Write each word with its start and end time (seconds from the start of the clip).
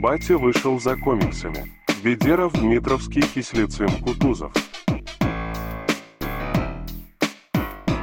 Батя 0.00 0.38
вышел 0.38 0.80
за 0.80 0.96
комиксами. 0.96 1.70
Ведеров, 2.02 2.54
Дмитровский, 2.54 3.20
Кислицын, 3.20 4.02
Кутузов. 4.02 4.50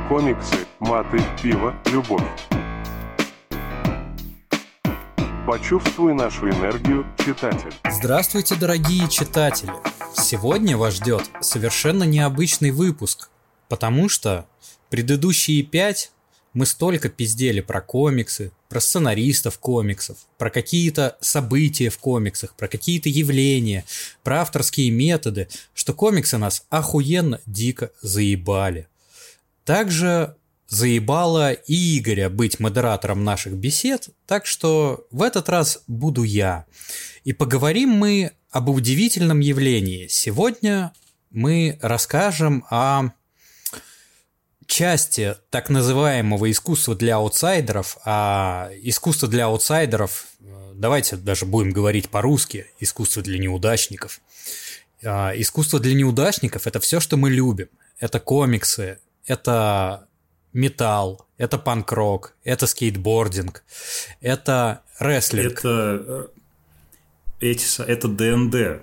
Комиксы, 0.07 0.57
маты, 0.79 1.19
пиво, 1.41 1.75
любовь. 1.91 2.21
Почувствуй 5.47 6.13
нашу 6.13 6.51
энергию, 6.51 7.03
читатель. 7.25 7.73
Здравствуйте, 7.89 8.53
дорогие 8.53 9.09
читатели! 9.09 9.73
Сегодня 10.15 10.77
вас 10.77 10.97
ждет 10.97 11.27
совершенно 11.41 12.03
необычный 12.03 12.69
выпуск, 12.69 13.31
потому 13.69 14.07
что 14.07 14.45
предыдущие 14.91 15.63
пять 15.63 16.11
мы 16.53 16.67
столько 16.67 17.09
пиздели 17.09 17.61
про 17.61 17.81
комиксы, 17.81 18.51
про 18.69 18.79
сценаристов 18.79 19.59
комиксов, 19.59 20.17
про 20.37 20.49
какие-то 20.49 21.17
события 21.21 21.89
в 21.89 21.97
комиксах, 21.97 22.55
про 22.55 22.67
какие-то 22.67 23.09
явления, 23.09 23.85
про 24.23 24.41
авторские 24.41 24.91
методы, 24.91 25.47
что 25.73 25.93
комиксы 25.93 26.37
нас 26.37 26.65
охуенно 26.69 27.39
дико 27.45 27.91
заебали. 28.01 28.87
Также 29.65 30.35
заебало 30.67 31.53
и 31.53 31.97
Игоря 31.97 32.29
быть 32.29 32.59
модератором 32.59 33.23
наших 33.23 33.53
бесед, 33.53 34.09
так 34.25 34.45
что 34.45 35.07
в 35.11 35.21
этот 35.21 35.49
раз 35.49 35.83
буду 35.87 36.23
я. 36.23 36.65
И 37.23 37.33
поговорим 37.33 37.89
мы 37.89 38.31
об 38.51 38.69
удивительном 38.69 39.39
явлении. 39.39 40.07
Сегодня 40.07 40.93
мы 41.31 41.77
расскажем 41.81 42.65
о 42.69 43.11
части 44.67 45.35
так 45.49 45.69
называемого 45.69 46.51
искусства 46.51 46.95
для 46.95 47.15
аутсайдеров, 47.15 47.97
а 48.05 48.69
искусство 48.81 49.27
для 49.27 49.45
аутсайдеров, 49.45 50.27
э, 50.39 50.73
давайте 50.75 51.15
даже 51.15 51.45
будем 51.45 51.71
говорить 51.71 52.09
по-русски, 52.09 52.67
искусство 52.79 53.23
для 53.23 53.39
неудачников. 53.39 54.21
А, 55.03 55.31
искусство 55.35 55.79
для 55.79 55.95
неудачников– 55.95 56.65
это 56.67 56.79
все, 56.79 56.99
что 56.99 57.17
мы 57.17 57.29
любим. 57.29 57.69
Это 57.99 58.19
комиксы, 58.19 58.99
это 59.25 60.07
металл, 60.53 61.25
это 61.37 61.57
панк-рок, 61.57 62.35
это 62.43 62.67
скейтбординг, 62.67 63.63
это 64.21 64.81
рестлинг. 64.99 65.59
Это, 65.59 66.03
э, 66.07 66.27
эти, 67.39 67.81
это 67.81 68.07
ДНД, 68.07 68.81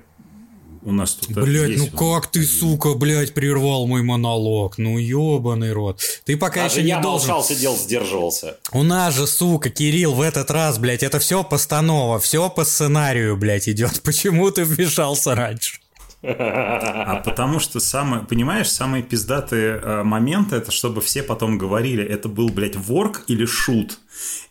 у 0.84 0.92
нас 0.92 1.14
тут 1.14 1.30
Блять, 1.30 1.78
ну 1.78 1.86
как 1.88 2.26
ты, 2.26 2.44
сука, 2.44 2.94
блядь, 2.94 3.32
прервал 3.32 3.86
мой 3.86 4.02
монолог? 4.02 4.78
Ну 4.78 4.98
ебаный 4.98 5.72
рот. 5.72 6.00
Ты 6.24 6.36
пока 6.36 6.64
Даже 6.64 6.80
еще 6.80 6.88
я 6.88 6.96
не 6.96 7.02
должен... 7.02 7.28
молчал, 7.28 7.44
сидел, 7.44 7.76
сдерживался. 7.76 8.58
У 8.72 8.82
нас 8.82 9.14
же, 9.14 9.26
сука, 9.26 9.70
Кирилл, 9.70 10.12
в 10.12 10.20
этот 10.20 10.50
раз, 10.50 10.78
блядь, 10.78 11.02
это 11.02 11.18
все 11.18 11.42
постанова, 11.42 12.18
все 12.18 12.50
по 12.50 12.64
сценарию, 12.64 13.36
блядь, 13.36 13.68
идет. 13.68 14.02
Почему 14.04 14.50
ты 14.50 14.64
вмешался 14.64 15.34
раньше? 15.34 15.80
А 16.26 17.16
потому 17.22 17.60
что 17.60 17.80
самое, 17.80 18.24
понимаешь, 18.24 18.70
самые 18.70 19.02
пиздатые 19.02 19.78
э, 19.78 20.02
моменты, 20.04 20.56
это 20.56 20.72
чтобы 20.72 21.02
все 21.02 21.22
потом 21.22 21.58
говорили, 21.58 22.02
это 22.02 22.28
был, 22.30 22.48
блядь, 22.48 22.76
ворк 22.76 23.24
или 23.28 23.44
шут. 23.44 23.98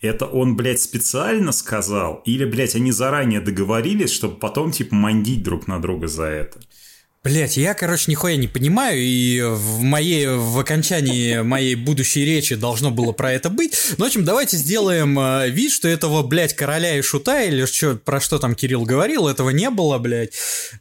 Это 0.02 0.26
он, 0.26 0.56
блядь, 0.56 0.82
специально 0.82 1.52
сказал? 1.52 2.22
Или, 2.26 2.46
блядь, 2.46 2.76
они 2.76 2.92
заранее 2.92 3.42
договорились, 3.42 4.12
чтобы 4.12 4.36
потом, 4.38 4.72
типа, 4.72 4.96
мандить 4.96 5.44
друг 5.44 5.68
на 5.68 5.82
друга 5.82 6.08
за 6.08 6.26
это? 6.26 6.60
Блять, 7.24 7.56
я, 7.56 7.74
короче, 7.74 8.12
нихуя 8.12 8.36
не 8.36 8.50
понимаю, 8.50 9.00
и 9.00 9.42
в 9.42 9.82
моей, 9.82 10.28
в 10.28 10.60
окончании 10.60 11.42
моей 11.42 11.76
будущей 11.76 12.26
речи 12.26 12.56
должно 12.56 12.92
было 12.92 13.14
про 13.14 13.32
это 13.32 13.50
быть. 13.50 13.78
Ну, 13.98 14.04
в 14.04 14.08
общем, 14.08 14.26
давайте 14.26 14.58
сделаем 14.58 15.18
э, 15.18 15.50
вид, 15.50 15.72
что 15.72 15.88
этого, 15.88 16.22
блядь, 16.24 16.54
короля 16.54 16.98
и 16.98 17.02
шута, 17.02 17.44
или 17.44 17.66
что, 17.66 17.96
про 17.96 18.20
что 18.20 18.40
там 18.40 18.56
Кирилл 18.56 18.84
говорил, 18.84 19.30
этого 19.30 19.52
не 19.52 19.70
было, 19.70 20.00
блядь. 20.00 20.34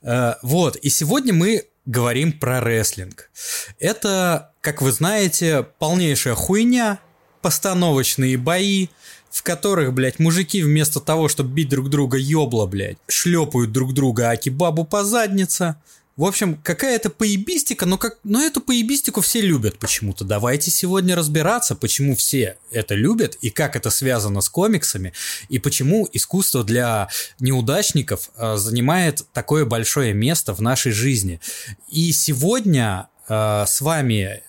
Э, 0.03 0.35
вот, 0.43 0.75
и 0.75 0.89
сегодня 0.89 1.33
мы 1.33 1.63
говорим 1.87 2.33
про 2.33 2.61
рестлинг. 2.61 3.31
Это, 3.79 4.53
как 4.61 4.83
вы 4.83 4.91
знаете, 4.91 5.65
полнейшая 5.79 6.35
хуйня, 6.35 6.99
постановочные 7.43 8.39
бои, 8.39 8.89
в 9.31 9.43
которых, 9.43 9.93
блядь, 9.93 10.19
мужики 10.19 10.63
вместо 10.63 11.01
того, 11.01 11.29
чтобы 11.29 11.53
бить 11.53 11.69
друг 11.69 11.91
друга 11.91 12.17
ёбла, 12.17 12.67
блядь, 12.67 12.99
шлепают 13.09 13.73
друг 13.73 13.93
друга 13.93 14.31
акибабу 14.31 14.85
по 14.85 15.05
заднице, 15.05 15.77
в 16.17 16.25
общем, 16.25 16.57
какая-то 16.63 17.09
поебистика, 17.09 17.87
но, 17.87 17.97
как, 17.97 18.19
но 18.23 18.43
эту 18.43 18.61
поебистику 18.61 19.23
все 19.23 19.41
любят 19.41 19.79
почему-то. 19.79 20.25
Давайте 20.25 20.71
сегодня 20.71 21.17
разбираться, 21.17 21.75
почему 21.75 22.15
все 22.15 22.59
это 22.71 22.95
любят 22.95 23.37
и 23.41 23.49
как 23.49 23.77
это 23.77 23.89
связано 23.89 24.43
с 24.43 24.51
комиксами, 24.51 25.15
и 25.49 25.59
почему 25.59 26.07
искусство 26.13 26.65
для 26.65 27.09
неудачников 27.41 28.31
э, 28.37 28.57
занимает 28.57 29.25
такое 29.33 29.65
большое 29.65 30.13
место 30.13 30.55
в 30.55 30.61
нашей 30.61 30.93
жизни. 30.93 31.41
И 31.89 32.13
сегодня 32.13 33.09
э, 33.29 33.65
с 33.67 33.81
вами 33.81 34.43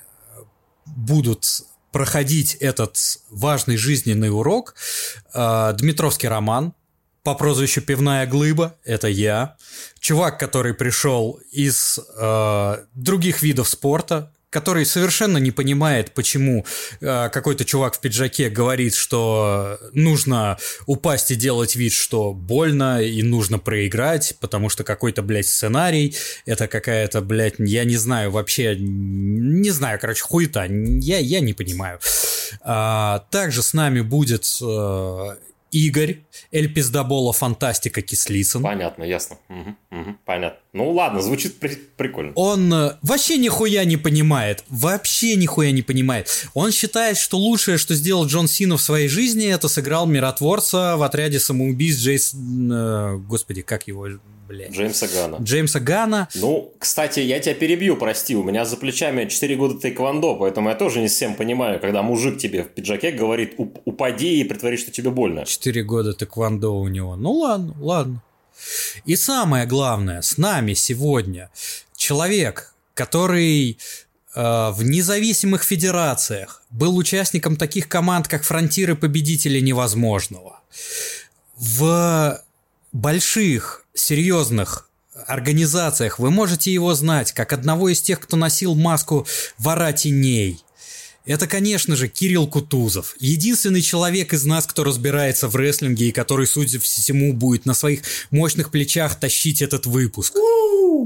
будут 0.86 1.46
проходить 1.94 2.56
этот 2.56 2.98
важный 3.30 3.78
жизненный 3.78 4.30
урок 4.30 4.76
э, 5.34 5.74
Дмитровский 5.78 6.28
роман, 6.28 6.74
по 7.24 7.36
прозвищу 7.36 7.82
Пивная 7.82 8.28
Глыба, 8.28 8.76
это 8.84 9.08
я. 9.08 9.56
Чувак, 10.00 10.38
который 10.38 10.74
пришел 10.74 11.40
из 11.52 11.98
э, 12.18 12.86
других 12.96 13.42
видов 13.42 13.70
спорта, 13.70 14.33
который 14.54 14.86
совершенно 14.86 15.40
не 15.40 15.52
понимает, 15.52 16.12
почему 16.14 16.66
э, 17.02 17.30
какой-то 17.30 17.66
чувак 17.66 17.96
в 17.96 18.00
пиджаке 18.00 18.50
говорит, 18.50 18.94
что 18.94 19.80
нужно 19.94 20.58
упасть 20.86 21.32
и 21.32 21.36
делать 21.36 21.76
вид, 21.76 21.92
что 21.92 22.34
больно, 22.34 23.02
и 23.02 23.24
нужно 23.24 23.58
проиграть, 23.58 24.36
потому 24.40 24.70
что 24.70 24.84
какой-то, 24.84 25.24
блядь, 25.24 25.48
сценарий, 25.48 26.16
это 26.46 26.68
какая-то, 26.68 27.22
блядь, 27.22 27.56
я 27.58 27.84
не 27.84 27.98
знаю, 27.98 28.32
вообще, 28.32 28.76
не 28.78 29.72
знаю, 29.72 30.00
короче, 30.00 30.22
хуета, 30.22 30.66
я, 30.66 31.18
я 31.18 31.40
не 31.40 31.54
понимаю. 31.54 32.00
А, 32.62 33.26
также 33.32 33.64
с 33.64 33.74
нами 33.74 34.02
будет 34.02 34.46
э, 34.62 35.36
Игорь, 35.74 36.24
Эль 36.52 36.74
Пиздобола, 36.74 37.34
Фантастика, 37.34 38.02
Кислицын. 38.02 38.62
Понятно, 38.62 39.04
ясно. 39.04 39.38
Угу, 39.50 39.76
угу, 39.92 40.16
понятно. 40.26 40.60
Ну 40.72 40.92
ладно, 40.92 41.22
звучит 41.22 41.60
при- 41.60 41.76
прикольно. 41.76 42.32
Он 42.36 42.74
э, 42.74 42.98
вообще 43.02 43.38
нихуя 43.38 43.84
не 43.86 43.98
понимает. 43.98 44.64
Вообще 44.70 45.36
нихуя 45.36 45.72
не 45.72 45.82
понимает. 45.82 46.30
Он 46.54 46.72
считает, 46.72 47.18
что 47.18 47.38
лучшее, 47.38 47.78
что 47.78 47.96
сделал 47.96 48.26
Джон 48.28 48.48
Сина 48.48 48.78
в 48.78 48.82
своей 48.82 49.08
жизни, 49.08 49.48
это 49.48 49.68
сыграл 49.68 50.06
миротворца 50.06 50.96
в 50.98 51.04
отряде 51.04 51.40
самоубийц 51.40 51.98
Джейс... 51.98 52.34
Э, 52.34 53.18
господи, 53.18 53.62
как 53.62 53.88
его 53.88 54.08
блядь. 54.48 54.72
Джеймса 54.72 55.08
Гана. 55.08 55.38
Джеймса 55.42 55.80
Гана. 55.80 56.28
Ну, 56.36 56.74
кстати, 56.80 57.20
я 57.20 57.40
тебя 57.40 57.56
перебью, 57.56 57.98
прости. 57.98 58.36
У 58.36 58.44
меня 58.44 58.66
за 58.66 58.78
плечами 58.78 59.26
4 59.26 59.56
года 59.56 59.80
тайквандо, 59.80 60.36
поэтому 60.36 60.70
я 60.70 60.76
тоже 60.76 61.02
не 61.02 61.08
всем 61.08 61.36
понимаю, 61.36 61.80
когда 61.80 62.02
мужик 62.02 62.38
тебе 62.38 62.64
в 62.64 62.70
пиджаке 62.70 63.12
говорит 63.12 63.56
«упади 63.58 64.40
и 64.40 64.44
притвори, 64.44 64.78
что 64.78 64.92
тебе 64.92 65.10
больно». 65.10 65.46
4 65.46 65.84
года 65.84 66.14
тайквандо 66.14 66.70
у 66.70 66.88
него. 66.88 67.16
Ну 67.16 67.32
ладно, 67.32 67.76
ладно. 67.80 68.22
И 69.06 69.16
самое 69.16 69.66
главное, 69.66 70.22
с 70.22 70.38
нами 70.38 70.74
сегодня 70.74 71.50
человек, 71.96 72.74
который 72.94 73.78
э, 74.36 74.42
в 74.72 74.84
независимых 74.84 75.64
федерациях 75.64 76.64
был 76.70 76.96
участником 76.96 77.56
таких 77.56 77.88
команд, 77.88 78.28
как 78.28 78.44
Фронтиры 78.44 78.96
Победители 78.96 79.60
Невозможного. 79.60 80.62
В 81.58 82.42
больших, 82.92 83.83
серьезных 83.94 84.90
организациях 85.28 86.20
вы 86.20 86.32
можете 86.32 86.74
его 86.74 86.94
знать 86.96 87.32
как 87.32 87.54
одного 87.54 87.90
из 87.90 88.02
тех, 88.02 88.20
кто 88.20 88.36
носил 88.36 88.76
маску 88.76 89.28
вора 89.58 89.92
теней. 89.94 90.64
Это, 91.26 91.48
конечно 91.48 91.96
же, 91.96 92.10
Кирилл 92.10 92.48
Кутузов. 92.48 93.16
Единственный 93.20 93.82
человек 93.82 94.34
из 94.34 94.44
нас, 94.44 94.68
кто 94.68 94.84
разбирается 94.84 95.48
в 95.48 95.56
рестлинге 95.56 96.10
и 96.10 96.12
который, 96.12 96.46
судя 96.46 96.80
по 96.80 96.84
всему, 96.84 97.34
будет 97.34 97.66
на 97.66 97.74
своих 97.74 98.02
мощных 98.30 98.72
плечах 98.72 99.16
тащить 99.16 99.62
этот 99.62 99.86
выпуск. 99.86 100.34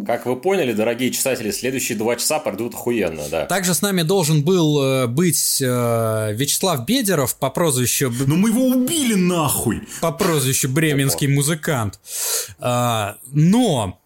Как 0.06 0.26
вы 0.26 0.36
поняли, 0.36 0.74
дорогие 0.74 1.12
читатели, 1.12 1.52
следующие 1.52 1.98
два 1.98 2.16
часа 2.16 2.40
пройдут 2.40 2.74
охуенно, 2.74 3.24
да. 3.30 3.46
Также 3.46 3.74
с 3.74 3.82
нами 3.82 4.02
должен 4.02 4.44
был 4.44 4.82
э, 4.82 5.08
быть 5.08 5.62
э, 5.62 6.34
Вячеслав 6.34 6.86
Бедеров 6.86 7.36
по 7.36 7.50
прозвищу... 7.50 8.12
Но 8.26 8.36
мы 8.36 8.50
его 8.50 8.66
убили 8.66 9.14
нахуй! 9.14 9.82
По 10.02 10.12
прозвищу 10.12 10.70
Бременский 10.70 11.28
музыкант. 11.28 12.00
А, 12.60 13.18
но... 13.32 14.00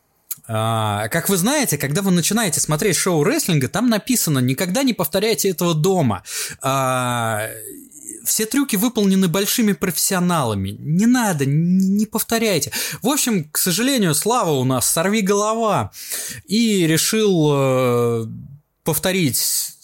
А, 0.54 1.08
как 1.08 1.30
вы 1.30 1.38
знаете, 1.38 1.78
когда 1.78 2.02
вы 2.02 2.12
начинаете 2.12 2.60
смотреть 2.60 2.98
шоу 2.98 3.24
рестлинга, 3.24 3.70
там 3.70 3.90
написано 3.90 4.40
«никогда 4.40 4.84
не 4.84 4.94
повторяйте 4.94 5.50
этого 5.50 5.74
дома». 5.74 6.24
А, 6.62 7.48
все 8.26 8.46
трюки 8.46 8.76
выполнены 8.76 9.30
большими 9.30 9.72
профессионалами. 9.72 10.76
Не 10.78 11.06
надо, 11.06 11.46
не 11.46 12.06
повторяйте. 12.06 12.72
В 13.02 13.08
общем, 13.08 13.46
к 13.50 13.58
сожалению, 13.58 14.14
Слава 14.14 14.52
у 14.52 14.66
нас 14.66 14.92
сорви 14.92 15.22
голова 15.22 15.92
и 16.46 16.86
решил 16.86 17.50
э, 17.54 18.26
повторить 18.84 19.38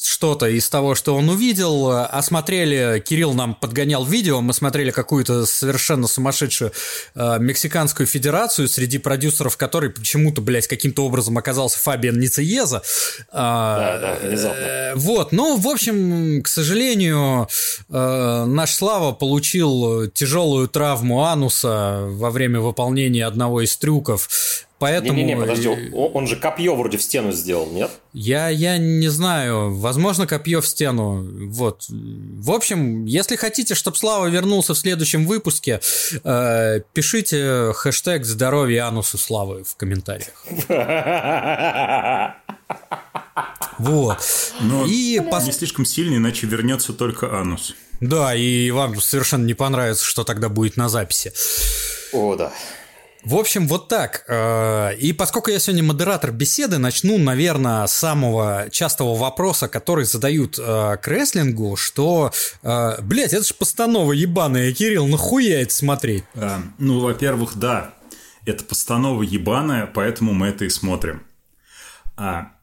что-то 0.07 0.47
из 0.47 0.69
того, 0.69 0.95
что 0.95 1.15
он 1.15 1.29
увидел. 1.29 1.91
Осмотрели, 1.91 3.03
Кирилл 3.05 3.33
нам 3.33 3.53
подгонял 3.53 4.05
видео, 4.05 4.41
мы 4.41 4.53
смотрели 4.53 4.91
какую-то 4.91 5.45
совершенно 5.45 6.07
сумасшедшую 6.07 6.71
э, 7.15 7.37
мексиканскую 7.39 8.07
федерацию, 8.07 8.67
среди 8.67 8.97
продюсеров 8.97 9.57
которой 9.57 9.89
почему-то, 9.89 10.41
блядь, 10.41 10.67
каким-то 10.67 11.05
образом 11.05 11.37
оказался 11.37 11.79
Фабиан 11.79 12.19
Нициеза. 12.19 12.81
Да, 13.31 13.99
да, 13.99 14.17
внезапно. 14.27 14.59
Э, 14.59 14.95
вот, 14.95 15.31
ну, 15.31 15.57
в 15.57 15.67
общем, 15.67 16.41
к 16.41 16.47
сожалению, 16.47 17.49
э, 17.89 18.45
наш 18.45 18.71
Слава 18.71 19.11
получил 19.11 20.07
тяжелую 20.11 20.67
травму 20.67 21.25
ануса 21.25 22.05
во 22.07 22.31
время 22.31 22.59
выполнения 22.59 23.25
одного 23.25 23.61
из 23.61 23.75
трюков. 23.75 24.29
Поэтому... 24.79 25.13
Не-не-не, 25.13 25.35
подожди, 25.35 25.67
он, 25.67 26.11
он 26.13 26.27
же 26.27 26.35
копье 26.35 26.75
вроде 26.75 26.97
в 26.97 27.01
стену 27.01 27.31
сделал, 27.31 27.67
нет? 27.71 27.89
Я, 28.13 28.49
я 28.49 28.77
не 28.77 29.07
знаю, 29.07 29.75
возможно, 29.75 30.27
копье 30.27 30.61
в 30.61 30.67
стену. 30.67 31.27
Вот. 31.49 31.85
В 31.89 32.51
общем, 32.51 33.05
если 33.05 33.35
хотите, 33.37 33.73
чтобы 33.73 33.97
Слава 33.97 34.27
вернулся 34.27 34.75
в 34.75 34.77
следующем 34.77 35.25
выпуске, 35.25 35.81
э, 36.23 36.81
пишите 36.93 37.71
хэштег 37.73 38.23
«Здоровье 38.25 38.81
Анусу 38.81 39.17
Славы» 39.17 39.63
в 39.63 39.75
комментариях. 39.75 40.45
Вот. 43.77 44.17
Но 44.59 44.85
И 44.87 45.19
пос- 45.19 45.45
не 45.45 45.51
слишком 45.51 45.85
сильный, 45.85 46.17
иначе 46.17 46.47
вернется 46.47 46.93
только 46.93 47.39
анус. 47.39 47.75
Да, 48.01 48.35
и 48.35 48.71
вам 48.71 48.99
совершенно 48.99 49.45
не 49.45 49.53
понравится, 49.53 50.03
что 50.03 50.23
тогда 50.23 50.49
будет 50.49 50.77
на 50.77 50.89
записи. 50.89 51.31
О, 52.11 52.35
да. 52.35 52.51
В 53.27 53.35
общем, 53.35 53.67
вот 53.67 53.89
так. 53.89 54.23
Э, 54.29 54.95
И 54.95 55.11
поскольку 55.11 55.51
я 55.51 55.59
сегодня 55.59 55.83
модератор 55.83 56.31
беседы, 56.31 56.77
начну, 56.77 57.17
наверное, 57.17 57.85
с 57.85 57.91
самого 57.91 58.69
частого 58.71 59.17
вопроса, 59.17 59.67
который 59.67 60.05
задают 60.05 60.57
э, 60.57 60.95
к 60.95 61.05
рестлингу, 61.09 61.75
что, 61.75 62.31
э, 62.63 63.01
блядь, 63.01 63.33
это 63.33 63.43
же 63.43 63.53
постанова 63.53 64.13
ебаная, 64.13 64.71
Кирилл, 64.71 65.07
нахуя 65.07 65.61
это 65.61 65.73
смотреть? 65.73 66.23
Ну, 66.77 67.01
во-первых, 67.01 67.57
да, 67.57 67.95
это 68.45 68.63
постанова 68.63 69.21
ебаная, 69.23 69.87
поэтому 69.87 70.31
мы 70.31 70.47
это 70.47 70.63
и 70.63 70.69
смотрим. 70.69 71.21
А, 72.15 72.53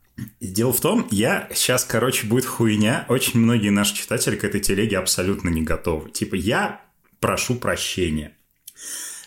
дело 0.41 0.73
в 0.73 0.81
том, 0.81 1.07
я 1.11 1.47
сейчас, 1.55 1.85
короче, 1.85 2.27
будет 2.27 2.47
хуйня. 2.47 3.05
Очень 3.11 3.41
многие 3.41 3.69
наши 3.69 3.95
читатели 3.95 4.35
к 4.35 4.45
этой 4.45 4.63
телеге 4.63 4.97
абсолютно 4.97 5.51
не 5.51 5.61
готовы. 5.61 6.11
Типа, 6.11 6.37
я 6.37 6.81
прошу 7.21 7.57
прощения. 7.57 8.34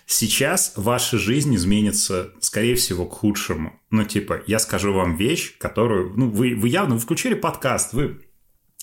Сейчас 0.09 0.71
ваша 0.77 1.17
жизнь 1.17 1.53
изменится, 1.55 2.31
скорее 2.39 2.75
всего, 2.75 3.05
к 3.05 3.13
худшему. 3.13 3.77
Ну, 3.91 4.05
типа, 4.05 4.41
я 4.47 4.57
скажу 4.57 4.93
вам 4.93 5.17
вещь, 5.17 5.57
которую... 5.57 6.13
Ну, 6.15 6.29
вы, 6.29 6.55
вы 6.55 6.69
явно 6.69 6.95
вы 6.95 7.01
включили 7.01 7.33
подкаст, 7.33 7.91
вы 7.91 8.21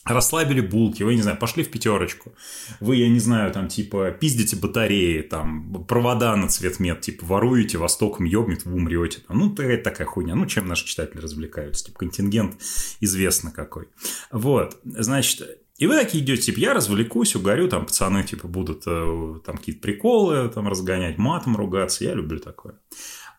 расслабили 0.04 0.60
булки, 0.60 1.02
вы, 1.02 1.14
не 1.14 1.22
знаю, 1.22 1.38
пошли 1.38 1.64
в 1.64 1.70
пятерочку, 1.70 2.34
вы, 2.78 2.96
я 2.96 3.08
не 3.08 3.20
знаю, 3.20 3.52
там, 3.52 3.68
типа, 3.68 4.10
пиздите 4.10 4.56
батареи, 4.56 5.22
там, 5.22 5.86
провода 5.86 6.36
на 6.36 6.48
цвет 6.48 6.78
мед, 6.78 7.00
типа, 7.00 7.24
воруете, 7.24 7.78
востоком 7.78 8.26
ёбнет, 8.26 8.66
вы 8.66 8.74
умрете. 8.74 9.20
Там. 9.26 9.38
Ну, 9.38 9.54
это 9.54 9.82
такая 9.82 10.06
хуйня. 10.06 10.34
Ну, 10.34 10.44
чем 10.44 10.66
наши 10.66 10.84
читатели 10.84 11.22
развлекаются? 11.22 11.86
Типа, 11.86 12.00
контингент 12.00 12.60
известно 13.00 13.50
какой. 13.50 13.88
Вот, 14.30 14.78
значит, 14.84 15.63
и 15.78 15.86
вы 15.86 15.94
такие 15.96 16.22
идете, 16.22 16.42
типа, 16.42 16.58
я 16.60 16.74
развлекусь, 16.74 17.34
угорю, 17.34 17.68
там 17.68 17.86
пацаны, 17.86 18.22
типа, 18.22 18.46
будут 18.48 18.84
э, 18.86 19.34
там 19.44 19.56
какие-то 19.58 19.80
приколы 19.80 20.48
там 20.48 20.68
разгонять, 20.68 21.18
матом 21.18 21.56
ругаться, 21.56 22.04
я 22.04 22.14
люблю 22.14 22.38
такое. 22.38 22.74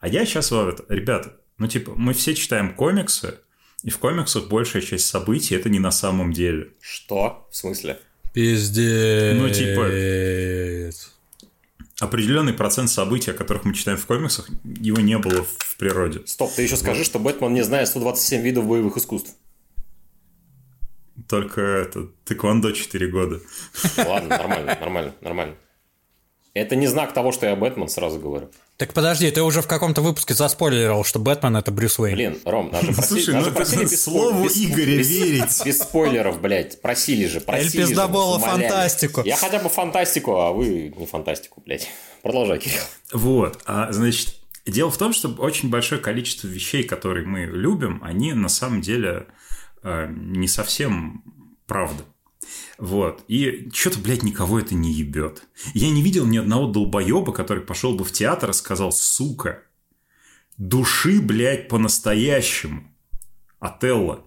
А 0.02 0.08
я 0.08 0.26
сейчас, 0.26 0.52
вот, 0.52 0.86
ребята, 0.90 1.38
ну, 1.58 1.68
типа, 1.68 1.94
мы 1.96 2.14
все 2.14 2.36
читаем 2.36 2.76
комиксы, 2.76 3.40
и 3.84 3.90
в 3.90 4.00
комиксах 4.00 4.48
большая 4.50 4.82
часть 4.82 5.08
событий 5.08 5.56
это 5.56 5.70
не 5.70 5.80
на 5.80 5.92
самом 5.92 6.34
деле. 6.34 6.74
Что? 6.82 7.48
В 7.52 7.56
смысле? 7.56 8.00
Пиздец. 8.34 9.38
Ну, 9.38 9.50
типа- 9.50 11.06
Определенный 12.02 12.52
процент 12.52 12.90
событий, 12.90 13.32
о 13.32 13.34
которых 13.34 13.64
мы 13.64 13.74
читаем 13.74 13.98
в 13.98 14.06
комиксах, 14.06 14.50
его 14.66 15.00
не 15.00 15.18
было 15.18 15.46
в 15.46 15.78
природе. 15.78 16.24
Стоп, 16.26 16.52
ты 16.54 16.64
еще 16.64 16.76
скажи, 16.76 17.06
что 17.06 17.20
Бэтмен 17.20 17.54
не 17.54 17.64
знает 17.64 17.88
127 17.88 18.42
видов 18.42 18.68
боевых 18.68 18.98
искусств. 18.98 19.36
Только 21.28 21.62
это 21.62 22.08
тэквондо 22.26 22.72
4 22.72 23.08
года. 23.08 23.40
Ладно, 23.98 24.30
нормально, 24.30 24.78
нормально, 24.80 25.14
нормально. 25.22 25.56
Это 26.54 26.78
не 26.78 26.88
знак 26.88 27.14
того, 27.14 27.34
что 27.34 27.46
я 27.46 27.56
Бэтмен, 27.56 27.90
сразу 27.90 28.18
говорю. 28.18 28.50
Так 28.78 28.94
подожди, 28.94 29.30
ты 29.30 29.42
уже 29.42 29.62
в 29.62 29.68
каком-то 29.68 30.02
выпуске 30.02 30.34
заспойлерил, 30.34 31.04
что 31.04 31.20
Бэтмен 31.20 31.56
это 31.58 31.70
Брюс 31.72 32.00
Уэйн. 32.00 32.16
Блин, 32.16 32.40
Ром, 32.46 32.72
нас 32.72 32.82
же 32.84 32.94
просили, 32.94 33.08
Слушай, 33.22 33.34
нас 33.36 33.46
ну 33.48 33.52
просили 33.54 33.84
без 33.84 34.04
слову 34.04 34.44
без- 34.46 34.58
Игоря 34.58 34.98
без- 34.98 35.10
верить. 35.10 35.66
Без 35.66 35.80
спойлеров, 35.80 36.42
блядь. 36.42 36.82
Просили 36.82 37.28
же, 37.28 37.42
просили 37.42 37.82
же, 37.84 37.88
пиздобола 37.90 38.40
фантастику. 38.40 39.22
Я 39.26 39.36
хотя 39.36 39.60
бы 39.60 39.68
фантастику, 39.70 40.36
а 40.38 40.52
вы 40.52 40.94
не 40.96 41.06
фантастику, 41.06 41.62
блядь. 41.66 41.90
Продолжай, 42.22 42.60
Кирилл. 42.60 42.84
Вот, 43.12 43.62
а, 43.66 43.92
значит, 43.92 44.36
дело 44.66 44.92
в 44.92 44.98
том, 44.98 45.12
что 45.14 45.30
очень 45.30 45.70
большое 45.70 46.00
количество 46.00 46.48
вещей, 46.48 46.84
которые 46.84 47.26
мы 47.26 47.42
любим, 47.46 48.02
они 48.04 48.34
на 48.34 48.50
самом 48.50 48.80
деле 48.82 49.28
не 49.86 50.48
совсем 50.48 51.24
правда. 51.68 52.04
Вот. 52.78 53.24
И 53.28 53.70
что-то, 53.74 54.00
блядь, 54.00 54.24
никого 54.24 54.60
это 54.60 54.76
не 54.76 54.92
ебет. 54.92 55.44
Я 55.74 55.90
не 55.90 56.02
видел 56.02 56.26
ни 56.26 56.38
одного 56.38 56.68
долбоеба, 56.68 57.32
который 57.32 57.64
пошел 57.64 57.96
бы 57.96 58.04
в 58.04 58.12
театр 58.12 58.50
и 58.50 58.54
сказал, 58.54 58.92
сука, 58.92 59.64
души, 60.58 61.22
блядь, 61.22 61.68
по-настоящему. 61.68 62.84
Отелло. 63.60 64.26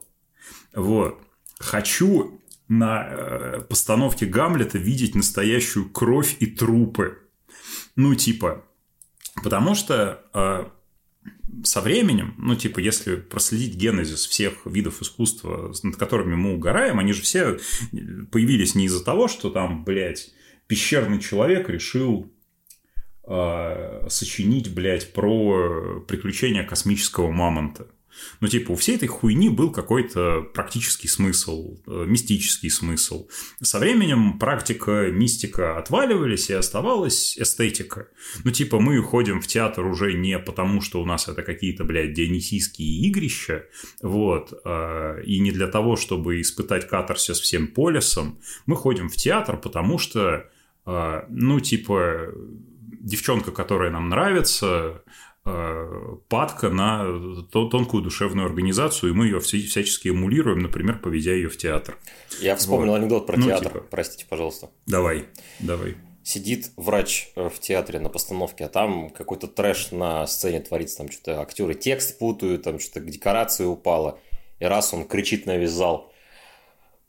Вот. 0.74 1.20
Хочу 1.58 2.40
на 2.68 3.06
э, 3.08 3.60
постановке 3.68 4.26
Гамлета 4.26 4.78
видеть 4.78 5.14
настоящую 5.14 5.90
кровь 5.90 6.36
и 6.40 6.46
трупы. 6.46 7.18
Ну, 7.96 8.14
типа, 8.14 8.64
потому 9.42 9.74
что 9.74 10.24
э, 10.32 10.66
со 11.64 11.80
временем, 11.80 12.34
ну, 12.38 12.54
типа, 12.54 12.78
если 12.78 13.16
проследить 13.16 13.74
генезис 13.74 14.26
всех 14.26 14.66
видов 14.66 15.02
искусства, 15.02 15.72
над 15.82 15.96
которыми 15.96 16.34
мы 16.34 16.54
угораем, 16.54 16.98
они 16.98 17.12
же 17.12 17.22
все 17.22 17.58
появились 18.30 18.74
не 18.74 18.86
из-за 18.86 19.04
того, 19.04 19.28
что 19.28 19.50
там, 19.50 19.84
блядь, 19.84 20.30
пещерный 20.66 21.20
человек 21.20 21.68
решил 21.68 22.32
э, 23.26 24.06
сочинить, 24.08 24.72
блядь, 24.72 25.12
про 25.12 26.00
приключения 26.06 26.64
космического 26.64 27.30
мамонта. 27.30 27.88
Ну, 28.40 28.48
типа, 28.48 28.72
у 28.72 28.76
всей 28.76 28.96
этой 28.96 29.08
хуйни 29.08 29.48
был 29.48 29.70
какой-то 29.70 30.42
практический 30.54 31.08
смысл, 31.08 31.78
э, 31.86 32.04
мистический 32.06 32.70
смысл. 32.70 33.28
Со 33.60 33.78
временем 33.78 34.38
практика, 34.38 35.10
мистика 35.10 35.78
отваливались, 35.78 36.50
и 36.50 36.54
оставалась 36.54 37.38
эстетика. 37.38 38.08
Ну, 38.44 38.50
типа, 38.50 38.80
мы 38.80 39.02
ходим 39.02 39.40
в 39.40 39.46
театр 39.46 39.86
уже 39.86 40.12
не 40.12 40.38
потому, 40.38 40.80
что 40.80 41.02
у 41.02 41.04
нас 41.04 41.28
это 41.28 41.42
какие-то, 41.42 41.84
блядь, 41.84 42.12
дионисийские 42.12 43.08
игрища, 43.08 43.66
вот, 44.02 44.52
э, 44.64 45.22
и 45.24 45.40
не 45.40 45.50
для 45.50 45.66
того, 45.66 45.96
чтобы 45.96 46.40
испытать 46.40 46.88
катарсис 46.88 47.40
всем 47.40 47.68
полисом. 47.68 48.38
Мы 48.66 48.76
ходим 48.76 49.08
в 49.08 49.16
театр, 49.16 49.56
потому 49.56 49.98
что, 49.98 50.48
э, 50.86 51.22
ну, 51.28 51.60
типа, 51.60 52.32
девчонка, 53.00 53.52
которая 53.52 53.90
нам 53.90 54.08
нравится, 54.08 55.02
падка 56.28 56.68
на 56.70 57.04
то- 57.50 57.68
тонкую 57.68 58.02
душевную 58.02 58.46
организацию, 58.46 59.10
и 59.10 59.14
мы 59.14 59.26
ее 59.26 59.38
вся- 59.38 59.66
всячески 59.66 60.08
эмулируем, 60.08 60.58
например, 60.60 60.98
поведя 60.98 61.32
ее 61.32 61.48
в 61.48 61.56
театр. 61.56 61.96
Я 62.40 62.54
вспомнил 62.56 62.94
анекдот 62.94 63.26
про 63.26 63.36
Ну, 63.38 63.46
театр. 63.46 63.68
типа. 63.72 63.84
Простите, 63.90 64.26
пожалуйста. 64.28 64.70
Давай, 64.86 65.26
давай. 65.60 65.96
Сидит 66.22 66.70
врач 66.76 67.30
э, 67.36 67.48
в 67.48 67.58
театре 67.58 67.98
на 68.00 68.10
постановке, 68.10 68.66
а 68.66 68.68
там 68.68 69.08
какой-то 69.08 69.46
трэш 69.46 69.92
на 69.92 70.26
сцене 70.26 70.60
творится. 70.60 70.98
Там 70.98 71.10
что-то 71.10 71.40
актеры 71.40 71.72
текст 71.74 72.18
путают, 72.18 72.64
там 72.64 72.78
что-то 72.78 73.00
декорация 73.00 73.66
упала. 73.66 74.18
И 74.60 74.64
раз 74.66 74.92
он 74.92 75.04
кричит 75.06 75.46
на 75.46 75.56
весь 75.56 75.70
зал. 75.70 76.12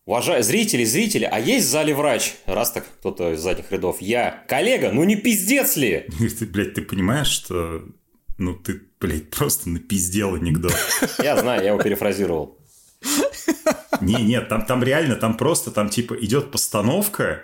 Уважаю, 0.05 0.41
зрители, 0.41 0.86
зрители, 0.86 1.25
а 1.29 1.38
есть 1.39 1.67
в 1.67 1.69
зале 1.69 1.93
врач? 1.93 2.33
Раз 2.45 2.71
так 2.71 2.86
кто-то 3.00 3.33
из 3.33 3.41
задних 3.41 3.71
рядов. 3.71 4.01
Я. 4.01 4.43
Коллега, 4.48 4.91
ну 4.91 5.03
не 5.03 5.17
пиздец 5.17 5.75
ли? 5.75 6.07
Ты, 6.39 6.45
блядь, 6.45 6.74
ты 6.75 6.81
понимаешь, 6.81 7.27
что 7.27 7.83
ну 8.39 8.55
ты, 8.55 8.81
блядь, 9.00 9.29
просто 9.29 9.69
напиздел 9.69 10.36
анекдот. 10.36 10.74
Я 11.19 11.38
знаю, 11.38 11.62
я 11.62 11.69
его 11.69 11.81
перефразировал. 11.81 12.58
Не, 14.01 14.15
нет, 14.15 14.48
там, 14.50 14.65
там 14.65 14.84
реально, 14.84 15.15
там 15.15 15.36
просто, 15.36 15.72
там 15.72 15.89
типа 15.89 16.13
идет 16.13 16.51
постановка, 16.51 17.43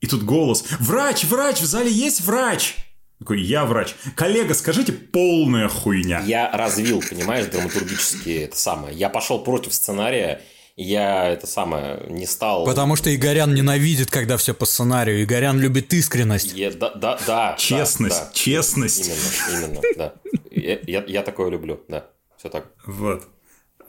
и 0.00 0.06
тут 0.06 0.22
голос 0.22 0.64
«Врач, 0.78 1.24
врач, 1.24 1.60
в 1.60 1.64
зале 1.64 1.90
есть 1.90 2.20
врач!» 2.22 2.76
Такой, 3.18 3.42
я 3.42 3.66
врач. 3.66 3.94
Коллега, 4.14 4.54
скажите, 4.54 4.92
полная 4.92 5.68
хуйня. 5.68 6.22
Я 6.24 6.50
развил, 6.50 7.02
понимаешь, 7.06 7.46
драматургически 7.46 8.30
это 8.44 8.56
самое. 8.56 8.96
Я 8.96 9.10
пошел 9.10 9.44
против 9.44 9.74
сценария, 9.74 10.40
я 10.76 11.28
это 11.28 11.46
самое 11.46 12.04
не 12.08 12.26
стал... 12.26 12.64
Потому 12.64 12.96
что 12.96 13.14
Игорян 13.14 13.54
ненавидит, 13.54 14.10
когда 14.10 14.36
все 14.36 14.54
по 14.54 14.64
сценарию. 14.66 15.22
Игорян 15.22 15.58
любит 15.60 15.92
искренность. 15.94 16.52
Я- 16.54 16.70
да, 16.72 16.90
да, 16.94 17.18
да, 17.18 17.20
да, 17.26 17.56
Честность, 17.58 18.16
да. 18.20 18.30
честность. 18.32 19.10
Именно, 19.52 19.66
именно, 19.66 19.80
да. 19.96 20.14
Я, 20.50 20.78
я- 20.86 21.04
я 21.06 21.22
такое 21.22 21.50
люблю, 21.50 21.80
да. 21.88 22.06
Все 22.38 22.48
так. 22.48 22.66
Вот. 22.86 23.24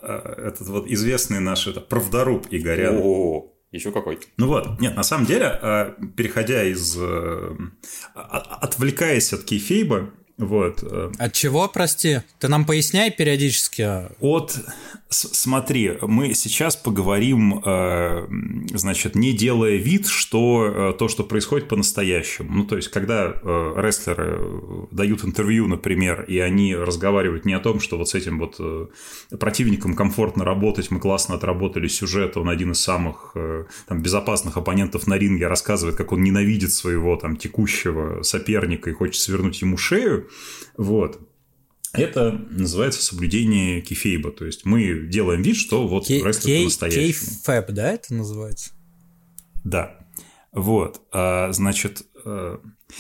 э, 0.01 0.45
этот 0.47 0.67
вот 0.67 0.87
известный 0.87 1.39
наш 1.39 1.67
это 1.67 1.79
правдоруб 1.79 2.47
Игорян. 2.51 2.99
О, 3.03 3.53
еще 3.71 3.91
какой. 3.91 4.19
Ну 4.37 4.47
вот, 4.47 4.79
нет, 4.81 4.95
на 4.95 5.03
самом 5.03 5.25
деле, 5.25 5.59
э, 5.61 5.93
переходя 6.17 6.63
из... 6.63 6.97
э, 6.97 7.55
а- 8.15 8.57
Отвлекаясь 8.61 9.31
от 9.31 9.43
кейфейба, 9.43 10.09
вот, 10.37 10.81
э, 10.83 11.11
От 11.19 11.33
чего, 11.33 11.67
прости? 11.69 12.21
Ты 12.39 12.47
нам 12.47 12.65
поясняй 12.65 13.11
периодически. 13.11 13.87
От, 14.19 14.57
смотри, 15.11 15.97
мы 16.01 16.33
сейчас 16.33 16.75
поговорим, 16.75 17.61
э, 17.63 18.27
значит, 18.73 19.15
не 19.15 19.33
делая 19.33 19.75
вид, 19.75 20.07
что 20.07 20.65
э, 20.65 20.93
то, 20.97 21.07
что 21.09 21.23
происходит 21.23 21.67
по-настоящему. 21.67 22.49
Ну, 22.51 22.63
то 22.63 22.77
есть, 22.77 22.87
когда 22.87 23.33
э, 23.33 23.73
рестлеры 23.75 24.39
дают 24.91 25.25
интервью, 25.25 25.67
например, 25.67 26.23
и 26.27 26.39
они 26.39 26.75
разговаривают 26.75 27.45
не 27.45 27.53
о 27.53 27.59
том, 27.59 27.79
что 27.79 27.97
вот 27.97 28.09
с 28.09 28.15
этим 28.15 28.39
вот 28.39 28.59
противником 29.39 29.95
комфортно 29.95 30.45
работать, 30.45 30.91
мы 30.91 30.99
классно 30.99 31.35
отработали 31.35 31.87
сюжет, 31.87 32.37
он 32.37 32.49
один 32.49 32.71
из 32.71 32.79
самых 32.79 33.35
там, 33.87 34.01
безопасных 34.01 34.57
оппонентов 34.57 35.07
на 35.07 35.17
ринге, 35.17 35.47
рассказывает, 35.47 35.97
как 35.97 36.11
он 36.11 36.23
ненавидит 36.23 36.71
своего 36.71 37.15
там 37.17 37.35
текущего 37.35 38.23
соперника 38.23 38.89
и 38.89 38.93
хочет 38.93 39.21
свернуть 39.21 39.61
ему 39.61 39.77
шею, 39.77 40.29
вот, 40.77 41.19
это 41.93 42.31
называется 42.49 43.03
соблюдение 43.03 43.81
кефейба. 43.81 44.31
То 44.31 44.45
есть 44.45 44.65
мы 44.65 45.07
делаем 45.07 45.41
вид, 45.41 45.57
что 45.57 45.87
вот 45.87 46.07
Кей- 46.07 46.21
кей- 46.21 46.59
по-настоящему. 46.63 47.03
Кейфэб, 47.11 47.71
да, 47.71 47.91
это 47.91 48.13
называется? 48.13 48.71
Да. 49.63 49.97
Вот. 50.51 51.01
А, 51.13 51.51
значит, 51.53 52.01
э, 52.25 52.57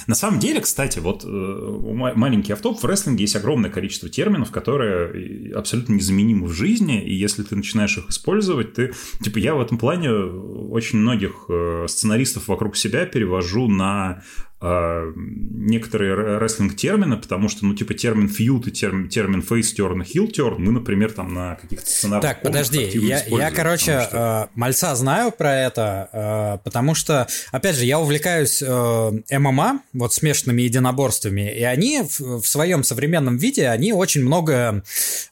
на 0.07 0.15
самом 0.15 0.39
деле, 0.39 0.61
кстати, 0.61 0.99
вот 0.99 1.25
э, 1.25 1.27
ма- 1.27 2.13
маленький 2.15 2.53
автоп, 2.53 2.81
в 2.81 2.85
рестлинге 2.85 3.25
есть 3.25 3.35
огромное 3.35 3.69
количество 3.69 4.07
терминов, 4.07 4.51
которые 4.51 5.53
абсолютно 5.53 5.93
незаменимы 5.95 6.47
в 6.47 6.53
жизни, 6.53 7.03
и 7.03 7.13
если 7.13 7.43
ты 7.43 7.57
начинаешь 7.57 7.97
их 7.97 8.09
использовать, 8.09 8.73
ты... 8.73 8.93
Типа, 9.21 9.37
я 9.39 9.53
в 9.55 9.59
этом 9.61 9.77
плане 9.77 10.11
очень 10.11 10.99
многих 10.99 11.45
э, 11.49 11.87
сценаристов 11.89 12.47
вокруг 12.47 12.77
себя 12.77 13.05
перевожу 13.05 13.67
на 13.67 14.23
э, 14.37 14.50
некоторые 14.63 16.13
ре- 16.13 16.37
рестлинг-термины, 16.37 17.17
потому 17.17 17.49
что, 17.49 17.65
ну, 17.65 17.73
типа, 17.73 17.93
термин 17.95 18.29
фьют 18.29 18.67
и 18.67 18.71
термин, 18.71 19.09
термин 19.09 19.39
face-turn 19.47 20.03
и 20.05 20.17
heel-turn 20.17 20.55
мы, 20.59 20.71
например, 20.71 21.11
там 21.11 21.33
на 21.33 21.55
каких-то 21.55 21.85
сценарных 21.89 22.21
Так, 22.29 22.41
подожди, 22.43 22.83
я, 23.07 23.23
я, 23.25 23.51
короче, 23.51 24.01
что- 24.01 24.49
э, 24.53 24.57
мальца 24.59 24.95
знаю 24.95 25.31
про 25.31 25.55
это, 25.55 26.09
э, 26.13 26.57
потому 26.63 26.93
что, 26.93 27.27
опять 27.51 27.75
же, 27.75 27.85
я 27.85 27.99
увлекаюсь 27.99 28.61
э, 28.61 29.11
ММА, 29.39 29.81
вот 29.93 30.13
смешанными 30.13 30.61
единоборствами, 30.61 31.51
и 31.57 31.63
они 31.63 32.03
в, 32.03 32.41
в 32.41 32.47
своем 32.47 32.83
современном 32.83 33.37
виде, 33.37 33.67
они 33.67 33.93
очень 33.93 34.21
много 34.21 34.83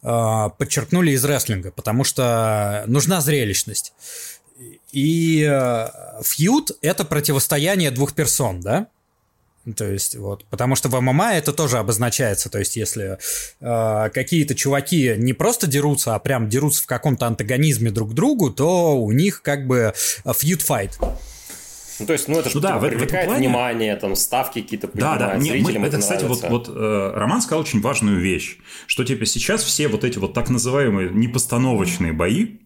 э, 0.02 0.50
подчеркнули 0.58 1.12
из 1.12 1.24
рестлинга, 1.24 1.72
потому 1.72 2.04
что 2.04 2.84
нужна 2.88 3.22
зрелищность. 3.22 3.94
И 4.92 5.48
э, 5.48 5.88
фьюд– 6.24 6.72
это 6.82 7.06
противостояние 7.06 7.92
двух 7.92 8.14
персон, 8.14 8.60
да? 8.62 8.88
То 9.76 9.86
есть, 9.86 10.16
вот, 10.16 10.46
потому 10.46 10.76
что 10.76 10.90
в 10.90 11.00
ММА 11.00 11.34
это 11.36 11.54
тоже 11.54 11.78
обозначается. 11.78 12.50
То 12.50 12.60
есть, 12.60 12.76
если 12.76 13.18
э, 13.60 14.10
какие-то 14.10 14.56
чуваки 14.56 15.14
не 15.18 15.34
просто 15.34 15.68
дерутся, 15.68 16.16
а 16.16 16.20
прям 16.20 16.50
дерутся 16.50 16.84
в 16.84 16.86
каком-то 16.88 17.28
антагонизме 17.28 17.92
друг 17.92 18.12
к 18.12 18.14
другу, 18.14 18.50
то 18.52 18.98
у 18.98 19.12
них 19.12 19.42
как 19.42 19.68
бы 19.68 19.94
фьюд 20.38 20.62
файт. 20.62 20.98
Ну, 22.00 22.06
то 22.06 22.14
есть, 22.14 22.30
ну, 22.30 22.40
это 22.40 22.50
же 22.50 22.56
Ну 22.56 22.62
да, 22.62 22.80
привлекает 22.80 23.28
плане- 23.28 23.40
внимание, 23.50 23.96
там, 23.98 24.16
ставки 24.16 24.62
какие-то 24.62 24.88
Да, 24.94 25.18
да, 25.18 25.30
поднимают, 25.32 25.44
не, 25.44 25.52
мы- 25.52 25.58
зрителям 25.66 25.84
это, 25.84 25.98
это 25.98 26.02
кстати, 26.02 26.24
вот, 26.24 26.42
нравится. 26.42 26.72
вот 26.72 26.78
э, 26.82 27.12
Роман 27.16 27.42
сказал 27.42 27.60
очень 27.60 27.82
важную 27.82 28.22
вещь, 28.22 28.58
что 28.88 29.04
типа 29.04 29.26
сейчас 29.26 29.64
все 29.64 29.90
вот 29.90 30.06
эти 30.06 30.18
вот 30.18 30.34
так 30.34 30.50
называемые 30.50 31.10
непостановочные 31.10 32.14
бои, 32.14 32.60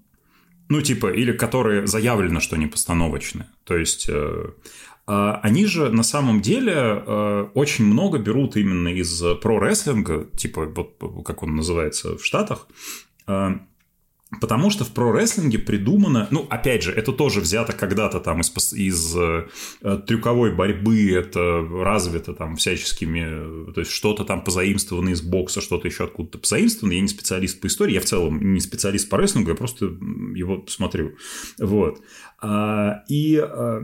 ну 0.69 0.81
типа, 0.83 1.07
или 1.12 1.31
которые 1.33 1.88
заявлено, 1.88 2.39
что 2.41 2.57
непостановочные, 2.57 3.47
то 3.63 3.75
есть 3.75 4.05
э, 4.07 4.50
они 5.05 5.65
же 5.65 5.89
на 5.89 6.03
самом 6.03 6.41
деле 6.41 6.74
э, 6.75 7.48
очень 7.53 7.86
много 7.86 8.19
берут 8.19 8.55
именно 8.55 8.88
из 8.88 9.22
про-рестлинга, 9.41 10.29
типа, 10.38 10.65
вот 10.65 11.25
как 11.25 11.43
он 11.43 11.55
называется 11.55 12.17
в 12.17 12.25
Штатах, 12.25 12.67
э, 13.27 13.55
Потому 14.39 14.69
что 14.69 14.83
в 14.83 14.91
про-рестлинге 14.91 15.60
придумано, 15.60 16.27
ну, 16.31 16.48
опять 16.50 16.83
же, 16.83 16.91
это 16.91 17.12
тоже 17.12 17.39
взято 17.39 17.74
когда-то 17.74 18.19
там 18.19 18.41
из, 18.41 18.74
из 18.74 19.15
э, 19.15 19.48
э, 19.81 20.00
трюковой 20.07 20.53
борьбы, 20.53 21.12
это 21.12 21.65
развито 21.72 22.33
там 22.33 22.55
всяческими, 22.55 23.69
э, 23.69 23.72
то 23.74 23.81
есть 23.81 23.91
что-то 23.91 24.24
там 24.24 24.43
позаимствовано 24.43 25.10
из 25.10 25.22
бокса, 25.22 25.62
что-то 25.62 25.88
еще 25.88 26.05
откуда-то 26.05 26.39
позаимствовано. 26.39 26.93
Я 26.93 27.01
не 27.01 27.07
специалист 27.07 27.60
по 27.60 27.67
истории, 27.67 27.93
я 27.93 28.01
в 28.01 28.05
целом 28.05 28.53
не 28.53 28.60
специалист 28.60 29.10
по 29.10 29.17
рестлингу, 29.17 29.51
я 29.51 29.55
просто 29.55 29.86
его 29.86 30.65
смотрю. 30.67 31.15
Вот. 31.60 32.01
А, 32.45 33.03
И 33.07 33.38
э, 33.38 33.81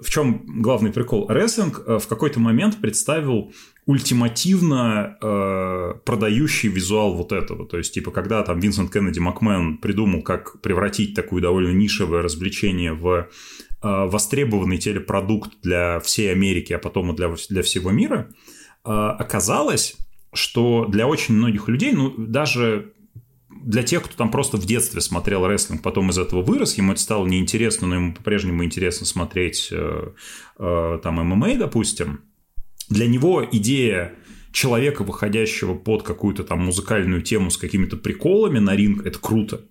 в 0.00 0.08
чем 0.08 0.62
главный 0.62 0.92
прикол? 0.92 1.28
Рестлинг 1.28 1.82
э, 1.84 1.98
в 1.98 2.06
какой-то 2.06 2.38
момент 2.38 2.80
представил 2.80 3.52
ультимативно 3.84 5.16
э, 5.20 5.94
продающий 6.04 6.68
визуал 6.68 7.14
вот 7.14 7.32
этого. 7.32 7.66
То 7.66 7.78
есть, 7.78 7.92
типа, 7.94 8.12
когда 8.12 8.44
там 8.44 8.60
Винсент 8.60 8.92
Кеннеди 8.92 9.18
Макмен 9.18 9.78
придумал, 9.78 10.22
как 10.22 10.60
превратить 10.60 11.14
такое 11.14 11.42
довольно 11.42 11.72
нишевое 11.72 12.22
развлечение 12.22 12.92
в 12.92 13.08
э, 13.12 13.26
востребованный 13.82 14.78
телепродукт 14.78 15.54
для 15.62 15.98
всей 15.98 16.30
Америки, 16.30 16.72
а 16.74 16.78
потом 16.78 17.10
и 17.10 17.16
для, 17.16 17.34
для 17.50 17.62
всего 17.62 17.90
мира, 17.90 18.28
оказалось, 18.84 19.96
что 20.32 20.86
для 20.86 21.08
очень 21.08 21.34
многих 21.34 21.66
людей, 21.66 21.92
ну, 21.92 22.14
даже 22.16 22.92
для 23.66 23.82
тех, 23.82 24.04
кто 24.04 24.16
там 24.16 24.30
просто 24.30 24.58
в 24.58 24.64
детстве 24.64 25.00
смотрел 25.00 25.44
рестлинг, 25.44 25.82
потом 25.82 26.10
из 26.10 26.18
этого 26.18 26.40
вырос, 26.40 26.78
ему 26.78 26.92
это 26.92 27.00
стало 27.00 27.26
неинтересно, 27.26 27.88
но 27.88 27.96
ему 27.96 28.14
по-прежнему 28.14 28.64
интересно 28.64 29.06
смотреть 29.06 29.68
э, 29.72 30.12
э, 30.58 30.98
там 31.02 31.14
ММА, 31.16 31.56
допустим, 31.56 32.20
для 32.88 33.08
него 33.08 33.44
идея 33.50 34.14
человека, 34.52 35.02
выходящего 35.02 35.74
под 35.74 36.04
какую-то 36.04 36.44
там 36.44 36.60
музыкальную 36.64 37.22
тему 37.22 37.50
с 37.50 37.56
какими-то 37.56 37.96
приколами 37.96 38.60
на 38.60 38.76
ринг, 38.76 39.04
это 39.04 39.18
круто. 39.18 39.62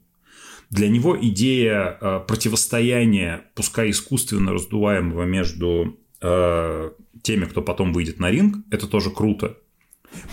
Для 0.69 0.89
него 0.89 1.17
идея 1.19 1.97
э, 2.01 2.19
противостояния, 2.27 3.45
пускай 3.55 3.91
искусственно 3.91 4.51
раздуваемого 4.51 5.23
между 5.23 5.97
э, 6.21 6.91
теми, 7.21 7.45
кто 7.45 7.61
потом 7.61 7.93
выйдет 7.93 8.19
на 8.19 8.29
ринг, 8.29 8.57
это 8.71 8.87
тоже 8.87 9.09
круто. 9.09 9.57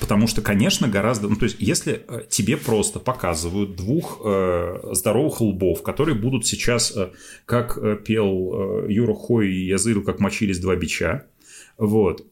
Потому 0.00 0.26
что, 0.26 0.42
конечно, 0.42 0.88
гораздо... 0.88 1.28
Ну, 1.28 1.36
то 1.36 1.44
есть, 1.44 1.56
если 1.58 2.04
э, 2.06 2.22
тебе 2.28 2.56
просто 2.56 2.98
показывают 2.98 3.76
двух 3.76 4.20
э, 4.24 4.90
здоровых 4.92 5.40
лбов, 5.40 5.82
которые 5.82 6.14
будут 6.14 6.46
сейчас, 6.46 6.96
э, 6.96 7.10
как 7.46 7.78
э, 7.78 7.96
пел 7.96 8.84
э, 8.86 8.92
Юра 8.92 9.14
Хой 9.14 9.52
и 9.52 9.66
Язырил, 9.66 10.02
как 10.02 10.20
мочились 10.20 10.58
два 10.58 10.76
бича, 10.76 11.26
вот, 11.78 12.26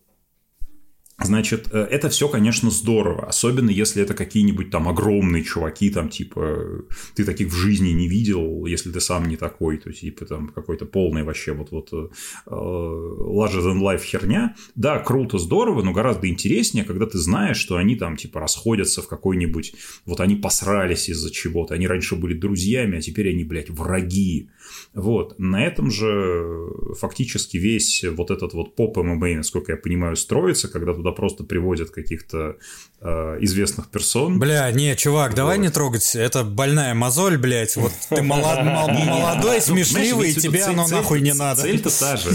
Значит, 1.23 1.69
э, 1.71 1.87
это 1.91 2.09
все, 2.09 2.29
конечно, 2.29 2.71
здорово, 2.71 3.27
особенно 3.27 3.71
если 3.71 4.03
это 4.03 4.15
какие-нибудь 4.15 4.71
там 4.71 4.89
огромные 4.89 5.45
чуваки, 5.45 5.91
там 5.91 6.09
типа 6.09 6.85
ты 7.15 7.25
таких 7.25 7.49
в 7.49 7.55
жизни 7.55 7.91
не 7.91 8.09
видел, 8.09 8.65
если 8.67 8.91
ты 8.91 9.01
сам 9.01 9.27
не 9.27 9.37
такой, 9.37 9.77
то 9.77 9.91
есть 9.91 10.01
типа 10.01 10.25
там 10.25 10.49
какой-то 10.49 10.87
полный 10.87 11.23
вообще 11.23 11.53
вот 11.53 11.71
вот 11.71 11.91
э, 11.93 12.09
larger 12.47 13.63
than 13.63 13.81
life 13.81 14.03
херня. 14.03 14.55
Да, 14.75 14.99
круто, 14.99 15.39
здорово, 15.39 15.83
но 15.83 15.93
гораздо 15.93 16.27
интереснее, 16.27 16.85
когда 16.85 17.07
ты 17.07 17.19
знаешь, 17.19 17.59
что 17.59 17.77
они 17.77 17.97
там 17.97 18.17
типа 18.17 18.41
расходятся 18.41 19.03
в 19.03 19.09
какой-нибудь, 19.09 19.75
вот 20.07 20.21
они 20.21 20.37
посрались 20.37 21.11
из-за 21.11 21.31
чего-то, 21.31 21.75
они 21.75 21.87
раньше 21.87 22.17
были 22.17 22.33
друзьями, 22.33 22.97
а 22.97 23.01
теперь 23.01 23.31
они, 23.31 23.45
блядь, 23.45 23.71
враги. 23.71 24.49
Вот, 24.93 25.39
на 25.39 25.65
этом 25.65 25.89
же 25.89 26.67
фактически 26.99 27.57
весь 27.59 28.05
вот 28.05 28.33
этот 28.33 28.55
вот 28.55 28.75
поп 28.75 28.97
ММА, 28.97 29.37
насколько 29.37 29.71
я 29.73 29.79
понимаю, 29.79 30.17
строится, 30.17 30.67
когда 30.67 30.95
туда 30.95 31.13
просто 31.13 31.45
приводят 31.45 31.91
каких-то 31.91 32.57
э, 33.01 33.37
известных 33.41 33.89
персон. 33.89 34.41
Бля, 34.41 34.69
не, 34.73 34.97
чувак, 34.97 35.35
давай 35.37 35.59
Вот. 35.59 35.63
не 35.63 35.71
трогать. 35.71 36.17
Это 36.17 36.43
больная 36.43 36.95
мозоль, 36.95 37.39
блядь. 37.39 37.77
Вот 37.77 37.93
ты 38.09 38.21
молод- 38.23 38.65
мол- 38.65 38.89
молодой, 38.89 39.59
Ну, 39.59 39.61
смешливый, 39.63 40.31
и 40.33 40.35
тебе 40.35 40.65
оно 40.65 40.89
нахуй 40.89 41.21
не 41.21 41.35
надо. 41.35 41.63
Цель-то 41.63 41.97
та 41.97 42.17
же. 42.17 42.31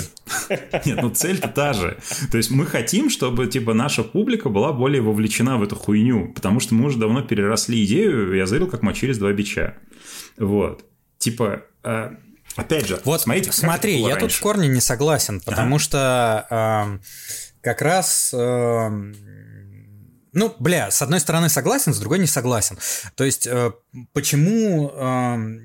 Нет, 0.85 0.99
ну 1.01 1.09
цель-то 1.09 1.49
та 1.49 1.73
же. 1.73 1.97
То 2.31 2.37
есть 2.37 2.51
мы 2.51 2.65
хотим, 2.65 3.09
чтобы 3.09 3.47
типа 3.47 3.73
наша 3.73 4.01
публика 4.03 4.47
была 4.47 4.71
более 4.71 5.01
вовлечена 5.01 5.57
в 5.57 5.63
эту 5.63 5.75
хуйню, 5.75 6.31
потому 6.33 6.61
что 6.61 6.73
мы 6.73 6.85
уже 6.87 6.97
давно 6.99 7.21
переросли 7.21 7.83
идею, 7.83 8.33
я 8.33 8.45
зарил 8.45 8.67
как 8.69 8.81
мочились 8.81 9.17
два 9.17 9.33
бича. 9.33 9.75
Вот. 10.37 10.85
Типа, 11.17 11.63
э, 11.83 12.11
опять 12.55 12.87
же, 12.87 13.01
Вот 13.05 13.21
смотрите, 13.21 13.51
смотри, 13.51 13.99
я 14.01 14.13
тут 14.13 14.21
раньше. 14.21 14.37
в 14.37 14.41
корне 14.41 14.67
не 14.67 14.81
согласен, 14.81 15.41
потому 15.41 15.79
что 15.79 16.45
эм, 16.49 17.01
как 17.61 17.81
раз... 17.81 18.31
эм, 18.33 19.15
ну, 20.33 20.53
бля, 20.59 20.91
с 20.91 21.01
одной 21.01 21.19
стороны 21.19 21.47
согласен, 21.49 21.93
с 21.93 21.99
другой 21.99 22.19
не 22.19 22.27
согласен. 22.27 22.77
То 23.15 23.23
есть, 23.23 23.47
э, 23.47 23.71
почему... 24.13 24.89
эм, 24.89 25.61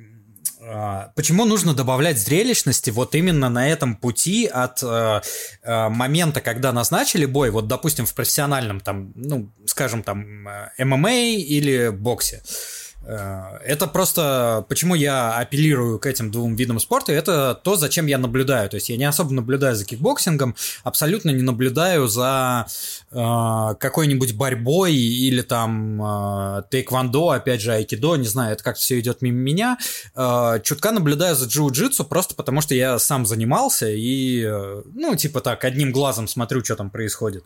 э, 0.61 1.09
Почему 1.17 1.45
нужно 1.45 1.75
добавлять 1.75 2.19
зрелищности 2.19 2.91
вот 2.91 3.15
именно 3.17 3.49
на 3.49 3.69
этом 3.69 3.97
пути 3.97 4.47
от 4.47 4.81
э, 4.83 5.21
э, 5.63 5.89
момента, 5.89 6.41
когда 6.41 6.73
назначили 6.73 7.25
бой, 7.27 7.51
вот, 7.51 7.67
допустим, 7.67 8.07
в 8.07 8.15
профессиональном, 8.15 8.81
там, 8.81 9.13
ну, 9.17 9.51
скажем, 9.67 10.03
там, 10.05 10.47
э, 10.47 10.85
ММА 10.85 11.13
или 11.37 11.89
боксе. 11.89 12.43
Э, 12.45 12.80
это 13.07 13.87
просто, 13.87 14.65
почему 14.69 14.95
я 14.95 15.37
апеллирую 15.37 15.99
к 15.99 16.07
этим 16.07 16.31
двум 16.31 16.55
видам 16.55 16.79
спорта, 16.79 17.13
это 17.13 17.59
то, 17.63 17.77
за 17.77 17.87
чем 17.87 18.07
я 18.07 18.19
наблюдаю. 18.19 18.69
То 18.69 18.77
есть 18.77 18.89
я 18.91 18.97
не 18.97 19.05
особо 19.05 19.33
наблюдаю 19.33 19.75
за 19.75 19.85
кикбоксингом, 19.85 20.55
абсолютно 20.85 21.31
не 21.31 21.43
наблюдаю 21.43 22.09
за 22.09 22.67
э, 23.11 23.75
какой-нибудь 23.79 24.37
борьбой 24.37 24.95
или 24.95 25.43
там 25.43 26.03
э, 26.03 26.63
тейквондо, 26.71 27.31
опять 27.31 27.61
же, 27.61 27.73
айкидо, 27.73 28.17
не 28.17 28.27
знаю, 28.27 28.53
это 28.53 28.63
как-то 28.63 28.81
все 28.81 29.01
идет 29.01 29.23
мимо 29.23 29.39
меня. 29.39 29.79
Э, 30.15 30.61
чутка 30.63 30.93
наблюдаю 30.93 31.35
за 31.35 31.47
джиу-джитсу 31.47 32.05
просто 32.05 32.35
потому, 32.35 32.61
что 32.61 32.75
я 32.75 32.99
сам 32.99 33.27
занимался 33.27 33.89
и, 33.89 34.45
э, 34.45 34.83
ну, 34.93 35.17
типа 35.17 35.41
так, 35.41 35.65
одним 35.65 35.93
глазом 35.93 36.29
смотрю, 36.29 36.65
что 36.65 36.77
там 36.77 36.91
происходит. 36.91 37.45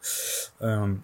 Э, 0.61 0.97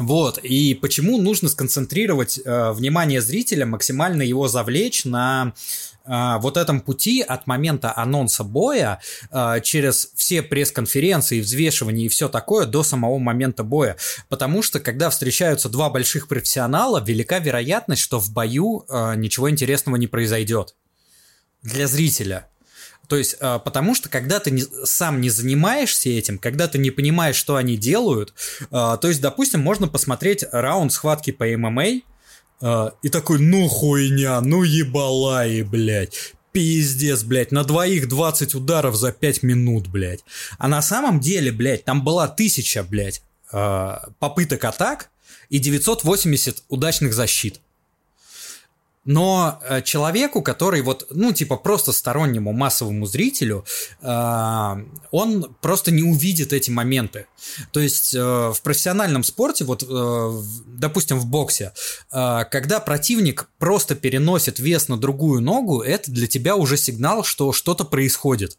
вот, 0.00 0.38
и 0.38 0.72
почему 0.72 1.20
нужно 1.20 1.50
сконцентрировать 1.50 2.40
э, 2.42 2.72
внимание 2.72 3.20
зрителя, 3.20 3.66
максимально 3.66 4.22
его 4.22 4.48
завлечь 4.48 5.04
на 5.04 5.52
э, 6.06 6.38
вот 6.40 6.56
этом 6.56 6.80
пути 6.80 7.20
от 7.20 7.46
момента 7.46 7.94
анонса 7.94 8.42
боя 8.42 9.02
э, 9.30 9.60
через 9.62 10.10
все 10.14 10.40
пресс-конференции, 10.40 11.42
взвешивания 11.42 12.06
и 12.06 12.08
все 12.08 12.30
такое 12.30 12.64
до 12.64 12.82
самого 12.82 13.18
момента 13.18 13.62
боя. 13.62 13.98
Потому 14.30 14.62
что, 14.62 14.80
когда 14.80 15.10
встречаются 15.10 15.68
два 15.68 15.90
больших 15.90 16.28
профессионала, 16.28 17.04
велика 17.04 17.38
вероятность, 17.38 18.00
что 18.00 18.18
в 18.18 18.32
бою 18.32 18.86
э, 18.88 19.16
ничего 19.16 19.50
интересного 19.50 19.96
не 19.96 20.06
произойдет 20.06 20.76
для 21.62 21.86
зрителя. 21.86 22.49
То 23.10 23.16
есть, 23.16 23.36
а, 23.40 23.58
потому 23.58 23.96
что 23.96 24.08
когда 24.08 24.38
ты 24.38 24.52
не, 24.52 24.62
сам 24.84 25.20
не 25.20 25.30
занимаешься 25.30 26.08
этим, 26.08 26.38
когда 26.38 26.68
ты 26.68 26.78
не 26.78 26.92
понимаешь, 26.92 27.34
что 27.34 27.56
они 27.56 27.76
делают, 27.76 28.32
а, 28.70 28.96
то 28.98 29.08
есть, 29.08 29.20
допустим, 29.20 29.60
можно 29.60 29.88
посмотреть 29.88 30.44
раунд 30.52 30.92
схватки 30.92 31.32
по 31.32 31.44
ММА, 31.44 32.02
а, 32.62 32.92
и 33.02 33.08
такой, 33.08 33.40
ну 33.40 33.66
хуйня, 33.66 34.40
ну 34.40 34.62
ебалаи, 34.62 35.62
блядь. 35.62 36.34
Пиздец, 36.52 37.24
блядь, 37.24 37.50
на 37.50 37.64
двоих 37.64 38.08
20 38.08 38.54
ударов 38.54 38.94
за 38.94 39.10
5 39.10 39.42
минут, 39.42 39.88
блядь. 39.88 40.24
А 40.58 40.68
на 40.68 40.80
самом 40.80 41.18
деле, 41.18 41.50
блядь, 41.50 41.84
там 41.84 42.04
была 42.04 42.28
тысяча, 42.28 42.84
блядь, 42.84 43.22
попыток 43.50 44.64
атак 44.64 45.10
и 45.48 45.58
980 45.58 46.62
удачных 46.68 47.12
защит. 47.12 47.60
Но 49.04 49.60
э, 49.66 49.80
человеку, 49.82 50.42
который 50.42 50.82
вот, 50.82 51.06
ну, 51.10 51.32
типа, 51.32 51.56
просто 51.56 51.92
стороннему 51.92 52.52
массовому 52.52 53.06
зрителю, 53.06 53.64
э, 54.02 54.76
он 55.10 55.56
просто 55.62 55.90
не 55.90 56.02
увидит 56.02 56.52
эти 56.52 56.70
моменты. 56.70 57.26
То 57.72 57.80
есть 57.80 58.14
э, 58.14 58.20
в 58.20 58.58
профессиональном 58.62 59.24
спорте, 59.24 59.64
вот, 59.64 59.82
э, 59.88 60.42
допустим, 60.66 61.18
в 61.18 61.26
боксе, 61.26 61.72
э, 62.12 62.44
когда 62.50 62.78
противник 62.78 63.48
просто 63.58 63.94
переносит 63.94 64.58
вес 64.58 64.88
на 64.88 64.98
другую 64.98 65.40
ногу, 65.40 65.80
это 65.80 66.10
для 66.10 66.26
тебя 66.26 66.56
уже 66.56 66.76
сигнал, 66.76 67.24
что 67.24 67.52
что-то 67.52 67.84
происходит. 67.84 68.58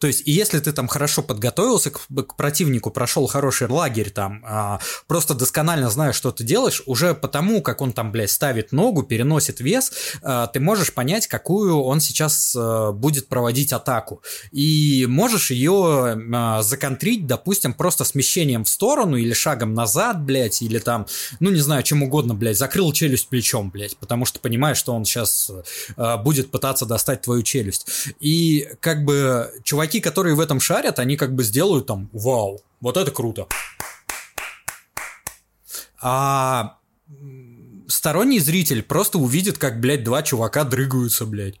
То 0.00 0.06
есть, 0.06 0.22
и 0.26 0.32
если 0.32 0.58
ты 0.60 0.72
там 0.72 0.88
хорошо 0.88 1.22
подготовился 1.22 1.90
к, 1.90 2.00
к 2.00 2.34
противнику, 2.34 2.90
прошел 2.90 3.26
хороший 3.26 3.68
лагерь 3.68 4.10
там, 4.10 4.42
а, 4.46 4.80
просто 5.06 5.34
досконально 5.34 5.90
знаешь, 5.90 6.14
что 6.14 6.32
ты 6.32 6.42
делаешь, 6.42 6.82
уже 6.86 7.14
потому, 7.14 7.60
как 7.60 7.82
он 7.82 7.92
там, 7.92 8.10
блядь, 8.10 8.30
ставит 8.30 8.72
ногу, 8.72 9.02
переносит 9.02 9.60
вес, 9.60 9.92
а, 10.22 10.46
ты 10.46 10.58
можешь 10.58 10.94
понять, 10.94 11.26
какую 11.26 11.78
он 11.82 12.00
сейчас 12.00 12.56
а, 12.56 12.92
будет 12.92 13.28
проводить 13.28 13.74
атаку. 13.74 14.22
И 14.52 15.06
можешь 15.06 15.50
ее 15.50 16.18
а, 16.34 16.62
законтрить, 16.62 17.26
допустим, 17.26 17.74
просто 17.74 18.04
смещением 18.04 18.64
в 18.64 18.70
сторону 18.70 19.16
или 19.16 19.34
шагом 19.34 19.74
назад, 19.74 20.22
блядь, 20.24 20.62
или 20.62 20.78
там, 20.78 21.06
ну, 21.40 21.50
не 21.50 21.60
знаю, 21.60 21.82
чем 21.82 22.02
угодно, 22.02 22.34
блядь, 22.34 22.56
закрыл 22.56 22.90
челюсть 22.92 23.28
плечом, 23.28 23.70
блядь, 23.70 23.98
потому 23.98 24.24
что 24.24 24.40
понимаешь, 24.40 24.78
что 24.78 24.94
он 24.94 25.04
сейчас 25.04 25.50
а, 25.98 26.16
будет 26.16 26.50
пытаться 26.50 26.86
достать 26.86 27.20
твою 27.20 27.42
челюсть. 27.42 27.86
И 28.18 28.66
как 28.80 29.04
бы 29.04 29.52
чуваки 29.62 29.89
чуваки, 29.90 30.00
которые 30.00 30.34
в 30.34 30.40
этом 30.40 30.60
шарят, 30.60 30.98
они 30.98 31.16
как 31.16 31.34
бы 31.34 31.42
сделают 31.42 31.86
там, 31.86 32.08
вау, 32.12 32.60
вот 32.80 32.96
это 32.96 33.10
круто. 33.10 33.46
А 36.02 36.78
сторонний 37.88 38.38
зритель 38.38 38.82
просто 38.82 39.18
увидит, 39.18 39.58
как, 39.58 39.80
блядь, 39.80 40.04
два 40.04 40.22
чувака 40.22 40.64
дрыгаются, 40.64 41.26
блядь. 41.26 41.60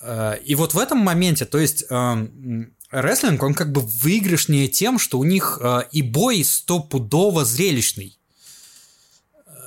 Э, 0.00 0.36
и 0.44 0.54
вот 0.54 0.74
в 0.74 0.78
этом 0.78 0.98
моменте, 0.98 1.44
то 1.44 1.58
есть 1.58 1.84
эм, 1.90 2.72
рестлинг, 2.90 3.42
он 3.42 3.54
как 3.54 3.72
бы 3.72 3.80
выигрышнее 3.80 4.68
тем, 4.68 4.98
что 4.98 5.18
у 5.18 5.24
них 5.24 5.58
э, 5.60 5.82
и 5.92 6.02
бой 6.02 6.44
стопудово 6.44 7.44
зрелищный 7.44 8.15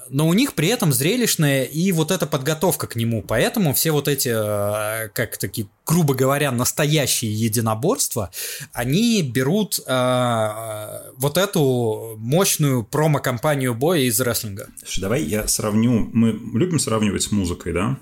но 0.09 0.27
у 0.27 0.33
них 0.33 0.53
при 0.53 0.67
этом 0.67 0.91
зрелищная 0.91 1.63
и 1.63 1.91
вот 1.91 2.11
эта 2.11 2.25
подготовка 2.25 2.87
к 2.87 2.95
нему. 2.95 3.21
Поэтому 3.21 3.73
все 3.73 3.91
вот 3.91 4.07
эти, 4.07 4.29
э, 4.29 5.09
как 5.09 5.37
такие, 5.37 5.67
грубо 5.85 6.13
говоря, 6.13 6.51
настоящие 6.51 7.33
единоборства, 7.33 8.31
они 8.73 9.21
берут 9.21 9.79
э, 9.85 11.11
вот 11.17 11.37
эту 11.37 12.15
мощную 12.17 12.83
промо-компанию 12.83 13.73
боя 13.73 14.01
из 14.01 14.19
рестлинга. 14.19 14.67
Слушай, 14.79 15.01
давай 15.01 15.23
я 15.23 15.47
сравню. 15.47 16.09
Мы 16.13 16.31
любим 16.57 16.79
сравнивать 16.79 17.23
с 17.23 17.31
музыкой, 17.31 17.73
да? 17.73 17.97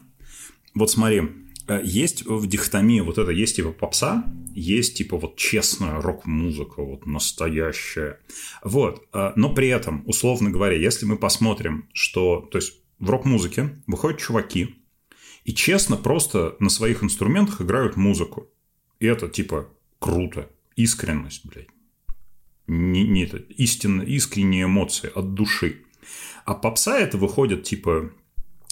Вот 0.73 0.91
смотри, 0.91 1.21
Э, 1.21 1.46
есть 1.75 2.25
в 2.25 2.47
дихотомии 2.47 3.01
вот 3.01 3.17
это, 3.17 3.31
есть 3.31 3.57
типа 3.57 3.71
попса, 3.71 4.25
есть 4.53 4.97
типа 4.97 5.17
вот 5.17 5.35
честная 5.35 6.01
рок-музыка, 6.01 6.81
вот 6.81 7.05
настоящая. 7.05 8.19
Вот, 8.63 9.05
э, 9.13 9.33
но 9.35 9.53
при 9.53 9.67
этом, 9.67 10.03
условно 10.05 10.49
говоря, 10.49 10.77
если 10.77 11.05
мы 11.05 11.17
посмотрим, 11.17 11.89
что, 11.93 12.47
то 12.51 12.57
есть 12.57 12.73
в 12.99 13.09
рок-музыке 13.09 13.81
выходят 13.85 14.19
чуваки 14.19 14.75
и 15.43 15.53
честно 15.53 15.97
просто 15.97 16.55
на 16.59 16.69
своих 16.69 17.03
инструментах 17.03 17.61
играют 17.61 17.95
музыку. 17.95 18.47
И 18.99 19.05
это 19.05 19.27
типа 19.27 19.69
круто, 19.99 20.49
искренность, 20.75 21.45
блядь. 21.45 21.67
Не, 22.67 23.03
не 23.07 23.23
это, 23.23 23.37
истинно, 23.37 24.01
искренние 24.01 24.65
эмоции 24.65 25.09
от 25.13 25.33
души. 25.33 25.83
А 26.45 26.53
попса 26.53 26.99
это 26.99 27.17
выходит 27.17 27.63
типа 27.63 28.11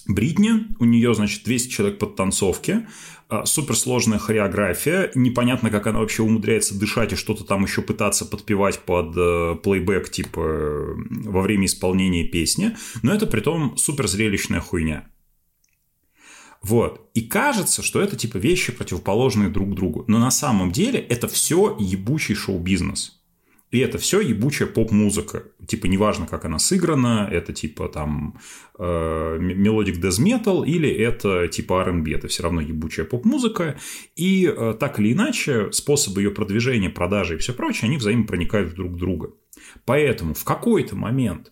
Бритни, 0.07 0.67
у 0.79 0.85
нее, 0.85 1.13
значит, 1.15 1.43
200 1.43 1.69
человек 1.69 1.99
под 1.99 2.15
танцовки, 2.15 2.87
а, 3.27 3.45
суперсложная 3.45 4.19
хореография, 4.19 5.11
непонятно, 5.15 5.71
как 5.71 5.87
она 5.87 5.99
вообще 5.99 6.21
умудряется 6.21 6.77
дышать 6.77 7.13
и 7.13 7.15
что-то 7.15 7.43
там 7.43 7.63
еще 7.63 7.81
пытаться 7.81 8.25
подпевать 8.25 8.79
под 8.81 9.17
э, 9.17 9.55
плейбэк, 9.63 10.09
типа, 10.11 10.95
во 11.25 11.41
время 11.41 11.65
исполнения 11.65 12.23
песни, 12.23 12.77
но 13.01 13.13
это 13.13 13.25
при 13.25 13.39
том 13.39 13.77
суперзрелищная 13.77 14.59
хуйня. 14.59 15.09
Вот. 16.61 17.09
И 17.13 17.21
кажется, 17.21 17.83
что 17.83 18.01
это 18.01 18.15
типа 18.15 18.37
вещи 18.37 18.71
противоположные 18.71 19.49
друг 19.49 19.75
другу. 19.75 20.03
Но 20.07 20.17
на 20.17 20.31
самом 20.31 20.71
деле 20.71 20.99
это 20.99 21.27
все 21.27 21.77
ебучий 21.79 22.33
шоу-бизнес. 22.33 23.21
И 23.75 23.79
это 23.79 23.97
все 23.97 24.21
ебучая 24.21 24.69
поп-музыка. 24.69 25.43
Типа, 25.67 25.87
неважно, 25.87 26.27
как 26.27 26.45
она 26.45 26.59
сыграна, 26.59 27.27
это 27.29 27.51
типа 27.51 27.89
там 27.89 28.39
э, 28.79 29.37
melodic 29.37 29.97
death 29.97 30.23
metal 30.23 30.65
или 30.65 30.89
это 30.89 31.49
типа 31.49 31.81
R&B. 31.81 32.09
Это 32.13 32.29
все 32.29 32.43
равно 32.43 32.61
ебучая 32.61 33.05
поп-музыка. 33.05 33.77
И 34.15 34.45
э, 34.45 34.75
так 34.79 34.97
или 35.01 35.11
иначе, 35.11 35.73
способы 35.73 36.21
ее 36.21 36.31
продвижения, 36.31 36.89
продажи 36.89 37.35
и 37.35 37.37
все 37.37 37.51
прочее, 37.51 37.89
они 37.89 37.97
взаимопроникают 37.97 38.75
друг 38.75 38.93
в 38.93 38.97
друга. 38.97 39.31
Поэтому 39.83 40.35
в 40.35 40.45
какой-то 40.45 40.95
момент 40.95 41.51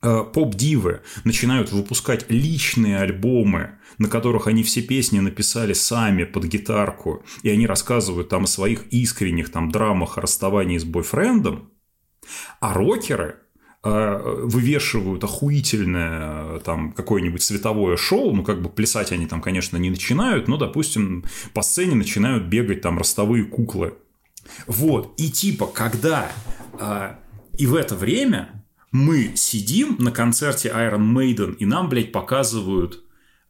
поп-дивы 0.00 1.02
начинают 1.24 1.72
выпускать 1.72 2.30
личные 2.30 2.98
альбомы, 2.98 3.78
на 3.98 4.08
которых 4.08 4.46
они 4.46 4.62
все 4.62 4.80
песни 4.80 5.20
написали 5.20 5.74
сами 5.74 6.24
под 6.24 6.44
гитарку, 6.44 7.22
и 7.42 7.50
они 7.50 7.66
рассказывают 7.66 8.30
там 8.30 8.44
о 8.44 8.46
своих 8.46 8.86
искренних 8.88 9.50
там 9.52 9.70
драмах 9.70 10.16
о 10.16 10.22
расставании 10.22 10.78
с 10.78 10.84
бойфрендом, 10.84 11.70
а 12.60 12.72
рокеры 12.72 13.40
э, 13.84 14.40
вывешивают 14.44 15.22
охуительное 15.24 16.56
э, 16.56 16.60
там 16.64 16.92
какое-нибудь 16.92 17.42
световое 17.42 17.98
шоу, 17.98 18.32
ну 18.32 18.42
как 18.42 18.62
бы 18.62 18.70
плясать 18.70 19.12
они 19.12 19.26
там, 19.26 19.42
конечно, 19.42 19.76
не 19.76 19.90
начинают, 19.90 20.48
но, 20.48 20.56
допустим, 20.56 21.24
по 21.52 21.60
сцене 21.60 21.94
начинают 21.94 22.44
бегать 22.44 22.80
там 22.80 22.96
ростовые 22.96 23.44
куклы. 23.44 23.94
Вот, 24.66 25.14
и 25.18 25.30
типа, 25.30 25.66
когда 25.66 26.32
и 27.58 27.66
в 27.66 27.74
это 27.74 27.94
время 27.94 28.59
мы 28.92 29.32
сидим 29.36 29.96
на 29.98 30.10
концерте 30.10 30.68
Iron 30.68 31.12
Maiden, 31.12 31.54
и 31.56 31.64
нам, 31.64 31.88
блядь, 31.88 32.12
показывают 32.12 33.04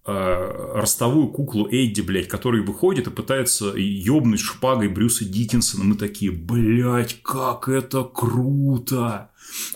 э, 0.07 0.73
ростовую 0.75 1.29
куклу 1.29 1.67
Эдди, 1.71 2.03
блядь, 2.03 2.29
который 2.29 2.63
выходит 2.63 3.07
и 3.07 3.11
пытается 3.11 3.73
ёбнуть 3.77 4.41
шпагой 4.41 4.89
Брюса 4.89 5.25
Диккенсона. 5.25 5.85
Мы 5.85 5.97
такие, 5.97 6.31
блядь, 6.31 7.23
как 7.23 7.69
это 7.69 8.05
круто! 8.05 9.31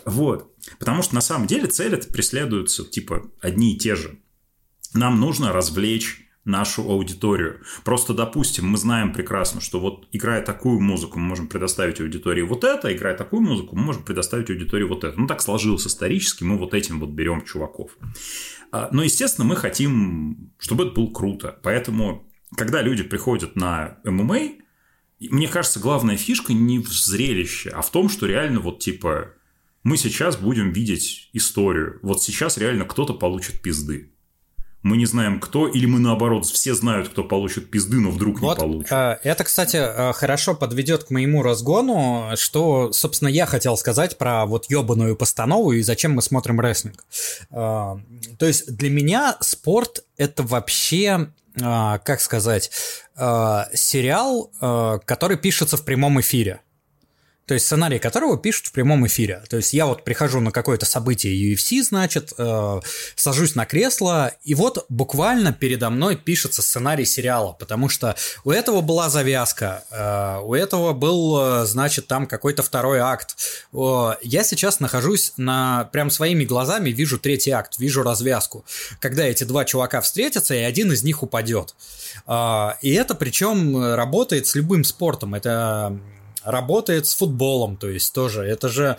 Вот. 0.05 0.55
Потому 0.79 1.03
что 1.03 1.15
на 1.15 1.21
самом 1.21 1.47
деле 1.47 1.67
цели 1.67 1.97
преследуются, 1.97 2.85
типа, 2.85 3.31
одни 3.41 3.75
и 3.75 3.79
те 3.79 3.97
же. 3.97 4.19
Нам 4.93 5.19
нужно 5.19 5.53
развлечь 5.53 6.24
нашу 6.45 6.83
аудиторию. 6.83 7.61
Просто, 7.85 8.13
допустим, 8.13 8.67
мы 8.67 8.77
знаем 8.77 9.13
прекрасно, 9.13 9.61
что 9.61 9.81
вот 9.81 10.07
играя 10.13 10.43
такую 10.43 10.81
музыку, 10.81 11.19
мы 11.19 11.27
можем 11.27 11.49
предоставить 11.49 12.01
аудитории 12.01 12.43
вот 12.43 12.65
это, 12.65 12.95
играя 12.95 13.17
такую 13.17 13.43
музыку, 13.43 13.77
мы 13.77 13.83
можем 13.83 14.03
предоставить 14.03 14.51
аудитории 14.51 14.85
вот 14.85 15.05
это. 15.05 15.19
Ну, 15.19 15.27
так 15.27 15.41
сложилось 15.41 15.87
исторически, 15.87 16.45
мы 16.45 16.59
вот 16.59 16.75
этим 16.75 17.01
вот 17.01 17.11
берем 17.11 17.45
чуваков. 17.45 17.97
А, 18.73 18.89
но, 18.93 19.03
естественно, 19.03 19.47
мы 19.47 19.57
хотим, 19.57 20.53
чтобы 20.59 20.85
это 20.85 20.95
было 20.95 21.11
круто. 21.11 21.59
Поэтому, 21.63 22.31
когда 22.57 22.83
люди 22.83 23.03
приходят 23.03 23.57
на 23.57 23.99
ММА, 24.05 24.53
мне 25.21 25.49
кажется, 25.49 25.81
главная 25.81 26.17
фишка 26.17 26.53
не 26.53 26.79
в 26.79 26.89
зрелище, 26.89 27.71
а 27.71 27.81
в 27.81 27.91
том, 27.91 28.09
что 28.09 28.27
реально 28.27 28.61
вот 28.61 28.81
типа 28.81 29.33
мы 29.83 29.97
сейчас 29.97 30.37
будем 30.37 30.73
видеть 30.73 31.31
историю. 31.33 32.01
Вот 32.03 32.23
сейчас 32.23 32.59
реально 32.59 32.85
кто-то 32.85 33.15
получит 33.15 33.63
пизды 33.63 34.14
мы 34.85 34.99
не 34.99 35.07
знаем 35.07 35.41
кто, 35.41 35.67
или 35.67 35.87
мы 35.87 35.99
наоборот, 35.99 36.45
все 36.45 36.75
знают, 36.75 37.09
кто 37.09 37.25
получит 37.25 37.71
пизды, 37.71 38.01
но 38.01 38.11
вдруг 38.11 38.39
вот, 38.41 38.59
не 38.59 38.61
получит. 38.61 38.93
Э, 38.93 39.17
это, 39.23 39.43
кстати, 39.43 39.79
э, 39.79 40.13
хорошо 40.13 40.55
подведет 40.55 41.05
к 41.05 41.11
моему 41.11 41.43
разгону, 41.43 42.33
что, 42.37 42.93
собственно, 42.93 43.29
я 43.29 43.47
хотел 43.47 43.79
сказать 43.79 44.19
про 44.19 44.45
вот 44.45 44.67
ебаную 44.71 45.17
постанову 45.17 45.73
и 45.73 45.81
зачем 45.81 46.13
мы 46.13 46.21
смотрим 46.21 46.61
рестлинг. 46.61 47.03
Э, 47.51 47.97
то 48.39 48.47
есть 48.47 48.77
для 48.77 48.91
меня 48.91 49.39
спорт 49.41 50.05
это 50.19 50.45
вообще 50.45 51.31
как 51.57 52.21
сказать, 52.21 52.73
сериал, 53.17 54.51
который 55.05 55.37
пишется 55.37 55.77
в 55.77 55.85
прямом 55.85 56.21
эфире. 56.21 56.63
То 57.47 57.55
есть 57.55 57.67
сценарий 57.67 57.99
которого 57.99 58.39
пишут 58.39 58.67
в 58.67 58.73
прямом 58.73 59.07
эфире. 59.07 59.43
То 59.51 59.59
есть 59.59 59.75
я 59.75 59.85
вот 59.85 60.03
прихожу 60.03 60.41
на 60.41 60.51
какое-то 60.51 60.87
событие 60.87 61.35
UFC, 61.35 61.83
значит, 61.83 62.33
э, 62.39 62.81
сажусь 63.17 63.55
на 63.55 63.67
кресло, 63.67 64.33
и 64.45 64.55
вот 64.55 64.87
буквально 64.89 65.53
передо 65.53 65.91
мной 65.91 66.17
пишется 66.17 66.63
сценарий 66.63 67.05
сериала, 67.05 67.53
потому 67.53 67.91
что 67.91 68.17
у 68.45 68.51
этого 68.51 68.81
была 68.81 69.11
завязка, 69.11 69.85
э, 69.91 70.41
у 70.43 70.55
этого 70.55 70.95
был, 70.95 71.39
э, 71.39 71.67
значит, 71.67 72.07
там 72.07 72.27
какой-то 72.27 72.63
второй 72.63 73.01
акт. 73.01 73.37
Э, 73.75 74.15
я 74.23 74.43
сейчас 74.43 74.81
нахожусь 74.81 75.35
на 75.37 75.85
прям 75.93 76.11
своими 76.11 76.45
глазами 76.45 76.91
вижу 76.91 77.19
третий 77.19 77.51
акт, 77.51 77.79
вижу 77.79 78.03
развязку, 78.03 78.65
когда 79.01 79.25
эти 79.25 79.45
два 79.45 79.67
чувака 79.67 80.01
встретятся 80.01 80.55
и 80.55 80.61
один 80.61 80.93
из 80.93 81.03
них 81.03 81.23
упадет. 81.23 81.75
Э, 82.27 82.71
и 82.81 82.91
это 82.95 83.15
причем 83.15 83.95
работает 83.95 84.47
с 84.47 84.55
любым 84.55 84.83
спортом. 84.85 85.35
Это 85.35 85.99
работает 86.45 87.07
с 87.07 87.15
футболом, 87.15 87.77
то 87.77 87.89
есть 87.89 88.13
тоже 88.13 88.45
это 88.45 88.69
же 88.69 88.97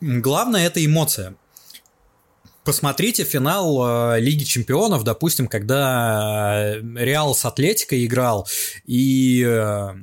главное 0.00 0.66
это 0.66 0.84
эмоция. 0.84 1.34
Посмотрите 2.64 3.22
финал 3.22 4.16
э, 4.16 4.20
Лиги 4.20 4.42
Чемпионов, 4.42 5.04
допустим, 5.04 5.46
когда 5.46 6.74
э, 6.74 6.80
Реал 6.96 7.32
с 7.32 7.44
Атлетикой 7.44 8.04
играл, 8.04 8.48
и 8.84 9.44
э, 9.46 9.94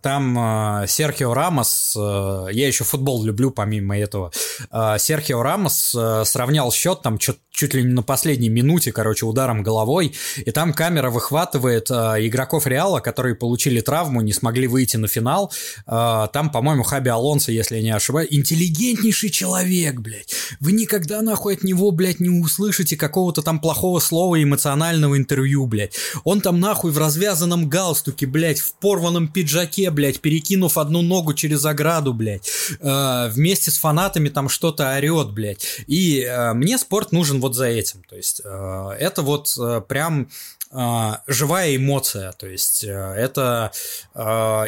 там 0.00 0.38
э, 0.38 0.86
Серхио 0.86 1.34
Рамос, 1.34 1.94
э, 1.94 2.46
я 2.52 2.66
еще 2.66 2.84
футбол 2.84 3.22
люблю 3.22 3.50
помимо 3.50 3.98
этого, 3.98 4.32
э, 4.70 4.96
Серхио 4.98 5.42
Рамос 5.42 5.94
э, 5.94 6.22
сравнял 6.24 6.72
счет 6.72 7.02
там 7.02 7.18
чуть, 7.18 7.38
чуть 7.54 7.72
ли 7.72 7.82
не 7.82 7.92
на 7.92 8.02
последней 8.02 8.48
минуте, 8.48 8.92
короче, 8.92 9.24
ударом 9.26 9.62
головой, 9.62 10.12
и 10.44 10.50
там 10.50 10.72
камера 10.72 11.10
выхватывает 11.10 11.90
э, 11.90 11.94
игроков 12.26 12.66
Реала, 12.66 13.00
которые 13.00 13.34
получили 13.36 13.80
травму, 13.80 14.20
не 14.20 14.32
смогли 14.32 14.66
выйти 14.66 14.96
на 14.96 15.08
финал. 15.08 15.52
Э, 15.86 16.26
там, 16.32 16.50
по-моему, 16.50 16.82
Хаби 16.82 17.08
Алонсо, 17.08 17.52
если 17.52 17.76
я 17.76 17.82
не 17.82 17.90
ошибаюсь, 17.90 18.28
интеллигентнейший 18.30 19.30
человек, 19.30 20.00
блядь. 20.00 20.34
Вы 20.60 20.72
никогда 20.72 21.22
нахуй 21.22 21.54
от 21.54 21.62
него, 21.62 21.90
блядь, 21.92 22.20
не 22.20 22.28
услышите 22.28 22.96
какого-то 22.96 23.42
там 23.42 23.60
плохого 23.60 24.00
слова 24.00 24.42
эмоционального 24.42 25.16
интервью, 25.16 25.66
блядь. 25.66 25.94
Он 26.24 26.40
там 26.40 26.58
нахуй 26.58 26.90
в 26.90 26.98
развязанном 26.98 27.68
галстуке, 27.68 28.26
блядь, 28.26 28.58
в 28.58 28.74
порванном 28.74 29.28
пиджаке 29.28 29.90
блядь, 29.90 30.20
перекинув 30.20 30.76
одну 30.76 31.02
ногу 31.02 31.34
через 31.34 31.64
ограду, 31.64 32.12
блядь, 32.12 32.50
э, 32.80 33.28
вместе 33.30 33.70
с 33.70 33.78
фанатами 33.78 34.28
там 34.28 34.48
что-то 34.48 34.94
орет, 34.96 35.30
блядь. 35.32 35.64
И 35.86 36.20
э, 36.20 36.52
мне 36.54 36.78
спорт 36.78 37.12
нужен 37.12 37.40
вот 37.44 37.54
за 37.54 37.66
этим. 37.66 38.02
То 38.04 38.16
есть 38.16 38.40
э, 38.44 38.96
это 38.98 39.22
вот 39.22 39.54
э, 39.60 39.82
прям 39.86 40.30
э, 40.72 41.10
живая 41.26 41.76
эмоция, 41.76 42.32
то 42.32 42.46
есть 42.46 42.84
это 42.84 43.70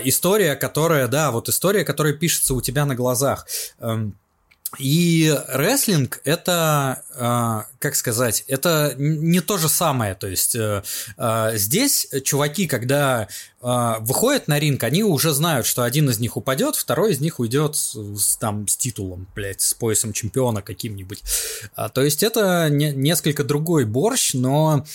история, 0.05 0.57
которая, 0.57 1.09
да, 1.09 1.31
вот 1.31 1.49
история, 1.49 1.85
которая 1.85 2.13
пишется 2.13 2.55
у 2.55 2.61
тебя 2.61 2.85
на 2.85 2.95
глазах. 2.95 3.47
И 4.79 5.35
рестлинг 5.49 6.21
это, 6.25 7.03
э, 7.15 7.73
как 7.79 7.97
сказать, 7.97 8.45
это 8.47 8.95
не 8.99 9.41
то 9.41 9.59
же 9.59 9.69
самое. 9.69 10.15
То 10.15 10.27
есть 10.27 10.55
э, 10.55 10.83
э, 11.17 11.51
здесь 11.55 12.09
чуваки, 12.25 12.67
когда 12.67 13.29
выходят 13.59 14.47
на 14.47 14.61
ринг, 14.61 14.85
они 14.85 15.03
уже 15.03 15.33
знают, 15.33 15.67
что 15.67 15.83
один 15.83 16.09
из 16.09 16.21
них 16.21 16.37
упадет, 16.37 16.77
второй 16.77 17.13
из 17.13 17.21
них 17.21 17.41
уйдет 17.41 17.75
с, 17.75 18.37
там 18.39 18.69
с 18.69 18.77
титулом, 18.77 19.27
блядь, 19.35 19.61
с 19.61 19.75
поясом 19.75 20.13
чемпиона 20.13 20.63
каким-нибудь. 20.63 21.25
То 21.93 22.03
есть 22.03 22.23
это 22.23 22.69
несколько 22.71 23.43
другой 23.43 23.85
борщ, 23.85 24.35
но 24.35 24.87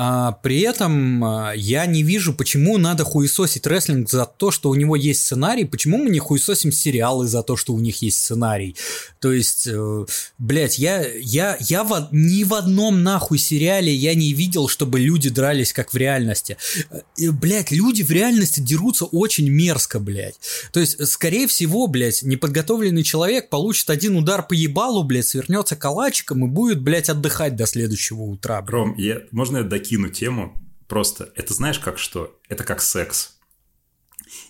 а, 0.00 0.30
при 0.30 0.60
этом 0.60 1.24
а, 1.24 1.52
я 1.56 1.84
не 1.84 2.04
вижу, 2.04 2.32
почему 2.32 2.78
надо 2.78 3.02
хуесосить 3.02 3.66
рестлинг 3.66 4.08
за 4.08 4.26
то, 4.26 4.52
что 4.52 4.70
у 4.70 4.76
него 4.76 4.94
есть 4.94 5.24
сценарий, 5.24 5.64
почему 5.64 5.98
мы 5.98 6.08
не 6.10 6.20
хуесосим 6.20 6.70
сериалы 6.70 7.26
за 7.26 7.42
то, 7.42 7.56
что 7.56 7.74
у 7.74 7.80
них 7.80 8.00
есть 8.00 8.18
сценарий. 8.18 8.76
То 9.18 9.32
есть, 9.32 9.66
э, 9.66 10.06
блядь, 10.38 10.78
я, 10.78 11.04
я, 11.04 11.56
я 11.58 11.82
в, 11.82 12.10
ни 12.12 12.44
в 12.44 12.54
одном 12.54 13.02
нахуй 13.02 13.38
сериале 13.38 13.92
я 13.92 14.14
не 14.14 14.32
видел, 14.34 14.68
чтобы 14.68 15.00
люди 15.00 15.30
дрались 15.30 15.72
как 15.72 15.92
в 15.92 15.96
реальности. 15.96 16.58
Э, 16.92 17.32
блядь, 17.32 17.72
люди 17.72 18.04
в 18.04 18.12
реальности 18.12 18.60
дерутся 18.60 19.04
очень 19.04 19.50
мерзко, 19.50 19.98
блядь. 19.98 20.38
То 20.72 20.78
есть, 20.78 21.08
скорее 21.08 21.48
всего, 21.48 21.88
блядь, 21.88 22.22
неподготовленный 22.22 23.02
человек 23.02 23.48
получит 23.48 23.90
один 23.90 24.14
удар 24.14 24.46
по 24.46 24.52
ебалу, 24.52 25.02
блядь, 25.02 25.26
свернется 25.26 25.74
калачиком 25.74 26.44
и 26.44 26.48
будет, 26.48 26.80
блядь, 26.80 27.08
отдыхать 27.08 27.56
до 27.56 27.66
следующего 27.66 28.22
утра. 28.22 28.62
Блядь. 28.62 28.70
Ром, 28.70 28.94
я, 28.96 29.22
можно 29.32 29.56
я 29.56 29.62
докину 29.64 29.87
тему. 30.10 30.54
Просто 30.86 31.32
это 31.34 31.54
знаешь 31.54 31.78
как 31.78 31.98
что? 31.98 32.38
Это 32.48 32.64
как 32.64 32.80
секс. 32.80 33.38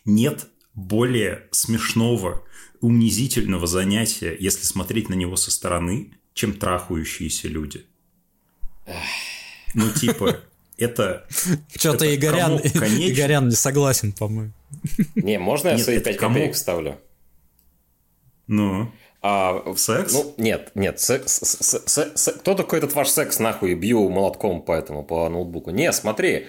Нет 0.04 0.46
более 0.74 1.48
смешного, 1.50 2.44
унизительного 2.80 3.66
занятия, 3.66 4.36
если 4.38 4.64
смотреть 4.64 5.08
на 5.08 5.14
него 5.14 5.36
со 5.36 5.50
стороны, 5.50 6.12
чем 6.34 6.54
трахающиеся 6.54 7.48
люди. 7.48 7.84
Ну, 9.74 9.90
типа, 9.92 10.40
это... 10.78 11.26
Что-то 11.74 12.14
Игорян, 12.14 12.58
Игорян 12.58 13.48
не 13.48 13.56
согласен, 13.56 14.12
по-моему. 14.12 14.52
Не, 15.16 15.38
можно 15.38 15.68
я 15.68 15.78
свои 15.78 15.98
5 15.98 16.16
копеек 16.16 16.56
ставлю? 16.56 16.98
Ну? 18.46 18.92
А, 19.20 19.64
секс? 19.76 20.12
Ну, 20.12 20.34
нет, 20.36 20.70
нет, 20.74 21.00
секс, 21.00 21.32
секс, 21.32 21.84
секс, 21.86 22.28
кто 22.38 22.54
такой 22.54 22.78
этот 22.78 22.94
ваш 22.94 23.08
секс, 23.08 23.38
нахуй, 23.38 23.74
бью 23.74 24.08
молотком 24.08 24.62
по 24.62 24.72
этому, 24.72 25.02
по 25.02 25.28
ноутбуку? 25.28 25.70
Не, 25.70 25.92
смотри, 25.92 26.46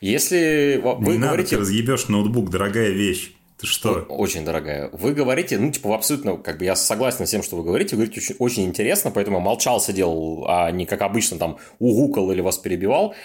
если 0.00 0.80
вы 0.82 1.12
Не 1.12 1.18
говорите... 1.18 1.26
Надо, 1.26 1.44
ты 1.44 1.56
разъебешь 1.58 2.08
ноутбук, 2.08 2.50
дорогая 2.50 2.90
вещь. 2.90 3.32
Ты 3.58 3.66
что? 3.66 4.06
Очень 4.08 4.44
дорогая. 4.44 4.88
Вы 4.92 5.14
говорите, 5.14 5.58
ну, 5.58 5.72
типа, 5.72 5.92
абсолютно, 5.94 6.36
как 6.36 6.58
бы 6.58 6.64
я 6.64 6.76
согласен 6.76 7.26
с 7.26 7.30
тем, 7.30 7.42
что 7.42 7.56
вы 7.56 7.64
говорите, 7.64 7.96
вы 7.96 8.04
говорите 8.04 8.20
очень, 8.20 8.36
очень 8.38 8.64
интересно, 8.64 9.10
поэтому 9.10 9.40
молчал, 9.40 9.80
сидел, 9.80 10.44
а 10.48 10.70
не 10.70 10.86
как 10.86 11.02
обычно 11.02 11.38
там 11.38 11.58
угукал 11.80 12.30
или 12.30 12.40
вас 12.40 12.58
перебивал. 12.58 13.16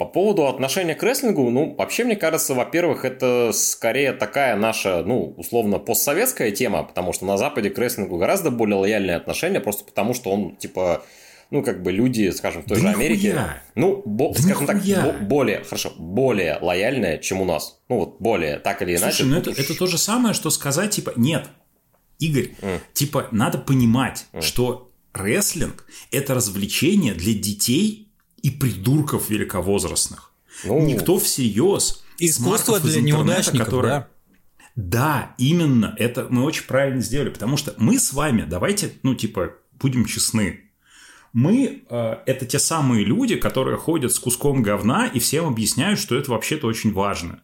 По 0.00 0.06
поводу 0.06 0.46
отношения 0.46 0.94
к 0.94 1.02
рестлингу, 1.02 1.50
ну, 1.50 1.74
вообще, 1.76 2.04
мне 2.04 2.16
кажется, 2.16 2.54
во-первых, 2.54 3.04
это 3.04 3.50
скорее 3.52 4.14
такая 4.14 4.56
наша, 4.56 5.02
ну, 5.04 5.34
условно, 5.36 5.78
постсоветская 5.78 6.52
тема, 6.52 6.84
потому 6.84 7.12
что 7.12 7.26
на 7.26 7.36
Западе 7.36 7.68
к 7.68 7.76
рестлингу 7.76 8.16
гораздо 8.16 8.50
более 8.50 8.76
лояльное 8.76 9.18
отношение, 9.18 9.60
просто 9.60 9.84
потому 9.84 10.14
что 10.14 10.30
он, 10.30 10.56
типа, 10.56 11.04
ну, 11.50 11.62
как 11.62 11.82
бы 11.82 11.92
люди, 11.92 12.30
скажем, 12.30 12.62
в 12.62 12.64
той 12.64 12.80
да 12.80 12.92
же 12.92 12.96
Америке, 12.96 13.38
ну, 13.74 14.02
бо, 14.06 14.32
да 14.32 14.40
скажем 14.40 14.66
так, 14.66 14.82
бо, 14.82 15.12
более, 15.20 15.64
хорошо, 15.64 15.92
более 15.98 16.56
лояльное, 16.62 17.18
чем 17.18 17.42
у 17.42 17.44
нас. 17.44 17.82
Ну, 17.90 17.98
вот, 17.98 18.20
более, 18.20 18.58
так 18.58 18.80
или 18.80 18.96
иначе. 18.96 19.24
Слушай, 19.24 19.28
ну, 19.28 19.36
это, 19.36 19.50
это 19.50 19.76
то 19.76 19.86
же 19.86 19.98
самое, 19.98 20.32
что 20.32 20.48
сказать, 20.48 20.92
типа, 20.92 21.12
нет, 21.16 21.44
Игорь, 22.18 22.52
mm. 22.62 22.80
типа, 22.94 23.28
надо 23.32 23.58
понимать, 23.58 24.24
mm. 24.32 24.40
что 24.40 24.90
рестлинг– 25.12 25.84
это 26.10 26.32
развлечение 26.32 27.12
для 27.12 27.34
детей 27.34 28.09
и 28.42 28.50
придурков 28.50 29.30
великовозрастных. 29.30 30.32
Ну, 30.64 30.84
Никто 30.84 31.18
всерьез. 31.18 32.04
Искусство 32.18 32.80
для 32.80 33.00
неудачников, 33.00 33.66
которые... 33.66 33.90
да? 33.90 34.08
Да, 34.76 35.34
именно. 35.38 35.94
Это 35.98 36.26
мы 36.30 36.44
очень 36.44 36.64
правильно 36.64 37.00
сделали, 37.00 37.30
потому 37.30 37.56
что 37.56 37.74
мы 37.78 37.98
с 37.98 38.12
вами, 38.12 38.46
давайте, 38.48 38.92
ну, 39.02 39.14
типа, 39.14 39.54
будем 39.78 40.04
честны. 40.04 40.70
Мы 41.32 41.84
э, 41.88 42.16
это 42.26 42.46
те 42.46 42.58
самые 42.58 43.04
люди, 43.04 43.36
которые 43.36 43.76
ходят 43.76 44.12
с 44.12 44.18
куском 44.18 44.62
говна 44.62 45.06
и 45.06 45.18
всем 45.18 45.46
объясняют, 45.46 46.00
что 46.00 46.16
это 46.16 46.30
вообще-то 46.30 46.66
очень 46.66 46.92
важно. 46.92 47.42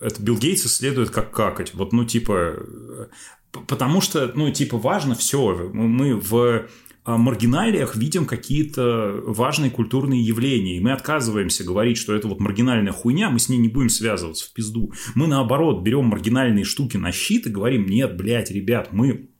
Это 0.00 0.22
Билл 0.22 0.38
Гейтс 0.38 0.64
исследует, 0.66 1.10
как 1.10 1.32
какать. 1.32 1.74
Вот, 1.74 1.92
ну, 1.92 2.04
типа, 2.04 2.54
э, 2.56 3.06
потому 3.66 4.00
что, 4.00 4.30
ну, 4.34 4.50
типа, 4.50 4.78
важно 4.78 5.14
все. 5.14 5.70
Мы 5.72 6.14
в 6.14 6.68
маргиналиях 7.16 7.96
видим 7.96 8.26
какие-то 8.26 9.22
важные 9.24 9.70
культурные 9.70 10.22
явления, 10.22 10.76
и 10.76 10.80
мы 10.80 10.92
отказываемся 10.92 11.64
говорить, 11.64 11.96
что 11.96 12.14
это 12.14 12.28
вот 12.28 12.40
маргинальная 12.40 12.92
хуйня, 12.92 13.30
мы 13.30 13.38
с 13.38 13.48
ней 13.48 13.58
не 13.58 13.68
будем 13.68 13.88
связываться 13.88 14.46
в 14.46 14.52
пизду. 14.52 14.92
Мы, 15.14 15.26
наоборот, 15.26 15.82
берем 15.82 16.06
маргинальные 16.06 16.64
штуки 16.64 16.96
на 16.96 17.12
щит 17.12 17.46
и 17.46 17.50
говорим, 17.50 17.86
нет, 17.86 18.16
блядь, 18.16 18.50
ребят, 18.50 18.92
мы 18.92 19.30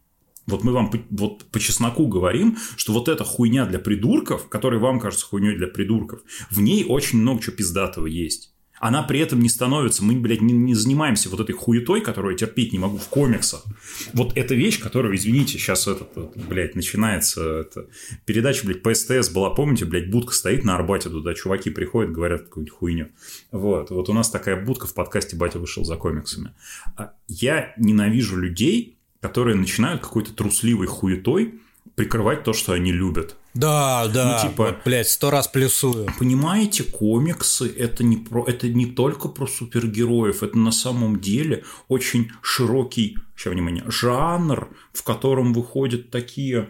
вот 0.46 0.64
мы 0.64 0.72
вам 0.72 0.90
вот 1.11 1.44
по 1.44 1.61
чесноку 1.61 2.07
говорим, 2.07 2.57
что 2.76 2.94
вот 2.94 3.09
эта 3.09 3.22
хуйня 3.22 3.66
для 3.66 3.78
придурков, 3.78 4.48
которая 4.48 4.81
вам 4.81 4.98
кажется 4.98 5.26
хуйней 5.26 5.54
для 5.54 5.66
придурков, 5.66 6.20
в 6.50 6.62
ней 6.62 6.87
очень 6.88 7.20
много 7.20 7.42
чего 7.42 7.54
пиздатого 7.54 8.07
есть. 8.07 8.54
Она 8.80 9.02
при 9.02 9.20
этом 9.20 9.40
не 9.40 9.48
становится, 9.48 10.04
мы, 10.04 10.14
блядь, 10.14 10.40
не, 10.40 10.52
не 10.52 10.74
занимаемся 10.74 11.28
вот 11.28 11.40
этой 11.40 11.52
хуетой, 11.52 12.00
которую 12.00 12.32
я 12.32 12.38
терпеть 12.38 12.72
не 12.72 12.78
могу 12.78 12.98
в 12.98 13.08
комиксах. 13.08 13.64
Вот 14.12 14.36
эта 14.36 14.54
вещь, 14.54 14.80
которую, 14.80 15.16
извините, 15.16 15.58
сейчас 15.58 15.86
этот, 15.88 16.10
блядь, 16.36 16.74
начинается 16.74 17.60
это, 17.60 17.86
передача, 18.24 18.66
блядь, 18.66 18.82
по 18.82 18.94
СТС 18.94 19.30
была, 19.30 19.50
помните, 19.50 19.84
блядь, 19.84 20.10
будка 20.10 20.32
стоит 20.32 20.64
на 20.64 20.76
Арбате 20.76 21.10
туда, 21.10 21.34
чуваки 21.34 21.70
приходят, 21.70 22.12
говорят 22.12 22.42
какую-нибудь 22.42 22.74
хуйню. 22.74 23.08
Вот, 23.50 23.90
вот 23.90 24.08
у 24.08 24.12
нас 24.12 24.30
такая 24.30 24.62
будка 24.64 24.86
в 24.86 24.94
подкасте 24.94 25.36
«Батя 25.36 25.58
вышел 25.58 25.84
за 25.84 25.96
комиксами». 25.96 26.52
А 26.96 27.14
я 27.26 27.72
ненавижу 27.76 28.36
людей, 28.36 28.98
которые 29.20 29.56
начинают 29.56 30.00
какой-то 30.02 30.32
трусливой 30.32 30.86
хуетой 30.86 31.60
прикрывать 31.98 32.44
то, 32.44 32.52
что 32.52 32.72
они 32.72 32.92
любят. 32.92 33.37
Да, 33.54 34.06
да, 34.08 34.40
ну, 34.42 34.48
типа, 34.48 34.66
вот, 34.66 34.76
блядь, 34.84 35.08
сто 35.08 35.30
раз 35.30 35.48
плюсую. 35.48 36.06
Понимаете, 36.18 36.84
комиксы 36.84 37.68
это 37.76 38.04
не 38.04 38.16
про, 38.16 38.44
это 38.46 38.68
не 38.68 38.87
только 38.87 39.28
про 39.28 39.46
супергероев, 39.46 40.44
это 40.44 40.56
на 40.56 40.70
самом 40.70 41.20
деле 41.20 41.64
очень 41.88 42.30
широкий, 42.40 43.18
сейчас 43.37 43.52
внимание, 43.52 43.84
жанр, 43.88 44.68
в 44.92 45.02
котором 45.02 45.52
выходят 45.52 46.11
такие 46.11 46.68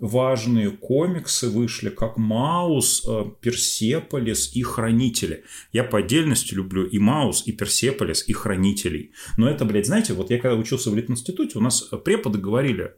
важные 0.00 0.70
комиксы 0.70 1.48
вышли, 1.48 1.88
как 1.90 2.16
Маус, 2.16 3.04
э, 3.06 3.24
Персеполис 3.40 4.56
и 4.56 4.62
Хранители. 4.62 5.44
Я 5.72 5.84
по 5.84 5.98
отдельности 5.98 6.54
люблю 6.54 6.84
и 6.84 6.98
Маус, 6.98 7.46
и 7.46 7.52
Персеполис, 7.52 8.28
и 8.28 8.32
Хранителей. 8.32 9.12
Но 9.36 9.48
это, 9.48 9.64
блядь, 9.64 9.86
знаете, 9.86 10.14
вот 10.14 10.30
я 10.30 10.38
когда 10.38 10.56
учился 10.56 10.90
в 10.90 10.96
Литинституте, 10.96 11.58
у 11.58 11.62
нас 11.62 11.82
преподы 12.04 12.40
говорили, 12.40 12.94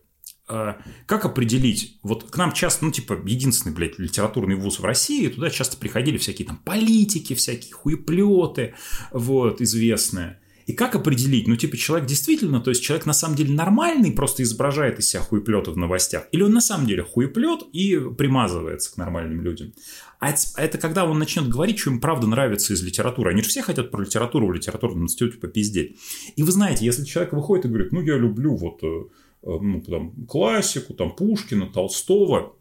как 0.46 1.24
определить, 1.24 1.98
вот 2.02 2.24
к 2.30 2.36
нам 2.36 2.52
часто, 2.52 2.84
ну, 2.84 2.90
типа, 2.90 3.18
единственный, 3.24 3.72
блядь, 3.72 3.98
литературный 3.98 4.56
вуз 4.56 4.78
в 4.78 4.84
России, 4.84 5.28
туда 5.28 5.48
часто 5.50 5.76
приходили 5.76 6.18
всякие 6.18 6.46
там 6.46 6.58
политики, 6.58 7.34
всякие 7.34 7.72
хуеплеты, 7.72 8.74
вот, 9.10 9.60
известные. 9.60 10.38
И 10.66 10.72
как 10.72 10.94
определить, 10.94 11.46
ну, 11.46 11.56
типа, 11.56 11.76
человек 11.76 12.08
действительно, 12.08 12.60
то 12.60 12.70
есть 12.70 12.82
человек 12.82 13.04
на 13.04 13.12
самом 13.12 13.36
деле 13.36 13.52
нормальный, 13.52 14.12
просто 14.12 14.42
изображает 14.42 14.98
из 14.98 15.08
себя 15.08 15.22
хуеплета 15.22 15.70
в 15.70 15.76
новостях, 15.76 16.26
или 16.32 16.42
он 16.42 16.52
на 16.52 16.60
самом 16.60 16.86
деле 16.86 17.02
хуеплет 17.02 17.60
и 17.72 17.98
примазывается 18.16 18.92
к 18.92 18.96
нормальным 18.96 19.42
людям. 19.42 19.72
А 20.20 20.30
это, 20.30 20.40
а 20.54 20.62
это 20.62 20.78
когда 20.78 21.04
он 21.04 21.18
начнет 21.18 21.48
говорить, 21.48 21.78
что 21.78 21.90
им 21.90 22.00
правда 22.00 22.26
нравится 22.26 22.72
из 22.72 22.82
литературы. 22.82 23.30
Они 23.30 23.42
же 23.42 23.48
все 23.48 23.62
хотят 23.62 23.90
про 23.90 24.02
литературу 24.02 24.46
в 24.46 24.54
литературном 24.54 25.04
институте 25.04 25.36
попиздеть. 25.38 25.98
И 26.36 26.42
вы 26.42 26.50
знаете, 26.50 26.86
если 26.86 27.04
человек 27.04 27.34
выходит 27.34 27.66
и 27.66 27.68
говорит, 27.68 27.92
ну, 27.92 28.00
я 28.00 28.16
люблю 28.16 28.56
вот 28.56 28.82
э, 28.82 28.86
э, 28.86 29.02
ну, 29.44 29.80
там, 29.80 30.26
классику, 30.26 30.94
там, 30.94 31.14
Пушкина, 31.14 31.66
Толстого, 31.66 32.56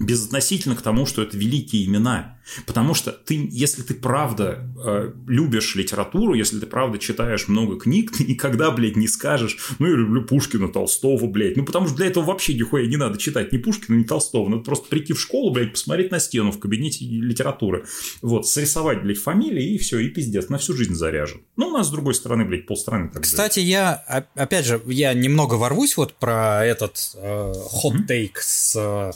безотносительно 0.00 0.74
к 0.74 0.82
тому, 0.82 1.04
что 1.04 1.22
это 1.22 1.36
великие 1.36 1.84
имена. 1.84 2.38
Потому 2.66 2.94
что 2.94 3.12
ты, 3.12 3.46
если 3.50 3.82
ты 3.82 3.94
правда 3.94 4.66
э, 4.84 5.12
любишь 5.28 5.74
литературу, 5.76 6.34
если 6.34 6.58
ты 6.58 6.66
правда 6.66 6.98
читаешь 6.98 7.46
много 7.48 7.78
книг, 7.78 8.10
ты 8.16 8.24
никогда, 8.24 8.70
блядь, 8.70 8.96
не 8.96 9.06
скажешь, 9.06 9.58
ну, 9.78 9.86
я 9.86 9.94
люблю 9.94 10.24
Пушкина, 10.24 10.68
Толстого, 10.68 11.26
блядь. 11.26 11.56
Ну, 11.56 11.64
потому 11.64 11.86
что 11.86 11.96
для 11.96 12.06
этого 12.06 12.24
вообще 12.24 12.54
нихуя 12.54 12.86
не 12.86 12.96
надо 12.96 13.18
читать 13.18 13.52
ни 13.52 13.58
Пушкина, 13.58 13.96
ни 13.96 14.04
Толстого. 14.04 14.48
Надо 14.48 14.62
просто 14.62 14.88
прийти 14.88 15.12
в 15.12 15.20
школу, 15.20 15.52
блядь, 15.52 15.72
посмотреть 15.72 16.10
на 16.10 16.18
стену 16.18 16.50
в 16.50 16.58
кабинете 16.58 17.04
литературы. 17.04 17.84
Вот, 18.22 18.48
срисовать, 18.48 19.02
блядь, 19.02 19.18
фамилии, 19.18 19.74
и 19.74 19.78
все, 19.78 19.98
и 19.98 20.08
пиздец, 20.08 20.48
на 20.48 20.58
всю 20.58 20.74
жизнь 20.74 20.94
заряжен. 20.94 21.42
Ну, 21.56 21.68
у 21.68 21.72
нас, 21.72 21.88
с 21.88 21.90
другой 21.90 22.14
стороны, 22.14 22.46
блядь, 22.46 22.66
полстраны 22.66 23.10
так 23.10 23.22
Кстати, 23.22 23.60
я, 23.60 24.24
опять 24.34 24.64
же, 24.64 24.80
я 24.86 25.12
немного 25.12 25.54
ворвусь 25.54 25.96
вот 25.98 26.14
про 26.14 26.64
этот 26.64 27.12
э, 27.16 27.52
hot-take 27.84 28.32
mm-hmm. 28.32 28.40
с 28.40 28.76
э, 28.76 29.12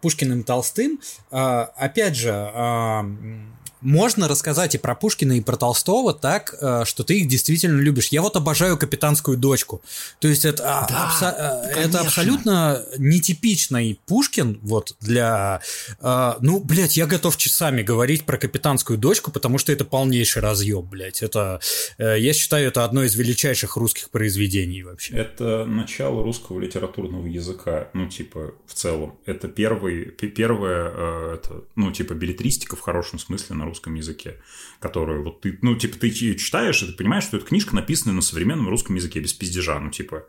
Пушкиным 0.00 0.44
Толстым. 0.44 1.00
Э, 1.30 1.66
опять 1.76 2.16
же, 2.16 2.30
э, 2.30 3.02
можно 3.80 4.28
рассказать 4.28 4.74
и 4.74 4.78
про 4.78 4.94
Пушкина, 4.94 5.32
и 5.32 5.40
про 5.40 5.56
Толстого 5.56 6.14
так, 6.14 6.54
э, 6.60 6.84
что 6.84 7.04
ты 7.04 7.20
их 7.20 7.28
действительно 7.28 7.80
любишь. 7.80 8.08
Я 8.08 8.22
вот 8.22 8.36
обожаю 8.36 8.78
«Капитанскую 8.78 9.36
дочку». 9.36 9.82
То 10.18 10.28
есть 10.28 10.44
это, 10.44 10.62
а, 10.64 10.86
да, 10.88 11.10
абсо- 11.10 11.74
э, 11.76 11.80
это 11.80 12.00
абсолютно 12.00 12.84
нетипичный 12.98 14.00
Пушкин 14.06 14.58
вот 14.62 14.96
для... 15.00 15.60
Э, 16.00 16.34
ну, 16.40 16.60
блядь, 16.60 16.96
я 16.96 17.06
готов 17.06 17.36
часами 17.36 17.82
говорить 17.82 18.24
про 18.24 18.38
«Капитанскую 18.38 18.98
дочку», 18.98 19.30
потому 19.30 19.58
что 19.58 19.72
это 19.72 19.84
полнейший 19.84 20.42
разъеб, 20.42 20.84
блядь. 20.84 21.22
Это, 21.22 21.60
я 21.98 22.32
считаю, 22.32 22.68
это 22.68 22.84
одно 22.84 23.04
из 23.04 23.14
величайших 23.14 23.76
русских 23.76 24.10
произведений 24.10 24.82
вообще. 24.82 25.14
Это 25.14 25.64
начало 25.66 26.22
русского 26.22 26.60
литературного 26.60 27.26
языка, 27.26 27.88
ну, 27.92 28.08
типа, 28.08 28.54
в 28.66 28.74
целом. 28.74 29.18
Это 29.26 29.48
первый, 29.48 30.06
первое, 30.06 31.34
это, 31.34 31.64
ну, 31.74 31.92
типа, 31.92 32.14
билетристика 32.14 32.76
в 32.76 32.80
хорошем 32.80 33.18
смысле 33.18 33.56
на 33.56 33.65
русском 33.66 33.94
языке, 33.94 34.40
которую 34.80 35.22
вот 35.22 35.42
ты, 35.42 35.58
ну, 35.62 35.76
типа, 35.76 35.98
ты 35.98 36.10
читаешь, 36.10 36.82
и 36.82 36.86
ты 36.86 36.92
понимаешь, 36.92 37.24
что 37.24 37.36
эта 37.36 37.46
книжка 37.46 37.74
написана 37.74 38.14
на 38.14 38.22
современном 38.22 38.68
русском 38.68 38.96
языке, 38.96 39.20
без 39.20 39.32
пиздежа, 39.32 39.78
ну, 39.78 39.90
типа, 39.90 40.24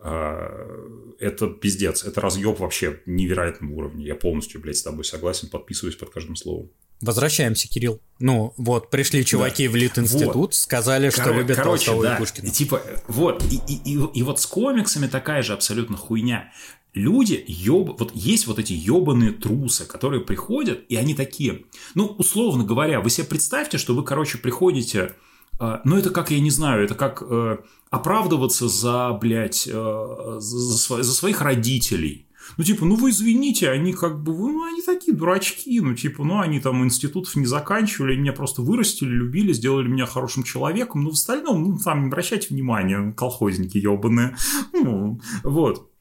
а, 0.00 1.14
это 1.20 1.46
пиздец, 1.46 2.04
это 2.04 2.20
разъеб 2.20 2.58
вообще 2.58 3.00
невероятном 3.06 3.72
уровне. 3.72 4.04
Я 4.04 4.16
полностью, 4.16 4.60
блядь, 4.60 4.76
с 4.76 4.82
тобой 4.82 5.04
согласен, 5.04 5.48
подписываюсь 5.48 5.96
под 5.96 6.10
каждым 6.10 6.36
словом. 6.36 6.70
Возвращаемся, 7.00 7.68
Кирилл. 7.68 8.00
Ну, 8.20 8.54
вот, 8.56 8.90
пришли 8.90 9.24
чуваки 9.24 9.66
да. 9.66 9.72
в 9.72 9.76
Лит-институт, 9.76 10.34
вот. 10.34 10.54
сказали, 10.54 11.10
что 11.10 11.24
Кор- 11.24 11.36
любят 11.36 11.56
короче, 11.56 11.86
Толстого 11.86 12.02
да. 12.04 12.14
и 12.14 12.18
Пушкина. 12.18 12.50
Типа, 12.50 12.82
вот, 13.08 13.44
и, 13.44 13.56
и, 13.56 13.94
и, 13.94 14.08
и 14.14 14.22
вот 14.22 14.40
с 14.40 14.46
комиксами 14.46 15.08
такая 15.08 15.42
же 15.42 15.52
абсолютно 15.52 15.96
хуйня 15.96 16.52
люди, 16.94 17.44
ёб... 17.46 17.98
вот 17.98 18.12
есть 18.14 18.46
вот 18.46 18.58
эти 18.58 18.72
ебаные 18.72 19.32
трусы, 19.32 19.86
которые 19.86 20.22
приходят, 20.22 20.84
и 20.88 20.96
они 20.96 21.14
такие, 21.14 21.64
ну, 21.94 22.06
условно 22.06 22.64
говоря, 22.64 23.00
вы 23.00 23.10
себе 23.10 23.26
представьте, 23.26 23.78
что 23.78 23.94
вы, 23.94 24.04
короче, 24.04 24.38
приходите, 24.38 25.14
э, 25.60 25.78
ну, 25.84 25.96
это 25.96 26.10
как, 26.10 26.30
я 26.30 26.40
не 26.40 26.50
знаю, 26.50 26.84
это 26.84 26.94
как 26.94 27.22
э, 27.22 27.58
оправдываться 27.90 28.68
за, 28.68 29.12
блядь, 29.20 29.66
э, 29.66 30.36
за, 30.38 30.58
за, 30.58 31.02
за 31.02 31.12
своих 31.12 31.40
родителей. 31.40 32.26
Ну, 32.56 32.64
типа, 32.64 32.84
ну 32.84 32.96
вы 32.96 33.10
извините, 33.10 33.70
они 33.70 33.92
как 33.92 34.22
бы, 34.22 34.32
ну, 34.32 34.66
они 34.66 34.82
такие 34.82 35.16
дурачки, 35.16 35.80
ну, 35.80 35.94
типа, 35.94 36.24
ну, 36.24 36.40
они 36.40 36.60
там 36.60 36.84
институтов 36.84 37.36
не 37.36 37.46
заканчивали, 37.46 38.16
меня 38.16 38.32
просто 38.32 38.62
вырастили, 38.62 39.10
любили, 39.10 39.52
сделали 39.52 39.88
меня 39.88 40.06
хорошим 40.06 40.42
человеком, 40.42 41.04
но 41.04 41.10
в 41.10 41.14
остальном, 41.14 41.62
ну, 41.62 41.78
там, 41.78 42.02
не 42.02 42.06
обращайте 42.08 42.48
внимания, 42.50 43.12
колхозники 43.16 43.78
ебаные. 43.78 44.36
Ну, 44.72 45.20
вот. 45.44 45.91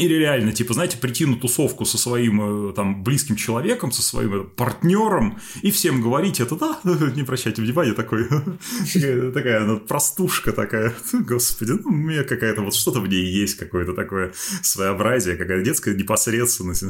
Или 0.00 0.14
реально, 0.14 0.52
типа, 0.52 0.72
знаете, 0.74 0.96
прийти 0.96 1.26
на 1.26 1.36
тусовку 1.36 1.84
со 1.84 1.98
своим 1.98 2.70
э, 2.70 2.72
там 2.72 3.04
близким 3.04 3.36
человеком, 3.36 3.92
со 3.92 4.02
своим 4.02 4.34
э, 4.34 4.44
партнером 4.44 5.38
и 5.60 5.70
всем 5.70 6.00
говорить 6.00 6.40
это, 6.40 6.56
да, 6.56 6.80
не 7.14 7.22
прощайте 7.22 7.60
внимания, 7.60 7.92
такой, 7.92 8.26
такая 9.34 9.62
она 9.62 9.76
простушка 9.76 10.52
такая, 10.52 10.94
господи, 11.12 11.72
ну, 11.72 11.90
у 11.90 11.92
меня 11.92 12.24
какая-то 12.24 12.62
вот 12.62 12.74
что-то 12.74 13.00
в 13.00 13.08
ней 13.08 13.30
есть, 13.30 13.56
какое-то 13.56 13.92
такое 13.92 14.32
своеобразие, 14.62 15.36
какая-то 15.36 15.64
детская 15.64 15.94
непосредственность, 15.94 16.84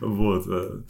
вот, 0.00 0.44
э, 0.48 0.80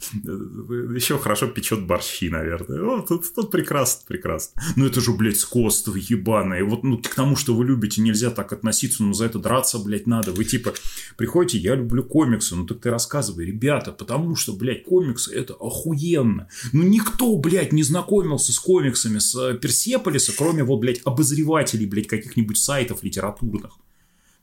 еще 0.95 1.19
хорошо 1.19 1.47
печет 1.47 1.85
борщи, 1.85 2.29
наверное, 2.29 2.81
вот, 2.81 3.07
тут, 3.07 3.33
тут 3.33 3.51
прекрасно, 3.51 4.01
прекрасно, 4.07 4.61
ну 4.75 4.87
это 4.87 5.01
же, 5.01 5.11
блядь, 5.11 5.37
скотство 5.37 5.95
ебаное, 5.95 6.63
вот, 6.63 6.83
ну, 6.83 6.97
к 6.97 7.13
тому, 7.13 7.35
что 7.35 7.53
вы 7.53 7.65
любите, 7.65 8.01
нельзя 8.01 8.31
так 8.31 8.53
относиться, 8.53 9.03
ну, 9.03 9.13
за 9.13 9.25
это 9.25 9.37
драться, 9.37 9.77
блядь, 9.77 10.07
надо, 10.07 10.31
вы, 10.31 10.45
типа, 10.45 10.73
приходите 11.15 11.42
приходите, 11.43 11.57
я 11.57 11.75
люблю 11.75 12.03
комиксы, 12.03 12.55
ну 12.55 12.65
так 12.65 12.79
ты 12.79 12.89
рассказывай, 12.89 13.45
ребята, 13.45 13.91
потому 13.91 14.35
что, 14.35 14.53
блядь, 14.53 14.83
комиксы 14.83 15.33
это 15.33 15.53
охуенно. 15.53 16.47
Ну 16.71 16.83
никто, 16.83 17.37
блядь, 17.37 17.73
не 17.73 17.83
знакомился 17.83 18.51
с 18.51 18.59
комиксами 18.59 19.19
с 19.19 19.35
э, 19.35 19.57
Персеполиса, 19.57 20.33
кроме 20.37 20.63
вот, 20.63 20.79
блядь, 20.79 21.01
обозревателей, 21.05 21.85
блядь, 21.85 22.07
каких-нибудь 22.07 22.57
сайтов 22.57 23.03
литературных. 23.03 23.73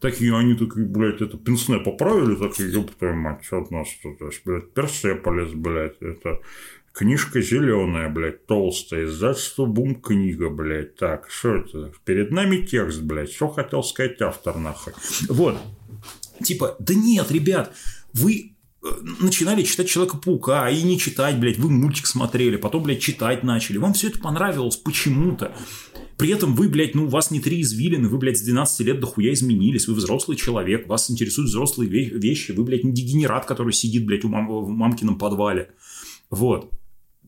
Такие 0.00 0.36
они 0.36 0.54
такие, 0.54 0.86
блядь, 0.86 1.20
это 1.20 1.36
пенсне 1.36 1.78
поправили, 1.78 2.36
такие, 2.36 2.72
ёб 2.72 2.90
твою 2.94 3.14
мать, 3.14 3.44
что 3.44 3.58
от 3.58 3.70
нас 3.70 3.88
тут, 4.02 4.18
блядь, 4.44 4.72
Персеполис, 4.72 5.52
блядь, 5.54 6.00
это 6.00 6.40
Книжка 6.92 7.40
зеленая, 7.40 8.08
блядь, 8.08 8.46
толстая, 8.46 9.04
издательство 9.04 9.64
Бум 9.64 9.94
книга, 9.94 10.50
блядь. 10.50 10.96
Так, 10.96 11.30
что 11.30 11.54
это? 11.54 11.92
Перед 12.04 12.32
нами 12.32 12.66
текст, 12.66 13.00
блядь. 13.02 13.30
Что 13.30 13.46
хотел 13.46 13.84
сказать 13.84 14.20
автор, 14.20 14.56
нахуй? 14.56 14.92
Вот 15.28 15.56
типа, 16.42 16.76
да 16.78 16.94
нет, 16.94 17.30
ребят, 17.30 17.74
вы 18.12 18.56
э, 18.82 18.86
начинали 19.20 19.62
читать 19.62 19.88
Человека-паука, 19.88 20.68
и 20.70 20.82
не 20.82 20.98
читать, 20.98 21.38
блядь, 21.38 21.58
вы 21.58 21.70
мультик 21.70 22.06
смотрели, 22.06 22.56
потом, 22.56 22.82
блядь, 22.82 23.00
читать 23.00 23.42
начали, 23.42 23.78
вам 23.78 23.92
все 23.92 24.08
это 24.08 24.18
понравилось 24.18 24.76
почему-то. 24.76 25.54
При 26.16 26.30
этом 26.30 26.54
вы, 26.54 26.68
блядь, 26.68 26.94
ну, 26.94 27.06
у 27.06 27.08
вас 27.08 27.30
не 27.30 27.40
три 27.40 27.62
извилины, 27.62 28.08
вы, 28.08 28.18
блядь, 28.18 28.38
с 28.38 28.42
12 28.42 28.80
лет 28.80 29.00
дохуя 29.00 29.32
изменились, 29.32 29.88
вы 29.88 29.94
взрослый 29.94 30.36
человек, 30.36 30.86
вас 30.86 31.10
интересуют 31.10 31.48
взрослые 31.48 31.88
вещи, 31.90 32.52
вы, 32.52 32.64
блядь, 32.64 32.84
не 32.84 32.92
дегенерат, 32.92 33.46
который 33.46 33.72
сидит, 33.72 34.04
блядь, 34.04 34.24
у 34.24 34.28
мам, 34.28 34.46
в 34.46 34.68
мамкином 34.68 35.18
подвале. 35.18 35.70
Вот. 36.28 36.70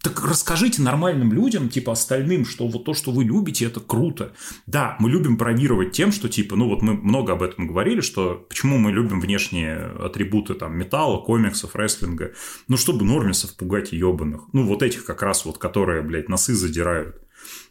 Так 0.03 0.25
расскажите 0.25 0.83
нормальным 0.83 1.33
людям, 1.33 1.69
типа 1.69 1.93
остальным, 1.93 2.45
что 2.45 2.67
вот 2.67 2.85
то, 2.85 2.93
что 2.93 3.13
вы 3.13 3.23
любите, 3.23 3.67
это 3.67 3.79
круто. 3.79 4.33
Да, 4.67 4.97
мы 4.99 5.09
любим 5.09 5.37
бравировать 5.37 5.93
тем, 5.93 6.11
что 6.11 6.29
типа, 6.29 6.57
ну 6.57 6.69
вот 6.69 6.83
мы 6.83 6.95
много 6.95 7.35
об 7.35 7.43
этом 7.43 7.69
говорили, 7.69 8.01
что 8.01 8.45
почему 8.49 8.79
мы 8.79 8.91
любим 8.91 9.21
внешние 9.21 9.77
атрибуты 9.77 10.55
там 10.55 10.77
металла, 10.77 11.23
комиксов, 11.23 11.77
рестлинга, 11.77 12.33
ну 12.67 12.77
чтобы 12.77 13.05
нормисов 13.05 13.57
пугать 13.57 13.93
ебаных. 13.93 14.43
Ну 14.53 14.67
вот 14.67 14.83
этих 14.83 15.05
как 15.05 15.23
раз 15.23 15.45
вот, 15.45 15.59
которые, 15.59 16.03
блядь, 16.03 16.29
носы 16.29 16.55
задирают. 16.55 17.23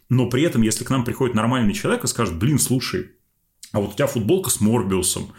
Но 0.08 0.30
при 0.30 0.42
этом, 0.42 0.62
если 0.62 0.84
к 0.84 0.90
нам 0.90 1.04
приходит 1.04 1.34
нормальный 1.34 1.74
человек 1.74 2.04
и 2.04 2.08
скажет, 2.08 2.38
блин, 2.38 2.58
слушай, 2.58 3.12
а 3.72 3.80
вот 3.80 3.92
у 3.92 3.94
тебя 3.94 4.06
футболка 4.06 4.48
с 4.48 4.60
Морбиусом, 4.60 5.32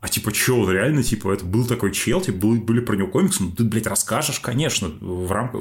а 0.00 0.08
типа, 0.08 0.32
что, 0.32 0.70
реально, 0.70 1.02
типа, 1.02 1.32
это 1.32 1.44
был 1.44 1.66
такой 1.66 1.92
чел, 1.92 2.22
типа, 2.22 2.38
был, 2.38 2.54
были 2.56 2.80
про 2.80 2.96
него 2.96 3.08
комиксы, 3.08 3.42
ну, 3.42 3.50
ты, 3.52 3.64
блядь, 3.64 3.86
расскажешь, 3.86 4.40
конечно, 4.40 4.88
в 4.88 5.30
рамках, 5.30 5.60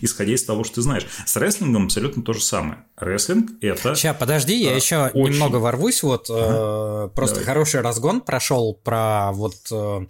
исходя 0.00 0.32
из 0.32 0.44
того, 0.44 0.62
что 0.62 0.76
ты 0.76 0.82
знаешь. 0.82 1.06
С 1.26 1.36
рестлингом 1.36 1.86
абсолютно 1.86 2.22
то 2.22 2.32
же 2.32 2.40
самое. 2.40 2.84
Рестлинг– 2.96 3.50
это... 3.60 3.96
Сейчас, 3.96 4.16
подожди, 4.16 4.54
я 4.54 4.76
еще 4.76 5.06
очень... 5.06 5.34
немного 5.34 5.56
ворвусь, 5.56 6.02
вот, 6.04 6.30
ага. 6.30 7.06
э, 7.06 7.14
просто 7.14 7.40
Давай. 7.40 7.46
хороший 7.46 7.80
разгон 7.80 8.20
прошел 8.20 8.74
про 8.84 9.32
вот 9.32 9.56
э, 9.72 10.06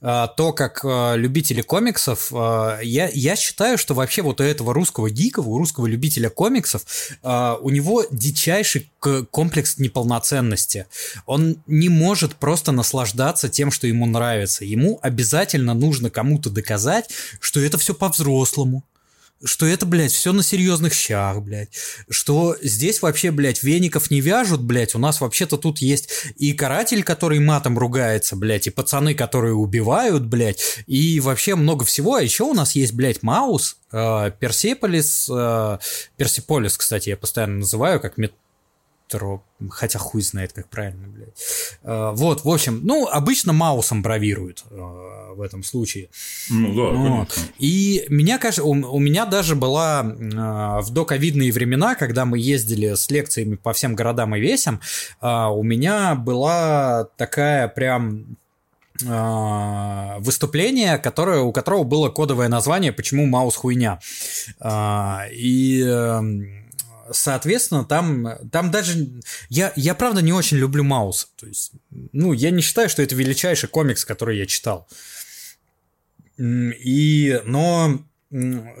э, 0.00 0.26
то, 0.36 0.52
как 0.52 0.84
э, 0.84 1.16
любители 1.16 1.62
комиксов, 1.62 2.32
э, 2.32 2.78
я, 2.84 3.10
я 3.12 3.34
считаю, 3.34 3.76
что 3.76 3.94
вообще 3.94 4.22
вот 4.22 4.40
у 4.40 4.44
этого 4.44 4.72
русского 4.72 5.10
гика, 5.10 5.40
у 5.40 5.58
русского 5.58 5.86
любителя 5.86 6.30
комиксов, 6.30 6.84
э, 7.22 7.56
у 7.60 7.70
него 7.70 8.04
дичайший 8.10 8.92
комплекс 9.30 9.78
неполноценности. 9.78 10.86
Он 11.26 11.56
не 11.66 11.88
может 11.88 12.36
просто 12.36 12.72
на 12.72 12.84
наслаждаться 12.84 13.48
тем, 13.48 13.70
что 13.70 13.86
ему 13.86 14.04
нравится. 14.04 14.64
Ему 14.64 14.98
обязательно 15.00 15.72
нужно 15.72 16.10
кому-то 16.10 16.50
доказать, 16.50 17.08
что 17.40 17.60
это 17.60 17.78
все 17.78 17.94
по-взрослому, 17.94 18.84
что 19.42 19.64
это, 19.66 19.86
блядь, 19.86 20.12
все 20.12 20.32
на 20.32 20.42
серьезных 20.42 20.92
щах, 20.92 21.40
блядь, 21.40 21.70
что 22.10 22.56
здесь 22.62 23.00
вообще, 23.00 23.30
блядь, 23.30 23.62
веников 23.62 24.10
не 24.10 24.20
вяжут, 24.20 24.60
блядь, 24.60 24.94
у 24.94 24.98
нас 24.98 25.20
вообще-то 25.20 25.56
тут 25.56 25.78
есть 25.78 26.10
и 26.36 26.52
каратель, 26.52 27.02
который 27.02 27.40
матом 27.40 27.78
ругается, 27.78 28.36
блядь, 28.36 28.66
и 28.66 28.70
пацаны, 28.70 29.14
которые 29.14 29.54
убивают, 29.54 30.24
блядь, 30.24 30.84
и 30.86 31.20
вообще 31.20 31.54
много 31.54 31.84
всего, 31.84 32.14
а 32.14 32.22
еще 32.22 32.44
у 32.44 32.54
нас 32.54 32.74
есть, 32.74 32.92
блядь, 32.92 33.22
Маус, 33.22 33.78
э, 33.92 34.30
Персеполис, 34.38 35.28
э, 35.30 35.78
Персиполис, 36.16 36.76
кстати, 36.76 37.10
я 37.10 37.16
постоянно 37.16 37.58
называю, 37.60 37.98
как 37.98 38.18
Тро... 39.08 39.44
Хотя 39.70 39.98
хуй 39.98 40.22
знает, 40.22 40.52
как 40.52 40.68
правильно, 40.68 41.06
блядь. 41.06 41.28
Э, 41.82 42.12
вот, 42.14 42.44
в 42.44 42.48
общем, 42.48 42.80
ну, 42.84 43.06
обычно 43.06 43.52
Маусом 43.52 44.02
бравируют 44.02 44.64
э, 44.70 44.76
в 44.76 45.40
этом 45.42 45.62
случае. 45.62 46.08
Ну 46.50 46.74
да, 46.74 46.98
вот. 46.98 47.38
И 47.58 48.06
меня, 48.08 48.38
кажется, 48.38 48.64
у, 48.64 48.70
у 48.70 48.98
меня 48.98 49.26
даже 49.26 49.56
была 49.56 50.02
э, 50.02 50.80
в 50.82 50.90
доковидные 50.90 51.52
времена, 51.52 51.94
когда 51.96 52.24
мы 52.24 52.38
ездили 52.38 52.94
с 52.94 53.10
лекциями 53.10 53.56
по 53.56 53.72
всем 53.74 53.94
городам 53.94 54.34
и 54.36 54.40
весям, 54.40 54.80
у 55.20 55.62
меня 55.62 56.14
была 56.14 57.08
такая 57.16 57.68
прям 57.68 58.36
выступление, 60.20 60.98
которое, 60.98 61.40
у 61.40 61.52
которого 61.52 61.82
было 61.82 62.10
кодовое 62.10 62.48
название 62.48 62.92
«Почему 62.92 63.26
Маус 63.26 63.56
хуйня?». 63.56 63.98
И 65.32 65.82
эм, 65.84 66.63
соответственно, 67.12 67.84
там, 67.84 68.48
там 68.50 68.70
даже... 68.70 69.20
Я, 69.48 69.72
я 69.76 69.94
правда 69.94 70.22
не 70.22 70.32
очень 70.32 70.56
люблю 70.56 70.84
Маус. 70.84 71.30
То 71.36 71.46
есть, 71.46 71.72
ну, 71.90 72.32
я 72.32 72.50
не 72.50 72.62
считаю, 72.62 72.88
что 72.88 73.02
это 73.02 73.14
величайший 73.14 73.68
комикс, 73.68 74.04
который 74.04 74.38
я 74.38 74.46
читал. 74.46 74.88
И, 76.38 77.40
но 77.44 78.04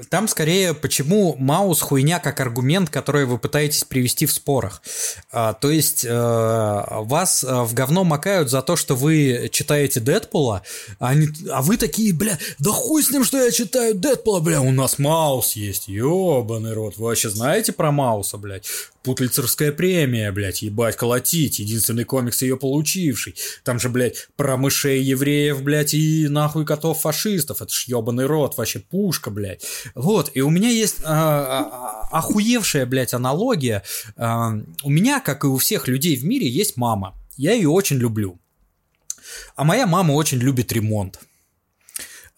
там 0.08 0.26
скорее, 0.26 0.74
почему 0.74 1.36
Маус 1.38 1.80
хуйня 1.80 2.18
как 2.18 2.40
аргумент, 2.40 2.90
который 2.90 3.24
вы 3.24 3.38
пытаетесь 3.38 3.84
привести 3.84 4.26
в 4.26 4.32
спорах. 4.32 4.82
А, 5.30 5.52
то 5.52 5.70
есть 5.70 6.04
э, 6.04 6.10
вас 6.10 7.44
э, 7.44 7.62
в 7.62 7.72
говно 7.72 8.02
макают 8.02 8.50
за 8.50 8.62
то, 8.62 8.74
что 8.74 8.96
вы 8.96 9.48
читаете 9.52 10.00
Дэдпула, 10.00 10.62
а, 10.98 11.10
они, 11.10 11.28
а 11.50 11.62
вы 11.62 11.76
такие, 11.76 12.12
бля, 12.12 12.36
да 12.58 12.72
хуй 12.72 13.02
с 13.04 13.10
ним, 13.10 13.22
что 13.22 13.38
я 13.38 13.52
читаю 13.52 13.94
Дэдпула, 13.94 14.40
бля, 14.40 14.60
у 14.60 14.72
нас 14.72 14.98
Маус 14.98 15.52
есть, 15.52 15.86
ёбаный 15.86 16.72
рот. 16.72 16.96
Вы 16.96 17.04
вообще 17.04 17.30
знаете 17.30 17.72
про 17.72 17.92
Мауса, 17.92 18.38
блядь? 18.38 18.66
Путлицерская 19.04 19.70
премия, 19.70 20.32
блядь, 20.32 20.62
ебать, 20.62 20.96
колотить, 20.96 21.58
единственный 21.58 22.04
комикс 22.04 22.40
ее 22.40 22.56
получивший. 22.56 23.34
Там 23.62 23.78
же, 23.78 23.90
блядь, 23.90 24.28
про 24.36 24.56
мышей 24.56 25.02
евреев, 25.02 25.62
блядь, 25.62 25.92
и 25.92 26.26
нахуй 26.28 26.64
котов 26.64 27.02
фашистов. 27.02 27.60
Это 27.60 27.70
ж 27.70 27.84
ебаный 27.88 28.24
рот, 28.24 28.56
вообще 28.56 28.78
пушка, 28.78 29.30
блядь. 29.30 29.62
Вот, 29.94 30.30
и 30.32 30.40
у 30.40 30.48
меня 30.48 30.70
есть 30.70 30.96
а, 31.04 32.08
охуевшая, 32.12 32.86
блядь, 32.86 33.12
аналогия. 33.12 33.82
А, 34.16 34.54
у 34.82 34.90
меня, 34.90 35.20
как 35.20 35.44
и 35.44 35.48
у 35.48 35.58
всех 35.58 35.86
людей 35.86 36.16
в 36.16 36.24
мире, 36.24 36.48
есть 36.48 36.78
мама. 36.78 37.14
Я 37.36 37.52
ее 37.52 37.68
очень 37.68 37.98
люблю. 37.98 38.40
А 39.54 39.64
моя 39.64 39.86
мама 39.86 40.12
очень 40.12 40.38
любит 40.38 40.72
ремонт. 40.72 41.20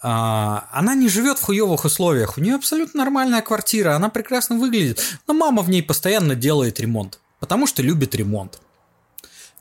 А, 0.03 0.69
она 0.73 0.95
не 0.95 1.09
живет 1.09 1.39
в 1.39 1.43
хуевых 1.43 1.85
условиях, 1.85 2.37
у 2.37 2.41
нее 2.41 2.55
абсолютно 2.55 2.99
нормальная 2.99 3.41
квартира, 3.41 3.97
она 3.97 4.09
прекрасно 4.09 4.59
выглядит, 4.59 5.01
но 5.27 5.35
мама 5.35 5.63
в 5.63 5.71
ней 5.71 5.83
постоянно 5.83 6.35
делает 6.35 6.81
ремонт, 6.81 7.19
потому 7.41 7.67
что 7.67 7.83
любит 7.83 8.15
ремонт. 8.15 8.61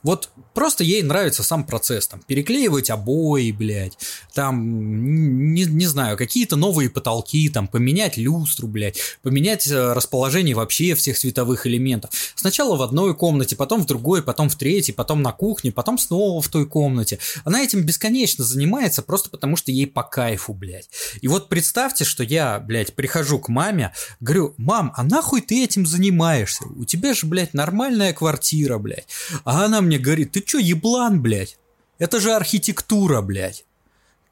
Вот 0.06 0.30
просто 0.54 0.84
ей 0.84 1.02
нравится 1.02 1.42
сам 1.42 1.64
процесс, 1.64 2.06
там, 2.06 2.22
переклеивать 2.24 2.90
обои, 2.90 3.50
блядь, 3.50 3.98
там, 4.32 5.52
не, 5.52 5.64
не 5.64 5.86
знаю, 5.86 6.16
какие-то 6.16 6.54
новые 6.54 6.88
потолки, 6.88 7.48
там, 7.48 7.66
поменять 7.66 8.16
люстру, 8.16 8.68
блядь, 8.68 9.00
поменять 9.22 9.66
э, 9.66 9.92
расположение 9.94 10.54
вообще 10.54 10.94
всех 10.94 11.18
световых 11.18 11.66
элементов. 11.66 12.10
Сначала 12.36 12.76
в 12.76 12.82
одной 12.82 13.16
комнате, 13.16 13.56
потом 13.56 13.82
в 13.82 13.86
другой, 13.86 14.22
потом 14.22 14.48
в 14.48 14.54
третьей, 14.54 14.94
потом 14.94 15.22
на 15.22 15.32
кухне, 15.32 15.72
потом 15.72 15.98
снова 15.98 16.40
в 16.40 16.46
той 16.46 16.66
комнате. 16.66 17.18
Она 17.44 17.64
этим 17.64 17.82
бесконечно 17.82 18.44
занимается 18.44 19.02
просто 19.02 19.28
потому, 19.28 19.56
что 19.56 19.72
ей 19.72 19.88
по 19.88 20.04
кайфу, 20.04 20.54
блядь. 20.54 20.88
И 21.20 21.26
вот 21.26 21.48
представьте, 21.48 22.04
что 22.04 22.22
я, 22.22 22.60
блядь, 22.60 22.94
прихожу 22.94 23.40
к 23.40 23.48
маме, 23.48 23.92
говорю, 24.20 24.54
мам, 24.56 24.92
а 24.96 25.02
нахуй 25.02 25.40
ты 25.40 25.64
этим 25.64 25.84
занимаешься? 25.84 26.64
У 26.76 26.84
тебя 26.84 27.12
же, 27.12 27.26
блядь, 27.26 27.54
нормальная 27.54 28.12
квартира, 28.12 28.78
блядь. 28.78 29.08
А 29.42 29.64
она 29.64 29.80
мне 29.80 29.95
говорит, 29.98 30.32
ты 30.32 30.40
чё, 30.40 30.58
еблан, 30.58 31.22
блядь? 31.22 31.58
Это 31.98 32.20
же 32.20 32.32
архитектура, 32.32 33.22
блядь. 33.22 33.64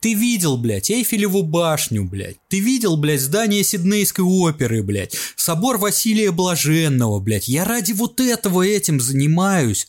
Ты 0.05 0.13
видел, 0.13 0.59
блядь, 0.59 0.91
Эйфелеву 0.91 1.43
башню, 1.43 2.05
блядь. 2.05 2.37
Ты 2.49 2.61
видел, 2.61 2.99
блядь, 2.99 3.23
здание 3.23 3.65
Сиднейской 3.65 4.23
оперы, 4.23 4.83
блядь. 4.83 5.17
Собор 5.35 5.79
Василия 5.79 6.31
Блаженного, 6.31 7.21
блядь. 7.21 7.49
Я 7.49 7.65
ради 7.65 7.93
вот 7.93 8.21
этого 8.21 8.67
этим 8.67 9.01
занимаюсь. 9.01 9.89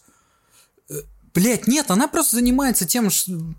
Э, 0.89 1.01
блять, 1.33 1.67
нет, 1.67 1.91
она 1.91 2.07
просто 2.07 2.37
занимается 2.37 2.85
тем, 2.85 3.09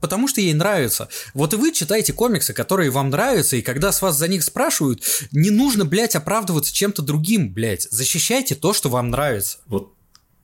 потому 0.00 0.28
что 0.28 0.40
ей 0.40 0.54
нравится. 0.54 1.10
Вот 1.34 1.52
и 1.52 1.56
вы 1.56 1.72
читаете 1.72 2.14
комиксы, 2.14 2.54
которые 2.54 2.88
вам 2.88 3.10
нравятся, 3.10 3.56
и 3.56 3.62
когда 3.62 3.92
с 3.92 4.00
вас 4.00 4.16
за 4.16 4.26
них 4.26 4.42
спрашивают, 4.42 5.04
не 5.32 5.50
нужно, 5.50 5.84
блядь, 5.84 6.16
оправдываться 6.16 6.72
чем-то 6.72 7.02
другим, 7.02 7.52
блядь. 7.52 7.86
Защищайте 7.90 8.54
то, 8.54 8.72
что 8.72 8.88
вам 8.88 9.10
нравится. 9.10 9.58
Вот 9.66 9.92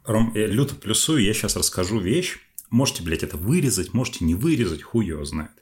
Ром, 0.04 0.32
я 0.34 0.46
люто 0.46 0.74
плюсую, 0.74 1.22
я 1.22 1.32
сейчас 1.32 1.56
расскажу 1.56 1.98
вещь. 1.98 2.38
Можете, 2.70 3.02
блядь, 3.02 3.22
это 3.22 3.36
вырезать, 3.36 3.94
можете 3.94 4.24
не 4.24 4.34
вырезать, 4.34 4.82
хуй 4.82 5.06
его 5.06 5.24
знает. 5.24 5.52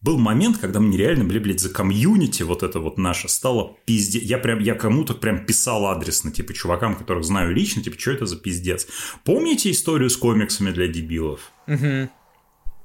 Был 0.00 0.18
момент, 0.18 0.58
когда 0.58 0.80
мне 0.80 0.98
реально, 0.98 1.24
блядь, 1.24 1.42
блядь, 1.42 1.60
за 1.60 1.70
комьюнити 1.70 2.42
вот 2.42 2.64
это 2.64 2.80
вот 2.80 2.98
наше 2.98 3.28
стало 3.28 3.76
пиздец. 3.84 4.22
Я 4.22 4.38
прям, 4.38 4.58
я 4.58 4.74
кому-то 4.74 5.14
прям 5.14 5.46
писал 5.46 5.86
адресно, 5.86 6.32
типа, 6.32 6.54
чувакам, 6.54 6.96
которых 6.96 7.24
знаю 7.24 7.54
лично, 7.54 7.84
типа, 7.84 7.98
что 8.00 8.10
это 8.10 8.26
за 8.26 8.36
пиздец. 8.36 8.88
Помните 9.22 9.70
историю 9.70 10.10
с 10.10 10.16
комиксами 10.16 10.72
для 10.72 10.88
дебилов? 10.88 11.52
Угу. 11.68 12.10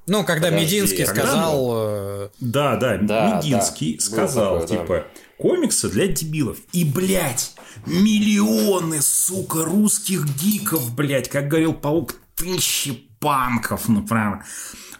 Ну, 0.10 0.24
когда 0.24 0.50
Подожди, 0.50 0.76
Мединский 0.78 1.06
когда... 1.06 1.22
сказал... 1.24 1.72
Э, 1.74 2.30
да, 2.40 2.76
да, 2.78 2.98
да 2.98 3.38
Мединский 3.38 3.96
да. 3.96 4.04
сказал, 4.04 4.62
такое, 4.62 4.68
типа, 4.68 4.94
да. 4.94 5.08
Комиксы 5.38 5.90
для 5.90 6.08
дебилов. 6.08 6.58
И, 6.72 6.84
блядь, 6.84 7.56
миллионы, 7.86 9.02
сука, 9.02 9.66
русских 9.66 10.26
гиков, 10.38 10.94
блядь, 10.96 11.30
как 11.30 11.48
говорил 11.48 11.74
Паук, 11.74 12.16
тысячи 12.36 12.94
панков, 13.20 13.90
например, 13.90 14.44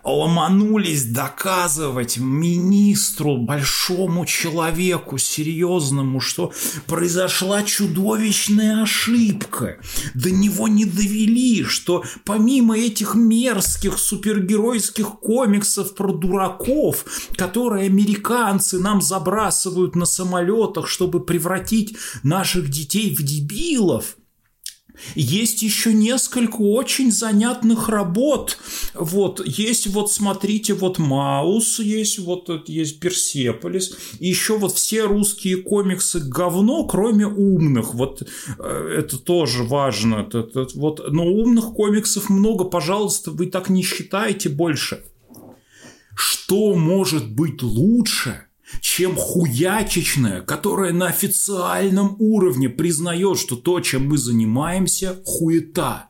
ломанулись 0.08 1.06
доказывать 1.06 2.18
министру, 2.18 3.38
большому 3.38 4.26
человеку, 4.26 5.18
серьезному, 5.18 6.20
что 6.20 6.52
произошла 6.86 7.64
чудовищная 7.64 8.84
ошибка. 8.84 9.80
До 10.14 10.32
него 10.32 10.68
не 10.68 10.86
довели, 10.86 11.64
что 11.64 12.04
помимо 12.24 12.78
этих 12.78 13.16
мерзких 13.16 14.00
супергеройских 14.00 15.20
комиксов 15.20 15.96
про 15.96 16.14
дураков, 16.14 17.06
которые 17.36 17.88
американцы 17.88 18.80
нам 18.80 19.02
забрасывают 19.02 19.96
на 19.96 20.06
самолетах, 20.06 20.88
чтобы 20.88 21.20
превратить 21.24 21.98
наших 22.24 22.70
детей 22.70 23.16
в 23.16 23.24
дебилов, 23.24 24.17
Есть 25.16 25.62
еще 25.62 25.94
несколько 25.94 26.62
очень 26.62 27.12
занятных 27.12 27.90
работ. 27.90 28.58
Вот, 28.94 29.46
есть 29.46 29.88
вот, 29.88 30.12
смотрите, 30.12 30.74
вот 30.74 31.00
Маус, 31.00 31.80
есть 31.80 32.20
вот 32.20 32.50
есть 32.68 33.00
Персеполис, 33.00 33.96
и 34.20 34.28
еще 34.28 34.58
вот 34.58 34.74
все 34.74 35.04
русские 35.04 35.58
комиксы 35.58 36.20
говно, 36.20 36.86
кроме 36.86 37.28
умных. 37.28 37.94
Вот 37.94 38.24
э, 38.60 38.96
это 39.00 39.18
тоже 39.18 39.64
важно. 39.64 40.28
Вот, 40.76 41.12
но 41.12 41.26
умных 41.26 41.74
комиксов 41.74 42.30
много, 42.30 42.66
пожалуйста, 42.66 43.32
вы 43.32 43.48
так 43.48 43.70
не 43.70 43.84
считаете 43.84 44.50
больше. 44.50 45.04
Что 46.16 46.76
может 46.76 47.30
быть 47.32 47.62
лучше– 47.62 48.44
чем 48.82 49.16
хуячечная, 49.16 50.42
которая 50.42 50.94
на 50.94 51.08
официальном 51.08 52.16
уровне 52.20 52.70
признает, 52.70 53.40
что 53.40 53.56
то, 53.56 53.80
чем 53.80 54.08
мы 54.08 54.18
занимаемся, 54.18 55.22
хуета. 55.26 56.10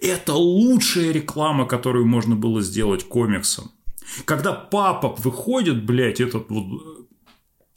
Это 0.00 0.34
лучшая 0.34 1.12
реклама, 1.12 1.66
которую 1.66 2.06
можно 2.06 2.36
было 2.36 2.60
сделать 2.62 3.04
комиксом. 3.04 3.72
Когда 4.24 4.52
папа 4.52 5.14
выходит, 5.18 5.84
блядь, 5.84 6.20
этот 6.20 6.50
вот, 6.50 7.08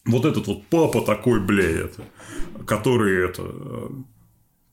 вот 0.06 0.26
этот 0.26 0.48
вот 0.48 0.66
папа 0.68 1.02
такой, 1.02 1.39
блядь, 1.39 1.76
это, 1.76 2.04
который 2.66 3.30
это 3.30 3.91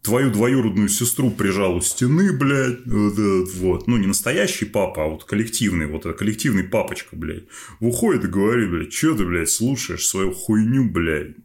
твою 0.03 0.30
двоюродную 0.30 0.88
сестру 0.88 1.30
прижал 1.30 1.76
у 1.76 1.80
стены, 1.80 2.32
блядь, 2.32 2.80
вот. 2.84 3.86
Ну, 3.86 3.96
не 3.96 4.07
настоящий 4.07 4.64
папа, 4.64 5.05
а 5.05 5.09
вот 5.09 5.24
коллективный, 5.24 5.86
вот 5.86 6.05
коллективный 6.16 6.64
папочка, 6.64 7.16
блядь. 7.16 7.44
Выходит 7.80 8.24
и 8.24 8.28
говорит, 8.28 8.70
блядь, 8.70 8.92
что 8.92 9.14
ты, 9.14 9.24
блядь, 9.24 9.50
слушаешь 9.50 10.07
свою 10.07 10.32
хуйню, 10.32 10.90
блядь. 10.90 11.36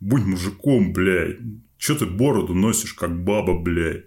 Будь 0.00 0.24
мужиком, 0.24 0.92
блядь. 0.92 1.38
Что 1.78 1.96
ты 1.96 2.06
бороду 2.06 2.54
носишь, 2.54 2.94
как 2.94 3.22
баба, 3.22 3.58
блядь. 3.58 4.06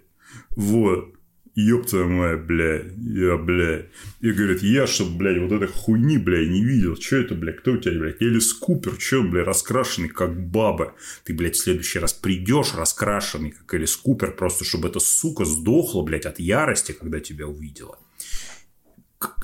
Вот 0.56 1.14
ёб 1.60 1.86
твою 1.86 2.08
мать, 2.08 2.46
блядь, 2.46 2.92
я, 2.98 3.36
блядь. 3.36 3.86
И 4.20 4.30
говорит, 4.32 4.62
я, 4.62 4.86
чтоб, 4.86 5.08
блядь, 5.10 5.38
вот 5.38 5.52
этой 5.52 5.68
хуйни, 5.68 6.18
блядь, 6.18 6.48
не 6.48 6.64
видел. 6.64 6.96
Что 6.96 7.16
это, 7.16 7.34
блядь, 7.34 7.58
кто 7.58 7.72
у 7.72 7.76
тебя, 7.76 7.98
блядь? 7.98 8.22
Элис 8.22 8.52
Купер, 8.52 8.98
он, 9.12 9.30
блядь, 9.30 9.46
раскрашенный, 9.46 10.08
как 10.08 10.48
баба. 10.50 10.94
Ты, 11.24 11.34
блядь, 11.34 11.56
в 11.56 11.62
следующий 11.62 11.98
раз 11.98 12.12
придешь 12.12 12.74
раскрашенный, 12.74 13.52
как 13.52 13.74
Элис 13.74 13.96
Купер, 13.96 14.32
просто 14.32 14.64
чтобы 14.64 14.88
эта 14.88 15.00
сука 15.00 15.44
сдохла, 15.44 16.02
блядь, 16.02 16.26
от 16.26 16.38
ярости, 16.38 16.92
когда 16.92 17.20
тебя 17.20 17.46
увидела. 17.46 17.98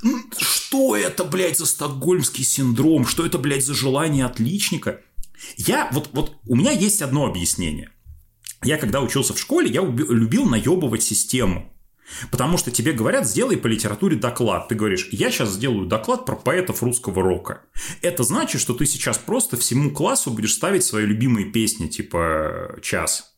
Ну, 0.03 0.19
что 0.39 0.97
это, 0.97 1.25
блядь, 1.25 1.59
за 1.59 1.67
стокгольмский 1.67 2.45
синдром? 2.45 3.07
Что 3.07 3.27
это, 3.27 3.39
блядь, 3.39 3.65
за 3.65 3.75
желание 3.75 4.25
отличника? 4.25 5.01
Я, 5.57 5.91
вот, 5.93 6.11
вот, 6.13 6.37
у 6.47 6.57
меня 6.57 6.73
есть 6.73 7.03
одно 7.03 7.27
объяснение. 7.27 7.91
Я, 8.65 8.79
когда 8.79 9.01
учился 9.01 9.35
в 9.35 9.39
школе, 9.39 9.71
я 9.71 9.83
любил 9.83 10.47
наебывать 10.47 11.03
систему. 11.03 11.73
Потому 12.31 12.59
что 12.59 12.71
тебе 12.71 12.93
говорят, 12.93 13.27
сделай 13.27 13.57
по 13.57 13.67
литературе 13.67 14.17
доклад. 14.17 14.69
Ты 14.69 14.75
говоришь, 14.75 15.09
я 15.13 15.31
сейчас 15.31 15.51
сделаю 15.51 15.87
доклад 15.87 16.25
про 16.25 16.37
поэтов 16.37 16.83
русского 16.83 17.23
рока. 17.23 17.63
Это 18.03 18.23
значит, 18.23 18.61
что 18.61 18.75
ты 18.75 18.87
сейчас 18.87 19.19
просто 19.19 19.57
всему 19.57 19.91
классу 19.91 20.31
будешь 20.31 20.55
ставить 20.55 20.85
свои 20.85 21.05
любимые 21.05 21.47
песни, 21.47 21.89
типа 21.89 22.79
«Час». 22.83 23.33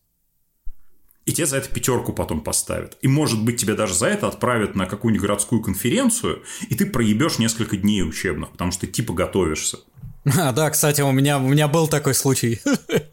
И 1.29 1.33
тебе 1.33 1.47
за 1.47 1.59
это 1.59 1.69
пятерку 1.69 2.15
потом 2.15 2.41
поставят. 2.41 2.97
И, 3.03 3.09
может 3.09 3.45
быть, 3.45 3.61
тебя 3.61 3.75
даже 3.75 3.93
за 3.93 4.07
это 4.07 4.29
отправят 4.29 4.75
на 4.75 4.87
какую-нибудь 4.87 5.27
городскую 5.27 5.61
конференцию, 5.61 6.43
и 6.71 6.75
ты 6.75 6.87
проебешь 6.87 7.39
несколько 7.39 7.77
дней 7.77 8.03
учебных, 8.03 8.53
потому 8.53 8.73
что 8.73 8.87
ты 8.87 8.93
типа 8.93 9.13
готовишься. 9.13 9.79
А, 10.39 10.53
да, 10.53 10.69
кстати, 10.71 11.01
у 11.01 11.13
меня, 11.13 11.39
у 11.39 11.49
меня 11.49 11.69
был 11.69 11.89
такой 11.89 12.15
случай. 12.15 12.61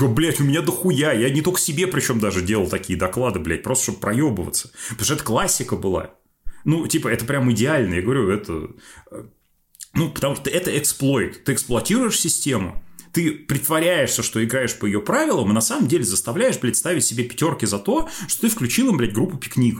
Блять, 0.00 0.40
у 0.40 0.44
меня 0.44 0.62
дохуя. 0.62 1.12
Я 1.12 1.30
не 1.30 1.42
только 1.42 1.60
себе 1.60 1.86
причем 1.86 2.20
даже 2.20 2.42
делал 2.42 2.68
такие 2.68 2.98
доклады, 2.98 3.38
блядь, 3.38 3.62
просто 3.62 3.84
чтобы 3.84 3.98
проебываться. 3.98 4.70
Потому 4.90 5.04
что 5.04 5.14
это 5.14 5.24
классика 5.24 5.76
была. 5.76 6.14
Ну, 6.64 6.86
типа, 6.86 7.08
это 7.08 7.24
прям 7.24 7.50
идеально. 7.52 7.94
Я 7.94 8.02
говорю, 8.02 8.28
это... 8.30 8.68
Э, 9.10 9.24
ну, 9.94 10.10
потому 10.10 10.36
что 10.36 10.50
это 10.50 10.76
эксплойт. 10.76 11.44
Ты 11.44 11.52
эксплуатируешь 11.54 12.18
систему, 12.18 12.82
ты 13.12 13.32
притворяешься, 13.32 14.22
что 14.22 14.44
играешь 14.44 14.78
по 14.78 14.84
ее 14.84 15.00
правилам, 15.00 15.50
и 15.50 15.54
на 15.54 15.62
самом 15.62 15.88
деле 15.88 16.04
заставляешь, 16.04 16.58
блядь, 16.58 16.76
ставить 16.76 17.04
себе 17.04 17.24
пятерки 17.24 17.64
за 17.64 17.78
то, 17.78 18.08
что 18.28 18.42
ты 18.42 18.50
включил 18.50 18.90
им, 18.90 18.98
блядь, 18.98 19.14
группу 19.14 19.38
пикник. 19.38 19.78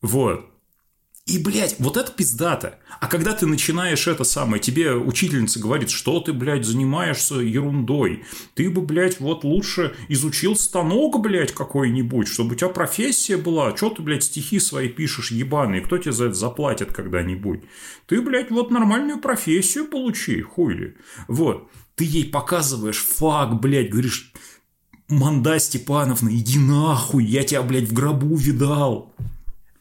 Вот. 0.00 0.53
И, 1.26 1.38
блядь, 1.38 1.76
вот 1.78 1.96
это 1.96 2.12
пиздато. 2.12 2.78
А 3.00 3.06
когда 3.06 3.32
ты 3.32 3.46
начинаешь 3.46 4.06
это 4.06 4.24
самое, 4.24 4.60
тебе 4.60 4.94
учительница 4.94 5.58
говорит, 5.58 5.88
что 5.88 6.20
ты, 6.20 6.34
блядь, 6.34 6.66
занимаешься 6.66 7.36
ерундой. 7.36 8.24
Ты 8.52 8.68
бы, 8.68 8.82
блядь, 8.82 9.20
вот 9.20 9.42
лучше 9.42 9.94
изучил 10.08 10.54
станок, 10.54 11.18
блядь, 11.22 11.52
какой-нибудь, 11.52 12.28
чтобы 12.28 12.52
у 12.52 12.54
тебя 12.56 12.68
профессия 12.68 13.38
была. 13.38 13.74
Что 13.74 13.88
ты, 13.88 14.02
блядь, 14.02 14.24
стихи 14.24 14.60
свои 14.60 14.90
пишешь 14.90 15.30
ебаные? 15.30 15.80
Кто 15.80 15.96
тебе 15.96 16.12
за 16.12 16.26
это 16.26 16.34
заплатит 16.34 16.92
когда-нибудь? 16.92 17.62
Ты, 18.06 18.20
блядь, 18.20 18.50
вот 18.50 18.70
нормальную 18.70 19.18
профессию 19.18 19.86
получи, 19.86 20.42
хуй 20.42 20.74
ли. 20.74 20.94
Вот. 21.26 21.70
Ты 21.94 22.04
ей 22.04 22.28
показываешь 22.28 22.98
факт, 23.02 23.54
блядь, 23.62 23.88
говоришь, 23.88 24.30
Манда 25.08 25.58
Степановна, 25.58 26.28
иди 26.28 26.58
нахуй, 26.58 27.24
я 27.24 27.44
тебя, 27.44 27.62
блядь, 27.62 27.88
в 27.88 27.94
гробу 27.94 28.36
видал. 28.36 29.14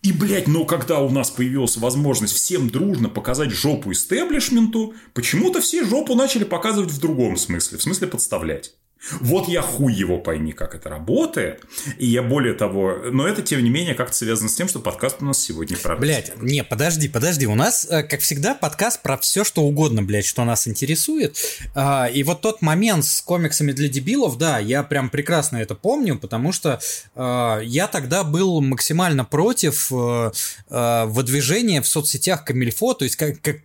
И, 0.04 0.12
блядь, 0.12 0.50
но 0.50 0.66
когда 0.66 1.00
у 1.00 1.10
нас 1.10 1.32
появилась 1.32 1.78
возможность 1.78 2.34
всем 2.34 2.70
дружно 2.70 3.08
показать 3.08 3.52
жопу 3.52 3.94
истеблишменту, 3.94 4.94
почему-то 5.14 5.62
все 5.62 5.86
жопу 5.86 6.14
начали 6.14 6.44
показывать 6.44 6.92
в 6.92 7.00
другом 7.00 7.38
смысле, 7.38 7.78
в 7.78 7.82
смысле 7.82 8.08
подставлять. 8.08 8.76
Вот 9.12 9.48
я 9.48 9.62
хуй 9.62 9.94
его 9.94 10.18
пойми, 10.18 10.54
как 10.54 10.76
это 10.76 10.90
работает. 10.90 11.64
И 11.98 12.08
я 12.08 12.24
более 12.24 12.54
того, 12.54 12.98
но 13.12 13.28
это, 13.28 13.42
тем 13.42 13.64
не 13.64 13.70
менее, 13.70 13.96
как-то 13.96 14.16
связано 14.16 14.50
с 14.50 14.56
тем, 14.56 14.70
что 14.70 14.80
подкаст 14.80 15.18
у 15.22 15.26
нас 15.26 15.40
сегодня 15.40 15.78
про... 15.78 15.98
Блять, 15.98 16.32
не, 16.42 16.64
подожди, 16.64 17.10
подожди. 17.10 17.46
У 17.46 17.56
нас, 17.56 17.86
э, 17.90 18.04
как 18.04 18.22
всегда, 18.22 18.56
подкаст 18.56 19.02
про 19.02 19.18
все, 19.18 19.44
что 19.44 19.64
угодно, 19.64 20.04
блядь, 20.04 20.26
что 20.26 20.46
нас 20.46 20.68
интересует. 20.68 21.38
А, 21.76 22.06
и 22.06 22.24
вот 22.24 22.42
тот 22.42 22.62
момент 22.62 23.06
с 23.06 23.22
комиксами 23.22 23.74
для 23.74 23.90
дебилов, 23.90 24.38
да, 24.38 24.60
я 24.60 24.84
прям 24.84 25.10
прекрасно 25.10 25.58
это 25.58 25.76
помню, 25.76 26.18
потому 26.18 26.52
что 26.52 26.80
а, 27.16 27.60
я 27.60 27.88
тогда 27.88 28.24
был 28.24 28.62
максимально 28.62 29.26
против 29.26 29.92
э, 29.92 30.32
э, 30.70 31.06
выдвижения 31.06 31.82
в 31.82 31.88
соцсетях 31.88 32.46
Камильфо, 32.46 32.94
то 32.94 33.04
есть 33.04 33.18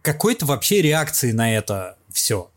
какой-то 0.02 0.46
вообще 0.46 0.82
реакции 0.82 1.32
на 1.32 1.54
это 1.54 1.96
все. 2.12 2.50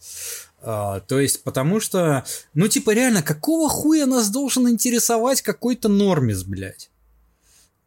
А, 0.64 0.99
то 1.01 1.20
есть, 1.20 1.43
потому 1.43 1.80
что, 1.80 2.24
ну, 2.53 2.68
типа, 2.68 2.91
реально, 2.91 3.24
какого 3.24 3.70
хуя 3.70 4.05
нас 4.05 4.30
должен 4.30 4.70
интересовать 4.70 5.41
какой-то 5.41 5.89
нормис, 5.89 6.43
блядь? 6.43 6.91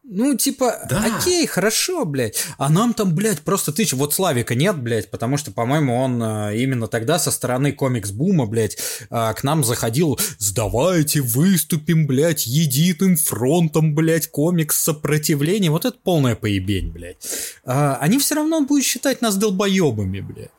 Ну, 0.07 0.35
типа, 0.35 0.85
да. 0.87 1.17
окей, 1.17 1.47
хорошо, 1.47 2.05
блядь. 2.05 2.37
А 2.59 2.69
нам 2.69 2.93
там, 2.93 3.15
блядь, 3.15 3.39
просто 3.39 3.71
тысяч. 3.71 3.93
Вот 3.93 4.13
Славика 4.13 4.53
нет, 4.53 4.77
блядь, 4.77 5.09
потому 5.09 5.37
что, 5.37 5.51
по-моему, 5.51 5.95
он 5.95 6.21
а, 6.21 6.51
именно 6.53 6.87
тогда 6.87 7.17
со 7.17 7.31
стороны 7.31 7.71
комикс-бума, 7.71 8.45
блядь, 8.45 8.77
а, 9.09 9.33
к 9.33 9.43
нам 9.43 9.63
заходил 9.63 10.19
«Сдавайте, 10.37 11.21
выступим, 11.21 12.05
блядь, 12.05 12.45
единым 12.45 13.15
фронтом, 13.15 13.95
блядь, 13.95 14.27
комикс 14.27 14.77
сопротивления». 14.77 15.71
Вот 15.71 15.85
это 15.85 15.97
полная 16.03 16.35
поебень, 16.35 16.91
блядь. 16.91 17.17
А, 17.63 17.97
они 17.99 18.19
все 18.19 18.35
равно 18.35 18.61
будут 18.61 18.85
считать 18.85 19.23
нас 19.23 19.37
долбоебами, 19.37 20.19
блядь 20.19 20.51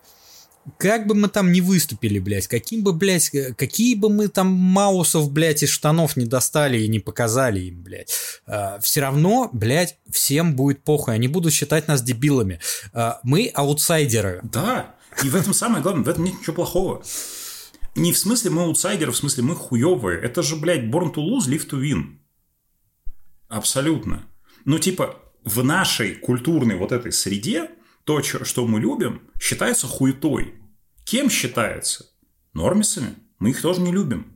как 0.78 1.06
бы 1.06 1.14
мы 1.14 1.28
там 1.28 1.52
не 1.52 1.60
выступили, 1.60 2.18
блядь, 2.18 2.46
каким 2.46 2.82
бы, 2.82 2.92
блядь, 2.92 3.30
какие 3.56 3.94
бы 3.94 4.08
мы 4.08 4.28
там 4.28 4.48
маусов, 4.48 5.30
блядь, 5.30 5.62
из 5.62 5.70
штанов 5.70 6.16
не 6.16 6.26
достали 6.26 6.78
и 6.78 6.88
не 6.88 6.98
показали 6.98 7.60
им, 7.60 7.82
блядь, 7.82 8.12
э, 8.46 8.78
все 8.80 9.00
равно, 9.00 9.48
блядь, 9.52 9.98
всем 10.10 10.56
будет 10.56 10.82
похуй, 10.84 11.14
они 11.14 11.28
будут 11.28 11.52
считать 11.52 11.88
нас 11.88 12.02
дебилами. 12.02 12.60
Э, 12.92 13.12
мы 13.22 13.50
аутсайдеры. 13.54 14.40
Да, 14.42 14.96
и 15.22 15.28
в 15.28 15.36
этом 15.36 15.54
самое 15.54 15.82
главное, 15.82 16.04
в 16.04 16.08
этом 16.08 16.24
нет 16.24 16.40
ничего 16.40 16.54
плохого. 16.54 17.02
Не 17.94 18.12
в 18.12 18.18
смысле 18.18 18.50
мы 18.50 18.62
аутсайдеры, 18.64 19.12
в 19.12 19.16
смысле 19.16 19.44
мы 19.44 19.54
хуевые. 19.54 20.20
Это 20.20 20.42
же, 20.42 20.56
блядь, 20.56 20.84
born 20.84 21.14
to 21.14 21.24
lose, 21.24 21.48
live 21.48 21.68
to 21.68 21.80
win. 21.80 22.18
Абсолютно. 23.48 24.26
Ну, 24.64 24.78
типа, 24.78 25.16
в 25.44 25.62
нашей 25.62 26.16
культурной 26.16 26.76
вот 26.76 26.92
этой 26.92 27.12
среде 27.12 27.70
то, 28.06 28.22
что 28.22 28.66
мы 28.66 28.80
любим, 28.80 29.20
считается 29.38 29.88
хуетой. 29.88 30.54
Кем 31.04 31.28
считается? 31.28 32.06
Нормисами. 32.54 33.16
Мы 33.40 33.50
их 33.50 33.60
тоже 33.60 33.80
не 33.80 33.92
любим. 33.92 34.32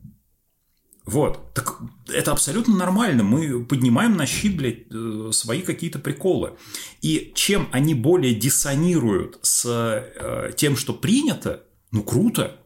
Вот. 1.07 1.55
Так 1.55 1.81
это 2.09 2.33
абсолютно 2.33 2.77
нормально. 2.77 3.23
Мы 3.23 3.65
поднимаем 3.65 4.17
на 4.17 4.27
щит, 4.27 4.57
блядь, 4.57 4.87
э, 4.93 5.31
свои 5.33 5.63
какие-то 5.63 6.01
приколы. 6.01 6.57
И 7.01 7.33
чем 7.37 7.69
они 7.71 7.95
более 7.95 8.35
диссонируют 8.35 9.39
с 9.43 9.65
э, 9.67 10.53
тем, 10.57 10.77
что 10.77 10.93
принято, 10.93 11.63
ну 11.93 12.03
круто. 12.03 12.61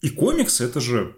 И 0.00 0.08
комиксы 0.08 0.64
это 0.64 0.80
же 0.80 1.14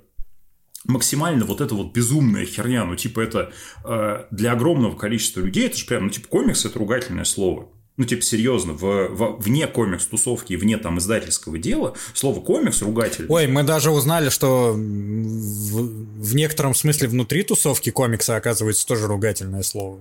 максимально 0.85 1.45
вот 1.45 1.61
эта 1.61 1.75
вот 1.75 1.93
безумная 1.93 2.47
херня, 2.47 2.85
ну 2.85 2.97
типа 2.97 3.21
это 3.21 3.53
э, 3.85 4.27
для 4.33 4.53
огромного 4.53 4.97
количества 4.97 5.41
людей, 5.41 5.67
это 5.67 5.77
же 5.77 5.87
прям, 5.87 6.05
ну 6.05 6.11
типа 6.11 6.27
комикс 6.29 6.65
это 6.65 6.79
ругательное 6.81 7.25
слово. 7.25 7.69
Ну, 7.99 8.05
типа, 8.05 8.23
серьезно, 8.23 8.75
в, 8.75 9.09
в, 9.09 9.43
вне 9.43 9.67
комикс-тусовки 9.67 10.53
и 10.53 10.57
вне 10.57 10.79
там 10.79 10.99
издательского 10.99 11.59
дела 11.59 11.95
слово 12.15 12.41
комикс 12.41 12.81
ругательное. 12.81 13.29
Ой, 13.29 13.47
мы 13.49 13.65
даже 13.65 13.91
узнали, 13.91 14.29
что 14.29 14.73
в, 14.73 16.23
в 16.23 16.35
некотором 16.37 16.77
смысле 16.77 17.09
внутри 17.09 17.43
тусовки 17.43 17.91
комикса 17.91 18.37
оказывается 18.37 18.87
тоже 18.87 19.09
ругательное 19.09 19.65
слово. 19.65 19.99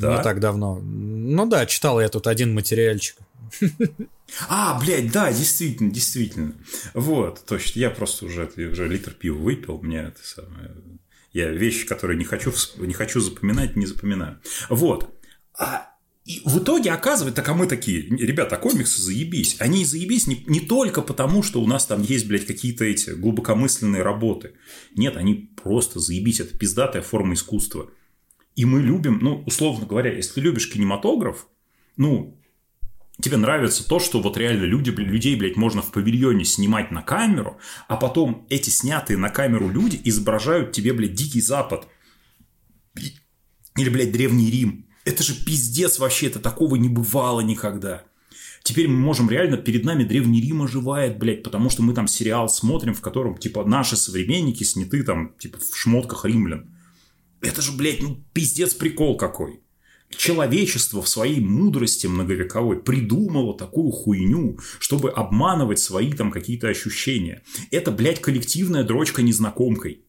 Да? 0.00 0.16
Не 0.16 0.22
так 0.24 0.40
давно. 0.40 0.80
Ну 0.82 1.46
да, 1.46 1.64
читал 1.66 2.00
я 2.00 2.08
тут 2.08 2.26
один 2.26 2.52
материальчик. 2.52 3.16
А, 4.46 4.78
блядь, 4.78 5.10
да, 5.10 5.32
действительно, 5.32 5.90
действительно. 5.90 6.52
Вот, 6.92 7.46
точно. 7.46 7.80
Я 7.80 7.88
просто 7.88 8.26
уже, 8.26 8.44
уже 8.44 8.86
литр 8.86 9.12
пива 9.12 9.38
выпил, 9.38 9.78
мне 9.80 10.00
это 10.00 10.18
самое... 10.22 10.70
Я 11.32 11.50
вещи, 11.50 11.86
которые 11.86 12.18
не 12.18 12.26
хочу, 12.26 12.52
не 12.76 12.92
хочу 12.92 13.20
запоминать, 13.20 13.74
не 13.74 13.86
запоминаю. 13.86 14.38
Вот. 14.68 15.08
А 15.58 15.94
и 16.28 16.42
в 16.44 16.58
итоге 16.58 16.90
оказывается, 16.90 17.36
так 17.36 17.48
а 17.48 17.54
мы 17.54 17.66
такие, 17.66 18.02
ребята, 18.02 18.56
а 18.56 18.58
комиксы 18.58 19.00
заебись. 19.00 19.56
Они 19.60 19.86
заебись 19.86 20.26
не, 20.26 20.44
не 20.46 20.60
только 20.60 21.00
потому, 21.00 21.42
что 21.42 21.62
у 21.62 21.66
нас 21.66 21.86
там 21.86 22.02
есть, 22.02 22.28
блядь, 22.28 22.44
какие-то 22.44 22.84
эти 22.84 23.10
глубокомысленные 23.12 24.02
работы. 24.02 24.52
Нет, 24.94 25.16
они 25.16 25.34
просто 25.34 26.00
заебись. 26.00 26.40
Это 26.40 26.56
пиздатая 26.58 27.00
форма 27.00 27.32
искусства. 27.32 27.90
И 28.56 28.66
мы 28.66 28.82
любим, 28.82 29.20
ну, 29.22 29.42
условно 29.46 29.86
говоря, 29.86 30.12
если 30.12 30.34
ты 30.34 30.40
любишь 30.42 30.70
кинематограф, 30.70 31.46
ну, 31.96 32.38
тебе 33.22 33.38
нравится 33.38 33.88
то, 33.88 33.98
что 33.98 34.20
вот 34.20 34.36
реально 34.36 34.64
люди, 34.64 34.90
людей, 34.90 35.34
блядь, 35.34 35.56
можно 35.56 35.80
в 35.80 35.92
павильоне 35.92 36.44
снимать 36.44 36.90
на 36.90 37.00
камеру, 37.00 37.56
а 37.88 37.96
потом 37.96 38.46
эти 38.50 38.68
снятые 38.68 39.16
на 39.16 39.30
камеру 39.30 39.70
люди 39.70 39.98
изображают 40.04 40.72
тебе, 40.72 40.92
блядь, 40.92 41.14
Дикий 41.14 41.40
Запад. 41.40 41.88
Или, 43.78 43.88
блядь, 43.88 44.12
Древний 44.12 44.50
Рим. 44.50 44.87
Это 45.08 45.22
же 45.22 45.34
пиздец 45.34 45.98
вообще, 45.98 46.26
это 46.26 46.38
такого 46.38 46.76
не 46.76 46.90
бывало 46.90 47.40
никогда. 47.40 48.04
Теперь 48.62 48.88
мы 48.88 48.98
можем 48.98 49.30
реально, 49.30 49.56
перед 49.56 49.82
нами 49.82 50.04
Древний 50.04 50.42
Рим 50.42 50.60
оживает, 50.60 51.16
блядь, 51.18 51.42
потому 51.42 51.70
что 51.70 51.82
мы 51.82 51.94
там 51.94 52.06
сериал 52.06 52.50
смотрим, 52.50 52.92
в 52.92 53.00
котором, 53.00 53.38
типа, 53.38 53.64
наши 53.64 53.96
современники 53.96 54.64
сняты 54.64 55.02
там, 55.02 55.32
типа, 55.38 55.60
в 55.60 55.74
шмотках 55.74 56.26
римлян. 56.26 56.68
Это 57.40 57.62
же, 57.62 57.72
блядь, 57.72 58.02
ну, 58.02 58.22
пиздец 58.34 58.74
прикол 58.74 59.16
какой. 59.16 59.62
Человечество 60.10 61.00
в 61.00 61.08
своей 61.08 61.40
мудрости 61.40 62.06
многовековой 62.06 62.82
придумало 62.82 63.56
такую 63.56 63.92
хуйню, 63.92 64.58
чтобы 64.78 65.10
обманывать 65.10 65.78
свои 65.78 66.12
там 66.12 66.30
какие-то 66.30 66.68
ощущения. 66.68 67.42
Это, 67.70 67.92
блядь, 67.92 68.20
коллективная 68.20 68.84
дрочка 68.84 69.22
незнакомкой. 69.22 70.02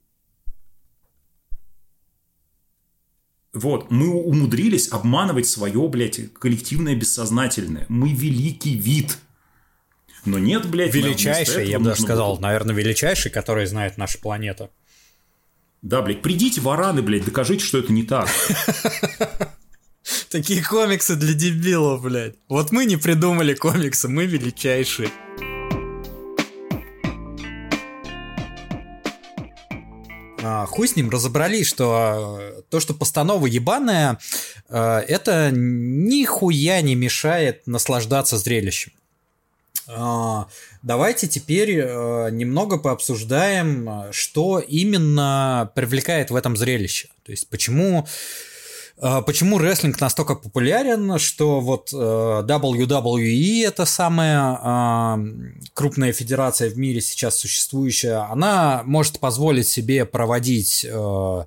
Вот, 3.53 3.89
мы 3.89 4.13
умудрились 4.13 4.91
обманывать 4.91 5.47
свое, 5.47 5.87
блядь, 5.87 6.33
коллективное 6.33 6.95
бессознательное. 6.95 7.85
Мы 7.89 8.13
великий 8.13 8.75
вид. 8.75 9.17
Но 10.25 10.37
нет, 10.37 10.67
блядь, 10.69 10.93
величайший, 10.93 11.67
я 11.67 11.79
бы 11.79 11.85
даже 11.85 12.01
сказал, 12.01 12.35
было... 12.35 12.41
наверное, 12.41 12.75
величайший, 12.75 13.31
который 13.31 13.65
знает 13.65 13.97
наша 13.97 14.19
планета. 14.19 14.69
Да, 15.81 16.01
блядь, 16.01 16.21
придите, 16.21 16.61
вараны, 16.61 17.01
блядь, 17.01 17.25
докажите, 17.25 17.63
что 17.63 17.79
это 17.79 17.91
не 17.91 18.03
так. 18.03 18.29
Такие 20.29 20.63
комиксы 20.63 21.15
для 21.15 21.33
дебилов, 21.33 22.03
блядь. 22.03 22.35
Вот 22.49 22.71
мы 22.71 22.85
не 22.85 22.97
придумали 22.97 23.55
комиксы, 23.55 24.07
мы 24.07 24.25
величайшие. 24.25 25.09
Хуй 30.67 30.87
с 30.87 30.95
ним, 30.95 31.09
разобрались, 31.09 31.67
что 31.67 32.37
э, 32.39 32.61
то, 32.69 32.79
что 32.79 32.93
постанова 32.93 33.45
ебаная, 33.45 34.19
э, 34.69 35.03
это 35.07 35.51
нихуя 35.51 36.81
не 36.81 36.95
мешает 36.95 37.65
наслаждаться 37.67 38.37
зрелищем. 38.37 38.91
А, 39.87 40.47
давайте 40.83 41.27
теперь 41.27 41.77
немного 41.77 42.77
пообсуждаем, 42.77 44.11
что 44.11 44.59
именно 44.59 45.71
привлекает 45.73 46.29
в 46.29 46.35
этом 46.35 46.55
зрелище. 46.55 47.09
То 47.25 47.31
есть 47.31 47.49
почему 47.49 48.05
а, 48.05 48.07
почему 49.25 49.57
рестлинг 49.57 49.99
настолько 50.01 50.35
популярен, 50.35 51.17
что 51.19 51.61
вот 51.61 51.91
э, 51.93 51.95
WWE, 51.95 53.65
это 53.65 53.85
самая 53.85 54.59
а, 54.61 55.19
крупная 55.73 56.11
федерация 56.11 56.69
в 56.69 56.77
мире 56.77 56.99
сейчас 57.01 57.37
существующая, 57.37 58.29
она 58.29 58.81
может 58.85 59.19
позволить 59.19 59.67
себе 59.67 60.05
проводить 60.05 60.85
Э, 60.89 61.45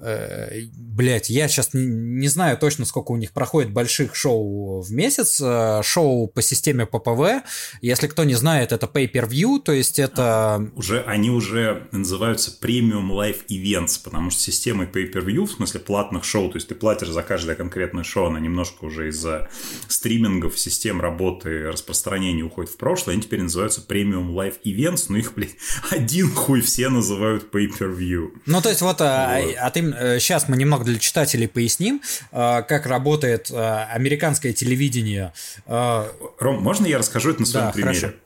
Блять, 0.00 1.30
я 1.30 1.48
сейчас 1.48 1.74
не, 1.74 1.86
не 1.86 2.28
знаю 2.28 2.56
точно, 2.58 2.84
сколько 2.84 3.12
у 3.12 3.16
них 3.16 3.32
проходит 3.32 3.72
больших 3.72 4.14
шоу 4.14 4.80
в 4.80 4.90
месяц. 4.92 5.40
Э, 5.42 5.82
шоу 5.82 6.28
по 6.28 6.42
системе 6.42 6.86
ППВ. 6.86 7.42
Если 7.80 8.06
кто 8.06 8.24
не 8.24 8.34
знает, 8.34 8.72
это 8.72 8.86
pay-per-view, 8.86 9.60
то 9.60 9.72
есть 9.72 9.98
это... 9.98 10.70
Уже, 10.74 11.02
они 11.02 11.30
уже 11.30 11.88
называются 11.92 12.52
Premium 12.60 13.10
Live 13.10 13.46
Events, 13.48 14.00
потому 14.02 14.30
что 14.30 14.40
системой 14.40 14.86
pay-per-view, 14.86 15.46
в 15.46 15.52
смысле 15.52 15.80
платных 15.80 16.24
шоу, 16.24 16.50
то 16.50 16.56
есть 16.56 16.68
ты 16.68 16.74
платишь 16.74 17.08
за 17.08 17.22
каждое 17.22 17.56
конкретное 17.56 18.04
шоу, 18.04 18.26
она 18.26 18.40
немножко 18.40 18.84
уже 18.84 19.08
из-за 19.08 19.48
стримингов, 19.88 20.58
систем 20.58 21.00
работы, 21.00 21.68
распространения 21.68 22.42
уходит 22.42 22.70
в 22.72 22.76
прошлое, 22.76 23.14
они 23.14 23.22
теперь 23.22 23.42
называются 23.42 23.82
Premium 23.86 24.32
Live 24.32 24.56
Events, 24.64 25.06
но 25.08 25.18
их, 25.18 25.34
блядь, 25.34 25.56
один 25.90 26.30
хуй 26.30 26.60
все 26.60 26.88
называют 26.88 27.52
pay-per-view. 27.52 28.30
Ну, 28.46 28.60
то 28.60 28.68
есть 28.68 28.80
вот, 28.80 29.00
а, 29.00 29.40
вот. 29.40 29.54
а, 29.58 29.66
а 29.66 29.70
ты 29.70 29.82
сейчас 30.18 30.44
э, 30.44 30.46
мы 30.48 30.56
немного 30.56 30.84
для 30.84 30.98
читателей 30.98 31.48
поясним, 31.48 32.00
э, 32.32 32.62
как 32.62 32.86
работает 32.86 33.50
э, 33.50 33.84
американское 33.92 34.52
телевидение. 34.52 35.32
Ром, 35.66 36.62
можно 36.62 36.86
я 36.86 36.98
расскажу 36.98 37.30
это 37.30 37.40
на 37.40 37.46
своем 37.46 37.66
да, 37.66 37.72
примере? 37.72 37.98
Хорошо. 37.98 38.16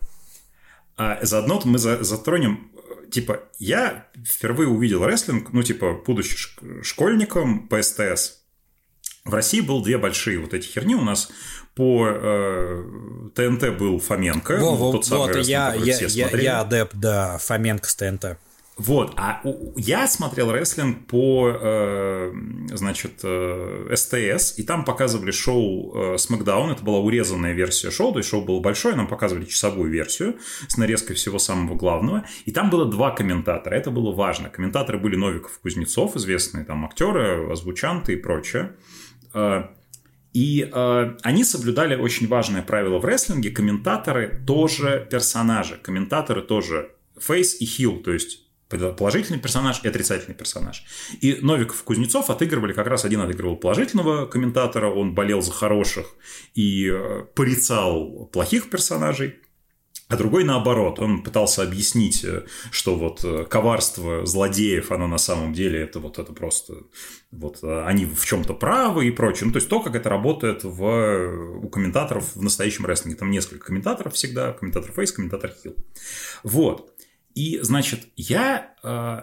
А, 0.96 1.18
заодно 1.22 1.60
мы 1.64 1.78
затронем 1.78 2.70
типа, 3.10 3.40
я 3.58 4.06
впервые 4.26 4.68
увидел 4.68 5.04
рестлинг, 5.04 5.52
ну, 5.52 5.62
типа, 5.62 6.00
будучи 6.04 6.36
школьником 6.82 7.68
по 7.68 7.80
СТС. 7.80 8.40
В 9.24 9.32
России 9.32 9.60
был 9.60 9.82
две 9.82 9.98
большие 9.98 10.38
вот 10.38 10.52
эти 10.52 10.66
херни. 10.66 10.94
У 10.94 11.00
нас 11.00 11.30
по 11.74 12.08
э, 12.08 12.84
ТНТ 13.34 13.78
был 13.78 13.98
Фоменко, 13.98 14.58
во, 14.58 14.76
во, 14.76 14.92
тот 14.92 15.06
самый 15.06 15.20
вот, 15.20 15.36
рестлинг, 15.36 15.48
я, 15.48 15.74
я, 15.74 15.98
я, 16.06 16.28
я 16.28 16.60
адепт, 16.60 16.94
да, 16.94 17.38
Фоменко 17.38 17.88
с 17.88 17.94
ТНТ. 17.94 18.38
Вот, 18.76 19.12
а 19.16 19.40
я 19.76 20.08
смотрел 20.08 20.50
рестлинг 20.50 21.06
по, 21.06 21.48
э, 21.48 22.32
значит, 22.72 23.20
э, 23.22 23.94
СТС, 23.94 24.58
и 24.58 24.64
там 24.64 24.84
показывали 24.84 25.30
шоу 25.30 25.94
э, 25.94 26.14
SmackDown, 26.16 26.72
это 26.72 26.84
была 26.84 26.98
урезанная 26.98 27.52
версия 27.52 27.92
шоу, 27.92 28.12
то 28.12 28.18
есть 28.18 28.28
шоу 28.28 28.44
было 28.44 28.58
большое, 28.58 28.96
нам 28.96 29.06
показывали 29.06 29.44
часовую 29.44 29.92
версию 29.92 30.38
с 30.66 30.76
нарезкой 30.76 31.14
всего 31.14 31.38
самого 31.38 31.76
главного, 31.76 32.24
и 32.46 32.50
там 32.50 32.68
было 32.68 32.84
два 32.84 33.12
комментатора, 33.12 33.74
это 33.74 33.92
было 33.92 34.12
важно. 34.12 34.48
Комментаторы 34.48 34.98
были 34.98 35.14
Новиков 35.14 35.56
Кузнецов, 35.60 36.16
известные 36.16 36.64
там 36.64 36.84
актеры, 36.84 37.48
озвучанты 37.52 38.14
и 38.14 38.16
прочее. 38.16 38.72
И 40.32 40.68
э, 40.68 41.16
они 41.22 41.44
соблюдали 41.44 41.94
очень 41.94 42.26
важное 42.26 42.62
правило 42.62 42.98
в 42.98 43.04
рестлинге. 43.04 43.50
Комментаторы 43.50 44.42
тоже 44.44 45.06
персонажи. 45.08 45.78
Комментаторы 45.80 46.42
тоже 46.42 46.90
фейс 47.16 47.60
и 47.60 47.64
хил. 47.64 48.02
То 48.02 48.12
есть 48.12 48.43
положительный 48.78 49.38
персонаж 49.38 49.80
и 49.82 49.88
отрицательный 49.88 50.34
персонаж. 50.34 50.84
И 51.20 51.38
Новиков 51.40 51.82
и 51.82 51.84
Кузнецов 51.84 52.30
отыгрывали, 52.30 52.72
как 52.72 52.86
раз 52.86 53.04
один 53.04 53.20
отыгрывал 53.20 53.56
положительного 53.56 54.26
комментатора, 54.26 54.90
он 54.90 55.14
болел 55.14 55.42
за 55.42 55.52
хороших 55.52 56.14
и 56.54 56.88
э, 56.90 57.24
порицал 57.34 58.26
плохих 58.32 58.70
персонажей, 58.70 59.36
а 60.08 60.16
другой 60.16 60.44
наоборот, 60.44 61.00
он 61.00 61.22
пытался 61.22 61.62
объяснить, 61.62 62.24
э, 62.24 62.44
что 62.70 62.94
вот 62.94 63.24
э, 63.24 63.44
коварство 63.44 64.26
злодеев, 64.26 64.92
оно 64.92 65.06
на 65.06 65.18
самом 65.18 65.54
деле 65.54 65.80
это 65.80 65.98
вот 65.98 66.18
это 66.18 66.32
просто 66.32 66.74
вот 67.30 67.64
они 67.64 68.06
в 68.06 68.24
чем-то 68.24 68.54
правы 68.54 69.08
и 69.08 69.10
прочее. 69.10 69.46
Ну, 69.46 69.52
то 69.52 69.56
есть 69.56 69.68
то, 69.68 69.80
как 69.80 69.96
это 69.96 70.08
работает 70.08 70.62
в, 70.62 71.58
у 71.62 71.68
комментаторов 71.68 72.36
в 72.36 72.42
настоящем 72.42 72.86
рестлинге. 72.86 73.18
Там 73.18 73.30
несколько 73.30 73.66
комментаторов 73.66 74.14
всегда, 74.14 74.52
комментатор 74.52 74.92
фейс, 74.92 75.10
комментатор 75.10 75.52
хил. 75.62 75.74
Вот. 76.44 76.93
И, 77.34 77.58
значит, 77.62 78.08
я, 78.16 78.74
э, 78.82 79.22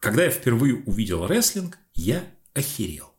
когда 0.00 0.24
я 0.24 0.30
впервые 0.30 0.76
увидел 0.86 1.26
рестлинг, 1.26 1.78
я 1.94 2.24
охерел. 2.54 3.12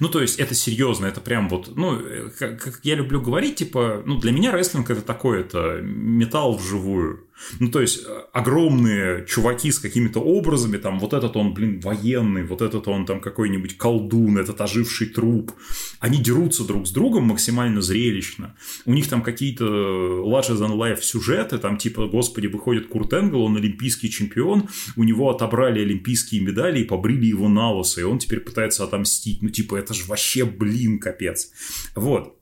Ну, 0.00 0.08
то 0.08 0.20
есть, 0.20 0.38
это 0.38 0.54
серьезно, 0.54 1.06
это 1.06 1.20
прям 1.20 1.48
вот, 1.48 1.76
ну, 1.76 2.00
как, 2.38 2.60
как 2.60 2.80
я 2.82 2.94
люблю 2.94 3.20
говорить, 3.20 3.56
типа, 3.56 4.02
ну, 4.04 4.18
для 4.18 4.32
меня 4.32 4.52
рестлинг 4.52 4.90
это 4.90 5.02
такой, 5.02 5.40
это 5.40 5.80
металл 5.82 6.56
вживую. 6.56 7.25
Ну, 7.60 7.70
то 7.70 7.80
есть, 7.80 8.04
э, 8.06 8.20
огромные 8.32 9.24
чуваки 9.26 9.70
с 9.70 9.78
какими-то 9.78 10.20
образами, 10.20 10.76
там, 10.78 10.98
вот 10.98 11.12
этот 11.12 11.36
он, 11.36 11.54
блин, 11.54 11.80
военный, 11.80 12.44
вот 12.44 12.62
этот 12.62 12.88
он 12.88 13.06
там 13.06 13.20
какой-нибудь 13.20 13.76
колдун, 13.76 14.38
этот 14.38 14.60
оживший 14.60 15.08
труп. 15.08 15.52
Они 16.00 16.18
дерутся 16.18 16.64
друг 16.64 16.86
с 16.86 16.90
другом 16.90 17.24
максимально 17.24 17.80
зрелищно. 17.82 18.56
У 18.84 18.94
них 18.94 19.08
там 19.08 19.22
какие-то 19.22 19.64
larger 19.64 20.56
than 20.56 20.76
life 20.76 21.02
сюжеты, 21.02 21.58
там, 21.58 21.76
типа, 21.76 22.06
господи, 22.06 22.46
выходит 22.46 22.88
Курт 22.88 23.12
Энгл, 23.12 23.42
он 23.42 23.56
олимпийский 23.56 24.10
чемпион, 24.10 24.68
у 24.96 25.04
него 25.04 25.30
отобрали 25.30 25.80
олимпийские 25.80 26.40
медали 26.40 26.80
и 26.80 26.84
побрили 26.84 27.26
его 27.26 27.48
на 27.48 27.72
лысо, 27.72 28.00
и 28.00 28.04
он 28.04 28.18
теперь 28.18 28.40
пытается 28.40 28.84
отомстить. 28.84 29.42
Ну, 29.42 29.50
типа, 29.50 29.76
это 29.76 29.94
же 29.94 30.04
вообще, 30.06 30.44
блин, 30.44 30.98
капец. 30.98 31.50
Вот. 31.94 32.35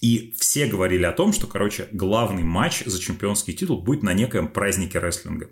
И 0.00 0.34
все 0.38 0.66
говорили 0.66 1.04
о 1.04 1.12
том, 1.12 1.32
что, 1.32 1.46
короче, 1.46 1.88
главный 1.92 2.44
матч 2.44 2.84
за 2.84 3.00
чемпионский 3.00 3.54
титул 3.54 3.82
будет 3.82 4.02
на 4.02 4.14
некоем 4.14 4.48
празднике 4.48 4.98
рестлинга. 4.98 5.50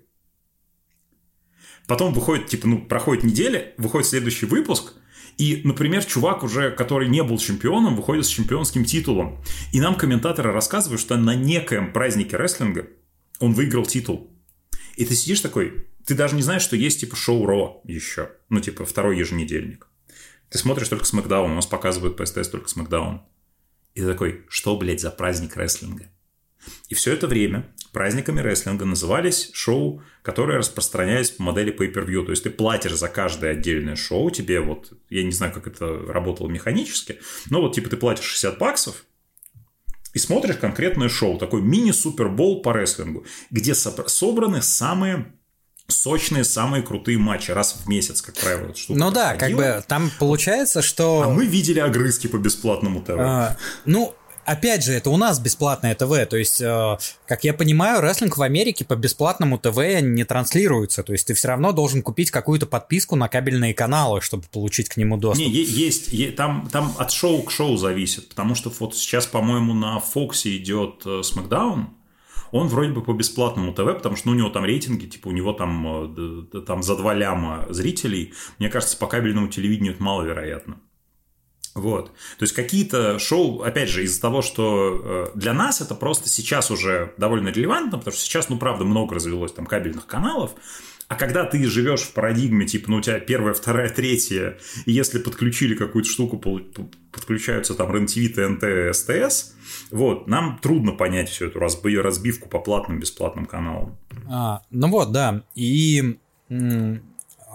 Потом 1.86 2.12
выходит, 2.12 2.46
типа, 2.46 2.66
ну, 2.66 2.84
проходит 2.84 3.24
неделя, 3.24 3.74
выходит 3.76 4.08
следующий 4.08 4.46
выпуск, 4.46 4.94
и, 5.38 5.60
например, 5.64 6.04
чувак 6.04 6.42
уже, 6.42 6.70
который 6.70 7.08
не 7.08 7.22
был 7.22 7.38
чемпионом, 7.38 7.94
выходит 7.94 8.24
с 8.24 8.28
чемпионским 8.28 8.84
титулом. 8.84 9.42
И 9.72 9.80
нам 9.80 9.94
комментаторы 9.94 10.52
рассказывают, 10.52 11.00
что 11.00 11.16
на 11.16 11.34
некоем 11.34 11.92
празднике 11.92 12.36
рестлинга 12.36 12.88
он 13.38 13.52
выиграл 13.52 13.84
титул. 13.84 14.30
И 14.96 15.04
ты 15.04 15.14
сидишь 15.14 15.40
такой, 15.40 15.86
ты 16.06 16.14
даже 16.14 16.36
не 16.36 16.42
знаешь, 16.42 16.62
что 16.62 16.74
есть, 16.74 17.00
типа, 17.00 17.16
шоу 17.16 17.44
Ро 17.44 17.82
еще. 17.84 18.30
Ну, 18.48 18.60
типа, 18.60 18.86
второй 18.86 19.18
еженедельник. 19.18 19.88
Ты 20.48 20.58
смотришь 20.58 20.88
только 20.88 21.04
Смакдаун, 21.04 21.50
у 21.50 21.54
нас 21.56 21.66
показывают 21.66 22.16
по 22.16 22.24
СТС 22.24 22.48
только 22.48 22.68
Смакдаун. 22.68 23.22
И 23.96 24.02
такой, 24.02 24.44
что, 24.48 24.76
блядь, 24.76 25.00
за 25.00 25.10
праздник 25.10 25.56
рестлинга? 25.56 26.10
И 26.90 26.94
все 26.94 27.14
это 27.14 27.26
время 27.26 27.74
праздниками 27.92 28.42
рестлинга 28.42 28.84
назывались 28.84 29.50
шоу, 29.54 30.02
которые 30.22 30.58
распространялись 30.58 31.30
по 31.30 31.42
модели 31.44 31.74
pay-per-view. 31.74 32.26
То 32.26 32.32
есть 32.32 32.42
ты 32.42 32.50
платишь 32.50 32.94
за 32.94 33.08
каждое 33.08 33.52
отдельное 33.52 33.96
шоу, 33.96 34.30
тебе 34.30 34.60
вот, 34.60 34.92
я 35.08 35.22
не 35.22 35.30
знаю, 35.30 35.54
как 35.54 35.66
это 35.66 35.98
работало 36.06 36.48
механически, 36.48 37.20
но 37.48 37.62
вот 37.62 37.74
типа 37.74 37.88
ты 37.88 37.96
платишь 37.96 38.26
60 38.26 38.58
баксов, 38.58 39.06
и 40.12 40.18
смотришь 40.18 40.56
конкретное 40.56 41.08
шоу, 41.08 41.38
такой 41.38 41.62
мини-супербол 41.62 42.60
по 42.60 42.76
рестлингу, 42.76 43.24
где 43.50 43.74
собраны 43.74 44.60
самые 44.60 45.32
сочные, 45.88 46.44
самые 46.44 46.82
крутые 46.82 47.18
матчи 47.18 47.50
раз 47.50 47.76
в 47.84 47.88
месяц, 47.88 48.22
как 48.22 48.34
правило. 48.36 48.74
Ну 48.88 49.10
да, 49.10 49.30
проходила. 49.30 49.62
как 49.62 49.76
бы 49.76 49.84
там 49.86 50.10
получается, 50.18 50.82
что... 50.82 51.22
А 51.22 51.28
мы 51.28 51.46
видели 51.46 51.78
огрызки 51.78 52.26
по 52.26 52.36
бесплатному 52.36 53.00
ТВ. 53.00 53.10
А, 53.18 53.56
ну, 53.84 54.14
опять 54.44 54.84
же, 54.84 54.92
это 54.92 55.10
у 55.10 55.16
нас 55.16 55.38
бесплатное 55.38 55.94
ТВ, 55.94 56.26
то 56.28 56.36
есть, 56.36 56.60
э, 56.60 56.98
как 57.26 57.44
я 57.44 57.54
понимаю, 57.54 58.00
рестлинг 58.00 58.36
в 58.36 58.42
Америке 58.42 58.84
по 58.84 58.96
бесплатному 58.96 59.58
ТВ 59.58 59.78
не 60.00 60.24
транслируется, 60.24 61.02
то 61.02 61.12
есть 61.12 61.26
ты 61.26 61.34
все 61.34 61.48
равно 61.48 61.72
должен 61.72 62.02
купить 62.02 62.30
какую-то 62.30 62.66
подписку 62.66 63.16
на 63.16 63.28
кабельные 63.28 63.74
каналы, 63.74 64.20
чтобы 64.20 64.44
получить 64.52 64.88
к 64.88 64.96
нему 64.96 65.16
доступ. 65.16 65.46
Не, 65.46 65.52
есть, 65.52 66.08
есть 66.12 66.36
там, 66.36 66.68
там 66.72 66.94
от 66.98 67.12
шоу 67.12 67.42
к 67.42 67.50
шоу 67.50 67.76
зависит, 67.76 68.28
потому 68.28 68.54
что 68.54 68.72
вот 68.78 68.96
сейчас, 68.96 69.26
по-моему, 69.26 69.74
на 69.74 70.00
Фоксе 70.00 70.56
идет 70.56 71.04
Смакдаун, 71.22 71.95
он 72.56 72.68
вроде 72.68 72.92
бы 72.92 73.02
по 73.02 73.12
бесплатному 73.12 73.72
ТВ, 73.72 73.96
потому 73.96 74.16
что 74.16 74.28
ну, 74.28 74.34
у 74.34 74.38
него 74.38 74.50
там 74.50 74.64
рейтинги, 74.64 75.06
типа 75.06 75.28
у 75.28 75.32
него 75.32 75.52
там, 75.52 76.14
э, 76.16 76.60
там 76.66 76.82
за 76.82 76.96
два 76.96 77.14
ляма 77.14 77.66
зрителей. 77.70 78.34
Мне 78.58 78.68
кажется, 78.68 78.96
по 78.96 79.06
кабельному 79.06 79.48
телевидению 79.48 79.94
это 79.94 80.02
маловероятно. 80.02 80.80
Вот. 81.76 82.06
То 82.38 82.42
есть 82.42 82.54
какие-то 82.54 83.18
шоу, 83.18 83.60
опять 83.60 83.90
же, 83.90 84.02
из-за 84.04 84.20
того, 84.20 84.40
что 84.40 85.30
э, 85.34 85.38
для 85.38 85.52
нас 85.52 85.82
это 85.82 85.94
просто 85.94 86.28
сейчас 86.28 86.70
уже 86.70 87.12
довольно 87.18 87.48
релевантно, 87.48 87.98
потому 87.98 88.14
что 88.14 88.24
сейчас, 88.24 88.48
ну, 88.48 88.58
правда, 88.58 88.84
много 88.84 89.14
развелось 89.14 89.52
там 89.52 89.66
кабельных 89.66 90.06
каналов, 90.06 90.52
а 91.08 91.14
когда 91.14 91.44
ты 91.44 91.64
живешь 91.64 92.02
в 92.02 92.12
парадигме, 92.12 92.66
типа, 92.66 92.90
ну, 92.90 92.96
у 92.96 93.00
тебя 93.00 93.20
первая, 93.20 93.54
вторая, 93.54 93.88
третья, 93.88 94.58
и 94.86 94.92
если 94.92 95.18
подключили 95.18 95.76
какую-то 95.76 96.10
штуку, 96.10 96.38
подключаются 97.12 97.74
там 97.74 97.92
РЕН-ТВ, 97.92 98.34
ТНТ, 98.34 98.94
СТС, 98.96 99.52
вот, 99.90 100.26
нам 100.26 100.58
трудно 100.60 100.92
понять 100.92 101.28
всю 101.28 101.46
эту 101.46 101.60
разбивку 101.60 102.48
по 102.48 102.58
платным, 102.58 102.98
бесплатным 102.98 103.46
каналам. 103.46 103.96
А, 104.28 104.62
ну 104.70 104.88
вот, 104.88 105.12
да, 105.12 105.44
и 105.54 106.18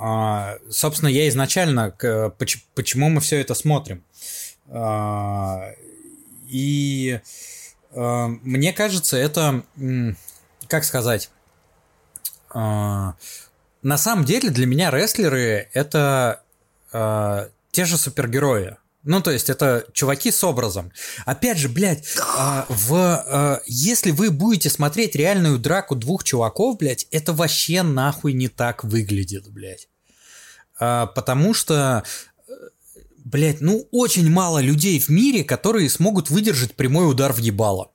а, 0.04 0.58
собственно, 0.70 1.10
я 1.10 1.28
изначально, 1.28 1.92
почему 2.74 3.10
мы 3.10 3.22
все 3.22 3.40
это 3.40 3.54
смотрим. 3.54 4.04
А, 4.68 5.72
и 6.48 7.20
а, 7.94 8.28
мне 8.28 8.74
кажется, 8.74 9.18
это, 9.18 9.64
как 10.68 10.86
сказать, 10.86 11.30
на 13.82 13.98
самом 13.98 14.26
деле 14.26 14.50
для 14.50 14.66
меня 14.66 14.92
рестлеры 14.92 15.70
это 15.74 16.44
те 16.92 17.86
же 17.86 17.98
супергерои. 17.98 18.76
Ну, 19.04 19.22
то 19.22 19.32
есть, 19.32 19.50
это 19.50 19.86
чуваки 19.94 20.30
с 20.30 20.44
образом. 20.44 20.92
Опять 21.26 21.58
же, 21.58 21.70
блядь, 21.70 22.06
а, 22.38 22.68
в, 22.70 22.94
а, 22.94 23.62
если 23.66 24.12
вы 24.12 24.30
будете 24.30 24.70
смотреть 24.70 25.16
реальную 25.16 25.58
драку 25.58 25.96
двух 25.96 26.24
чуваков, 26.24 26.78
блядь, 26.78 27.08
это 27.10 27.34
вообще 27.34 27.82
нахуй 27.82 28.34
не 28.34 28.48
так 28.48 28.84
выглядит, 28.84 29.50
блядь. 29.50 29.88
А, 30.80 31.08
потому 31.08 31.56
что 31.56 32.04
блядь, 33.24 33.62
ну 33.62 33.88
очень 33.92 34.30
мало 34.30 34.60
людей 34.60 35.00
в 35.00 35.10
мире, 35.10 35.44
которые 35.44 35.90
смогут 35.90 36.30
выдержать 36.30 36.76
прямой 36.76 37.10
удар 37.10 37.34
в 37.34 37.38
ебало. 37.38 37.91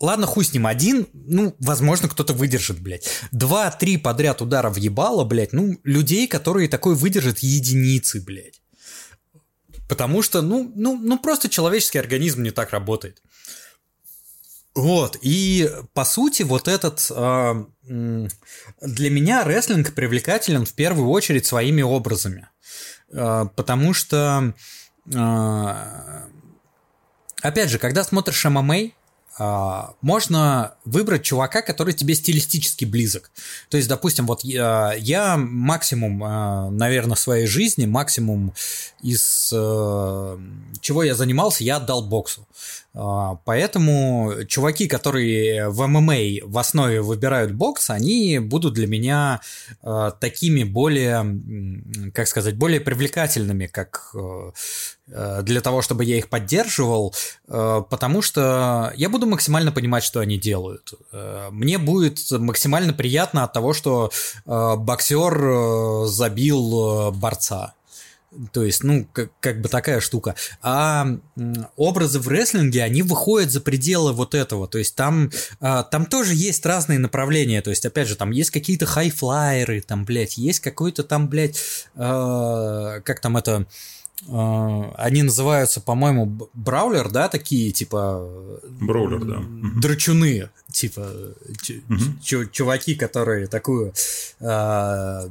Ладно, 0.00 0.26
хуй 0.26 0.46
с 0.46 0.54
ним, 0.54 0.66
один, 0.66 1.06
ну, 1.12 1.54
возможно, 1.58 2.08
кто-то 2.08 2.32
выдержит, 2.32 2.80
блядь. 2.80 3.06
Два-три 3.32 3.98
подряд 3.98 4.40
удара 4.40 4.70
в 4.70 4.76
ебало, 4.76 5.24
блядь, 5.24 5.52
ну, 5.52 5.78
людей, 5.84 6.26
которые 6.26 6.70
такой 6.70 6.94
выдержат 6.94 7.40
единицы, 7.40 8.22
блядь. 8.22 8.62
Потому 9.90 10.22
что, 10.22 10.40
ну, 10.40 10.72
ну, 10.74 10.98
ну, 10.98 11.18
просто 11.18 11.50
человеческий 11.50 11.98
организм 11.98 12.42
не 12.42 12.50
так 12.50 12.70
работает. 12.70 13.22
Вот, 14.74 15.18
и 15.20 15.70
по 15.92 16.04
сути 16.06 16.44
вот 16.44 16.66
этот... 16.66 17.06
Э, 17.10 17.64
для 17.82 19.10
меня 19.10 19.44
рестлинг 19.44 19.94
привлекателен 19.94 20.64
в 20.64 20.72
первую 20.72 21.10
очередь 21.10 21.44
своими 21.44 21.82
образами. 21.82 22.48
Э, 23.12 23.46
потому 23.54 23.92
что... 23.92 24.54
Э, 25.12 26.28
опять 27.42 27.68
же, 27.68 27.78
когда 27.78 28.02
смотришь 28.04 28.44
ММА, 28.44 28.92
можно 30.02 30.74
выбрать 30.84 31.22
чувака, 31.22 31.62
который 31.62 31.94
тебе 31.94 32.14
стилистически 32.14 32.84
близок. 32.84 33.30
То 33.70 33.78
есть, 33.78 33.88
допустим, 33.88 34.26
вот 34.26 34.44
я, 34.44 34.92
я 34.98 35.36
максимум, 35.38 36.22
а, 36.22 36.70
наверное, 36.70 37.14
в 37.14 37.20
своей 37.20 37.46
жизни, 37.46 37.86
максимум 37.86 38.52
из 39.02 39.50
э, 39.52 40.38
чего 40.80 41.02
я 41.02 41.14
занимался, 41.14 41.64
я 41.64 41.76
отдал 41.76 42.02
боксу. 42.02 42.46
А, 42.94 43.36
поэтому 43.44 44.44
чуваки, 44.48 44.86
которые 44.88 45.68
в 45.68 45.86
ММА 45.86 46.46
в 46.46 46.58
основе 46.58 47.00
выбирают 47.00 47.52
бокс, 47.52 47.90
они 47.90 48.38
будут 48.38 48.74
для 48.74 48.86
меня 48.86 49.40
такими 50.20 50.64
более, 50.64 52.10
как 52.12 52.28
сказать, 52.28 52.56
более 52.56 52.80
привлекательными, 52.80 53.66
как 53.66 54.12
э, 54.14 54.50
Э, 55.12 55.42
для 55.42 55.60
того, 55.60 55.82
чтобы 55.82 56.04
я 56.04 56.16
их 56.16 56.28
поддерживал, 56.28 57.14
э, 57.48 57.82
потому 57.88 58.22
что 58.22 58.92
я 58.96 59.08
буду 59.08 59.26
максимально 59.26 59.72
понимать, 59.72 60.04
что 60.04 60.20
они 60.20 60.38
делают. 60.38 60.94
Мне 61.50 61.78
будет 61.78 62.18
максимально 62.30 62.92
приятно 62.92 63.44
от 63.44 63.52
того, 63.52 63.72
что 63.72 64.10
боксер 64.46 66.06
забил 66.06 67.12
борца. 67.12 67.74
То 68.52 68.64
есть, 68.64 68.84
ну, 68.84 69.06
как, 69.12 69.30
как 69.40 69.60
бы 69.60 69.68
такая 69.68 70.00
штука. 70.00 70.36
А 70.62 71.06
образы 71.76 72.20
в 72.20 72.28
рестлинге, 72.28 72.84
они 72.84 73.02
выходят 73.02 73.50
за 73.50 73.60
пределы 73.60 74.12
вот 74.12 74.34
этого. 74.34 74.68
То 74.68 74.78
есть, 74.78 74.94
там, 74.94 75.30
там 75.58 76.06
тоже 76.06 76.34
есть 76.34 76.64
разные 76.64 76.98
направления. 76.98 77.60
То 77.60 77.70
есть, 77.70 77.84
опять 77.84 78.06
же, 78.06 78.14
там 78.14 78.30
есть 78.30 78.50
какие-то 78.50 78.86
хайфлайеры, 78.86 79.80
там, 79.80 80.04
блядь, 80.04 80.38
есть 80.38 80.60
какой-то 80.60 81.02
там, 81.02 81.28
блядь, 81.28 81.58
как 81.94 83.20
там 83.20 83.36
это 83.36 83.56
а, 83.56 83.64
они 84.28 85.22
называются, 85.22 85.80
по-моему, 85.80 86.48
браулер, 86.52 87.10
да, 87.10 87.28
такие, 87.28 87.72
типа... 87.72 88.60
Браулер, 88.80 89.24
да. 89.24 89.42
Драчуны, 89.80 90.50
типа, 90.70 91.10
угу. 91.88 92.46
чуваки, 92.52 92.94
которые 92.94 93.46
такую 93.46 93.94
э, 94.40 95.28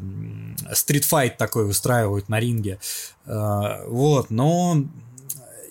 стритфайт 0.74 1.38
такой 1.38 1.70
устраивают 1.70 2.30
на 2.30 2.40
ринге. 2.40 2.80
Э, 3.26 3.86
вот, 3.88 4.32
но 4.32 4.84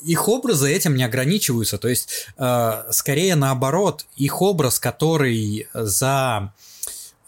их 0.04 0.28
образы 0.28 0.72
этим 0.72 0.94
не 0.94 1.02
ограничиваются, 1.02 1.76
то 1.76 1.88
есть, 1.88 2.28
э, 2.38 2.84
скорее 2.90 3.34
наоборот, 3.34 4.06
их 4.16 4.40
образ, 4.40 4.78
который 4.78 5.66
за, 5.74 6.52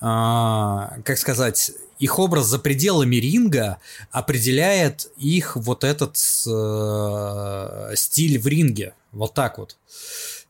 э, 0.00 0.04
как 0.04 1.18
сказать, 1.18 1.72
их 2.00 2.18
образ 2.18 2.46
за 2.46 2.58
пределами 2.58 3.16
ринга 3.16 3.78
определяет 4.10 5.12
их 5.16 5.54
вот 5.54 5.84
этот 5.84 6.16
э, 6.16 7.92
стиль 7.94 8.38
в 8.38 8.46
ринге. 8.46 8.94
Вот 9.12 9.34
так 9.34 9.58
вот. 9.58 9.76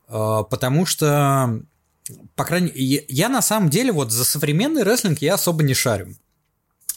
Э, 0.09 0.45
потому 0.49 0.87
что, 0.87 1.61
по 2.37 2.45
крайней 2.45 2.73
мере, 2.73 3.05
я 3.09 3.29
на 3.29 3.43
самом 3.43 3.69
деле 3.69 3.93
вот 3.93 4.13
за 4.13 4.25
современный 4.25 4.85
рестлинг 4.85 5.19
я 5.19 5.35
особо 5.35 5.63
не 5.65 5.75
шарю 5.75 6.15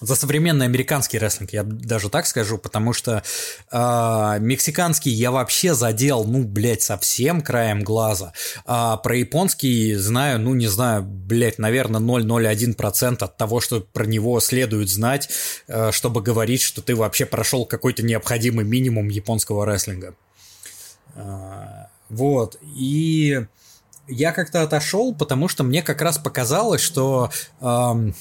за 0.04 0.16
современный 0.16 0.66
американский 0.66 1.18
рестлинг, 1.18 1.54
я 1.54 1.64
даже 1.64 2.10
так 2.10 2.26
скажу, 2.26 2.58
потому 2.58 2.94
что 2.94 3.24
э, 3.72 4.38
мексиканский 4.40 5.12
я 5.12 5.32
вообще 5.32 5.74
задел, 5.74 6.26
ну, 6.26 6.44
блядь, 6.44 6.82
совсем 6.82 7.42
краем 7.42 7.84
глаза. 7.84 8.34
А 8.66 8.98
про 8.98 9.16
японский 9.16 9.96
знаю, 9.96 10.40
ну, 10.40 10.54
не 10.54 10.68
знаю, 10.68 11.04
блядь, 11.04 11.58
наверное, 11.58 12.02
0,01% 12.02 13.24
от 13.24 13.38
того, 13.38 13.62
что 13.62 13.82
про 13.82 14.06
него 14.06 14.40
следует 14.40 14.90
знать, 14.90 15.30
э, 15.68 15.92
чтобы 15.92 16.22
говорить, 16.22 16.62
что 16.62 16.82
ты 16.82 16.96
вообще 16.96 17.26
прошел 17.26 17.66
какой-то 17.66 18.04
необходимый 18.04 18.66
минимум 18.66 19.08
японского 19.08 19.66
рестлинга. 19.66 20.16
А, 21.16 21.88
вот. 22.10 22.58
И 22.76 23.46
я 24.08 24.32
как-то 24.34 24.64
отошел, 24.64 25.16
потому 25.16 25.48
что 25.48 25.64
мне 25.64 25.82
как 25.82 26.02
раз 26.02 26.18
показалось, 26.18 26.82
что 26.82 27.32
эм, 27.62 28.14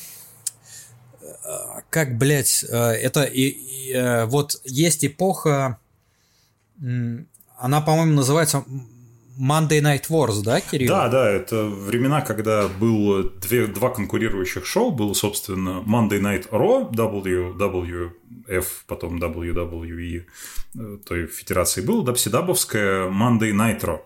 как, 1.93 2.16
блядь, 2.16 2.64
э, 2.68 2.74
это 2.74 3.22
и, 3.24 3.49
и, 3.49 3.93
э, 3.93 4.24
вот 4.24 4.61
есть 4.64 5.05
эпоха, 5.05 5.78
она, 7.59 7.80
по-моему, 7.80 8.14
называется 8.14 8.64
Monday 9.38 9.80
Night 9.80 10.09
Wars, 10.09 10.43
да, 10.43 10.61
Кирилл? 10.61 10.88
Да, 10.88 11.09
да, 11.09 11.30
это 11.30 11.66
времена, 11.66 12.22
когда 12.22 12.66
было 12.66 13.24
две, 13.24 13.66
два 13.66 13.90
конкурирующих 13.90 14.66
шоу. 14.66 14.90
Было, 14.90 15.12
собственно, 15.12 15.82
Monday 15.86 16.20
Night 16.20 16.49
Raw, 16.51 16.90
WWF, 16.90 18.64
потом 18.86 19.22
WWE 19.22 20.24
э, 20.74 20.99
той 21.07 21.26
федерации 21.26 21.82
было, 21.82 22.03
да, 22.05 22.12
псидабовская 22.12 23.11
Monday 23.11 23.53
Night 23.53 23.80
Raw. 23.82 24.01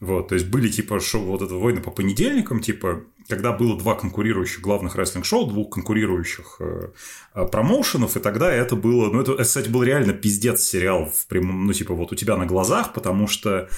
Вот, 0.00 0.28
то 0.28 0.34
есть 0.34 0.48
были 0.48 0.68
типа 0.68 1.00
шоу 1.00 1.22
вот 1.24 1.42
это 1.42 1.54
войны 1.54 1.80
по 1.80 1.90
понедельникам, 1.90 2.60
типа 2.60 3.02
когда 3.28 3.52
было 3.52 3.78
два 3.78 3.94
конкурирующих 3.94 4.60
главных 4.60 4.96
рестлинг-шоу, 4.96 5.46
двух 5.46 5.70
конкурирующих 5.74 6.56
э, 6.60 6.88
э, 7.34 7.46
промоушенов, 7.46 8.16
и 8.16 8.20
тогда 8.20 8.52
это 8.52 8.76
было, 8.76 9.10
ну 9.10 9.20
это, 9.20 9.42
кстати, 9.42 9.68
был 9.68 9.82
реально 9.82 10.12
пиздец 10.12 10.62
сериал 10.62 11.06
в 11.06 11.26
прямом, 11.26 11.66
ну 11.66 11.72
типа 11.72 11.94
вот 11.94 12.12
у 12.12 12.14
тебя 12.14 12.36
на 12.36 12.46
глазах, 12.46 12.92
потому 12.92 13.26
что 13.26 13.68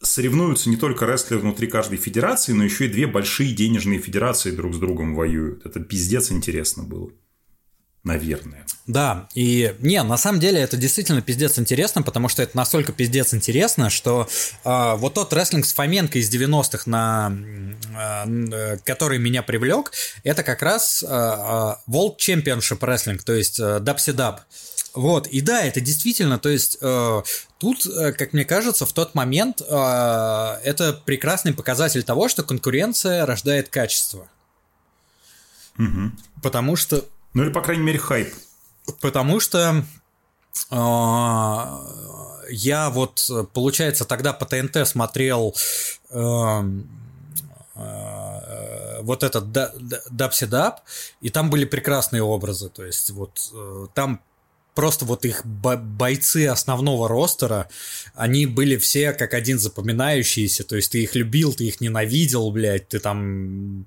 соревнуются 0.00 0.68
не 0.68 0.76
только 0.76 1.06
рестлеры 1.06 1.40
внутри 1.40 1.68
каждой 1.68 1.96
федерации, 1.96 2.52
но 2.52 2.64
еще 2.64 2.86
и 2.86 2.88
две 2.88 3.06
большие 3.06 3.54
денежные 3.54 3.98
федерации 3.98 4.50
друг 4.50 4.74
с 4.74 4.78
другом 4.78 5.14
воюют. 5.14 5.64
Это 5.64 5.80
пиздец 5.80 6.32
интересно 6.32 6.82
было 6.82 7.10
наверное. 8.04 8.66
Да, 8.86 9.28
и 9.34 9.74
не, 9.78 10.02
на 10.02 10.16
самом 10.16 10.40
деле 10.40 10.60
это 10.60 10.76
действительно 10.76 11.22
пиздец 11.22 11.58
интересно, 11.58 12.02
потому 12.02 12.28
что 12.28 12.42
это 12.42 12.56
настолько 12.56 12.92
пиздец 12.92 13.32
интересно, 13.32 13.90
что 13.90 14.28
э, 14.64 14.94
вот 14.96 15.14
тот 15.14 15.32
рестлинг 15.32 15.64
с 15.64 15.72
Фоменко 15.72 16.18
из 16.18 16.28
90-х, 16.34 16.90
на, 16.90 17.32
э, 17.96 18.78
который 18.84 19.18
меня 19.18 19.44
привлек, 19.44 19.92
это 20.24 20.42
как 20.42 20.62
раз 20.62 21.04
э, 21.04 21.06
World 21.06 22.16
Championship 22.18 22.80
Wrestling, 22.80 23.20
то 23.24 23.34
есть 23.34 23.60
э, 23.60 23.78
даб 23.78 24.00
Вот, 24.94 25.28
и 25.28 25.40
да, 25.40 25.62
это 25.62 25.80
действительно, 25.80 26.40
то 26.40 26.48
есть 26.48 26.78
э, 26.80 27.22
тут, 27.58 27.86
э, 27.86 28.12
как 28.12 28.32
мне 28.32 28.44
кажется, 28.44 28.84
в 28.84 28.92
тот 28.92 29.14
момент 29.14 29.60
э, 29.60 29.64
это 30.64 31.00
прекрасный 31.04 31.54
показатель 31.54 32.02
того, 32.02 32.26
что 32.26 32.42
конкуренция 32.42 33.26
рождает 33.26 33.68
качество. 33.68 34.26
Угу. 35.78 36.10
Потому 36.42 36.74
что 36.74 37.06
ну 37.34 37.44
или, 37.44 37.50
по 37.50 37.60
крайней 37.60 37.82
мере, 37.82 37.98
хайп. 37.98 38.32
Потому 39.00 39.40
что 39.40 39.84
э, 40.70 40.76
я 42.50 42.90
вот, 42.90 43.30
получается, 43.52 44.04
тогда 44.04 44.32
по 44.32 44.44
ТНТ 44.44 44.86
смотрел 44.86 45.54
э, 46.10 46.62
э, 47.74 49.02
вот 49.02 49.22
этот 49.22 49.52
Дабседап, 50.10 50.80
и 51.20 51.30
там 51.30 51.50
были 51.50 51.64
прекрасные 51.64 52.22
образы. 52.22 52.68
То 52.68 52.84
есть 52.84 53.10
вот 53.10 53.50
э, 53.54 53.86
там 53.94 54.20
просто 54.74 55.04
вот 55.04 55.24
их 55.24 55.44
бойцы 55.44 56.46
основного 56.46 57.08
ростера, 57.08 57.68
они 58.14 58.46
были 58.46 58.76
все 58.76 59.12
как 59.12 59.34
один 59.34 59.58
запоминающиеся, 59.58 60.64
то 60.64 60.76
есть 60.76 60.92
ты 60.92 61.02
их 61.02 61.14
любил, 61.14 61.52
ты 61.52 61.64
их 61.64 61.80
ненавидел, 61.80 62.50
блядь, 62.50 62.88
ты 62.88 62.98
там 62.98 63.86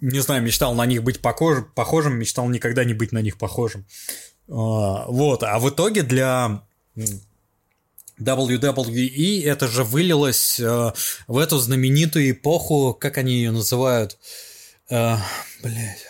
не 0.00 0.20
знаю, 0.20 0.42
мечтал 0.42 0.74
на 0.74 0.86
них 0.86 1.02
быть 1.02 1.20
похож, 1.20 1.64
похожим, 1.74 2.18
мечтал 2.18 2.48
никогда 2.48 2.84
не 2.84 2.94
быть 2.94 3.12
на 3.12 3.22
них 3.22 3.38
похожим. 3.38 3.86
А, 4.48 5.06
вот, 5.06 5.42
а 5.42 5.58
в 5.58 5.68
итоге 5.68 6.02
для 6.02 6.62
WWE 8.20 9.44
это 9.44 9.68
же 9.68 9.84
вылилось 9.84 10.58
э, 10.58 10.92
в 11.26 11.38
эту 11.38 11.58
знаменитую 11.58 12.30
эпоху, 12.30 12.96
как 12.98 13.18
они 13.18 13.34
ее 13.34 13.50
называют? 13.50 14.18
Э, 14.88 15.16
блять. 15.62 16.04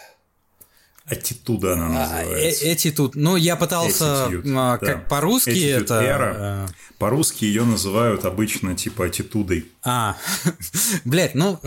Аттитуда 1.07 1.74
она 1.74 1.87
а, 1.87 1.89
называется. 1.89 2.64
Э, 2.66 2.74
Attitude. 2.74 3.11
Ну, 3.14 3.37
я 3.37 3.57
пытался, 3.57 4.29
Attitude, 4.29 4.79
как 4.79 5.03
да. 5.03 5.09
по-русски 5.09 5.51
Attitude 5.51 5.83
это... 5.83 5.95
Era. 6.03 6.70
По-русски 6.99 7.45
ее 7.45 7.64
называют 7.64 8.24
обычно 8.24 8.74
типа 8.74 9.07
аттитудой. 9.07 9.66
А, 9.83 10.16
блядь, 11.05 11.35
ну... 11.35 11.61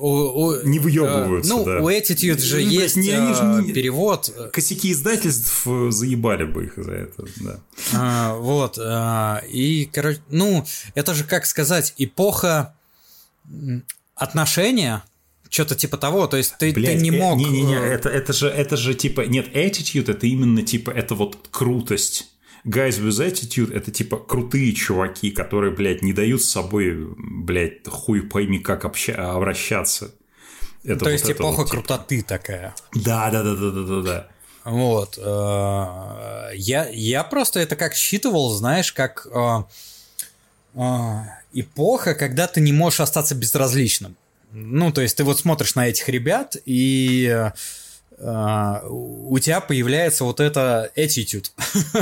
У, 0.00 0.08
у, 0.10 0.62
не 0.62 0.78
выебываются, 0.78 1.52
ну, 1.52 1.64
да. 1.64 1.78
у 1.80 1.90
Attitude 1.90 2.38
же 2.38 2.60
ну, 2.60 2.68
есть 2.68 2.94
не, 2.94 3.10
они 3.10 3.34
же 3.34 3.42
не... 3.66 3.72
перевод. 3.72 4.32
Косяки 4.52 4.92
издательств 4.92 5.66
заебали 5.88 6.44
бы 6.44 6.66
их 6.66 6.74
за 6.76 6.92
это, 6.92 7.24
да. 7.40 7.60
А, 7.94 8.36
вот, 8.36 8.78
а, 8.80 9.42
и, 9.48 9.90
короче, 9.92 10.20
ну, 10.30 10.64
это 10.94 11.14
же, 11.14 11.24
как 11.24 11.46
сказать, 11.46 11.94
эпоха 11.98 12.76
отношения, 14.14 15.02
что-то 15.50 15.74
типа 15.74 15.96
того, 15.96 16.26
то 16.26 16.36
есть 16.36 16.54
ты, 16.58 16.72
Блядь, 16.72 16.98
ты 16.98 17.02
не 17.02 17.10
э, 17.10 17.18
мог... 17.18 17.38
Не-не-не, 17.38 17.74
э, 17.74 17.94
это, 17.94 18.08
это, 18.08 18.32
же, 18.32 18.48
это 18.48 18.76
же 18.76 18.94
типа... 18.94 19.22
Нет, 19.22 19.48
attitude 19.56 20.10
это 20.10 20.26
именно 20.26 20.62
типа, 20.62 20.90
это 20.90 21.14
вот 21.14 21.48
крутость. 21.50 22.30
Guys 22.68 23.00
with 23.00 23.26
attitude 23.26 23.74
это 23.74 23.90
типа 23.90 24.18
крутые 24.18 24.74
чуваки, 24.74 25.30
которые, 25.30 25.74
блядь, 25.74 26.02
не 26.02 26.12
дают 26.12 26.42
с 26.42 26.50
собой, 26.50 26.94
блядь, 27.16 27.86
хуй 27.88 28.22
пойми 28.22 28.58
как 28.58 28.84
обща- 28.84 29.14
обращаться. 29.14 30.14
Это 30.84 30.98
то 30.98 31.04
вот 31.06 31.10
есть 31.12 31.30
эпоха 31.30 31.58
вот, 31.58 31.70
типа. 31.70 31.82
крутоты 31.82 32.22
такая. 32.22 32.74
Да, 32.94 33.30
да, 33.30 33.42
да, 33.42 33.54
да, 33.54 33.70
да, 33.70 33.82
да, 33.82 34.02
да. 34.02 34.28
Вот. 34.64 35.18
Э, 35.18 36.50
я, 36.54 36.88
я 36.88 37.24
просто 37.24 37.60
это 37.60 37.74
как 37.74 37.94
считывал, 37.94 38.50
знаешь, 38.50 38.92
как 38.92 39.26
эпоха, 41.54 42.14
когда 42.14 42.46
ты 42.46 42.60
не 42.60 42.72
можешь 42.72 43.00
остаться 43.00 43.34
безразличным. 43.34 44.14
Ну, 44.52 44.92
то 44.92 45.00
есть 45.00 45.16
ты 45.16 45.24
вот 45.24 45.38
смотришь 45.38 45.74
на 45.74 45.88
этих 45.88 46.08
ребят, 46.08 46.56
и 46.64 47.28
Uh, 47.30 47.52
у 48.20 49.38
тебя 49.38 49.60
появляется 49.60 50.24
вот 50.24 50.40
это 50.40 50.90
attitude. 50.96 51.50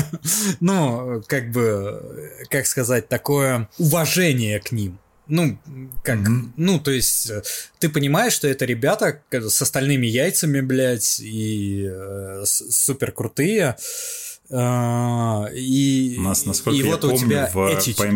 ну, 0.61 1.23
как 1.27 1.51
бы, 1.51 2.31
как 2.51 2.67
сказать, 2.67 3.09
такое 3.09 3.69
уважение 3.79 4.61
к 4.61 4.73
ним. 4.73 4.99
Ну, 5.29 5.59
как, 6.05 6.21
mm-hmm. 6.21 6.51
ну, 6.57 6.79
то 6.79 6.93
есть, 6.93 7.31
ты 7.81 7.89
понимаешь, 7.89 8.33
что 8.33 8.47
это 8.47 8.65
ребята 8.65 9.21
с 9.31 9.61
остальными 9.61 10.07
яйцами, 10.07 10.61
блядь, 10.61 11.19
и 11.21 11.89
э, 11.91 12.45
супер 12.47 13.11
крутые. 13.11 13.77
Э, 14.49 15.47
и, 15.53 16.15
у 16.19 16.23
нас, 16.23 16.47
насколько 16.47 16.79
и 16.79 16.85
я 16.85 16.93
вот 16.93 17.01
помню, 17.01 17.17
у 17.17 17.19
тебя 17.19 17.47
в, 17.47 17.53
по, 17.97 18.07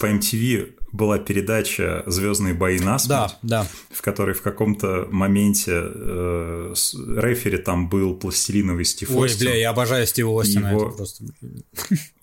по 0.00 0.06
MTV 0.06 0.77
была 0.92 1.18
передача 1.18 2.02
Звездные 2.06 2.54
бои 2.54 2.78
на 2.78 2.98
да, 3.06 3.32
да. 3.42 3.66
в 3.90 4.02
которой 4.02 4.34
в 4.34 4.42
каком-то 4.42 5.06
моменте 5.10 5.72
э, 5.74 6.74
рефери 7.16 7.58
там 7.58 7.88
был 7.88 8.14
пластилиновый 8.14 8.84
Стив 8.84 9.10
Ой, 9.10 9.26
Остин. 9.26 9.46
бля, 9.46 9.56
я 9.56 9.70
обожаю 9.70 10.06
Стива 10.06 10.40
Остина. 10.40 10.68
Его 10.68 10.90
просто... 10.90 11.24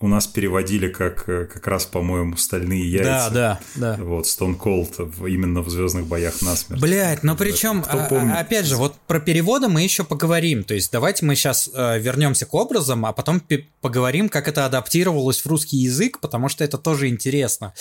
У 0.00 0.08
нас 0.08 0.26
переводили 0.26 0.88
как, 0.88 1.28
э, 1.28 1.46
как 1.46 1.66
раз, 1.66 1.86
по-моему, 1.86 2.36
стальные 2.36 2.90
яйца. 2.90 3.30
Да, 3.30 3.60
да, 3.76 3.96
да. 3.96 4.04
Вот, 4.04 4.26
Stone 4.26 4.58
Cold 4.58 5.28
именно 5.28 5.62
в 5.62 5.70
Звездных 5.70 6.06
боях 6.06 6.42
на 6.42 6.56
смерть. 6.56 6.80
Блять, 6.80 7.22
но 7.22 7.36
причем, 7.36 7.84
а, 7.88 8.08
а, 8.10 8.40
опять 8.40 8.66
же, 8.66 8.76
вот 8.76 8.94
про 9.06 9.20
переводы 9.20 9.68
мы 9.68 9.82
еще 9.82 10.04
поговорим. 10.04 10.64
То 10.64 10.74
есть 10.74 10.90
давайте 10.92 11.24
мы 11.24 11.34
сейчас 11.34 11.70
э, 11.72 11.98
вернемся 11.98 12.46
к 12.46 12.54
образам, 12.54 13.06
а 13.06 13.12
потом 13.12 13.42
поговорим, 13.80 14.28
как 14.28 14.48
это 14.48 14.66
адаптировалось 14.66 15.40
в 15.40 15.46
русский 15.46 15.78
язык, 15.78 16.20
потому 16.20 16.48
что 16.48 16.64
это 16.64 16.78
тоже 16.78 17.08
интересно. 17.08 17.72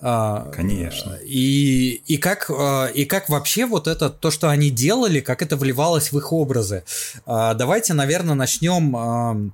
А, 0.00 0.27
Конечно. 0.52 1.18
И, 1.24 2.02
и, 2.06 2.16
как, 2.16 2.50
э, 2.50 2.92
и 2.94 3.04
как 3.04 3.28
вообще 3.28 3.66
вот 3.66 3.86
это, 3.86 4.10
то, 4.10 4.30
что 4.30 4.48
они 4.48 4.70
делали, 4.70 5.20
как 5.20 5.42
это 5.42 5.56
вливалось 5.56 6.12
в 6.12 6.18
их 6.18 6.32
образы. 6.32 6.84
А, 7.26 7.54
давайте, 7.54 7.94
наверное, 7.94 8.34
начнем, 8.34 9.52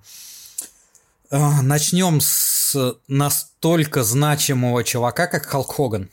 э, 1.31 1.39
начнем 1.62 2.20
с 2.20 2.77
настолько 3.09 4.03
значимого 4.05 4.85
чувака, 4.85 5.27
как 5.27 5.47
Халк 5.47 5.75
Хоган. 5.75 6.09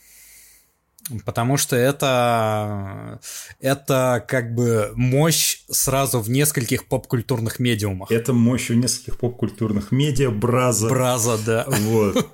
Потому 1.26 1.58
что 1.58 1.76
это, 1.76 3.20
это 3.60 4.24
как 4.28 4.54
бы 4.54 4.92
мощь 4.96 5.64
сразу 5.70 6.20
в 6.20 6.30
нескольких 6.30 6.86
поп-культурных 6.86 7.60
медиумах. 7.60 8.12
Это 8.12 8.34
мощь 8.34 8.70
в 8.70 8.76
нескольких 8.76 9.18
поп-культурных 9.18 9.92
медиа, 9.92 10.30
Браза. 10.30 10.88
Браза, 10.88 11.38
да. 11.44 11.66
Вот. 11.68 12.28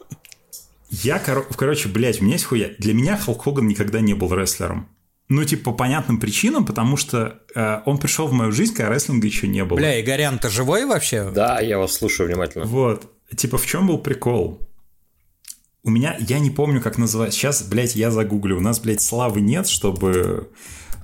Я, 0.90 1.20
кор- 1.20 1.48
короче, 1.56 1.90
блядь, 1.90 2.22
у 2.22 2.24
меня 2.24 2.34
есть 2.34 2.46
хуя. 2.46 2.72
Для 2.80 2.94
меня 2.94 3.18
Халк 3.18 3.44
Хоган 3.44 3.68
никогда 3.68 4.00
не 4.00 4.14
был 4.14 4.34
рестлером. 4.34 4.90
Ну, 5.30 5.44
типа, 5.44 5.72
по 5.72 5.78
понятным 5.78 6.20
причинам, 6.20 6.66
потому 6.66 6.96
что 6.96 7.42
э, 7.54 7.82
он 7.86 7.98
пришел 7.98 8.28
в 8.28 8.32
мою 8.34 8.54
жизнь, 8.54 8.74
когда 8.74 8.94
рестлинга 8.94 9.28
еще 9.28 9.48
не 9.48 9.66
было. 9.66 9.78
Бля, 9.78 10.00
Игорян, 10.00 10.40
ты 10.40 10.50
живой 10.50 10.86
вообще? 10.86 11.30
Да, 11.32 11.60
я 11.60 11.78
вас 11.80 11.94
слушаю 11.94 12.28
внимательно. 12.30 12.64
Вот. 12.66 13.12
Типа, 13.36 13.58
в 13.58 13.66
чем 13.66 13.88
был 13.88 13.98
прикол? 13.98 14.62
У 15.84 15.90
меня, 15.90 16.16
я 16.20 16.40
не 16.40 16.50
помню, 16.50 16.82
как 16.82 16.98
называется. 16.98 17.38
Сейчас, 17.38 17.62
блядь, 17.64 17.96
я 17.96 18.10
загуглю. 18.10 18.58
У 18.58 18.62
нас, 18.62 18.80
блядь, 18.80 19.02
славы 19.02 19.42
нет, 19.42 19.68
чтобы 19.68 20.50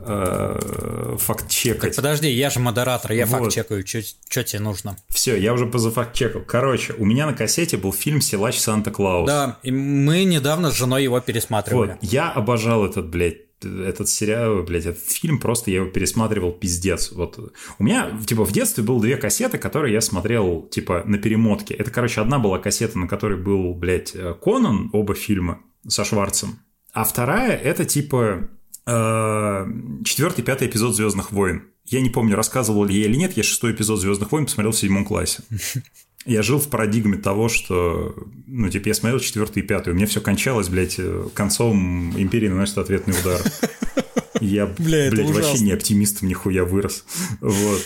э, 0.05 1.17
факт-чекать. 1.19 1.95
Подожди, 1.95 2.29
я 2.29 2.49
же 2.49 2.59
модератор, 2.59 3.11
я 3.11 3.25
Вот. 3.25 3.39
факт-чекаю, 3.39 3.85
что 3.85 4.43
тебе 4.43 4.59
нужно. 4.59 4.97
Все, 5.09 5.35
я 5.35 5.53
уже 5.53 5.65
позафакт-чекал. 5.65 6.41
Короче, 6.45 6.93
у 6.97 7.05
меня 7.05 7.25
на 7.25 7.33
кассете 7.33 7.77
был 7.77 7.93
фильм 7.93 8.21
«Силач 8.21 8.59
Санта-Клаус». 8.59 9.27
Да, 9.27 9.57
и 9.63 9.71
мы 9.71 10.23
недавно 10.23 10.71
с 10.71 10.75
женой 10.75 11.03
его 11.03 11.19
пересматривали. 11.19 11.91
Вот, 11.91 11.97
я 12.01 12.31
обожал 12.31 12.85
этот, 12.85 13.09
блядь, 13.09 13.37
этот 13.63 14.09
сериал, 14.09 14.63
блядь, 14.63 14.85
этот 14.85 15.03
фильм, 15.03 15.39
просто 15.39 15.71
я 15.71 15.77
его 15.77 15.89
пересматривал 15.89 16.51
пиздец. 16.51 17.11
Вот 17.11 17.39
у 17.79 17.83
меня, 17.83 18.11
типа, 18.25 18.45
в 18.45 18.51
детстве 18.51 18.83
было 18.83 18.99
две 19.01 19.15
кассеты, 19.17 19.57
которые 19.57 19.93
я 19.93 20.01
смотрел, 20.01 20.63
типа, 20.63 21.03
на 21.05 21.17
перемотке. 21.17 21.73
Это, 21.73 21.91
короче, 21.91 22.21
одна 22.21 22.39
была 22.39 22.59
кассета, 22.59 22.99
на 22.99 23.07
которой 23.07 23.37
был, 23.37 23.73
блядь, 23.73 24.11
э, 24.15 24.35
Конан, 24.41 24.89
оба 24.91 25.15
фильма 25.15 25.61
со 25.87 26.03
Шварцем. 26.03 26.59
А 26.91 27.05
вторая, 27.05 27.55
это, 27.57 27.85
типа, 27.85 28.49
четвертый, 28.86 30.43
пятый 30.43 30.67
эпизод 30.67 30.95
Звездных 30.95 31.31
войн. 31.31 31.63
Я 31.86 32.01
не 32.01 32.09
помню, 32.09 32.36
рассказывал 32.36 32.86
ли 32.86 32.97
я 32.97 33.05
или 33.05 33.15
нет, 33.15 33.36
я 33.36 33.43
шестой 33.43 33.73
эпизод 33.73 33.99
Звездных 33.99 34.31
войн 34.31 34.45
посмотрел 34.45 34.71
в 34.71 34.77
седьмом 34.77 35.05
классе. 35.05 35.43
Я 36.25 36.41
жил 36.41 36.57
в 36.57 36.69
парадигме 36.69 37.17
того, 37.17 37.49
что, 37.49 38.15
ну, 38.47 38.69
типа, 38.69 38.88
я 38.88 38.93
смотрел 38.93 39.19
четвертый 39.19 39.61
и 39.61 39.65
пятый, 39.65 39.91
у 39.91 39.93
меня 39.93 40.05
все 40.05 40.21
кончалось, 40.21 40.69
блядь, 40.69 40.95
э, 40.97 41.27
концом 41.34 42.17
Империи 42.17 42.47
наносит 42.47 42.77
ответный 42.77 43.13
удар. 43.19 43.41
Я, 44.39 44.65
Бля, 44.65 45.11
блядь, 45.11 45.29
вообще 45.31 45.59
не 45.59 45.73
оптимистом 45.73 46.29
нихуя 46.29 46.63
вырос. 46.63 47.03
Вот. 47.41 47.81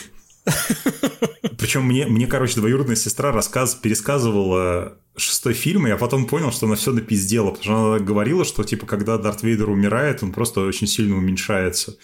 Причем 1.58 1.84
мне, 1.84 2.06
мне, 2.06 2.28
короче, 2.28 2.56
двоюродная 2.56 2.96
сестра 2.96 3.32
рассказ, 3.32 3.76
пересказывала 3.76 4.98
шестой 5.18 5.54
фильм, 5.54 5.88
и 5.88 5.90
я 5.90 5.98
потом 5.98 6.28
понял, 6.28 6.52
что 6.52 6.68
она 6.68 6.76
все 6.76 6.92
напиздела, 6.92 7.50
потому 7.50 7.64
что 7.64 7.94
она 7.96 8.00
говорила, 8.00 8.46
что, 8.46 8.64
типа, 8.64 8.86
когда 8.86 9.18
Дарт 9.18 9.42
Вейдер 9.42 9.70
умирает, 9.70 10.22
он 10.22 10.32
просто 10.32 10.62
очень 10.62 10.88
сильно 10.88 11.18
уменьшается 11.18 11.98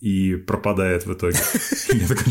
и 0.00 0.34
пропадает 0.34 1.06
в 1.06 1.12
итоге. 1.12 1.38
Я 1.92 2.06
такой, 2.06 2.24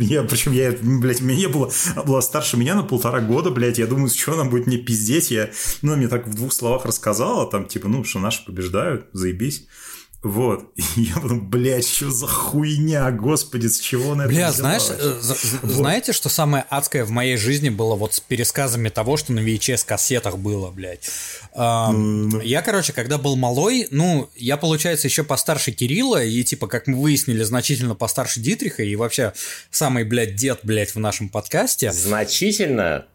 я, 0.00 0.22
причем 0.24 0.52
я, 0.52 0.76
блядь, 0.82 1.20
мне 1.20 1.48
было, 1.48 1.70
она 1.94 2.02
была 2.02 2.20
старше 2.20 2.56
меня 2.56 2.74
на 2.74 2.82
полтора 2.82 3.20
года, 3.20 3.50
блядь, 3.50 3.78
я 3.78 3.86
думаю, 3.86 4.10
что 4.10 4.34
она 4.34 4.44
будет 4.44 4.66
мне 4.66 4.76
пиздеть, 4.76 5.30
я, 5.30 5.50
ну, 5.82 5.96
мне 5.96 6.08
так 6.08 6.26
в 6.26 6.34
двух 6.34 6.52
словах 6.52 6.84
рассказала, 6.84 7.48
там, 7.50 7.66
типа, 7.66 7.88
ну, 7.88 8.04
что 8.04 8.18
наши 8.18 8.44
побеждают, 8.44 9.06
заебись. 9.12 9.66
Вот. 10.22 10.72
И 10.96 11.02
я 11.02 11.14
потом, 11.14 11.48
блядь, 11.48 11.88
что 11.88 12.10
за 12.10 12.26
хуйня, 12.26 13.10
господи, 13.10 13.68
с 13.68 13.80
чего 13.80 14.12
она 14.12 14.24
это 14.24 14.32
Бля, 14.34 14.52
знаешь, 14.52 14.82
э, 14.90 15.18
за- 15.20 15.36
знаете, 15.62 16.12
что 16.12 16.28
самое 16.28 16.66
адское 16.68 17.04
в 17.06 17.10
моей 17.10 17.36
жизни 17.38 17.70
было 17.70 17.94
вот 17.94 18.14
с 18.14 18.20
пересказами 18.20 18.90
того, 18.90 19.16
что 19.16 19.32
на 19.32 19.40
VHS-кассетах 19.40 20.36
было, 20.36 20.70
блядь? 20.70 21.08
Ам, 21.54 22.40
Я, 22.42 22.60
короче, 22.62 22.92
когда 22.92 23.16
был 23.16 23.36
малой, 23.36 23.88
ну, 23.90 24.28
я, 24.36 24.56
получается, 24.56 25.06
еще 25.08 25.24
постарше 25.24 25.72
Кирилла, 25.72 26.22
и, 26.22 26.44
типа, 26.44 26.66
как 26.66 26.86
мы 26.86 27.00
выяснили, 27.00 27.42
значительно 27.42 27.94
постарше 27.94 28.40
Дитриха, 28.40 28.82
и 28.82 28.94
вообще 28.96 29.32
самый, 29.70 30.04
блядь, 30.04 30.34
дед, 30.36 30.60
блядь, 30.64 30.94
в 30.94 30.98
нашем 30.98 31.28
подкасте. 31.30 31.92
Значительно? 31.92 33.06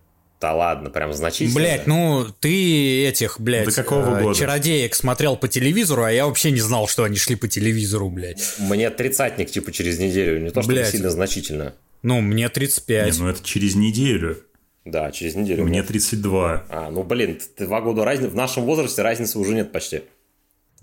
Да 0.46 0.54
ладно, 0.54 0.92
прям 0.92 1.12
значительно. 1.12 1.56
Блять, 1.56 1.88
ну 1.88 2.28
ты 2.40 3.08
этих, 3.08 3.42
блядь, 3.42 3.66
До 3.66 3.72
какого 3.72 4.20
э, 4.20 4.22
года? 4.22 4.38
чародеек 4.40 4.94
смотрел 4.94 5.38
по 5.38 5.48
телевизору, 5.48 6.04
а 6.04 6.12
я 6.12 6.28
вообще 6.28 6.52
не 6.52 6.60
знал, 6.60 6.88
что 6.88 7.04
они 7.04 7.18
шли 7.18 7.36
по 7.36 7.48
телевизору, 7.48 8.12
блядь. 8.12 8.44
Мне 8.60 8.92
тридцатник, 8.92 9.50
типа, 9.50 9.72
через 9.72 9.98
неделю. 9.98 10.40
Не 10.40 10.52
то, 10.52 10.62
что 10.62 10.70
Блядь. 10.70 10.92
сильно 10.92 11.10
значительно. 11.10 11.74
Ну, 12.04 12.22
мне 12.22 12.44
Не, 12.44 12.50
35. 12.50 13.18
ну 13.18 13.28
это 13.30 13.44
через 13.44 13.74
неделю. 13.74 14.38
Да, 14.86 15.10
через 15.12 15.34
неделю. 15.34 15.64
Мне 15.66 15.82
32. 15.82 16.66
А, 16.70 16.92
ну, 16.92 17.02
блин, 17.02 17.40
два 17.58 17.82
года 17.82 18.06
разницы. 18.06 18.30
В 18.30 18.36
нашем 18.36 18.66
возрасте 18.66 19.02
разницы 19.02 19.40
уже 19.40 19.56
нет 19.56 19.72
почти. 19.72 20.04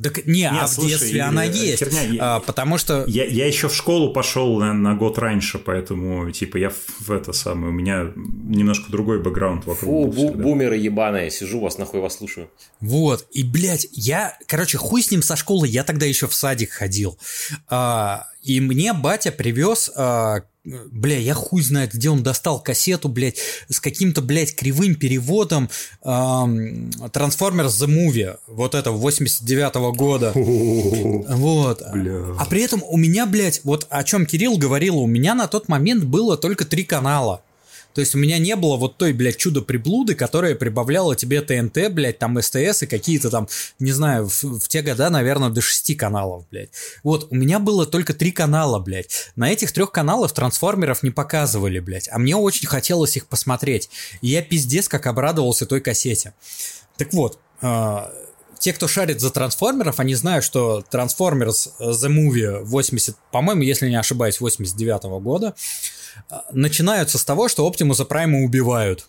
Так 0.03 0.27
не, 0.27 0.49
а 0.49 0.67
в 0.67 0.71
слушай, 0.71 0.91
детстве 0.91 1.21
э, 1.21 1.23
она 1.23 1.45
э, 1.45 1.51
есть. 1.53 1.79
херня, 1.79 2.03
я- 2.03 2.37
А, 2.37 2.41
потому 2.41 2.79
что... 2.79 3.05
Я, 3.07 3.25
я 3.25 3.47
еще 3.47 3.69
в 3.69 3.75
школу 3.75 4.13
пошел 4.13 4.59
на, 4.59 4.73
на 4.73 4.95
год 4.95 5.19
раньше, 5.19 5.59
поэтому, 5.59 6.31
типа, 6.31 6.57
я 6.57 6.71
в, 6.71 6.77
в 7.01 7.11
это 7.11 7.33
самое, 7.33 7.69
у 7.69 7.73
меня 7.73 8.11
немножко 8.17 8.91
другой 8.91 9.21
бэкграунд 9.23 9.67
вокруг 9.67 10.15
Фу, 10.15 10.21
бу- 10.21 10.35
бумеры 10.35 10.77
ебаные. 10.77 11.31
Сижу 11.31 11.61
вас, 11.61 11.79
нахуй 11.79 12.01
вас 12.01 12.17
слушаю. 12.17 12.49
Вот, 12.81 13.27
и, 13.33 13.45
блядь, 13.45 13.87
я, 13.93 14.37
короче, 14.47 14.79
хуй 14.79 15.03
с 15.03 15.11
ним 15.11 15.23
со 15.23 15.37
школы, 15.37 15.69
я 15.69 15.85
тогда 15.85 16.07
еще 16.07 16.27
в 16.27 16.35
садик 16.35 16.71
ходил. 16.73 17.19
А, 17.69 18.27
и 18.43 18.61
мне 18.61 18.93
батя 18.95 19.31
привез, 19.31 19.91
а, 19.95 20.41
бля, 20.65 21.19
я 21.19 21.35
хуй 21.35 21.63
знает, 21.63 21.93
где 21.93 22.09
он 22.11 22.23
достал 22.23 22.63
кассету, 22.63 23.09
блядь, 23.09 23.39
с 23.69 23.81
каким-то, 23.81 24.23
блядь, 24.23 24.55
кривым 24.55 24.95
переводом 24.95 25.69
Transformers 26.03 27.69
The 27.69 27.87
Movie, 27.87 28.37
вот 28.47 28.75
это 28.75 28.93
89 28.93 29.97
года. 29.97 30.33
Вот. 30.35 31.83
Бля. 31.93 32.37
А 32.39 32.45
при 32.47 32.63
этом 32.63 32.83
у 32.87 32.97
меня, 32.97 33.27
блядь, 33.27 33.61
вот 33.65 33.87
о 33.91 34.05
чем 34.05 34.27
Кирилл 34.27 34.57
говорил, 34.59 34.99
у 34.99 35.07
меня 35.07 35.35
на 35.35 35.49
тот 35.49 35.69
момент 35.69 36.05
было 36.05 36.37
только 36.37 36.65
три 36.65 36.85
канала. 36.85 37.43
То 37.95 38.01
есть 38.01 38.15
у 38.15 38.19
меня 38.19 38.39
не 38.39 38.57
было 38.57 38.77
вот 38.77 38.97
той, 38.97 39.13
блядь, 39.13 39.37
чудо-приблуды, 39.37 40.15
которая 40.15 40.55
прибавляла 40.55 41.17
тебе 41.17 41.41
ТНТ, 41.41 41.93
блядь, 41.93 42.19
там 42.19 42.41
СТС 42.41 42.83
и 42.83 42.87
какие-то 42.87 43.31
там, 43.31 43.49
не 43.79 43.93
знаю, 43.93 44.29
в, 44.29 44.61
в 44.61 44.69
те 44.69 44.83
года, 44.83 45.11
наверное, 45.11 45.51
до 45.51 45.61
шести 45.61 45.95
каналов, 45.95 46.45
блядь. 46.51 46.71
Вот, 47.03 47.29
у 47.31 47.35
меня 47.35 47.59
было 47.59 47.87
только 47.87 48.15
три 48.15 48.33
канала, 48.33 48.79
блядь. 48.79 49.31
На 49.37 49.51
этих 49.53 49.73
трех 49.73 49.91
каналах 49.91 50.33
трансформеров 50.33 51.03
не 51.03 51.11
показывали, 51.11 51.79
блядь. 51.81 52.09
А 52.11 52.19
мне 52.19 52.37
очень 52.37 52.67
хотелось 52.67 53.17
их 53.17 53.27
посмотреть. 53.27 53.91
И 54.21 54.29
я 54.29 54.43
пиздец 54.43 54.89
как 54.89 55.07
обрадовался 55.07 55.67
той 55.67 55.81
кассете. 55.81 56.35
Так 56.97 57.13
вот, 57.13 57.39
а, 57.61 58.13
те, 58.63 58.73
кто 58.73 58.87
шарит 58.87 59.21
за 59.21 59.31
трансформеров, 59.31 59.99
они 59.99 60.15
знают, 60.15 60.45
что 60.45 60.85
Transformers 60.93 61.73
The 61.81 62.09
Movie 62.09 62.63
80, 62.63 63.17
по-моему, 63.33 63.63
если 63.63 63.89
не 63.89 63.97
ошибаюсь, 63.97 64.41
89 64.41 65.21
года, 65.21 65.49
э, 65.49 66.02
начинаются 66.53 67.19
с 67.19 67.25
того, 67.25 67.49
что 67.49 67.67
Оптимуса 67.67 68.05
Прайма 68.05 68.41
убивают. 68.41 69.09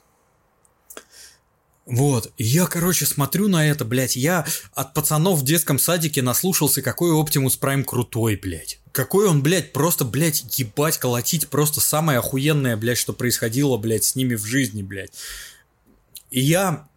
Вот, 1.86 2.32
и 2.38 2.45
я, 2.45 2.66
короче, 2.66 3.06
смотрю 3.06 3.49
на 3.49 3.68
это, 3.68 3.84
блядь, 3.84 4.16
я 4.16 4.45
от 4.74 4.93
пацанов 4.93 5.39
в 5.39 5.43
детском 5.43 5.78
садике 5.78 6.22
наслушался, 6.22 6.82
какой 6.82 7.12
Оптимус 7.12 7.58
Прайм 7.58 7.84
крутой, 7.84 8.38
блядь. 8.38 8.80
Какой 8.93 9.28
он, 9.28 9.43
блядь, 9.43 9.74
просто, 9.74 10.06
блядь, 10.06 10.45
ебать, 10.58 10.97
колотить, 10.97 11.49
просто 11.49 11.82
самое 11.82 12.20
охуенное, 12.20 12.78
блядь, 12.78 12.97
что 12.97 13.12
происходило, 13.12 13.76
блядь, 13.78 14.06
с 14.06 14.16
ними 14.16 14.36
в 14.36 14.45
жизни, 14.45 14.82
блядь. 14.82 15.12
И 16.32 16.39
я, 16.39 16.88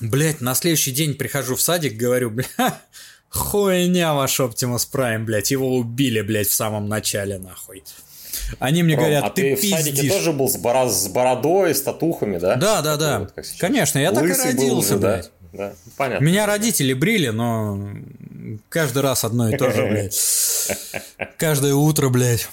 блядь, 0.00 0.40
на 0.40 0.56
следующий 0.56 0.90
день 0.90 1.14
прихожу 1.14 1.54
в 1.54 1.62
садик, 1.62 1.96
говорю, 1.96 2.30
бля, 2.30 2.82
хуйня 3.28 4.14
ваш 4.14 4.40
Оптимус 4.40 4.84
Прайм, 4.84 5.26
блядь, 5.26 5.52
его 5.52 5.76
убили, 5.76 6.22
блядь, 6.22 6.48
в 6.48 6.54
самом 6.54 6.88
начале, 6.88 7.38
нахуй. 7.38 7.84
Они 8.58 8.82
мне 8.82 8.94
Ром, 8.94 9.04
говорят, 9.04 9.24
а 9.24 9.30
ты, 9.30 9.56
ты, 9.56 9.56
в 9.56 9.70
садике 9.70 10.08
тоже 10.08 10.32
был 10.32 10.48
с, 10.48 10.56
бора- 10.56 10.88
с 10.88 11.08
бородой, 11.08 11.74
с 11.74 11.82
татухами, 11.82 12.38
да? 12.38 12.56
Да, 12.56 12.82
да, 12.82 12.96
да. 12.96 13.18
вот. 13.20 13.34
Конечно, 13.58 13.98
я 13.98 14.12
так 14.12 14.24
и 14.24 14.28
Лысый 14.28 14.52
родился, 14.52 14.94
уже, 14.94 14.98
да? 14.98 15.08
блядь. 15.14 15.30
Да, 15.52 15.72
понятно. 15.96 16.24
Меня 16.24 16.46
родители 16.46 16.92
брили, 16.92 17.28
но 17.28 17.78
каждый 18.68 19.02
раз 19.02 19.24
одно 19.24 19.48
и 19.48 19.56
то 19.56 19.70
же, 19.70 19.86
блядь. 19.90 20.16
Каждое 21.38 21.74
утро, 21.74 22.08
блядь. 22.08 22.48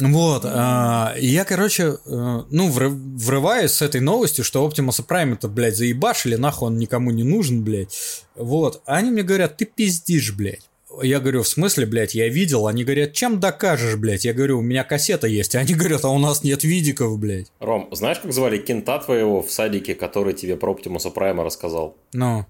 Вот, 0.00 0.42
а, 0.44 1.14
я, 1.18 1.44
короче, 1.44 1.82
э, 1.84 1.96
ну, 2.06 2.70
вры- 2.70 2.90
врываюсь 2.90 3.72
с 3.72 3.82
этой 3.82 4.00
новостью, 4.00 4.44
что 4.44 4.64
Оптимуса 4.64 5.02
Прайм 5.02 5.32
это, 5.32 5.48
блядь, 5.48 5.76
заебашили, 5.76 6.36
нахуй 6.36 6.68
он 6.68 6.78
никому 6.78 7.10
не 7.10 7.24
нужен, 7.24 7.64
блядь. 7.64 8.24
Вот, 8.36 8.82
они 8.84 9.10
мне 9.10 9.22
говорят, 9.22 9.56
ты 9.56 9.64
пиздишь, 9.64 10.32
блядь. 10.34 10.67
Я 11.02 11.20
говорю, 11.20 11.42
в 11.42 11.48
смысле, 11.48 11.86
блядь, 11.86 12.14
я 12.14 12.28
видел? 12.28 12.66
Они 12.66 12.84
говорят, 12.84 13.12
чем 13.12 13.40
докажешь, 13.40 13.96
блядь? 13.96 14.24
Я 14.24 14.32
говорю, 14.32 14.58
у 14.58 14.62
меня 14.62 14.84
кассета 14.84 15.26
есть. 15.26 15.54
Они 15.54 15.74
говорят, 15.74 16.04
а 16.04 16.08
у 16.08 16.18
нас 16.18 16.42
нет 16.42 16.64
видиков, 16.64 17.18
блядь. 17.18 17.50
Ром, 17.60 17.88
знаешь, 17.92 18.18
как 18.18 18.32
звали 18.32 18.58
кента 18.58 18.98
твоего 18.98 19.42
в 19.42 19.50
садике, 19.50 19.94
который 19.94 20.34
тебе 20.34 20.56
про 20.56 20.72
Оптимуса 20.72 21.10
Прайма 21.10 21.44
рассказал? 21.44 21.96
Ну, 22.12 22.46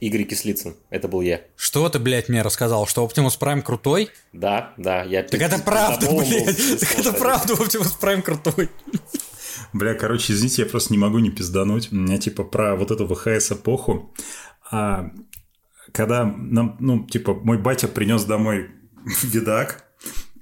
Игорь 0.00 0.24
Кислицын. 0.24 0.74
Это 0.88 1.08
был 1.08 1.20
я. 1.20 1.42
что 1.56 1.88
ты, 1.88 1.98
блядь, 1.98 2.28
мне 2.28 2.42
рассказал? 2.42 2.86
Что 2.86 3.04
Оптимус 3.04 3.36
Прайм 3.36 3.62
крутой? 3.62 4.08
Да, 4.32 4.72
да, 4.78 5.02
я... 5.04 5.22
Так 5.22 5.40
это 5.40 5.58
правда, 5.58 6.10
блядь. 6.10 6.80
Так 6.80 6.98
это 6.98 7.12
правда, 7.12 7.52
Оптимус 7.52 7.92
Прайм 7.92 8.22
крутой. 8.22 8.70
Бля, 9.72 9.94
короче, 9.94 10.32
извините, 10.32 10.62
я 10.62 10.68
просто 10.68 10.92
не 10.92 10.98
могу 10.98 11.18
не 11.18 11.30
пиздануть. 11.30 11.92
У 11.92 11.96
меня 11.96 12.18
типа 12.18 12.44
про 12.44 12.74
вот 12.76 12.90
эту 12.90 13.06
ВХС-эпоху. 13.06 14.10
А, 14.72 15.10
когда 15.92 16.24
нам, 16.24 16.76
ну, 16.80 17.06
типа, 17.06 17.34
мой 17.34 17.58
батя 17.58 17.88
принес 17.88 18.24
домой 18.24 18.70
видак, 19.22 19.84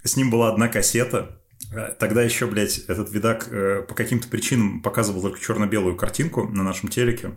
с 0.05 0.17
ним 0.17 0.31
была 0.31 0.51
одна 0.51 0.69
кассета. 0.69 1.41
А, 1.75 1.91
Тогда 1.93 2.23
еще, 2.23 2.47
блядь, 2.47 2.79
этот 2.89 3.13
видак 3.13 3.49
э, 3.51 3.83
по 3.87 3.95
каким-то 3.95 4.29
причинам 4.29 4.83
показывал 4.83 5.23
только 5.23 5.41
черно-белую 5.41 5.97
картинку 5.97 6.49
на 6.49 6.63
нашем 6.63 6.89
телеке. 6.89 7.33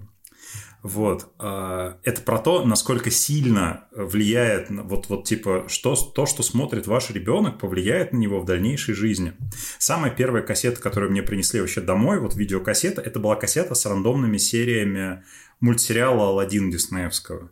Вот. 0.84 1.32
А, 1.38 1.97
Это 2.03 2.22
про 2.22 2.39
то, 2.39 2.66
насколько 2.66 3.12
сильно 3.12 3.86
влияет, 3.91 4.68
вот, 4.70 5.09
вот 5.09 5.26
типа, 5.26 5.66
что, 5.68 5.95
то, 5.95 6.26
что 6.26 6.43
смотрит 6.43 6.88
ваш 6.88 7.12
ребенок, 7.12 7.59
повлияет 7.59 8.14
на 8.14 8.18
него 8.18 8.39
в 8.39 8.45
дальнейшей 8.45 8.93
жизни. 8.93 9.34
Самая 9.78 10.12
первая 10.12 10.43
кассета, 10.43 10.82
которую 10.82 11.12
мне 11.12 11.24
принесли 11.24 11.59
вообще 11.59 11.82
домой, 11.82 12.20
вот 12.20 12.36
видеокассета, 12.36 13.01
это 13.01 13.20
была 13.20 13.36
кассета 13.36 13.76
с 13.76 13.86
рандомными 13.86 14.38
сериями 14.38 15.24
мультсериала 15.59 16.30
«Аладдин» 16.30 16.72
Диснеевского. 16.72 17.49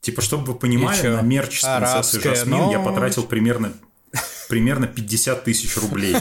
Типа, 0.00 0.22
чтобы 0.22 0.52
вы 0.52 0.58
понимали, 0.58 1.08
на 1.08 1.20
мерч 1.20 1.60
с 1.60 1.64
принцессой 1.64 2.20
Жасмин 2.22 2.70
я 2.70 2.80
потратил 2.80 3.24
примерно 3.24 3.72
примерно 4.48 4.88
50 4.88 5.44
тысяч 5.44 5.76
рублей. 5.76 6.16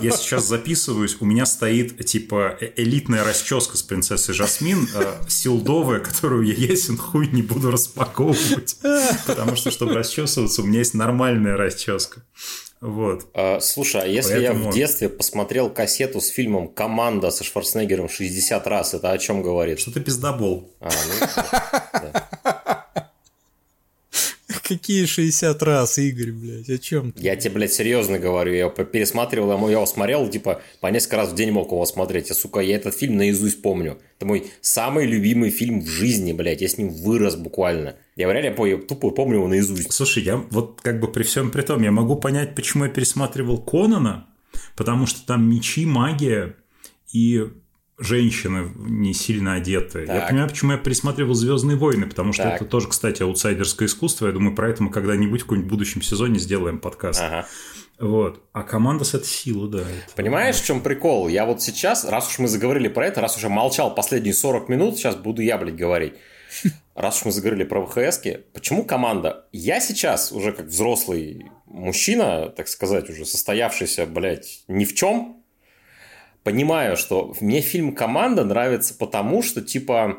Я 0.00 0.10
сейчас 0.12 0.46
записываюсь, 0.46 1.18
у 1.20 1.26
меня 1.26 1.44
стоит 1.44 2.04
типа 2.06 2.56
э- 2.58 2.72
элитная 2.76 3.22
расческа 3.22 3.76
с 3.76 3.82
принцессой 3.82 4.34
Жасмин, 4.34 4.88
э, 4.94 5.12
силдовая, 5.28 6.00
которую 6.00 6.46
я 6.46 6.54
ясен 6.54 6.96
хуй 6.96 7.28
не 7.28 7.42
буду 7.42 7.70
распаковывать. 7.70 8.78
Потому 9.26 9.56
что, 9.56 9.70
чтобы 9.70 9.92
расчесываться, 9.92 10.62
у 10.62 10.64
меня 10.64 10.78
есть 10.78 10.94
нормальная 10.94 11.56
расческа. 11.58 12.22
Вот. 12.80 13.26
А, 13.34 13.60
слушай, 13.60 14.00
а 14.02 14.06
если 14.06 14.40
я 14.40 14.52
Поэтому- 14.52 14.70
в 14.70 14.74
детстве 14.74 15.08
посмотрел 15.08 15.68
кассету 15.68 16.20
с 16.20 16.28
фильмом 16.28 16.68
«Команда» 16.68 17.30
со 17.30 17.44
Шварценеггером 17.44 18.08
60 18.08 18.66
раз, 18.66 18.94
это 18.94 19.10
о 19.10 19.18
чем 19.18 19.42
говорит? 19.42 19.80
Что 19.80 19.92
ты 19.92 20.00
пиздобол? 20.00 20.74
А, 20.80 20.88
ну, 20.90 21.26
да. 21.92 22.75
Какие 24.68 25.06
60 25.06 25.62
раз, 25.62 25.98
Игорь, 25.98 26.32
блядь, 26.32 26.68
о 26.68 26.78
чем 26.78 27.12
ты? 27.12 27.22
Я 27.22 27.36
тебе, 27.36 27.54
блядь, 27.54 27.72
серьезно 27.72 28.18
говорю, 28.18 28.52
я 28.52 28.60
его 28.60 28.70
пересматривал, 28.70 29.48
я 29.68 29.72
его- 29.76 29.86
смотрел, 29.86 30.28
типа, 30.28 30.60
по 30.80 30.88
несколько 30.88 31.16
раз 31.18 31.30
в 31.30 31.34
день 31.36 31.52
мог 31.52 31.70
его 31.70 31.86
смотреть. 31.86 32.28
Я, 32.30 32.34
сука, 32.34 32.60
я 32.60 32.76
этот 32.76 32.94
фильм 32.94 33.16
наизусть 33.16 33.62
помню. 33.62 33.98
Это 34.18 34.26
мой 34.26 34.46
самый 34.60 35.06
любимый 35.06 35.50
фильм 35.50 35.80
в 35.82 35.86
жизни, 35.88 36.32
блядь, 36.32 36.62
я 36.62 36.68
с 36.68 36.78
ним 36.78 36.88
вырос 36.90 37.36
буквально. 37.36 37.94
Я 38.16 38.32
реально 38.32 38.56
по- 38.56 38.66
я 38.66 38.76
тупо 38.78 39.10
помню 39.10 39.36
его 39.36 39.48
наизусть. 39.48 39.92
Слушай, 39.92 40.24
я 40.24 40.36
вот 40.36 40.80
как 40.82 40.98
бы 41.00 41.12
при 41.12 41.22
всем 41.22 41.50
при 41.50 41.62
том, 41.62 41.82
я 41.82 41.92
могу 41.92 42.16
понять, 42.16 42.54
почему 42.54 42.84
я 42.84 42.90
пересматривал 42.90 43.58
Конана, 43.62 44.26
потому 44.76 45.06
что 45.06 45.24
там 45.26 45.48
мечи, 45.48 45.86
магия 45.86 46.56
и 47.12 47.44
женщины 47.98 48.70
не 48.76 49.14
сильно 49.14 49.54
одетые. 49.54 50.06
Я 50.06 50.20
Так. 50.20 50.28
понимаю, 50.30 50.48
почему 50.50 50.72
я 50.72 50.78
пересматривал 50.78 51.34
Звездные 51.34 51.76
войны, 51.76 52.06
потому 52.06 52.32
что 52.32 52.42
Так. 52.44 52.56
это 52.56 52.64
тоже, 52.66 52.88
кстати, 52.88 53.22
аутсайдерское 53.22 53.88
искусство. 53.88 54.26
Я 54.26 54.32
думаю, 54.32 54.54
про 54.54 54.68
это 54.70 54.82
мы 54.82 54.90
когда-нибудь 54.90 55.40
в 55.40 55.44
каком-нибудь 55.44 55.70
будущем 55.70 56.02
сезоне 56.02 56.38
сделаем 56.38 56.78
подкаст. 56.78 57.20
Ага. 57.22 57.46
Вот. 57.98 58.42
А 58.52 58.62
команда 58.62 59.04
с 59.04 59.14
этой 59.14 59.26
сила, 59.26 59.66
да. 59.68 59.78
это- 59.80 60.14
Понимаешь, 60.16 60.56
в 60.56 60.64
чем 60.66 60.82
прикол? 60.82 61.28
Я 61.28 61.46
вот 61.46 61.62
сейчас, 61.62 62.04
раз 62.04 62.28
уж 62.28 62.38
мы 62.38 62.48
заговорили 62.48 62.88
про 62.88 63.06
это, 63.06 63.22
раз 63.22 63.36
уже 63.38 63.48
молчал 63.48 63.94
последние 63.94 64.34
40 64.34 64.68
минут, 64.68 64.96
сейчас 64.98 65.16
буду 65.16 65.40
я, 65.42 65.56
блядь, 65.56 65.76
говорить. 65.76 66.14
Раз 66.94 67.18
уж 67.18 67.26
мы 67.26 67.32
заговорили 67.32 67.64
про 67.64 67.84
ВХСки, 67.84 68.44
почему 68.54 68.84
команда? 68.84 69.46
Я 69.52 69.80
сейчас 69.80 70.32
уже 70.32 70.52
как 70.52 70.66
взрослый 70.66 71.46
мужчина, 71.66 72.48
так 72.48 72.68
сказать, 72.68 73.10
уже 73.10 73.26
состоявшийся, 73.26 74.06
блядь, 74.06 74.64
ни 74.68 74.84
в 74.86 74.94
чем, 74.94 75.35
понимаю, 76.46 76.96
что 76.96 77.34
мне 77.40 77.60
фильм 77.60 77.92
«Команда» 77.92 78.44
нравится 78.44 78.94
потому, 78.96 79.42
что, 79.42 79.62
типа, 79.62 80.18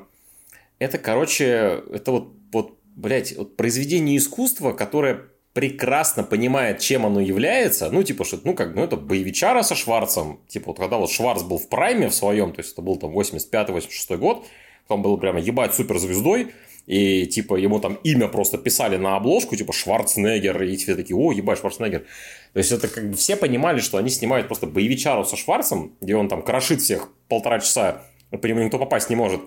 это, 0.77 0.97
короче, 0.97 1.83
это 1.89 2.11
вот, 2.11 2.33
вот 2.51 2.77
блядь, 2.97 3.37
вот 3.37 3.55
произведение 3.55 4.17
искусства, 4.17 4.73
которое 4.73 5.21
прекрасно 5.53 6.23
понимает, 6.23 6.79
чем 6.79 7.05
оно 7.05 7.21
является, 7.21 7.89
ну, 7.89 8.03
типа, 8.03 8.25
что, 8.25 8.41
ну, 8.43 8.55
как, 8.55 8.75
ну, 8.75 8.83
это 8.83 8.97
боевичара 8.97 9.61
со 9.61 9.73
Шварцем, 9.73 10.41
типа, 10.49 10.71
вот 10.71 10.79
когда 10.79 10.97
вот 10.97 11.09
Шварц 11.09 11.43
был 11.43 11.59
в 11.59 11.69
прайме 11.69 12.09
в 12.09 12.13
своем, 12.13 12.51
то 12.51 12.59
есть 12.59 12.73
это 12.73 12.81
был 12.81 12.97
там 12.97 13.17
85-86 13.17 14.17
год, 14.17 14.45
он 14.89 15.01
был 15.01 15.17
прямо 15.17 15.39
ебать 15.39 15.75
суперзвездой, 15.75 16.51
и, 16.87 17.25
типа, 17.25 17.55
ему 17.55 17.79
там 17.79 17.99
имя 18.03 18.27
просто 18.27 18.57
писали 18.57 18.97
на 18.97 19.15
обложку, 19.15 19.55
типа, 19.55 19.71
Шварценеггер, 19.71 20.61
и 20.63 20.75
все 20.75 20.95
такие, 20.97 21.15
о, 21.15 21.31
ебать, 21.31 21.59
Шварценеггер. 21.59 22.05
То 22.53 22.59
есть, 22.59 22.71
это 22.71 22.87
как 22.87 23.09
бы 23.09 23.15
все 23.15 23.35
понимали, 23.35 23.79
что 23.79 23.97
они 23.97 24.09
снимают 24.09 24.47
просто 24.47 24.67
боевичару 24.67 25.25
со 25.25 25.35
Шварцем, 25.35 25.95
где 26.01 26.15
он 26.15 26.27
там 26.29 26.41
крошит 26.41 26.81
всех 26.81 27.09
полтора 27.27 27.59
часа, 27.59 28.03
по 28.31 28.45
нему 28.45 28.63
никто 28.63 28.79
попасть 28.79 29.09
не 29.09 29.15
может. 29.15 29.41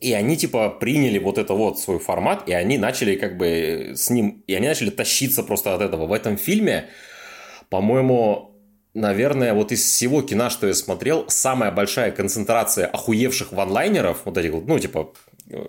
И 0.00 0.12
они, 0.12 0.36
типа, 0.36 0.70
приняли 0.70 1.18
вот 1.18 1.38
это 1.38 1.54
вот 1.54 1.80
свой 1.80 1.98
формат, 1.98 2.48
и 2.48 2.52
они 2.52 2.78
начали, 2.78 3.16
как 3.16 3.36
бы, 3.36 3.92
с 3.96 4.10
ним, 4.10 4.44
и 4.46 4.54
они 4.54 4.68
начали 4.68 4.90
тащиться 4.90 5.42
просто 5.42 5.74
от 5.74 5.80
этого. 5.80 6.06
В 6.06 6.12
этом 6.12 6.36
фильме, 6.36 6.88
по-моему, 7.68 8.48
наверное, 8.94 9.54
вот 9.54 9.72
из 9.72 9.82
всего 9.82 10.22
кино, 10.22 10.50
что 10.50 10.68
я 10.68 10.74
смотрел, 10.74 11.24
самая 11.28 11.72
большая 11.72 12.12
концентрация 12.12 12.86
охуевших 12.86 13.52
ванлайнеров, 13.52 14.22
вот 14.24 14.38
этих 14.38 14.52
вот, 14.52 14.68
ну, 14.68 14.78
типа, 14.78 15.12
э, 15.50 15.64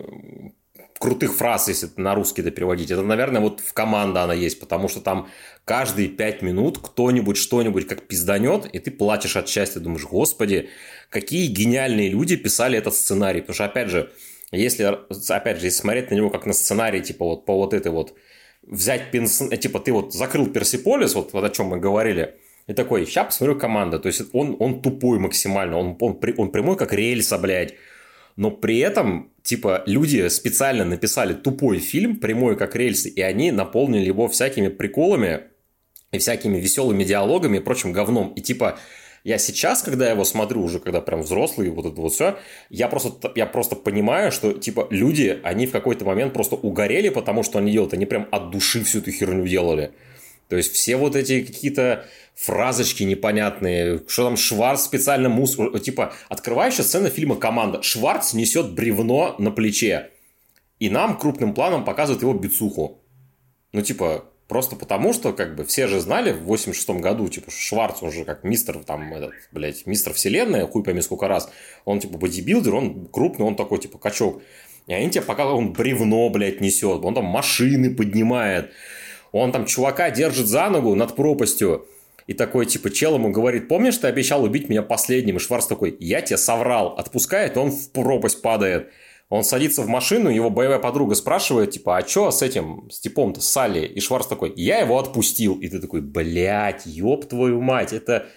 крутых 0.99 1.35
фраз, 1.35 1.67
если 1.67 1.89
на 1.95 2.13
русский 2.13 2.41
это 2.41 2.51
переводить, 2.51 2.91
это, 2.91 3.01
наверное, 3.01 3.41
вот 3.41 3.61
в 3.61 3.73
команда 3.73 4.23
она 4.23 4.33
есть, 4.33 4.59
потому 4.59 4.89
что 4.89 5.01
там 5.01 5.27
каждые 5.69 6.07
пять 6.07 6.41
минут 6.41 6.79
кто-нибудь 6.79 7.37
что-нибудь 7.37 7.87
как 7.87 8.07
пизданет, 8.07 8.65
и 8.73 8.79
ты 8.79 8.89
плачешь 8.89 9.35
от 9.35 9.47
счастья, 9.47 9.79
думаешь, 9.79 10.03
господи, 10.03 10.69
какие 11.11 11.45
гениальные 11.45 12.09
люди 12.09 12.37
писали 12.37 12.75
этот 12.75 12.95
сценарий. 12.95 13.41
Потому 13.41 13.53
что, 13.53 13.65
опять 13.65 13.89
же, 13.91 14.11
если, 14.51 14.97
опять 15.31 15.59
же, 15.59 15.67
если 15.67 15.81
смотреть 15.81 16.09
на 16.09 16.15
него 16.15 16.31
как 16.31 16.47
на 16.47 16.53
сценарий, 16.53 17.01
типа 17.01 17.23
вот 17.23 17.45
по 17.45 17.55
вот 17.55 17.75
этой 17.75 17.91
вот, 17.91 18.15
взять 18.63 19.11
пенс... 19.11 19.41
э, 19.41 19.57
типа 19.57 19.79
ты 19.79 19.91
вот 19.91 20.11
закрыл 20.11 20.47
Персиполис, 20.47 21.13
вот, 21.13 21.33
вот 21.33 21.43
о 21.43 21.49
чем 21.51 21.67
мы 21.67 21.77
говорили, 21.77 22.33
и 22.65 22.73
такой, 22.73 23.05
сейчас 23.05 23.27
посмотрю 23.27 23.59
команда. 23.59 23.99
То 23.99 24.07
есть 24.07 24.23
он, 24.33 24.55
он 24.57 24.81
тупой 24.81 25.19
максимально, 25.19 25.77
он, 25.77 25.95
он, 25.99 26.19
он 26.37 26.51
прямой 26.51 26.77
как 26.77 26.93
рельса, 26.93 27.37
блядь. 27.37 27.75
Но 28.37 28.49
при 28.49 28.79
этом, 28.79 29.31
типа, 29.43 29.83
люди 29.85 30.29
специально 30.29 30.83
написали 30.83 31.35
тупой 31.35 31.77
фильм, 31.77 32.15
прямой 32.15 32.57
как 32.57 32.75
рельсы, 32.75 33.09
и 33.09 33.21
они 33.21 33.51
наполнили 33.51 34.05
его 34.05 34.27
всякими 34.27 34.69
приколами 34.69 35.48
и 36.11 36.17
всякими 36.17 36.57
веселыми 36.57 37.03
диалогами 37.03 37.57
и 37.57 37.61
прочим 37.61 37.91
говном. 37.91 38.33
И 38.33 38.41
типа, 38.41 38.79
я 39.23 39.37
сейчас, 39.37 39.81
когда 39.83 40.05
я 40.05 40.11
его 40.11 40.23
смотрю, 40.23 40.63
уже 40.63 40.79
когда 40.79 41.01
прям 41.01 41.21
взрослый, 41.21 41.69
вот 41.69 41.85
это 41.85 41.99
вот 41.99 42.13
все, 42.13 42.37
я 42.69 42.87
просто, 42.87 43.31
я 43.35 43.45
просто 43.45 43.75
понимаю, 43.75 44.31
что, 44.31 44.53
типа, 44.53 44.87
люди, 44.89 45.39
они 45.43 45.67
в 45.67 45.71
какой-то 45.71 46.05
момент 46.05 46.33
просто 46.33 46.55
угорели, 46.55 47.09
потому 47.09 47.43
что 47.43 47.59
они 47.59 47.71
делают, 47.71 47.93
они 47.93 48.05
прям 48.05 48.27
от 48.31 48.49
души 48.49 48.83
всю 48.83 48.99
эту 48.99 49.11
херню 49.11 49.45
делали. 49.45 49.91
То 50.47 50.55
есть 50.55 50.73
все 50.73 50.95
вот 50.95 51.15
эти 51.15 51.43
какие-то 51.43 52.05
фразочки 52.33 53.03
непонятные, 53.03 54.01
что 54.07 54.23
там 54.23 54.37
Шварц 54.37 54.81
специально 54.81 55.29
мус... 55.29 55.57
Типа, 55.83 56.13
открывающая 56.27 56.83
сцена 56.83 57.09
фильма 57.09 57.35
«Команда». 57.35 57.83
Шварц 57.83 58.33
несет 58.33 58.71
бревно 58.71 59.35
на 59.37 59.51
плече. 59.51 60.09
И 60.79 60.89
нам 60.89 61.19
крупным 61.19 61.53
планом 61.53 61.85
показывают 61.85 62.23
его 62.23 62.33
бицуху. 62.33 62.99
Ну, 63.73 63.81
типа, 63.81 64.25
просто 64.49 64.75
потому, 64.75 65.13
что, 65.13 65.31
как 65.31 65.55
бы, 65.55 65.63
все 65.63 65.87
же 65.87 66.01
знали 66.01 66.31
в 66.33 66.41
86 66.43 66.89
году, 67.01 67.29
типа, 67.29 67.51
Шварц, 67.51 68.01
он 68.01 68.11
же 68.11 68.25
как 68.25 68.43
мистер, 68.43 68.79
там, 68.79 69.13
этот, 69.13 69.31
блядь, 69.51 69.85
мистер 69.85 70.13
вселенная, 70.13 70.65
хуй 70.65 70.83
пойми 70.83 71.01
сколько 71.01 71.27
раз. 71.27 71.49
Он, 71.85 71.99
типа, 71.99 72.17
бодибилдер, 72.17 72.73
он 72.73 73.05
крупный, 73.05 73.45
он 73.45 73.55
такой, 73.55 73.77
типа, 73.77 73.99
качок. 73.99 74.41
И 74.87 74.93
они 74.93 75.11
тебе 75.11 75.21
показывают, 75.21 75.67
он 75.67 75.73
бревно, 75.73 76.27
блядь, 76.31 76.61
несет, 76.61 77.05
он 77.05 77.13
там 77.13 77.25
машины 77.25 77.93
поднимает. 77.93 78.71
Он 79.31 79.51
там 79.51 79.65
чувака 79.65 80.09
держит 80.09 80.47
за 80.47 80.67
ногу 80.69 80.95
над 80.95 81.15
пропастью. 81.15 81.85
И 82.25 82.33
такой, 82.33 82.65
типа, 82.65 82.89
чел 82.89 83.15
ему 83.15 83.31
говорит, 83.31 83.67
помнишь, 83.67 83.97
ты 83.97 84.07
обещал 84.07 84.43
убить 84.43 84.67
меня 84.67 84.81
последним? 84.81 85.37
И 85.37 85.39
Шварц 85.39 85.67
такой, 85.67 85.95
я 85.99 86.21
тебе 86.21 86.37
соврал. 86.37 86.95
Отпускает, 86.97 87.55
он 87.55 87.69
в 87.69 87.91
пропасть 87.91 88.41
падает. 88.41 88.89
Он 89.29 89.43
садится 89.43 89.83
в 89.83 89.87
машину, 89.87 90.29
его 90.29 90.49
боевая 90.49 90.79
подруга 90.79 91.13
спрашивает, 91.13 91.71
типа, 91.71 91.97
а 91.97 92.07
что 92.07 92.31
с 92.31 92.41
этим, 92.41 92.89
с 92.89 92.99
типом-то, 92.99 93.41
с 93.41 93.47
Салли? 93.47 93.85
И 93.85 93.99
Шварц 93.99 94.25
такой, 94.25 94.51
я 94.55 94.79
его 94.79 94.97
отпустил. 94.97 95.53
И 95.59 95.67
ты 95.69 95.79
такой, 95.79 96.01
блядь, 96.01 96.85
ёб 96.85 97.27
твою 97.27 97.61
мать, 97.61 97.93
это... 97.93 98.27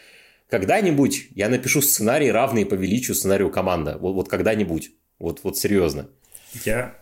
Когда-нибудь 0.50 1.28
я 1.34 1.48
напишу 1.48 1.80
сценарий, 1.80 2.30
равный 2.30 2.66
по 2.66 2.74
величию 2.74 3.14
сценарию 3.14 3.50
команда. 3.50 3.96
Вот, 3.98 4.12
вот 4.12 4.28
когда-нибудь. 4.28 4.90
Вот, 5.18 5.40
вот 5.44 5.56
серьезно. 5.56 6.10
Я... 6.66 7.01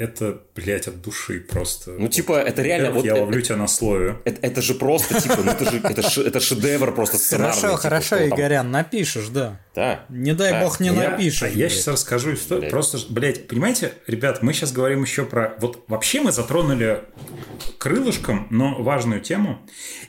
Это, 0.00 0.40
блядь, 0.54 0.88
от 0.88 1.02
души 1.02 1.40
просто. 1.40 1.90
Ну, 1.98 2.08
типа, 2.08 2.40
это 2.40 2.62
реально... 2.62 2.90
Вот, 2.90 3.04
я 3.04 3.16
э- 3.18 3.20
ловлю 3.20 3.42
тебя 3.42 3.56
на 3.56 3.66
слове. 3.68 4.16
Это, 4.24 4.40
это 4.46 4.62
же 4.62 4.72
просто, 4.74 5.20
типа, 5.20 5.36
ну 5.44 5.50
это 5.52 5.70
же 5.70 5.76
это, 5.76 6.00
ш- 6.00 6.22
это 6.22 6.40
шедевр 6.40 6.94
просто 6.94 7.18
сценарный. 7.18 7.52
Хорошо, 7.54 7.68
типа, 7.76 7.82
хорошо, 7.82 8.16
там- 8.16 8.28
Игорян, 8.30 8.70
напишешь, 8.70 9.28
да. 9.28 9.60
Да. 9.74 10.06
Не 10.08 10.32
дай 10.32 10.52
Да. 10.52 10.62
бог 10.62 10.80
не 10.80 10.86
Я- 10.88 11.10
напишешь. 11.10 11.42
а 11.42 11.48
я 11.48 11.54
блядь. 11.54 11.72
сейчас 11.72 11.88
расскажу 11.88 12.32
историю. 12.32 12.60
Блядь. 12.62 12.70
Просто, 12.70 12.98
блядь, 13.10 13.46
понимаете, 13.46 13.92
ребят, 14.06 14.42
мы 14.42 14.54
сейчас 14.54 14.72
говорим 14.72 15.02
еще 15.02 15.26
про... 15.26 15.54
Вот 15.60 15.84
вообще 15.86 16.22
мы 16.22 16.32
затронули 16.32 17.04
крылышком, 17.76 18.46
но 18.50 18.82
важную 18.82 19.20
тему. 19.20 19.60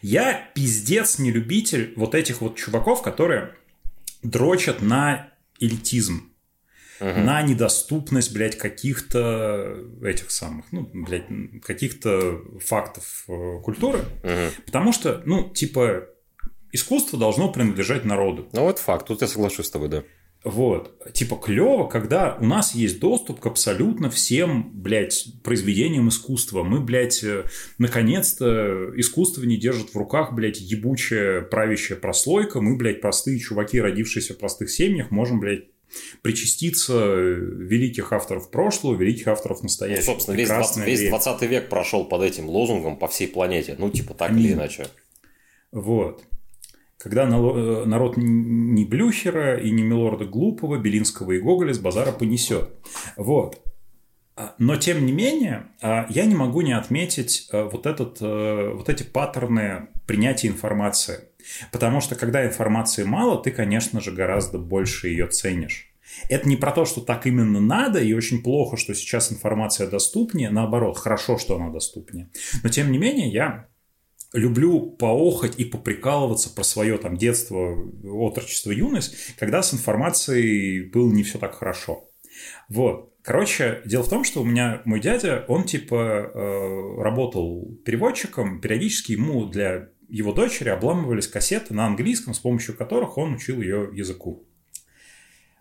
Я 0.02 0.50
пиздец 0.56 1.20
не 1.20 1.32
любитель 1.32 1.92
вот 1.98 2.16
этих 2.16 2.40
вот 2.40 2.56
чуваков, 2.56 3.02
которые 3.02 3.56
дрочат 4.24 4.82
на 4.82 5.32
элитизм. 5.60 6.31
На 7.02 7.42
недоступность, 7.42 8.34
блядь, 8.34 8.58
каких-то 8.58 9.78
этих 10.04 10.32
самых, 10.32 10.66
ну, 10.72 10.90
блядь, 10.94 11.26
каких-то 11.64 12.42
фактов 12.60 13.26
э, 13.28 13.60
культуры. 13.64 14.00
Мгм. 14.24 14.52
Потому 14.66 14.94
что, 14.94 15.22
ну, 15.26 15.50
типа, 15.50 16.08
искусство 16.72 17.18
должно 17.18 17.52
принадлежать 17.52 18.06
народу. 18.06 18.48
Ну, 18.54 18.62
вот 18.62 18.80
факт, 18.80 19.08
тут 19.08 19.22
я 19.22 19.28
соглашусь 19.28 19.66
с 19.66 19.72
тобой, 19.72 19.90
да. 19.90 20.04
Вот. 20.44 21.14
Типа 21.14 21.36
клево, 21.36 21.88
когда 21.88 22.36
у 22.40 22.46
нас 22.46 22.74
есть 22.74 23.00
доступ 23.00 23.40
к 23.40 23.46
абсолютно 23.46 24.10
всем, 24.10 24.72
блядь, 24.74 25.28
произведениям 25.44 26.10
искусства. 26.10 26.64
Мы, 26.64 26.80
блядь, 26.80 27.24
э, 27.24 27.46
наконец-то 27.78 28.92
искусство 28.96 29.44
не 29.44 29.58
держит 29.58 29.94
в 29.94 29.98
руках, 29.98 30.34
блядь, 30.34 30.60
ебучая 30.60 31.42
правящая 31.42 31.98
прослойка. 31.98 32.60
Мы, 32.60 32.76
блядь, 32.76 33.02
простые 33.02 33.40
чуваки, 33.40 33.80
родившиеся 33.80 34.34
в 34.34 34.40
простых 34.40 34.72
семьях, 34.72 35.12
можем, 35.12 35.40
блядь, 35.40 35.66
причаститься 36.22 36.94
великих 37.14 38.14
авторов 38.14 38.52
прошлого, 38.52 38.96
великих 38.96 39.28
авторов 39.28 39.60
Ну, 39.60 39.64
настоящего. 39.64 40.04
собственно, 40.04 40.36
весь, 40.36 40.48
20, 40.48 40.58
Прекрасное 40.76 40.86
весь 40.86 41.00
время. 41.00 41.12
20 41.20 41.42
век 41.50 41.70
прошел 41.70 42.06
под 42.06 42.24
этим 42.24 42.50
лозунгом 42.50 42.98
по 42.98 43.08
всей 43.08 43.28
планете. 43.28 43.76
Ну, 43.78 43.90
типа 43.90 44.14
так 44.14 44.32
Аминь. 44.32 44.46
или 44.46 44.54
иначе. 44.54 44.88
Вот. 45.72 46.24
Когда 46.98 47.24
э, 47.24 47.86
народ 47.86 48.16
не 48.18 48.86
Блюхера 48.86 49.60
и 49.60 49.72
не 49.72 49.82
Милорда 49.82 50.26
Глупого, 50.26 50.78
Белинского 50.78 51.32
и 51.32 51.40
Гоголя 51.40 51.74
с 51.74 51.80
базара 51.80 52.12
понесет. 52.12 52.70
Вот. 53.18 53.60
А, 54.36 54.56
Но, 54.60 54.76
тем 54.78 55.06
не 55.06 55.12
менее, 55.12 55.68
а, 55.82 56.06
я 56.10 56.26
не 56.26 56.36
могу 56.36 56.62
не 56.62 56.74
отметить 56.74 57.50
э, 57.52 57.64
вот, 57.64 57.86
этот, 57.86 58.18
э, 58.22 58.72
вот 58.76 58.88
эти 58.88 59.04
паттерны 59.04 59.88
принятия 60.06 60.48
информации. 60.48 61.22
Потому 61.72 62.02
что, 62.02 62.16
когда 62.16 62.46
информации 62.46 63.04
мало, 63.04 63.42
ты, 63.42 63.52
конечно 63.52 64.02
же, 64.02 64.12
гораздо 64.12 64.58
больше 64.58 65.10
ее 65.10 65.28
ценишь. 65.28 65.92
Это 66.30 66.48
не 66.48 66.58
про 66.58 66.72
то, 66.72 66.86
что 66.86 67.02
так 67.02 67.26
именно 67.26 67.60
надо, 67.60 68.00
и 68.00 68.14
очень 68.14 68.44
плохо, 68.44 68.78
что 68.78 68.94
сейчас 68.94 69.32
информация 69.32 69.90
доступнее. 69.90 70.50
Наоборот, 70.50 70.98
хорошо, 70.98 71.38
что 71.38 71.56
она 71.56 71.70
доступнее. 71.70 72.30
Но, 72.64 72.70
тем 72.70 72.92
не 72.92 72.98
менее, 72.98 73.30
я 73.30 73.68
люблю 74.34 74.80
поохать 74.92 75.56
и 75.58 75.66
поприкалываться 75.66 76.50
про 76.50 76.64
свое 76.64 76.98
там 76.98 77.18
детство, 77.18 77.76
отрочество, 78.04 78.72
юность, 78.72 79.36
когда 79.38 79.62
с 79.62 79.74
информацией 79.74 80.90
было 80.90 81.12
не 81.12 81.24
все 81.24 81.38
так 81.38 81.56
хорошо. 81.56 82.10
Вот. 82.70 83.14
Короче, 83.24 83.82
дело 83.86 84.04
в 84.04 84.10
том, 84.10 84.24
что 84.24 84.42
у 84.42 84.46
меня 84.46 84.82
мой 84.86 85.00
дядя, 85.00 85.46
он 85.48 85.66
типа 85.66 86.32
э, 86.34 87.02
работал 87.02 87.78
переводчиком, 87.86 88.62
периодически 88.62 89.12
ему 89.12 89.46
для 89.46 89.90
его 90.12 90.34
дочери 90.34 90.70
обламывались 90.70 91.28
кассеты 91.28 91.74
на 91.74 91.86
английском, 91.86 92.34
с 92.34 92.40
помощью 92.40 92.76
которых 92.76 93.18
он 93.18 93.36
учил 93.36 93.62
ее 93.62 93.90
языку. 93.94 94.46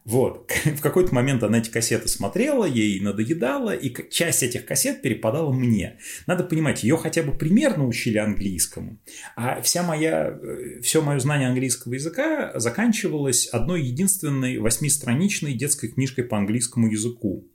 Вот. 0.04 0.50
В 0.64 0.80
какой-то 0.80 1.14
момент 1.14 1.42
она 1.42 1.58
эти 1.58 1.70
кассеты 1.70 2.08
смотрела, 2.08 2.64
ей 2.64 3.00
надоедало, 3.00 3.70
и 3.70 3.94
часть 4.10 4.42
этих 4.42 4.66
кассет 4.66 5.02
перепадала 5.02 5.52
мне. 5.52 5.98
Надо 6.26 6.42
понимать, 6.42 6.82
ее 6.82 6.96
хотя 6.96 7.22
бы 7.22 7.32
примерно 7.32 7.86
учили 7.86 8.18
английскому, 8.18 8.98
а 9.36 9.60
вся 9.62 9.82
моя, 9.82 10.38
все 10.82 11.02
мое 11.02 11.18
знание 11.20 11.48
английского 11.48 11.94
языка 11.94 12.58
заканчивалось 12.58 13.46
одной 13.46 13.82
единственной 13.82 14.58
восьмистраничной 14.58 15.54
детской 15.54 15.88
книжкой 15.88 16.24
по 16.24 16.36
английскому 16.38 16.90
языку. 16.90 17.46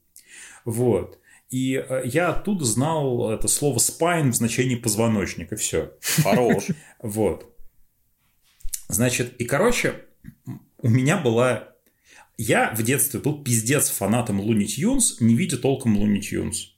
Вот. 0.63 1.19
И 1.49 1.75
э, 1.75 2.01
я 2.05 2.29
оттуда 2.29 2.65
знал 2.65 3.31
это 3.31 3.47
слово 3.47 3.77
spine 3.77 4.31
в 4.31 4.35
значении 4.35 4.75
позвоночник, 4.75 5.53
и 5.53 5.55
все. 5.55 5.93
Хорош. 6.23 6.67
Вот. 7.01 7.55
Значит, 8.87 9.35
и 9.39 9.45
короче, 9.45 10.05
у 10.79 10.89
меня 10.89 11.17
была... 11.17 11.69
Я 12.37 12.73
в 12.75 12.83
детстве 12.83 13.19
был 13.19 13.43
пиздец 13.43 13.89
фанатом 13.89 14.41
Луни 14.41 14.65
Тюнс, 14.65 15.21
не 15.21 15.35
видя 15.35 15.57
толком 15.57 15.97
Луни 15.97 16.21
Тюнс. 16.21 16.73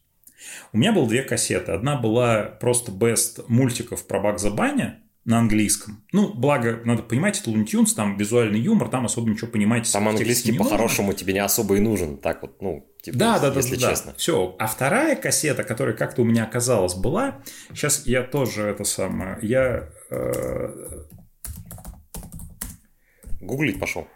У 0.74 0.78
меня 0.78 0.91
было 0.91 1.07
две 1.07 1.24
кассеты. 1.24 1.72
Одна 1.72 1.95
была 1.95 2.43
просто 2.43 2.91
best 2.91 3.45
мультиков 3.47 4.05
про 4.05 4.20
Багза 4.20 4.51
Баня 4.51 5.01
на 5.28 5.40
английском. 5.40 6.04
Ну, 6.14 6.34
благо, 6.34 6.80
надо 6.86 7.04
понимать, 7.04 7.40
это 7.40 7.50
Луни 7.50 7.66
Тюнс, 7.66 7.94
там 7.94 8.18
визуальный 8.18 8.62
юмор, 8.62 8.88
там 8.88 9.06
особо 9.06 9.30
ничего 9.30 9.48
понимать 9.48 9.92
Там 9.92 10.08
английский 10.08 10.54
по-хорошему 10.54 11.12
тебе 11.14 11.34
не 11.34 11.40
особо 11.40 11.76
и 11.76 11.80
нужен. 11.82 12.18
Так 12.18 12.42
вот, 12.42 12.62
ну, 12.62 12.90
типа, 13.02 13.18
Да, 13.18 13.38
да, 13.38 13.52
да, 13.52 13.58
если 13.58 13.76
да, 13.76 13.90
честно. 13.90 14.14
Все. 14.18 14.56
А 14.58 14.68
вторая 14.68 15.18
кассета, 15.18 15.66
которая 15.66 15.96
как-то 15.96 16.22
у 16.22 16.26
меня 16.26 16.46
оказалась, 16.46 16.96
была. 16.96 17.42
Сейчас 17.74 18.08
я 18.08 18.24
тоже 18.24 18.64
это 18.64 18.86
самое. 18.86 19.38
Я 19.42 19.90
э, 20.10 21.04
Гуглить 23.42 23.80
пошел. 23.80 24.08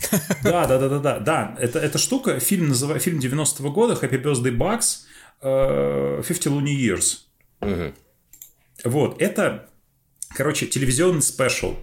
Да, 0.42 0.66
да, 0.66 0.78
да, 0.78 0.88
да, 0.88 0.98
да, 0.98 1.18
да. 1.18 1.56
Это, 1.60 1.78
эта 1.78 1.98
штука, 1.98 2.40
фильм, 2.40 2.68
называ... 2.68 2.98
фильм 2.98 3.18
90-го 3.18 3.70
года, 3.70 3.92
Happy 3.94 4.22
Birthday 4.22 4.56
Bugs, 4.56 5.04
э, 5.42 6.22
50 6.26 6.46
Looney 6.46 6.74
Years. 6.74 7.18
Вот, 8.84 9.20
это, 9.20 9.68
короче, 10.34 10.66
телевизионный 10.66 11.22
спешл, 11.22 11.76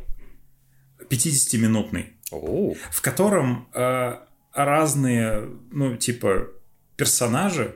50-минутный, 1.09 2.13
О, 2.31 2.73
в 2.91 3.01
котором 3.01 3.69
э, 3.73 4.17
разные, 4.53 5.49
ну, 5.71 5.97
типа, 5.97 6.49
персонажи 6.95 7.75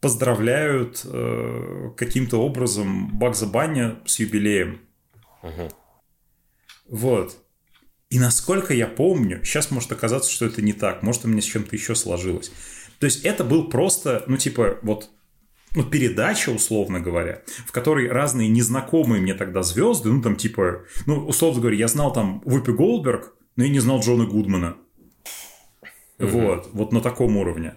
поздравляют 0.00 1.02
э, 1.04 1.90
каким-то 1.96 2.38
образом 2.38 3.18
Багза 3.18 3.46
Банни 3.46 3.96
с 4.06 4.18
юбилеем. 4.20 4.80
Мгм. 5.42 5.70
Вот. 6.88 7.36
И 8.10 8.18
насколько 8.18 8.72
я 8.72 8.86
помню, 8.86 9.44
сейчас 9.44 9.70
может 9.70 9.92
оказаться, 9.92 10.30
что 10.30 10.46
это 10.46 10.62
не 10.62 10.72
так, 10.72 11.02
может 11.02 11.24
у 11.24 11.28
меня 11.28 11.42
с 11.42 11.46
чем-то 11.46 11.74
еще 11.74 11.94
сложилось. 11.94 12.50
То 13.00 13.06
есть 13.06 13.24
это 13.24 13.44
был 13.44 13.68
просто, 13.68 14.24
ну 14.26 14.36
типа 14.36 14.78
вот 14.82 15.10
ну, 15.74 15.84
передача, 15.84 16.50
условно 16.50 17.00
говоря, 17.00 17.42
в 17.66 17.72
которой 17.72 18.08
разные 18.08 18.48
незнакомые 18.48 19.20
мне 19.20 19.34
тогда 19.34 19.62
звезды, 19.62 20.10
ну 20.10 20.22
там 20.22 20.36
типа, 20.36 20.84
ну 21.06 21.26
условно 21.26 21.60
говоря, 21.60 21.76
я 21.76 21.88
знал 21.88 22.12
там 22.12 22.40
Вупи 22.44 22.72
Голдберг, 22.72 23.34
но 23.56 23.64
я 23.64 23.70
не 23.70 23.80
знал 23.80 24.00
Джона 24.00 24.24
Гудмана. 24.24 24.76
Вот, 26.18 26.70
вот 26.72 26.92
на 26.92 27.00
таком 27.00 27.36
уровне. 27.36 27.74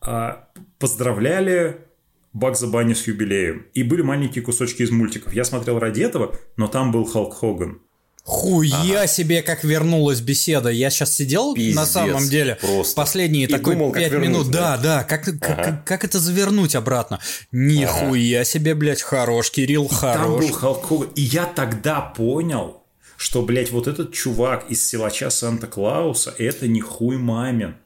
А, 0.00 0.48
поздравляли 0.78 1.86
Багза 2.32 2.66
Банни 2.66 2.94
с 2.94 3.06
юбилеем. 3.06 3.66
И 3.74 3.82
были 3.82 4.02
маленькие 4.02 4.42
кусочки 4.42 4.82
из 4.82 4.90
мультиков. 4.90 5.34
Я 5.34 5.44
смотрел 5.44 5.78
ради 5.78 6.00
этого, 6.00 6.34
но 6.56 6.68
там 6.68 6.90
был 6.90 7.04
Халк 7.04 7.34
Хоган. 7.34 7.82
Хуя 8.24 9.06
себе, 9.08 9.42
как 9.42 9.64
вернулась 9.64 10.20
беседа. 10.20 10.70
Я 10.70 10.90
сейчас 10.90 11.14
сидел 11.14 11.50
на 11.50 11.54
Пиздец, 11.56 11.88
самом 11.88 12.28
деле 12.28 12.54
просто. 12.60 12.94
последние 12.94 13.46
И 13.46 13.50
такой 13.50 13.74
думал, 13.74 13.90
как 13.90 14.00
5 14.02 14.12
вернуть, 14.12 14.28
минут. 14.28 14.50
да? 14.50 14.76
Да, 14.78 15.02
как, 15.04 15.26
Ага. 15.26 15.38
как, 15.40 15.84
как 15.84 16.04
это 16.04 16.20
завернуть 16.20 16.76
обратно? 16.76 17.18
Нихуя 17.50 18.44
себе, 18.44 18.74
блядь, 18.76 19.02
хорош, 19.02 19.50
Кирилл, 19.50 19.88
Там 19.88 19.98
хорош. 19.98 20.44
был 20.46 20.52
Халк 20.52 20.86
Хоган. 20.86 21.08
И 21.16 21.22
я 21.22 21.46
тогда 21.46 22.00
понял, 22.00 22.84
что, 23.16 23.42
блядь, 23.42 23.72
вот 23.72 23.88
этот 23.88 24.12
чувак 24.12 24.66
из 24.70 24.86
силача 24.88 25.28
Санта-Клауса, 25.28 26.32
это 26.38 26.68
не 26.68 26.80
хуй 26.80 27.18
мамин. 27.18 27.76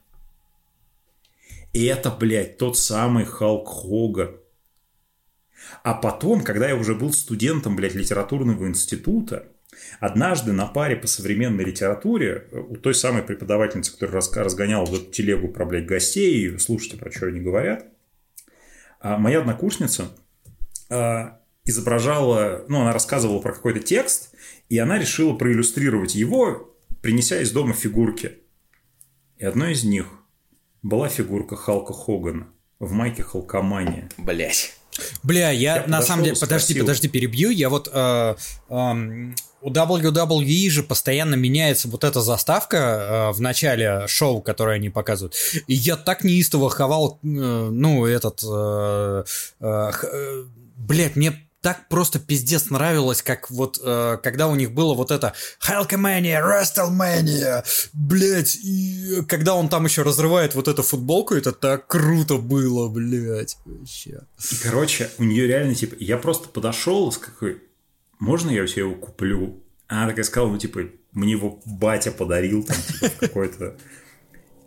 И 1.73 1.85
это, 1.87 2.11
блядь, 2.11 2.59
тот 2.59 2.79
самый 2.79 3.25
Халк 3.25 3.69
Хоган. 3.69 4.37
А 5.83 5.95
потом, 5.95 6.43
когда 6.43 6.69
я 6.69 6.77
уже 6.77 6.95
был 6.95 7.13
студентом, 7.13 7.75
блядь, 7.75 7.95
литературного 7.95 8.67
института, 8.67 9.47
однажды 10.01 10.53
на 10.53 10.67
паре 10.67 10.97
по 10.97 11.07
современной 11.07 11.65
литературе 11.65 12.47
э, 12.51 12.59
у 12.59 12.77
той 12.77 12.95
самой 12.95 13.23
преподавательницы, 13.23 13.93
которая 13.93 14.23
разгоняла 14.45 14.85
вот 14.85 15.03
эту 15.03 15.13
телегу 15.13 15.49
про, 15.49 15.65
блядь, 15.65 15.87
гостей, 15.87 16.47
и 16.47 16.59
слушайте, 16.59 16.97
про 16.97 17.11
что 17.11 17.27
они 17.27 17.41
говорят, 17.41 17.87
а 19.01 19.19
моя 19.19 19.41
однокурсница 19.41 20.09
а, 20.89 21.41
изображала, 21.65 22.65
ну, 22.69 22.81
она 22.81 22.93
рассказывала 22.93 23.41
про 23.41 23.53
какой-то 23.53 23.81
текст, 23.81 24.35
и 24.69 24.79
она 24.79 24.99
решила 24.99 25.35
проиллюстрировать 25.35 26.15
его, 26.15 26.75
принеся 27.03 27.41
из 27.41 27.53
дома 27.53 27.75
фигурки. 27.75 28.39
И 29.37 29.45
одной 29.45 29.73
из 29.73 29.85
них 29.85 30.07
была 30.83 31.09
фигурка 31.09 31.57
Халка 31.57 31.93
Хогана 31.93 32.49
в 32.79 32.93
майке 32.93 33.23
Халкомания. 33.23 34.09
блять. 34.17 34.75
Бля, 35.23 35.51
я, 35.51 35.77
Я 35.83 35.87
на 35.87 36.01
самом 36.01 36.25
деле, 36.25 36.37
подожди, 36.37 36.73
спросил. 36.73 36.85
подожди, 36.85 37.09
перебью. 37.09 37.51
Я 37.51 37.69
вот 37.69 37.91
э, 37.93 38.35
эм, 38.71 39.35
у 39.67 39.71
WWE 39.71 40.71
же 40.71 40.85
постоянно 40.85 41.35
меняется 41.35 41.89
вот 41.89 42.05
эта 42.05 42.21
заставка 42.21 42.77
э, 42.77 43.33
в 43.33 43.41
начале 43.41 44.07
шоу, 44.07 44.41
которое 44.41 44.77
они 44.77 44.91
показывают. 44.91 45.35
И 45.67 45.75
я 45.75 45.97
так 45.97 46.23
неистово 46.23 46.71
хавал, 46.71 47.19
э, 47.23 47.27
ну, 47.27 48.07
этот... 48.07 48.45
Э, 48.45 49.25
э, 49.59 49.91
э, 50.03 50.45
блядь, 50.77 51.17
мне 51.17 51.43
так 51.63 51.89
просто 51.89 52.21
пиздец 52.21 52.71
нравилось, 52.71 53.23
как 53.23 53.51
вот 53.51 53.81
э, 53.83 54.19
когда 54.23 54.47
у 54.47 54.55
них 54.55 54.73
было 54.73 54.95
вот 54.95 55.11
это 55.11 55.33
Hulkamania, 55.69 56.41
WrestleMania, 56.41 57.65
блядь, 57.93 58.55
и 58.63 59.25
когда 59.27 59.57
он 59.57 59.69
там 59.69 59.85
еще 59.85 60.03
разрывает 60.03 60.55
вот 60.55 60.69
эту 60.69 60.85
футболку, 60.85 61.35
это 61.35 61.51
так 61.51 61.89
круто 61.89 62.37
было, 62.37 62.89
блядь, 62.89 63.59
вообще. 63.65 64.21
И, 64.53 64.55
короче, 64.63 65.11
у 65.19 65.25
нее 65.25 65.49
реально, 65.49 65.75
типа, 65.75 65.97
я 65.99 66.19
просто 66.19 66.49
подошел 66.49 67.11
с 67.11 67.19
какой, 67.19 67.61
можно 68.19 68.51
я 68.51 68.63
у 68.63 68.67
тебя 68.67 68.83
его 68.83 68.95
куплю? 68.95 69.63
А 69.89 69.99
Она 69.99 70.09
такая 70.09 70.25
сказала, 70.25 70.51
ну, 70.51 70.59
типа, 70.59 70.81
мне 71.13 71.33
его 71.33 71.61
батя 71.65 72.11
подарил, 72.11 72.65
там, 72.65 72.77
типа, 72.77 73.11
какой-то... 73.21 73.77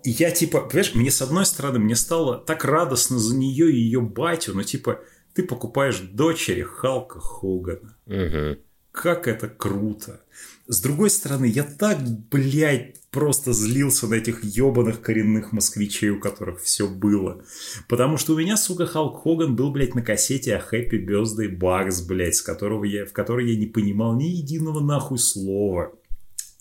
И 0.03 0.11
я, 0.11 0.31
типа, 0.31 0.61
понимаешь, 0.61 0.95
мне 0.95 1.11
с 1.11 1.21
одной 1.21 1.45
стороны, 1.45 1.77
мне 1.77 1.95
стало 1.95 2.38
так 2.38 2.63
радостно 2.63 3.19
за 3.19 3.35
нее 3.35 3.69
и 3.69 3.76
ее 3.76 3.99
батю, 3.99 4.53
но, 4.55 4.63
типа, 4.63 5.01
ты 5.34 5.43
покупаешь 5.43 5.99
дочери 5.99 6.61
Халка 6.61 7.19
Хогана. 7.19 7.97
Мгм. 8.05 8.59
Как 8.91 9.27
это 9.27 9.49
круто. 9.49 10.21
С 10.69 10.81
другой 10.81 11.09
стороны, 11.09 11.45
я 11.45 11.63
так, 11.63 11.97
блядь, 12.29 13.01
просто 13.09 13.53
злился 13.53 14.05
на 14.05 14.13
этих 14.13 14.43
ебаных 14.43 15.01
коренных 15.01 15.51
москвичей, 15.51 16.11
у 16.11 16.19
которых 16.19 16.61
все 16.61 16.87
было. 16.87 17.43
Потому 17.87 18.17
что 18.17 18.33
у 18.33 18.37
меня, 18.37 18.55
сука, 18.55 18.85
Халк 18.85 19.23
Хоган 19.23 19.55
был, 19.55 19.71
блядь, 19.71 19.95
на 19.95 20.03
кассете 20.03 20.55
о 20.55 20.59
Happy 20.59 21.03
Birthday 21.03 21.49
Bugs, 21.49 22.05
блядь, 22.07 22.35
с 22.35 22.43
которого 22.43 22.83
я, 22.83 23.07
в 23.07 23.13
которой 23.13 23.51
я 23.51 23.59
не 23.59 23.65
понимал 23.65 24.15
ни 24.15 24.25
единого 24.25 24.79
нахуй 24.79 25.17
слова. 25.17 25.91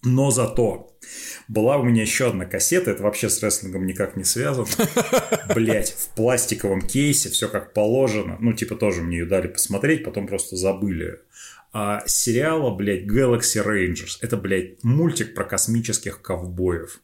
Но 0.03 0.31
зато 0.31 0.97
была 1.49 1.77
у 1.77 1.83
меня 1.83 2.01
еще 2.01 2.29
одна 2.29 2.47
кассета, 2.47 2.93
это 2.93 3.03
вообще 3.03 3.29
с 3.29 3.43
рестлингом 3.43 3.85
никак 3.85 4.17
не 4.17 4.25
связано. 4.25 4.69
Блять, 5.55 5.91
в 5.91 6.15
пластиковом 6.15 6.81
кейсе, 6.81 7.29
все 7.29 7.47
как 7.49 7.75
положено. 7.75 8.39
Ну, 8.41 8.55
типа, 8.55 8.77
тоже 8.77 9.03
мне 9.03 9.19
ее 9.19 9.27
дали 9.27 9.49
посмотреть, 9.49 10.05
потом 10.05 10.27
просто 10.27 10.57
забыли. 10.57 11.19
А, 11.73 12.03
сериала, 12.07 12.75
блядь, 12.75 13.05
Galaxy 13.05 13.65
Rangers. 13.65 14.19
Это, 14.21 14.37
блядь, 14.37 14.83
мультик 14.83 15.35
про 15.35 15.45
космических 15.45 16.23
ковбоев. 16.23 17.01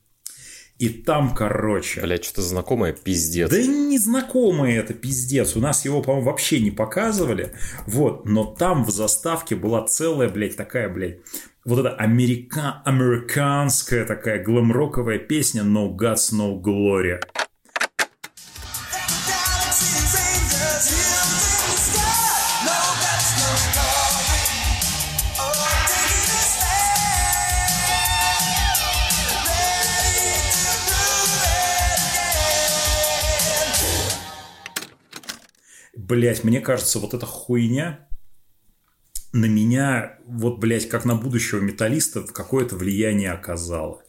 И 0.78 0.88
там, 0.88 1.34
короче... 1.34 2.00
Блять, 2.00 2.24
что-то 2.24 2.42
знакомое, 2.42 2.92
пиздец. 2.92 3.48
Да 3.48 3.62
незнакомое 3.62 4.80
это 4.80 4.92
пиздец. 4.92 5.54
У 5.54 5.60
нас 5.60 5.84
его, 5.84 6.02
по-моему, 6.02 6.26
вообще 6.26 6.60
не 6.60 6.72
показывали. 6.72 7.52
Вот. 7.86 8.24
Но 8.24 8.44
там 8.44 8.84
в 8.84 8.90
заставке 8.90 9.54
была 9.54 9.86
целая, 9.86 10.28
блядь, 10.28 10.56
такая, 10.56 10.88
блядь, 10.88 11.20
вот 11.64 11.78
эта 11.78 11.94
америка... 11.94 12.82
американская 12.84 14.04
такая 14.04 14.42
глэм-роковая 14.42 15.18
песня 15.18 15.62
No 15.62 15.94
Guts, 15.94 16.32
No 16.32 16.60
Glory. 16.60 17.20
Блять, 36.06 36.44
мне 36.44 36.60
кажется, 36.60 36.98
вот 36.98 37.14
эта 37.14 37.24
хуйня 37.24 38.06
на 39.32 39.46
меня, 39.46 40.18
вот, 40.26 40.58
блядь, 40.58 40.86
как 40.86 41.06
на 41.06 41.14
будущего 41.14 41.60
металлиста, 41.60 42.22
какое-то 42.24 42.76
влияние 42.76 43.32
оказала. 43.32 44.02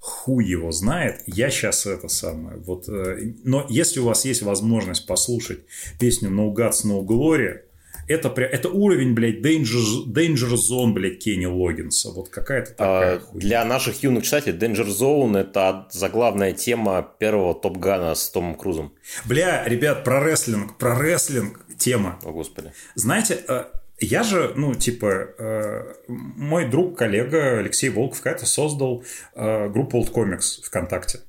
Хуй 0.00 0.44
его 0.44 0.72
знает. 0.72 1.22
Я 1.26 1.50
сейчас 1.50 1.86
это 1.86 2.08
самое. 2.08 2.56
Вот, 2.58 2.88
э, 2.88 3.34
но 3.44 3.64
если 3.68 4.00
у 4.00 4.06
вас 4.06 4.24
есть 4.24 4.42
возможность 4.42 5.06
послушать 5.06 5.60
песню 6.00 6.30
No 6.30 6.52
Guts, 6.52 6.84
No 6.84 7.04
Glory, 7.04 7.60
это, 8.08 8.28
это 8.40 8.68
уровень, 8.68 9.14
блядь, 9.14 9.40
Danger, 9.40 10.06
Danger 10.06 10.54
Zone, 10.54 10.92
блядь, 10.92 11.18
Кенни 11.18 11.46
Логинса. 11.46 12.10
Вот 12.10 12.28
какая-то 12.28 12.72
такая 12.72 13.16
а, 13.16 13.20
Для 13.34 13.64
наших 13.64 14.02
юных 14.02 14.24
читателей 14.24 14.56
Danger 14.56 14.86
Zone– 14.86 15.38
это 15.40 15.88
заглавная 15.90 16.52
тема 16.52 17.08
первого 17.18 17.54
Топ 17.54 17.78
Гана 17.78 18.14
с 18.14 18.30
Томом 18.30 18.54
Крузом. 18.54 18.92
Бля, 19.24 19.64
ребят, 19.64 20.04
про 20.04 20.20
рестлинг, 20.20 20.78
про 20.78 20.98
рестлинг 20.98 21.60
тема. 21.78 22.18
О, 22.24 22.32
Господи. 22.32 22.72
Знаете, 22.94 23.38
э, 23.48 23.64
я 23.98 24.22
же, 24.22 24.52
ну, 24.56 24.74
типа, 24.74 25.28
э, 25.38 25.94
мой 26.08 26.68
друг, 26.68 26.98
коллега 26.98 27.58
Алексей 27.58 27.88
Волков 27.88 28.20
когда-то 28.20 28.46
создал 28.46 29.04
э, 29.34 29.68
группу 29.68 29.98
Old 29.98 30.12
Comics 30.12 30.62
ВКонтакте. 30.64 31.20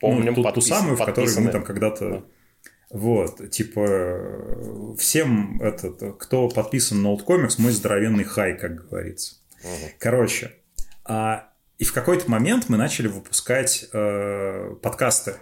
Помним, 0.00 0.34
ну, 0.36 0.42
ту, 0.42 0.52
ту 0.52 0.60
самую, 0.60 0.96
в 0.96 1.04
которой 1.04 1.30
мы 1.40 1.50
там 1.50 1.64
когда-то... 1.64 2.10
Да. 2.10 2.22
Вот, 2.90 3.50
типа, 3.50 4.94
всем 4.98 5.60
этот, 5.60 6.18
кто 6.18 6.48
подписан 6.48 7.02
на 7.02 7.08
Old 7.08 7.24
Comics, 7.24 7.56
мой 7.58 7.72
здоровенный 7.72 8.24
хай, 8.24 8.56
как 8.56 8.88
говорится. 8.88 9.36
Угу. 9.62 9.92
Короче, 9.98 10.52
а, 11.04 11.48
и 11.78 11.84
в 11.84 11.92
какой-то 11.92 12.30
момент 12.30 12.68
мы 12.68 12.76
начали 12.76 13.08
выпускать 13.08 13.88
э, 13.92 14.74
подкасты 14.80 15.36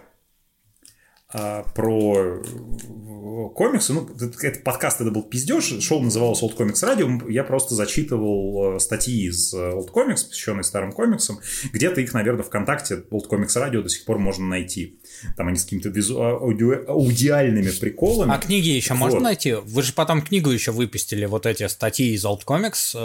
а, 1.35 1.63
про 1.73 2.15
э, 2.15 3.49
комиксы. 3.55 3.91
Ну, 3.91 4.07
это 4.19 4.59
подкаст 4.59 5.01
это 5.01 5.09
был 5.09 5.23
пиздеж, 5.23 5.81
шоу 5.81 6.01
называлось 6.01 6.43
Old 6.43 6.55
Comics 6.55 6.83
Radio. 6.83 7.31
Я 7.31 7.43
просто 7.43 7.73
зачитывал 7.73 8.75
э, 8.75 8.79
статьи 8.79 9.27
из 9.27 9.51
э, 9.51 9.57
Old 9.57 9.91
Comics, 9.91 10.27
посвященные 10.27 10.63
старым 10.63 10.91
комиксам. 10.91 11.39
Где-то 11.71 12.01
их, 12.01 12.13
наверное, 12.13 12.43
ВКонтакте 12.43 13.03
Old 13.09 13.27
Comics 13.29 13.55
Radio 13.55 13.81
до 13.81 13.89
сих 13.89 14.05
пор 14.05 14.19
можно 14.19 14.45
найти. 14.45 14.99
Там 15.35 15.47
они 15.47 15.57
с 15.57 15.63
какими-то 15.63 15.89
визу... 15.89 16.21
А, 16.21 16.37
ауди... 16.37 16.65
аудиальными 16.87 17.71
приколами. 17.71 18.31
А 18.31 18.37
книги 18.37 18.69
еще 18.69 18.93
вот. 18.93 18.99
можно 18.99 19.19
найти? 19.21 19.53
Вы 19.53 19.81
же 19.81 19.93
потом 19.93 20.21
книгу 20.21 20.51
еще 20.51 20.71
выпустили, 20.71 21.25
вот 21.25 21.47
эти 21.47 21.67
статьи 21.67 22.13
из 22.13 22.23
Old 22.25 22.45
Comics. 22.45 22.95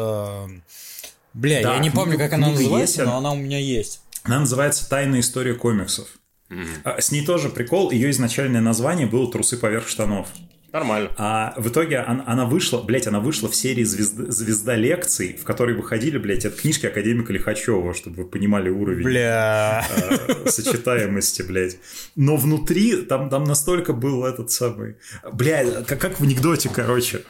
Бля, 1.33 1.63
да, 1.63 1.75
я 1.77 1.81
не 1.81 1.91
помню, 1.91 2.19
как 2.19 2.35
она 2.35 2.51
называется, 2.51 3.03
есть, 3.03 3.11
но 3.11 3.17
она 3.17 3.33
у 3.33 3.37
меня 3.37 3.59
есть. 3.59 4.01
Она 4.25 4.41
называется 4.41 4.87
«Тайная 4.89 5.21
история 5.21 5.55
комиксов». 5.55 6.09
Mm-hmm. 6.51 7.01
С 7.01 7.13
ней 7.13 7.25
тоже 7.25 7.49
прикол. 7.49 7.91
Ее 7.91 8.11
изначальное 8.11 8.61
название 8.61 9.07
было 9.07 9.31
«Трусы 9.31 9.57
поверх 9.57 9.89
штанов». 9.89 10.29
Нормально. 10.71 11.11
А 11.17 11.55
в 11.57 11.69
итоге 11.69 11.99
она, 11.99 12.25
она 12.27 12.45
вышла, 12.45 12.83
блядь, 12.83 13.07
она 13.07 13.21
вышла 13.21 13.49
в 13.49 13.55
серии 13.55 13.85
звезда, 13.85 14.31
«Звезда 14.31 14.77
лекций», 14.77 15.35
в 15.35 15.45
которой 15.45 15.75
выходили, 15.75 16.19
блядь, 16.19 16.45
от 16.45 16.57
книжки 16.57 16.85
академика 16.85 17.33
Лихачева, 17.33 17.95
чтобы 17.95 18.25
вы 18.25 18.29
понимали 18.29 18.69
уровень 18.69 19.03
Бля. 19.03 19.87
Э, 19.89 20.49
сочетаемости, 20.51 21.41
блядь. 21.41 21.79
Но 22.17 22.37
внутри 22.37 22.97
там, 22.97 23.31
там 23.31 23.45
настолько 23.45 23.95
был 23.95 24.27
этот 24.27 24.51
самый... 24.51 24.97
Блядь, 25.33 25.87
как, 25.87 26.01
как 26.01 26.21
в 26.21 26.23
анекдоте, 26.23 26.69
короче. 26.69 27.23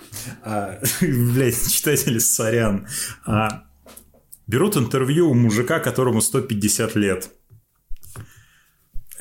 А, 0.43 0.81
блядь, 1.01 1.73
читатели, 1.73 2.19
сорян. 2.19 2.89
А, 3.25 3.63
берут 4.49 4.77
интервью 4.77 5.31
у 5.31 5.35
мужика, 5.35 5.79
которому 5.79 6.21
150 6.21 6.97
лет 6.97 7.31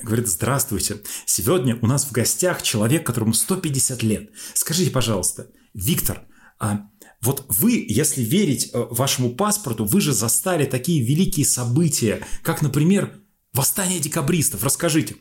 говорит, 0.04 0.28
здравствуйте, 0.28 1.02
сегодня 1.26 1.78
у 1.82 1.88
нас 1.88 2.06
в 2.06 2.12
гостях 2.12 2.62
человек, 2.62 3.06
которому 3.06 3.34
150 3.34 4.04
лет. 4.04 4.32
Скажите, 4.54 4.92
пожалуйста, 4.92 5.48
Виктор, 5.74 6.28
а 6.60 6.88
вот 7.22 7.46
вы, 7.50 7.86
если 7.88 8.22
верить 8.22 8.70
э, 8.74 8.88
вашему 8.92 9.36
паспорту, 9.36 9.86
вы 9.86 10.02
же 10.02 10.14
застали 10.14 10.66
такие 10.66 11.04
великие 11.04 11.46
события, 11.46 12.26
как, 12.44 12.62
например, 12.62 13.22
восстание 13.54 14.00
декабристов. 14.00 14.64
Расскажите 14.64 15.16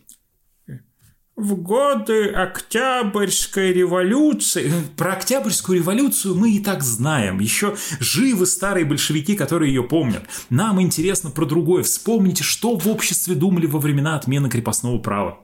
в 1.36 1.54
годы 1.54 2.30
Октябрьской 2.30 3.72
революции. 3.72 4.72
Про 4.96 5.12
Октябрьскую 5.12 5.78
революцию 5.78 6.34
мы 6.34 6.52
и 6.52 6.60
так 6.60 6.82
знаем. 6.82 7.40
Еще 7.40 7.76
живы 8.00 8.46
старые 8.46 8.86
большевики, 8.86 9.36
которые 9.36 9.72
ее 9.72 9.82
помнят. 9.82 10.24
Нам 10.48 10.80
интересно 10.80 11.30
про 11.30 11.44
другое. 11.44 11.82
Вспомните, 11.82 12.42
что 12.42 12.76
в 12.78 12.88
обществе 12.88 13.34
думали 13.34 13.66
во 13.66 13.78
времена 13.78 14.16
отмены 14.16 14.48
крепостного 14.48 14.98
права 14.98 15.38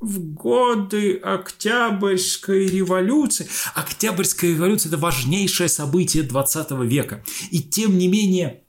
в 0.00 0.18
годы 0.34 1.14
Октябрьской 1.14 2.66
революции. 2.66 3.48
Октябрьская 3.74 4.50
революция– 4.50 4.88
это 4.90 4.98
важнейшее 4.98 5.70
событие 5.70 6.22
20 6.22 6.72
века. 6.82 7.24
И 7.50 7.62
тем 7.62 7.96
не 7.96 8.06
менее, 8.06 8.63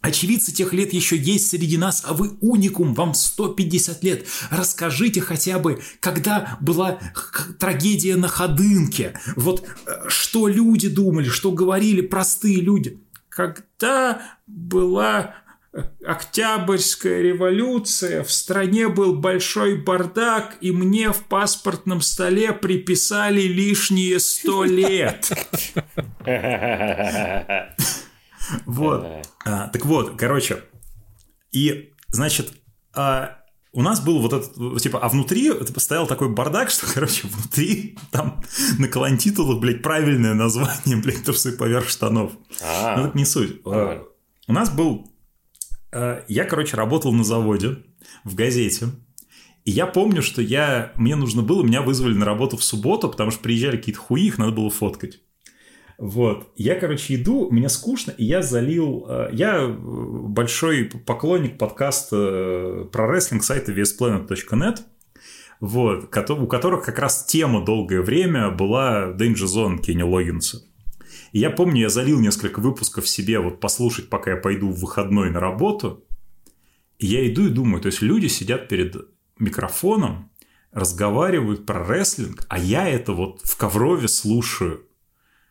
Очевидцы 0.00 0.52
тех 0.52 0.72
лет 0.72 0.92
еще 0.92 1.16
есть 1.16 1.48
среди 1.48 1.76
нас, 1.76 2.02
а 2.06 2.12
вы 2.12 2.36
уникум, 2.40 2.94
вам 2.94 3.12
150 3.12 4.04
лет. 4.04 4.26
Расскажите 4.50 5.20
хотя 5.20 5.58
бы, 5.58 5.80
когда 6.00 6.58
была 6.60 7.00
трагедия 7.58 8.14
на 8.16 8.28
Ходынке. 8.28 9.18
Вот 9.34 9.66
э, 9.86 9.90
что 10.08 10.46
люди 10.46 10.88
думали, 10.88 11.28
что 11.28 11.50
говорили 11.50 12.02
простые 12.02 12.60
люди. 12.60 13.00
Когда 13.28 14.22
была 14.46 15.34
э, 15.72 15.82
Октябрьская 16.06 17.22
революция, 17.22 18.22
в 18.22 18.30
стране 18.30 18.88
был 18.88 19.16
большой 19.16 19.76
бардак, 19.76 20.56
и 20.60 20.70
мне 20.70 21.10
в 21.10 21.24
паспортном 21.24 22.00
столе 22.00 22.52
приписали 22.52 23.42
лишние 23.42 24.20
сто 24.20 24.62
лет. 24.62 25.32
Вот. 28.64 29.06
А, 29.44 29.68
так 29.68 29.84
вот, 29.86 30.16
короче. 30.16 30.62
И, 31.52 31.92
значит, 32.08 32.52
а, 32.94 33.38
у 33.72 33.82
нас 33.82 34.00
был 34.00 34.20
вот 34.20 34.32
этот, 34.32 34.82
типа, 34.82 34.98
а 35.00 35.08
внутри 35.08 35.52
стоял 35.76 36.06
такой 36.06 36.28
бардак, 36.28 36.70
что, 36.70 36.86
короче, 36.92 37.26
внутри 37.28 37.98
там 38.10 38.42
на 38.78 38.88
колонтитулах, 38.88 39.60
блядь, 39.60 39.82
правильное 39.82 40.34
название, 40.34 40.96
блядь, 41.02 41.24
трусы 41.24 41.52
поверх 41.52 41.88
штанов. 41.88 42.32
А, 42.62 42.96
ну, 42.96 43.06
это 43.06 43.18
не 43.18 43.24
суть. 43.24 43.60
У 43.64 44.52
нас 44.52 44.70
был... 44.70 45.10
Я, 46.28 46.44
короче, 46.44 46.76
работал 46.76 47.12
на 47.12 47.24
заводе, 47.24 47.78
в 48.22 48.34
газете. 48.34 48.88
И 49.64 49.72
я 49.72 49.86
помню, 49.86 50.22
что 50.22 50.40
я, 50.40 50.92
мне 50.96 51.16
нужно 51.16 51.42
было, 51.42 51.62
меня 51.62 51.82
вызвали 51.82 52.14
на 52.14 52.24
работу 52.24 52.56
в 52.56 52.62
субботу, 52.62 53.08
потому 53.08 53.32
что 53.32 53.40
приезжали 53.40 53.76
какие-то 53.76 54.00
хуи, 54.00 54.26
их 54.26 54.38
надо 54.38 54.52
было 54.52 54.70
фоткать. 54.70 55.20
Вот. 55.98 56.52
Я, 56.56 56.74
короче, 56.74 57.14
иду, 57.14 57.48
мне 57.50 57.68
скучно, 57.68 58.12
и 58.12 58.24
я 58.24 58.42
залил... 58.42 59.06
Э, 59.08 59.28
я 59.32 59.66
большой 59.66 60.84
поклонник 60.84 61.58
подкаста 61.58 62.16
э, 62.16 62.84
про 62.92 63.10
рестлинг 63.10 63.42
сайта 63.42 63.72
vsplanet.net, 63.72 64.80
вот, 65.60 66.16
у 66.30 66.46
которых 66.46 66.84
как 66.84 66.98
раз 66.98 67.24
тема 67.24 67.64
долгое 67.64 68.02
время 68.02 68.50
была 68.50 69.12
Danger 69.12 69.46
Zone 69.46 69.78
Кенни 69.78 70.02
Логинса. 70.02 70.62
И 71.32 71.38
я 71.38 71.50
помню, 71.50 71.80
я 71.80 71.88
залил 71.88 72.20
несколько 72.20 72.60
выпусков 72.60 73.08
себе 73.08 73.40
вот 73.40 73.60
послушать, 73.60 74.10
пока 74.10 74.32
я 74.32 74.36
пойду 74.36 74.68
в 74.68 74.80
выходной 74.80 75.30
на 75.30 75.40
работу. 75.40 76.04
И 76.98 77.06
я 77.06 77.26
иду 77.26 77.46
и 77.46 77.50
думаю, 77.50 77.80
то 77.80 77.86
есть 77.86 78.02
люди 78.02 78.26
сидят 78.26 78.68
перед 78.68 78.96
микрофоном, 79.38 80.30
разговаривают 80.72 81.64
про 81.64 81.86
рестлинг, 81.86 82.44
а 82.48 82.58
я 82.58 82.88
это 82.88 83.12
вот 83.12 83.40
в 83.42 83.56
коврове 83.56 84.08
слушаю. 84.08 84.85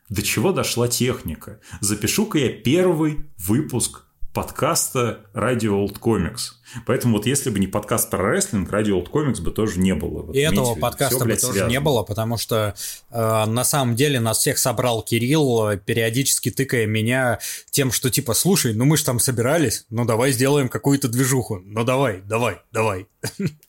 До 0.09 0.21
чего 0.21 0.51
дошла 0.51 0.87
техника? 0.87 1.59
Запишу-ка 1.81 2.37
я 2.37 2.49
первый 2.49 3.21
выпуск 3.39 4.03
подкаста 4.35 5.21
«Радио 5.33 5.83
Old 5.83 5.99
Comics». 5.99 6.51
Поэтому 6.85 7.17
вот 7.17 7.25
если 7.25 7.49
бы 7.49 7.57
не 7.57 7.65
подкаст 7.67 8.11
про 8.11 8.31
рестлинг, 8.31 8.69
«Радио 8.69 8.99
Old 8.99 9.09
Comics» 9.09 9.41
бы 9.41 9.49
тоже 9.49 9.79
не 9.79 9.95
было. 9.95 10.21
Вот 10.23 10.35
И 10.35 10.39
этого 10.39 10.71
виду. 10.71 10.81
подкаста 10.81 11.19
бы 11.19 11.25
блядь, 11.25 11.41
тоже 11.41 11.53
связано. 11.53 11.71
не 11.71 11.79
было, 11.79 12.03
потому 12.03 12.37
что 12.37 12.75
э, 13.09 13.45
на 13.45 13.63
самом 13.63 13.95
деле 13.95 14.19
нас 14.19 14.37
всех 14.39 14.59
собрал 14.59 15.01
Кирилл, 15.01 15.77
периодически 15.79 16.51
тыкая 16.51 16.85
меня 16.85 17.39
тем, 17.71 17.91
что 17.91 18.11
типа, 18.11 18.35
слушай, 18.35 18.75
ну 18.75 18.85
мы 18.85 18.97
же 18.97 19.05
там 19.05 19.19
собирались, 19.19 19.85
ну 19.89 20.05
давай 20.05 20.33
сделаем 20.33 20.69
какую-то 20.69 21.07
движуху, 21.07 21.61
ну 21.65 21.83
давай, 21.83 22.21
давай, 22.21 22.57
давай. 22.71 23.07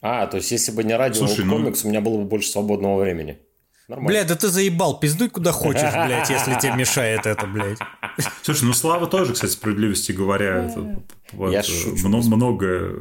А, 0.02 0.26
то 0.26 0.36
есть, 0.36 0.50
если 0.50 0.72
бы 0.72 0.84
не 0.84 0.94
радио 0.94 1.26
Слушай, 1.26 1.46
ну- 1.46 1.56
комикс, 1.56 1.82
у 1.84 1.88
меня 1.88 2.02
было 2.02 2.18
бы 2.18 2.24
больше 2.24 2.50
свободного 2.50 3.00
времени. 3.00 3.38
Нормально. 3.88 4.10
Бля, 4.10 4.24
да 4.24 4.34
ты 4.34 4.48
заебал, 4.48 4.98
пиздуй 4.98 5.28
куда 5.28 5.52
хочешь, 5.52 5.92
блядь, 5.92 6.28
если 6.28 6.58
тебе 6.58 6.72
мешает 6.72 7.24
это, 7.24 7.46
блядь. 7.46 7.78
Слушай, 8.42 8.64
ну 8.64 8.72
Слава 8.72 9.06
тоже, 9.06 9.34
кстати, 9.34 9.52
справедливости 9.52 10.10
говоря, 10.12 10.74
вот, 11.32 11.52
Я 11.52 11.60
э, 11.60 11.62
шучу, 11.62 12.08
мно- 12.08 12.20
много 12.20 12.92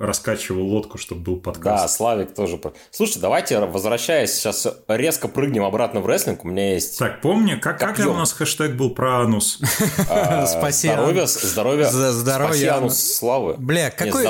раскачивал 0.00 0.64
лодку, 0.66 0.98
чтобы 0.98 1.22
был 1.22 1.36
Да, 1.36 1.42
подкаст. 1.42 1.96
Славик 1.96 2.34
тоже. 2.34 2.60
Слушай, 2.90 3.20
давайте, 3.20 3.58
возвращаясь, 3.60 4.32
сейчас 4.34 4.66
резко 4.88 5.28
прыгнем 5.28 5.64
обратно 5.64 6.00
в 6.00 6.06
рестлинг. 6.06 6.44
У 6.44 6.48
меня 6.48 6.74
есть 6.74 6.98
Так, 6.98 7.20
помни, 7.20 7.54
как, 7.54 7.78
как 7.78 7.98
у 7.98 8.12
нас 8.14 8.32
хэштег 8.32 8.72
был 8.76 8.90
про 8.90 9.22
анус? 9.22 9.60
а, 10.08 10.46
Спаси 10.46 10.88
здоровье, 10.88 11.20
анус. 11.22 11.32
здоровье, 11.42 12.68
анус. 12.70 12.98
славы. 13.00 13.54
Бля, 13.58 13.90
какой, 13.90 14.24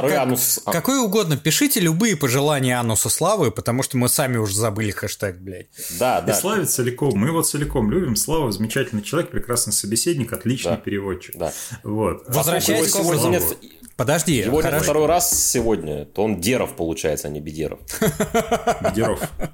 какой 0.64 0.98
угодно, 0.98 1.36
пишите 1.36 1.80
любые 1.80 2.16
пожелания 2.16 2.78
Анусу 2.78 3.10
Славы, 3.10 3.50
потому 3.50 3.82
что 3.82 3.96
мы 3.96 4.08
сами 4.08 4.36
уже 4.36 4.54
забыли 4.56 4.90
хэштег, 4.90 5.38
блядь. 5.38 5.68
Да, 5.98 6.18
И 6.20 6.26
да. 6.26 6.34
Славе 6.34 6.64
целиком. 6.64 7.12
Мы 7.16 7.28
его 7.28 7.42
целиком 7.42 7.90
любим. 7.90 8.16
Слава 8.16 8.52
замечательный 8.52 9.02
человек, 9.02 9.30
прекрасный 9.30 9.72
собеседник, 9.72 10.32
отличный 10.32 10.72
Да. 10.72 10.76
переводчик. 10.76 11.36
Да. 11.36 11.52
Вот. 11.82 12.24
Возвращаясь 12.28 12.88
Его 12.94 13.02
к 13.02 13.06
образу. 13.06 13.30
Нет, 13.40 13.72
Подожди, 13.96 14.34
его 14.36 14.56
нет 14.56 14.64
хорошо. 14.64 14.84
второй 14.84 15.06
раз 15.06 15.50
сегодня, 15.50 16.04
то 16.06 16.22
он 16.24 16.40
Деров 16.40 16.74
получается, 16.76 17.28
а 17.28 17.30
не 17.30 17.40
Бедеров. 17.40 17.80
Бедеров. 18.82 19.20
Да, 19.38 19.48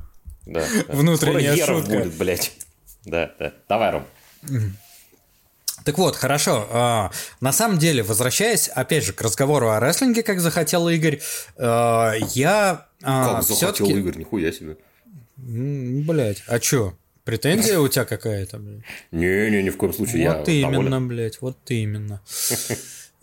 да. 0.47 0.65
Внутренняя 0.89 1.57
Скоро 1.57 1.67
Еров 1.77 1.79
шутка. 1.85 1.99
будет, 1.99 2.15
блядь. 2.15 2.53
Да, 3.05 3.33
да. 3.39 3.53
Давай, 3.69 3.91
Ром. 3.93 4.07
Так 5.85 5.99
вот, 5.99 6.17
хорошо. 6.17 6.67
а, 6.71 7.11
на 7.41 7.53
самом 7.53 7.79
деле, 7.79 8.03
возвращаясь, 8.03 8.69
опять 8.69 9.05
же, 9.05 9.13
к 9.13 9.21
разговору 9.23 9.71
о 9.71 9.79
рестлинге, 9.81 10.23
как 10.23 10.41
захотел 10.41 10.89
Игорь, 10.89 11.21
а, 11.57 12.15
я 12.35 12.87
Как 13.01 13.43
захотел. 13.43 13.87
Игорь, 13.89 14.17
нихуя 14.17 14.51
себе. 14.53 14.77
Блять, 15.37 16.43
а 16.49 16.59
чё? 16.59 16.95
Претензия 17.25 17.79
у 17.81 17.89
тебя 17.89 18.05
какая-то, 18.05 18.59
блядь? 18.59 18.83
Не-не, 19.11 19.63
ни 19.65 19.71
в 19.71 19.77
коем 19.77 19.93
случае. 19.93 20.23
я 20.23 20.39
Вот 20.39 20.49
именно, 20.49 20.73
доволен. 20.73 21.09
блядь, 21.09 21.41
вот 21.41 21.59
именно. 21.69 22.21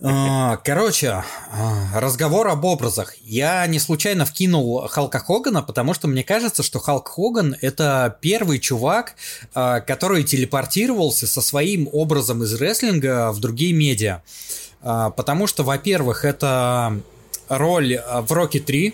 А, 0.05 0.57
Короче, 0.57 1.23
а, 1.51 1.99
разговор 1.99 2.49
об 2.49 2.65
образах. 2.65 3.15
Я 3.21 3.65
не 3.67 3.79
случайно 3.79 4.25
вкинул 4.25 4.85
Халка 4.89 5.19
Хогана, 5.19 5.61
потому 5.63 5.93
что 5.93 6.09
мне 6.09 6.23
кажется, 6.23 6.61
что 6.61 6.79
Халк 6.79 7.07
Хоган 7.07 7.55
это 7.61 8.17
первый 8.19 8.59
чувак, 8.59 9.15
а, 9.53 9.79
который 9.79 10.23
телепортировался 10.25 11.25
со 11.25 11.41
своим 11.41 11.87
образом 11.91 12.43
из 12.43 12.53
рестлинга 12.53 13.31
в 13.31 13.39
другие 13.39 13.73
медиа. 13.73 14.21
Потому 14.81 15.47
что, 15.47 15.63
во-первых, 15.63 16.25
это 16.25 16.99
роль 17.47 18.01
в 18.05 18.29
Рокки 18.33 18.59
3. 18.59 18.93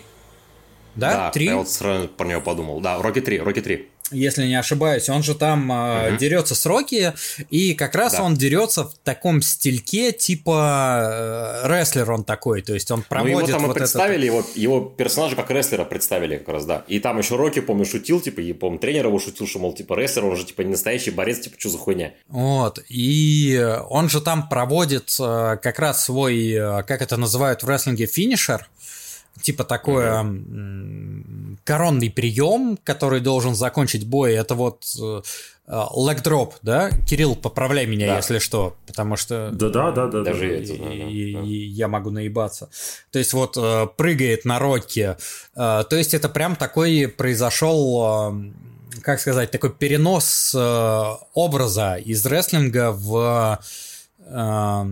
Да, 0.94 1.12
Да, 1.12 1.30
3? 1.32 1.44
я 1.46 1.56
вот 1.56 1.68
сразу 1.68 2.06
про 2.06 2.28
него 2.28 2.40
подумал. 2.40 2.80
Да, 2.80 3.02
Рокки 3.02 3.20
3, 3.20 3.40
Рокки 3.40 3.60
3. 3.60 3.88
Если 4.10 4.46
не 4.46 4.54
ошибаюсь, 4.54 5.08
он 5.08 5.22
же 5.22 5.34
там 5.34 5.70
э, 5.72 6.16
дерется 6.18 6.54
с 6.54 6.66
Рокки, 6.66 7.12
и 7.50 7.74
как 7.74 7.94
раз 7.94 8.12
Да. 8.14 8.22
он 8.24 8.34
дерется 8.34 8.84
в 8.84 8.94
таком 9.04 9.42
стильке, 9.42 10.12
типа 10.12 11.62
э, 11.64 11.68
рестлер 11.68 12.10
он 12.10 12.24
такой, 12.24 12.62
то 12.62 12.74
есть 12.74 12.90
он 12.90 13.00
Ну, 13.00 13.04
проводит 13.08 13.48
его 13.48 13.58
там 13.58 13.64
и 13.64 13.66
вот 13.68 13.76
этот- 13.76 13.92
представили, 13.92 14.26
его, 14.26 14.44
его 14.54 14.80
персонажа 14.80 15.36
как 15.36 15.50
рестлера 15.50 15.84
представили 15.84 16.36
как 16.36 16.48
раз, 16.48 16.64
да. 16.64 16.84
И 16.88 16.98
там 17.00 17.18
еще 17.18 17.36
Рокки, 17.36 17.60
помню, 17.60 17.84
шутил, 17.84 18.20
типа, 18.20 18.40
и, 18.40 18.52
помню, 18.52 18.78
тренер 18.78 19.06
его 19.06 19.18
шутил, 19.18 19.46
что, 19.46 19.58
мол, 19.58 19.72
типа, 19.74 19.94
рестлер, 19.94 20.24
он 20.26 20.36
же, 20.36 20.44
типа, 20.44 20.62
не 20.62 20.70
настоящий 20.70 21.10
борец, 21.10 21.40
типа, 21.40 21.56
что 21.58 21.68
за 21.70 21.78
хуйня. 21.78 22.12
Вот, 22.28 22.78
и 22.88 23.76
он 23.88 24.08
же 24.08 24.20
там 24.20 24.48
проводит 24.48 25.14
э, 25.20 25.56
как 25.62 25.78
раз 25.78 26.04
свой, 26.04 26.50
э, 26.52 26.82
как 26.84 27.02
это 27.02 27.16
называют 27.16 27.62
в 27.62 27.68
рестлинге, 27.68 28.06
финишер, 28.06 28.68
типа 29.40 29.64
такое 29.64 30.20
м, 30.20 31.58
коронный 31.64 32.10
прием, 32.10 32.78
который 32.84 33.20
должен 33.20 33.54
закончить 33.54 34.06
бой, 34.06 34.34
это 34.34 34.54
вот 34.54 34.84
leg 35.70 36.22
drop, 36.22 36.54
да? 36.62 36.90
Кирилл, 37.06 37.36
поправляй 37.36 37.86
меня, 37.86 38.08
Да. 38.08 38.16
если 38.16 38.38
что, 38.40 38.76
потому 38.86 39.16
что... 39.16 39.50
Да-да-да-да. 39.52 40.22
Даже 40.22 40.40
да. 40.40 40.46
это, 40.46 40.72
да, 40.76 40.84
да, 40.84 40.92
и, 40.92 41.32
да. 41.32 41.40
и 41.42 41.52
я 41.52 41.86
могу 41.88 42.10
наебаться. 42.10 42.68
То 43.12 43.18
есть 43.20 43.32
вот 43.32 43.56
э, 43.56 43.86
прыгает 43.96 44.44
на 44.44 44.58
Рокки. 44.58 45.16
Э, 45.54 45.84
то 45.88 45.96
есть 45.96 46.12
это 46.12 46.28
прям 46.28 46.56
такой 46.56 47.06
произошел, 47.06 48.32
э, 48.34 49.00
как 49.02 49.20
сказать, 49.20 49.52
такой 49.52 49.70
перенос 49.72 50.52
э, 50.58 51.02
образа 51.34 51.94
из 51.94 52.26
рестлинга 52.26 52.90
в 52.90 53.60
э, 54.18 54.24
э, 54.26 54.84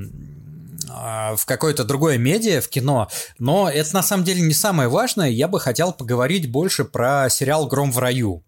в 0.89 1.45
какое-то 1.45 1.85
другое 1.85 2.19
медиа, 2.19 2.61
в 2.61 2.69
кино. 2.69 3.09
Но 3.39 3.69
это 3.69 3.95
на 3.95 4.03
самом 4.03 4.25
деле 4.25 4.41
не 4.41 4.55
самое 4.55 4.89
важное. 4.89 5.29
Я 5.29 5.49
бы 5.49 5.61
хотел 5.61 5.93
поговорить 5.93 6.51
больше 6.51 6.85
про 6.85 7.29
сериал 7.31 7.67
«Гром 7.67 7.93
в 7.93 7.99
раю». 7.99 8.43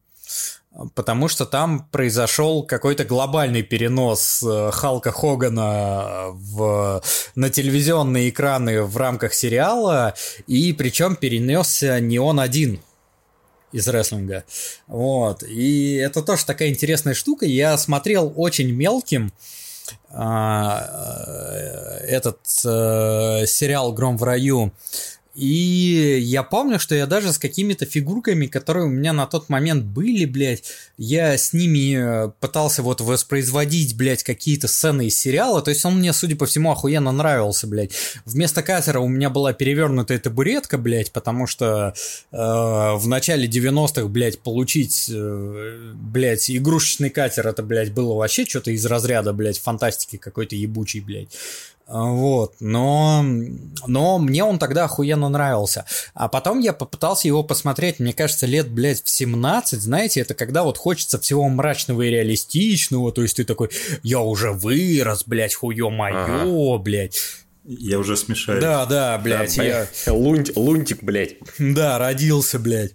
Потому 0.95 1.27
что 1.27 1.47
там 1.47 1.89
произошел 1.91 2.63
какой-то 2.63 3.05
глобальный 3.05 3.63
перенос 3.63 4.41
э, 4.43 4.71
Халка 4.73 5.11
Хогана 5.11 6.29
в, 6.31 7.03
на 7.35 7.51
телевизионные 7.51 8.31
экраны 8.31 8.85
в 8.85 8.97
рамках 8.97 9.35
сериала, 9.35 10.15
и 10.47 10.73
причем 10.73 11.17
перенесся 11.17 11.99
не 11.99 12.21
он 12.21 12.39
один 12.39 12.81
из 13.73 13.89
рестлинга. 13.89 14.45
Вот. 14.87 15.43
И 15.43 15.95
это 15.95 16.23
тоже 16.23 16.47
такая 16.47 16.69
интересная 16.69 17.15
штука. 17.15 17.47
Я 17.47 17.77
смотрел 17.77 18.33
очень 18.37 18.71
мелким 18.73 19.27
а, 19.27 19.33
э, 19.33 19.60
этот 22.11 22.41
э, 22.65 23.47
сериал 23.47 23.93
«Гром 23.93 24.17
в 24.17 24.25
раю», 24.25 24.73
и 25.35 26.19
я 26.21 26.43
помню, 26.43 26.81
что 26.81 26.97
я 26.97 27.07
даже 27.07 27.33
с 27.33 27.39
какими-то 27.39 27.87
фигурками, 27.87 28.47
которые 28.47 28.87
у 28.87 28.89
меня 28.89 29.13
на 29.13 29.27
тот 29.27 29.49
момент 29.49 29.85
были, 29.85 30.25
блядь, 30.25 30.65
я 30.99 31.39
с 31.39 31.53
ними 31.53 32.27
э, 32.27 32.33
пытался 32.41 32.83
вот 32.83 33.01
воспроизводить, 33.01 33.97
блядь, 33.97 34.25
какие-то 34.25 34.67
сцены 34.67 35.07
из 35.07 35.19
сериала. 35.19 35.63
То 35.63 35.71
есть 35.71 35.85
он 35.85 35.99
мне, 35.99 36.13
судя 36.13 36.35
по 36.35 36.47
всему, 36.47 36.73
охуенно 36.73 37.13
нравился, 37.13 37.69
блядь. 37.69 37.93
Вместо 38.25 38.63
катера 38.65 38.99
у 38.99 39.07
меня 39.07 39.31
была 39.31 39.53
перевернутая 39.53 40.19
табуретка, 40.19 40.79
блядь, 40.79 41.13
потому 41.13 41.47
что 41.47 41.95
э, 42.33 42.37
в 42.37 43.07
начале 43.07 43.47
90-х, 43.47 44.07
блядь, 44.09 44.41
получить, 44.41 45.09
э, 45.15 45.93
блядь, 45.95 46.51
игрушечный 46.51 47.11
катер, 47.11 47.47
это, 47.47 47.63
блядь, 47.63 47.93
было 47.93 48.15
вообще 48.15 48.45
что-то 48.47 48.73
из 48.73 48.85
разряда, 48.85 49.33
блядь, 49.33 49.61
фантастики 49.61 50.17
какой-то 50.17 50.57
ебучий, 50.57 50.99
блядь. 50.99 51.37
Вот, 51.93 52.55
но, 52.61 53.25
но 53.89 54.19
мне 54.19 54.45
он 54.45 54.61
тогда 54.61 54.85
охуенно 54.85 55.29
нравился. 55.29 55.87
А 56.15 56.29
потом 56.29 56.61
я 56.61 56.73
попытался 56.73 57.27
его 57.27 57.43
посмотреть, 57.43 57.99
мне 57.99 58.13
кажется, 58.13 58.47
лет, 58.47 58.69
блядь, 58.71 59.03
в 59.03 59.11
17, 59.11 59.81
знаете, 59.81 60.21
это 60.21 60.35
когда 60.35 60.63
вот 60.63 60.79
хочется 60.79 61.19
всего 61.19 61.49
мрачного 61.49 62.03
и 62.03 62.11
реалистичного, 62.11 63.11
то 63.11 63.23
есть 63.23 63.39
ты 63.39 63.45
такой, 63.45 63.71
я 64.05 64.21
уже 64.21 64.53
вырос, 64.53 65.25
блядь, 65.27 65.55
хуё 65.55 65.91
моё, 65.91 66.79
блядь. 66.79 67.19
Я 67.65 67.99
уже 67.99 68.17
смешаю. 68.17 68.61
Да, 68.61 68.87
да, 68.87 69.19
блядь, 69.19 69.57
Да, 69.57 69.65
я... 69.65 69.89
Лунтик, 70.07 70.57
лунтик, 70.57 71.03
блядь. 71.03 71.39
Да, 71.59 71.99
родился, 71.99 72.61
блядь. 72.61 72.95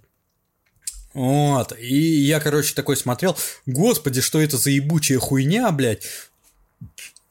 Вот, 1.13 1.77
и 1.77 1.97
я, 1.97 2.39
короче, 2.39 2.73
такой 2.73 2.95
смотрел, 2.95 3.35
господи, 3.65 4.21
что 4.21 4.39
это 4.39 4.55
за 4.55 4.69
ебучая 4.69 5.19
хуйня, 5.19 5.69
блядь. 5.71 6.03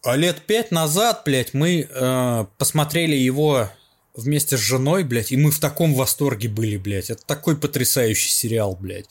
А 0.04 0.16
лет 0.16 0.42
пять 0.46 0.70
назад, 0.70 1.22
блядь, 1.24 1.54
мы 1.54 1.88
э, 1.88 2.44
посмотрели 2.58 3.16
его 3.16 3.70
вместе 4.14 4.56
с 4.56 4.60
женой, 4.60 5.02
блядь, 5.02 5.32
и 5.32 5.36
мы 5.36 5.50
в 5.50 5.58
таком 5.58 5.94
восторге 5.94 6.48
были, 6.48 6.76
блядь. 6.76 7.10
Это 7.10 7.24
такой 7.24 7.56
потрясающий 7.56 8.30
сериал, 8.30 8.76
блядь. 8.78 9.06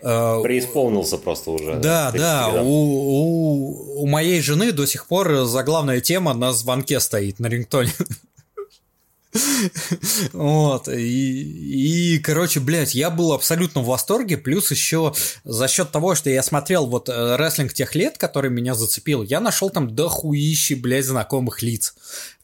Э, 0.00 0.40
Преисполнился 0.42 1.18
просто 1.18 1.50
уже. 1.50 1.74
да, 1.76 2.12
да, 2.12 2.50
принципе, 2.50 2.62
у, 2.62 2.72
у, 2.72 4.02
у 4.02 4.06
моей 4.06 4.40
жены 4.40 4.72
до 4.72 4.86
сих 4.86 5.06
пор 5.06 5.44
заглавная 5.44 6.00
тема 6.00 6.34
на 6.34 6.52
звонке 6.52 7.00
стоит, 7.00 7.38
на 7.40 7.46
рингтоне. 7.46 7.92
Вот, 10.32 10.88
и, 10.88 12.14
и, 12.14 12.18
короче, 12.18 12.60
блядь, 12.60 12.94
я 12.94 13.10
был 13.10 13.32
абсолютно 13.32 13.80
в 13.80 13.86
восторге, 13.86 14.36
плюс 14.36 14.70
еще 14.70 15.14
за 15.44 15.68
счет 15.68 15.90
того, 15.90 16.14
что 16.14 16.30
я 16.30 16.42
смотрел 16.42 16.86
вот 16.86 17.08
э, 17.08 17.36
рестлинг 17.36 17.72
тех 17.72 17.94
лет, 17.94 18.18
который 18.18 18.50
меня 18.50 18.74
зацепил, 18.74 19.22
я 19.22 19.40
нашел 19.40 19.70
там 19.70 19.94
дохуищи, 19.94 20.74
блядь, 20.74 21.06
знакомых 21.06 21.62
лиц. 21.62 21.94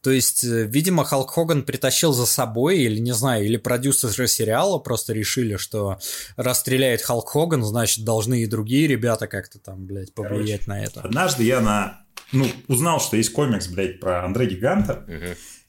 То 0.03 0.11
есть, 0.11 0.45
э, 0.45 0.65
видимо, 0.65 1.05
Халк 1.05 1.31
Хоган 1.31 1.63
притащил 1.63 2.13
за 2.13 2.27
собой, 2.27 2.79
или 2.81 2.99
не 2.99 3.13
знаю, 3.13 3.47
или 3.47 3.57
продюсеры 3.57 4.29
сериала 4.29 4.79
просто 4.79 5.15
решили, 5.15 5.57
что 5.57 5.99
раз 6.37 6.61
стреляет 6.61 7.01
Халк 7.01 7.31
Хоган, 7.31 7.65
значит, 7.65 8.05
должны 8.05 8.43
и 8.43 8.47
другие 8.47 8.87
ребята 8.87 9.27
как-то 9.27 9.59
там, 9.59 9.87
блядь, 9.87 10.13
повлиять 10.13 10.67
на 10.67 10.85
это. 10.85 11.01
Однажды 11.01 11.45
я 11.45 11.61
на 11.61 12.05
ну, 12.33 12.47
узнал, 12.69 13.01
что 13.01 13.17
есть 13.17 13.33
комикс, 13.33 13.67
блядь, 13.69 14.01
про 14.01 14.25
Андре 14.25 14.47
Гиганта, 14.47 15.07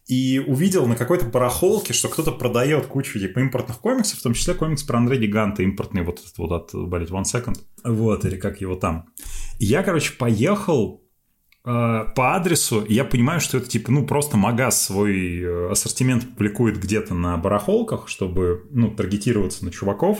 и 0.07 0.39
увидел 0.39 0.85
на 0.85 0.95
какой-то 0.95 1.25
барахолке, 1.25 1.93
что 1.93 2.09
кто-то 2.09 2.31
продает 2.31 2.85
кучу 2.85 3.19
типа 3.19 3.39
импортных 3.39 3.79
комиксов, 3.79 4.19
в 4.19 4.23
том 4.23 4.33
числе 4.33 4.53
комикс 4.53 4.83
про 4.83 4.97
Андре 4.99 5.17
Гиганта, 5.17 5.63
импортный 5.63 6.03
вот 6.03 6.19
этот 6.19 6.37
вот 6.37 6.51
от, 6.51 6.89
блядь, 6.89 7.09
One 7.09 7.23
Second, 7.23 7.57
вот, 7.83 8.23
или 8.25 8.37
как 8.37 8.61
его 8.61 8.75
там. 8.75 9.07
И 9.57 9.65
я, 9.65 9.81
короче, 9.81 10.13
поехал 10.13 11.01
э, 11.65 12.05
по 12.15 12.35
адресу, 12.35 12.81
и 12.81 12.93
я 12.93 13.03
понимаю, 13.03 13.39
что 13.39 13.57
это 13.57 13.67
типа, 13.67 13.91
ну, 13.91 14.05
просто 14.05 14.37
магаз 14.37 14.79
свой 14.79 15.39
э, 15.41 15.71
ассортимент 15.71 16.29
публикует 16.29 16.79
где-то 16.79 17.15
на 17.15 17.37
барахолках, 17.37 18.07
чтобы, 18.07 18.67
ну, 18.69 18.91
таргетироваться 18.91 19.65
на 19.65 19.71
чуваков. 19.71 20.19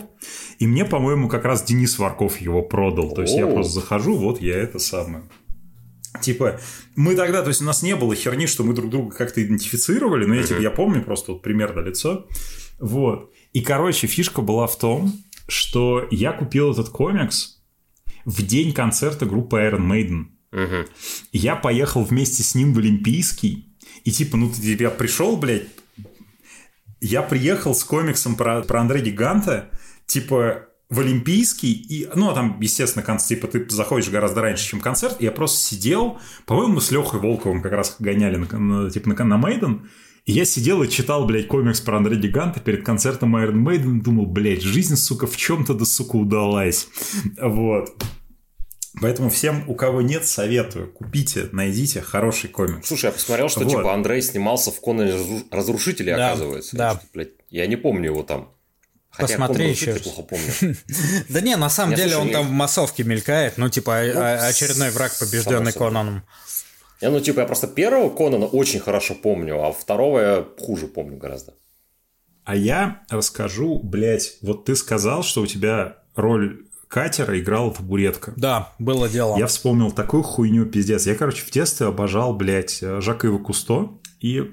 И 0.58 0.66
мне, 0.66 0.86
по-моему, 0.86 1.30
как 1.30 1.46
раз 1.46 1.64
Денис 1.64 2.00
Варков 2.00 2.42
его 2.42 2.64
продал. 2.64 3.14
То 3.14 3.22
есть 3.22 3.38
я 3.38 3.46
просто 3.46 3.74
захожу, 3.74 4.18
вот 4.18 4.42
я 4.42 4.58
это 4.58 4.80
самое. 4.80 5.26
Типа, 6.22 6.60
мы 6.96 7.16
тогда, 7.16 7.42
то 7.42 7.50
есть 7.50 7.62
у 7.62 7.66
нас 7.66 7.82
не 7.82 7.96
было 7.96 8.16
херни, 8.16 8.48
что 8.48 8.64
мы 8.64 8.74
друг 8.74 8.90
друга 8.90 9.16
как-то 9.16 9.44
идентифицировали, 9.44 10.26
но 10.26 10.36
я, 10.36 10.44
типа, 10.44 10.62
я 10.62 10.72
помню 10.72 11.04
просто 11.04 11.34
вот 11.34 11.42
примерно 11.42 11.82
лицо. 11.82 12.28
Вот. 12.80 13.32
И, 13.54 13.62
короче, 13.62 14.08
фишка 14.08 14.42
была 14.42 14.68
в 14.68 14.78
том, 14.78 15.14
что 15.48 16.08
я 16.12 16.34
купил 16.34 16.72
этот 16.72 16.90
комикс 16.90 17.62
в 18.26 18.46
день 18.46 18.74
концерта 18.74 19.26
группы 19.26 19.58
Iron 19.58 19.88
Maiden. 19.88 20.26
И 21.32 21.38
Я 21.38 21.56
поехал 21.56 22.04
вместе 22.04 22.44
с 22.44 22.56
ним 22.56 22.74
в 22.74 22.80
Олимпийский. 22.80 23.76
И 24.04 24.12
типа, 24.12 24.38
ну, 24.38 24.52
ты, 24.52 24.76
я 24.76 24.90
пришел, 24.90 25.38
блядь, 25.38 25.68
я 27.02 27.22
приехал 27.22 27.76
с 27.76 27.84
комиксом 27.84 28.36
про, 28.36 28.62
про 28.62 28.82
Андре 28.82 29.02
Гиганта, 29.02 29.70
типа, 30.06 30.68
в 30.90 31.00
Олимпийский, 31.00 31.72
и, 31.74 32.08
ну, 32.16 32.30
а 32.30 32.34
там, 32.36 32.60
естественно, 32.62 33.04
конц, 33.04 33.26
типа, 33.26 33.48
ты 33.48 33.68
заходишь 33.70 34.10
гораздо 34.10 34.42
раньше, 34.42 34.68
чем 34.70 34.80
концерт, 34.82 35.16
и 35.20 35.26
я 35.26 35.32
просто 35.32 35.58
сидел, 35.60 36.20
по-моему, 36.46 36.80
с 36.80 36.92
Лехой 36.92 37.20
Волковым 37.20 37.62
как 37.62 37.72
раз 37.72 37.96
гоняли, 38.00 38.36
на, 38.38 38.60
на- 38.60 38.90
типа, 38.92 39.10
на, 39.10 39.24
на 39.26 39.38
Мейден, 39.38 39.90
и 40.26 40.32
я 40.32 40.46
сидел 40.46 40.82
и 40.84 40.90
читал, 40.90 41.26
блядь, 41.26 41.48
комикс 41.48 41.82
про 41.82 41.98
Андре 41.98 42.18
Гиганта 42.18 42.60
перед 42.60 42.86
концертом 42.86 43.36
Iron 43.36 43.64
Maiden, 43.64 43.98
и 43.98 44.02
думал, 44.02 44.26
блядь, 44.28 44.62
жизнь, 44.62 44.96
сука, 44.96 45.26
в 45.28 45.36
чем-то 45.38 45.74
да, 45.74 45.86
сука, 45.86 46.16
удалась. 46.18 46.88
Вот. 47.42 47.90
Поэтому 49.02 49.30
всем, 49.30 49.68
у 49.68 49.76
кого 49.76 50.02
нет, 50.02 50.26
советую. 50.26 50.90
Купите, 50.90 51.50
найдите 51.52 52.02
хороший 52.02 52.50
комикс. 52.50 52.88
Слушай, 52.88 53.08
я 53.08 53.12
посмотрел, 53.12 53.50
что 53.50 53.60
Вот. 53.62 53.70
типа 53.70 53.94
Андрей 53.94 54.22
снимался 54.22 54.72
в 54.72 54.80
Конане 54.80 55.12
Разру- 55.12 55.44
Разрушителе, 55.52 56.16
Да, 56.16 56.28
оказывается. 56.32 56.78
да. 56.78 56.92
Что-то, 56.92 57.06
блядь, 57.14 57.32
я 57.50 57.68
не 57.68 57.76
помню 57.76 58.06
его 58.12 58.24
там. 58.24 58.50
Хотя 59.18 59.34
я 59.34 59.40
Посмотри 59.40 59.70
еще 59.70 59.94
плохо 59.96 60.22
помню. 60.24 60.76
Да 61.30 61.42
не, 61.42 61.56
на 61.56 61.70
самом 61.70 61.92
Я, 61.92 61.98
деле 61.98 62.18
он 62.18 62.28
я- 62.28 62.34
там 62.34 62.48
в 62.48 62.52
массовке 62.52 63.04
мелькает, 63.04 63.58
ну, 63.58 63.70
типа, 63.70 64.02
Ну, 64.14 64.22
очередной 64.48 64.92
враг, 64.92 65.12
побежденный. 65.18 65.72
Конаном. 65.72 66.24
Я, 67.02 67.12
ну, 67.12 67.20
типа, 67.20 67.42
я 67.42 67.46
просто 67.46 67.68
первого 67.68 68.10
Конана 68.10 68.46
очень 68.46 68.80
хорошо 68.80 69.16
помню, 69.16 69.62
а 69.62 69.72
второго 69.72 70.20
я 70.20 70.46
хуже 70.60 70.88
помню 70.88 71.18
гораздо. 71.18 71.54
А 72.44 72.56
я 72.56 73.02
расскажу, 73.10 73.80
блядь, 73.80 74.38
вот 74.42 74.66
ты 74.66 74.76
сказал, 74.76 75.24
что 75.24 75.42
у 75.42 75.48
тебя 75.48 75.98
роль 76.16 76.66
катера 76.88 77.38
играла 77.40 77.74
табуретка. 77.74 78.34
Да, 78.36 78.74
было 78.80 79.10
дело. 79.10 79.38
Я 79.38 79.48
вспомнил 79.48 79.92
такую 79.92 80.24
хуйню, 80.24 80.66
пиздец. 80.66 81.06
Я, 81.08 81.16
короче, 81.16 81.44
в 81.44 81.52
детстве 81.52 81.88
обожал, 81.88 82.34
блядь, 82.36 82.80
Жака 82.82 83.28
Ива 83.28 83.40
Кусто. 83.40 83.90
И 84.22 84.52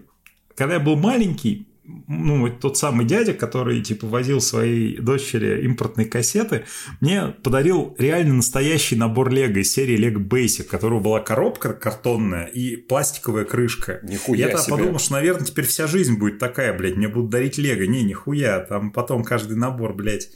когда 0.57 0.75
я 0.75 0.81
был 0.81 0.97
маленький, 0.97 1.69
ну, 2.09 2.49
тот 2.51 2.77
самый 2.77 3.07
дядя, 3.07 3.35
который, 3.35 3.81
типа, 3.83 4.07
возил 4.07 4.41
своей 4.41 4.99
дочери 4.99 5.65
импортные 5.65 6.07
кассеты, 6.07 6.65
мне 7.01 7.29
подарил 7.43 7.95
реально 7.99 8.35
настоящий 8.35 8.97
набор 8.97 9.31
Лего 9.31 9.59
из 9.59 9.73
серии 9.73 9.99
Lego 9.99 10.27
Basic, 10.27 10.67
у 10.67 10.69
которого 10.69 11.01
была 11.01 11.21
коробка 11.21 11.73
картонная 11.73 12.47
и 12.47 12.77
пластиковая 12.77 13.45
крышка. 13.45 14.01
Нихуя 14.03 14.49
я 14.51 14.59
себе. 14.59 14.77
подумал, 14.77 14.99
что, 14.99 15.13
наверное, 15.15 15.45
теперь 15.45 15.67
вся 15.67 15.87
жизнь 15.87 16.19
будет 16.19 16.39
такая, 16.39 16.77
блядь, 16.77 16.97
мне 16.97 17.09
будут 17.09 17.31
дарить 17.31 17.59
Лего. 17.59 17.83
Не, 17.83 18.03
нихуя, 18.03 18.61
там 18.61 18.91
потом 18.93 19.25
каждый 19.25 19.57
набор, 19.57 19.95
блядь, 19.95 20.31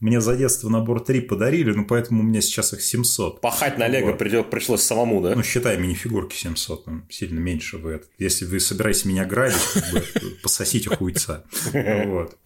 мне 0.00 0.20
за 0.20 0.36
детство 0.36 0.68
набор 0.68 1.04
3 1.04 1.20
подарили, 1.22 1.72
ну, 1.72 1.84
поэтому 1.84 2.20
у 2.20 2.24
меня 2.24 2.40
сейчас 2.40 2.72
их 2.72 2.82
700. 2.82 3.40
Пахать 3.40 3.78
на 3.78 3.86
Лего 3.86 4.08
Вот. 4.08 4.18
придет, 4.18 4.50
пришлось 4.50 4.82
самому, 4.82 5.20
да? 5.20 5.34
Ну, 5.34 5.42
считай, 5.42 5.76
мини-фигурки 5.78 6.34
700, 6.34 6.84
там, 6.86 7.06
сильно 7.10 7.38
меньше 7.38 7.76
вы 7.76 7.92
это. 7.92 8.06
Если 8.18 8.46
вы 8.46 8.60
собираетесь 8.60 9.04
меня 9.04 9.24
грабить, 9.26 9.60
как 9.74 9.92
бы, 9.92 10.02
пососите 10.42 10.94
хуйца. 10.94 11.44
Вот. 11.72 12.36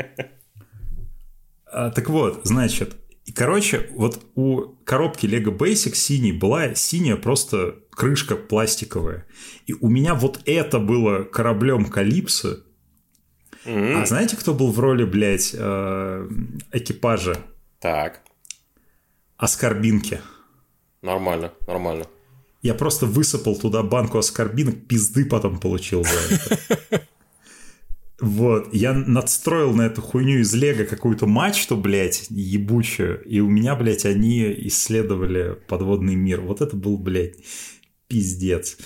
А, 1.67 1.91
так 1.91 2.09
вот, 2.09 2.41
значит, 2.45 2.97
и, 3.25 3.33
короче, 3.33 3.89
вот 3.95 4.21
у 4.35 4.75
коробки 4.85 5.27
Lego 5.27 5.57
Basic 5.57 5.95
синей 5.95 6.33
была 6.33 6.75
синяя 6.75 7.17
просто 7.17 7.77
крышка 7.91 8.37
пластиковая. 8.37 9.27
И 9.67 9.73
у 9.73 9.89
меня 9.89 10.15
вот 10.15 10.41
это 10.45 10.79
было 10.79 11.23
кораблем 11.23 11.87
Калипсо. 11.87 12.65
М, 13.65 13.97
А 14.03 14.07
знаете, 14.07 14.37
кто 14.37 14.55
был 14.55 14.71
в 14.71 14.79
роли, 14.81 15.05
блядь, 15.05 15.55
э, 15.57 16.29
экипажа 16.73 17.37
Так, 17.81 18.21
Оскорбинки? 19.37 20.21
нормально, 21.03 21.53
нормально. 21.67 22.07
Я 22.63 22.75
просто 22.75 23.05
высыпал 23.05 23.57
туда 23.57 23.83
банку 23.83 24.17
оскорбинок, 24.19 24.87
пизды 24.87 25.27
потом 25.27 25.59
получил 25.61 26.03
за 26.05 26.35
это. 26.35 27.07
Вот, 28.21 28.73
я 28.73 28.95
надстроил 28.95 29.75
на 29.75 29.83
эту 29.83 30.01
хуйню 30.01 30.39
из 30.39 30.55
Лего 30.55 30.85
какую-то 30.85 31.27
мачту, 31.27 31.77
блядь, 31.77 32.27
ебучую, 32.31 33.23
и 33.25 33.41
у 33.41 33.51
меня, 33.51 33.75
блядь, 33.75 34.07
они 34.07 34.51
исследовали 34.69 35.59
подводный 35.69 36.15
мир. 36.15 36.41
Вот 36.41 36.61
это 36.63 36.75
был, 36.77 36.97
блядь, 36.97 37.35
пиздец. 38.07 38.79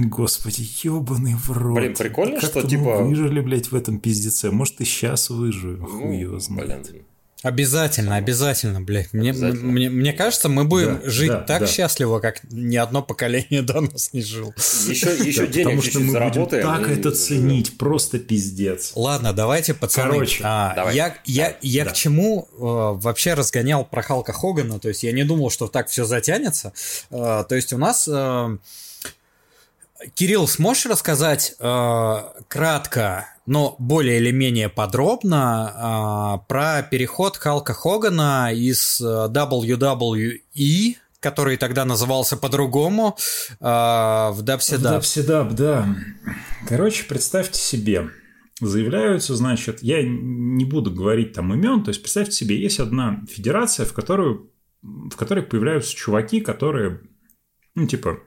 Господи, 0.00 0.66
ебаный 0.82 1.34
в 1.34 1.50
рот. 1.50 1.78
Блин, 1.78 1.94
прикольно, 1.94 2.40
Как-то 2.40 2.60
что, 2.60 2.62
мы 2.62 2.68
типа- 2.70 3.02
выжили, 3.02 3.40
блядь, 3.40 3.70
в 3.70 3.74
этом 3.76 3.98
пиздеце. 3.98 4.50
Может, 4.50 4.80
и 4.80 4.84
сейчас 4.84 5.30
выживу, 5.30 5.86
Ну, 5.88 6.00
хуй 6.00 6.16
его 6.18 6.38
знает. 6.40 6.90
блин. 6.90 7.02
Обязательно, 7.42 8.16
обязательно, 8.16 8.80
блядь. 8.80 9.12
Мне, 9.12 9.30
Обязательно. 9.30 9.70
мне, 9.70 9.88
мне 9.90 10.12
кажется, 10.12 10.48
мы 10.48 10.64
будем 10.64 10.98
Да, 11.00 11.08
жить 11.10 11.28
да, 11.28 11.40
так 11.42 11.60
да. 11.60 11.66
счастливо, 11.66 12.18
как 12.18 12.40
ни 12.50 12.74
одно 12.76 13.02
поколение 13.02 13.62
до 13.62 13.82
нас 13.82 14.12
не 14.14 14.22
жил. 14.22 14.52
Еще, 14.88 15.14
еще 15.24 15.42
Да, 15.46 15.52
денег 15.52 15.64
потому 15.66 15.82
что 15.82 15.98
мы 16.00 16.06
будем 16.06 16.12
заработаем. 16.12 16.66
так 16.66 16.88
и 16.88 16.92
это 16.94 17.12
ценить, 17.12 17.78
просто 17.78 18.18
пиздец. 18.18 18.92
Ладно, 18.96 19.32
давайте, 19.32 19.74
пацаны. 19.74 20.12
Короче, 20.14 20.40
а, 20.44 20.74
давай. 20.74 20.96
Я, 20.96 21.16
я, 21.26 21.56
я 21.60 21.84
Да. 21.84 21.90
к 21.90 21.94
чему 21.94 22.48
э, 22.52 22.56
вообще 22.58 23.34
разгонял 23.34 23.84
про 23.84 24.02
Халка 24.02 24.32
Хогана, 24.32 24.80
то 24.80 24.88
есть 24.88 25.04
я 25.04 25.12
не 25.12 25.22
думал, 25.22 25.50
что 25.50 25.68
так 25.68 25.88
все 25.88 26.04
затянется. 26.04 26.72
Э, 27.10 27.44
то 27.48 27.54
есть 27.54 27.72
у 27.72 27.78
нас... 27.78 28.08
э, 28.10 28.56
Кирилл, 30.14 30.46
сможешь 30.48 30.86
рассказать 30.86 31.54
э, 31.58 32.16
кратко, 32.48 33.28
но 33.46 33.76
более 33.78 34.18
или 34.18 34.30
менее 34.30 34.68
подробно 34.68 36.42
э, 36.42 36.48
про 36.48 36.82
переход 36.82 37.36
Халка 37.36 37.74
Хогана 37.74 38.52
из 38.52 39.00
э, 39.00 39.04
WWE, 39.04 40.96
который 41.20 41.56
тогда 41.56 41.84
назывался 41.84 42.36
по-другому, 42.36 43.16
э, 43.60 43.64
в 43.64 44.42
WCW? 44.42 44.78
Дабседаб, 44.78 45.52
да. 45.52 45.88
Короче, 46.68 47.04
представьте 47.04 47.60
себе, 47.60 48.10
заявляются, 48.60 49.36
значит, 49.36 49.82
я 49.82 50.02
не 50.02 50.64
буду 50.64 50.90
говорить 50.90 51.32
там 51.32 51.52
имен, 51.54 51.84
то 51.84 51.90
есть 51.90 52.00
представьте 52.00 52.32
себе, 52.32 52.60
есть 52.60 52.80
одна 52.80 53.22
федерация, 53.28 53.86
в 53.86 53.92
которую 53.92 54.50
в 54.82 55.16
которой 55.16 55.42
появляются 55.42 55.94
чуваки, 55.94 56.40
которые, 56.40 57.00
ну, 57.74 57.86
типа, 57.86 58.20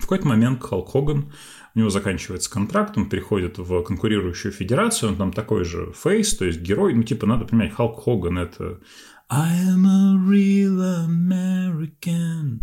в 0.00 0.02
какой-то 0.02 0.26
момент 0.26 0.62
Халк 0.62 0.90
Хоган, 0.90 1.32
у 1.74 1.78
него 1.78 1.90
заканчивается 1.90 2.50
контракт, 2.50 2.96
он 2.98 3.08
переходит 3.08 3.58
в 3.58 3.82
конкурирующую 3.82 4.50
федерацию, 4.52 5.10
он 5.10 5.16
там 5.16 5.32
такой 5.32 5.64
же 5.64 5.92
фейс, 5.94 6.34
то 6.34 6.44
есть 6.44 6.60
герой, 6.60 6.94
ну, 6.94 7.02
типа, 7.04 7.26
надо 7.26 7.44
понимать, 7.44 7.72
Халк 7.72 8.02
Хоган 8.02 8.38
это 8.38 8.80
I 9.28 9.52
am 9.68 9.86
a 9.86 10.16
real 10.28 10.80
American, 11.08 12.62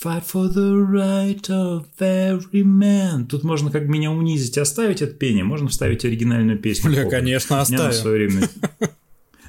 fight 0.00 0.22
for 0.24 0.48
the 0.48 0.86
right 0.88 1.48
of 1.50 1.86
every 1.98 2.62
man. 2.62 3.26
Тут 3.26 3.42
можно 3.42 3.70
как 3.72 3.88
меня 3.88 4.12
унизить 4.12 4.56
и 4.56 4.60
оставить 4.60 5.02
это 5.02 5.14
пение, 5.14 5.42
можно 5.42 5.68
вставить 5.68 6.04
оригинальную 6.04 6.58
песню. 6.58 6.90
Бля, 6.90 7.08
конечно, 7.10 7.56
У 7.56 7.64
меня 7.66 7.78
на 7.78 7.88
оставим. 7.88 7.92
свое 7.92 8.28
время 8.28 8.48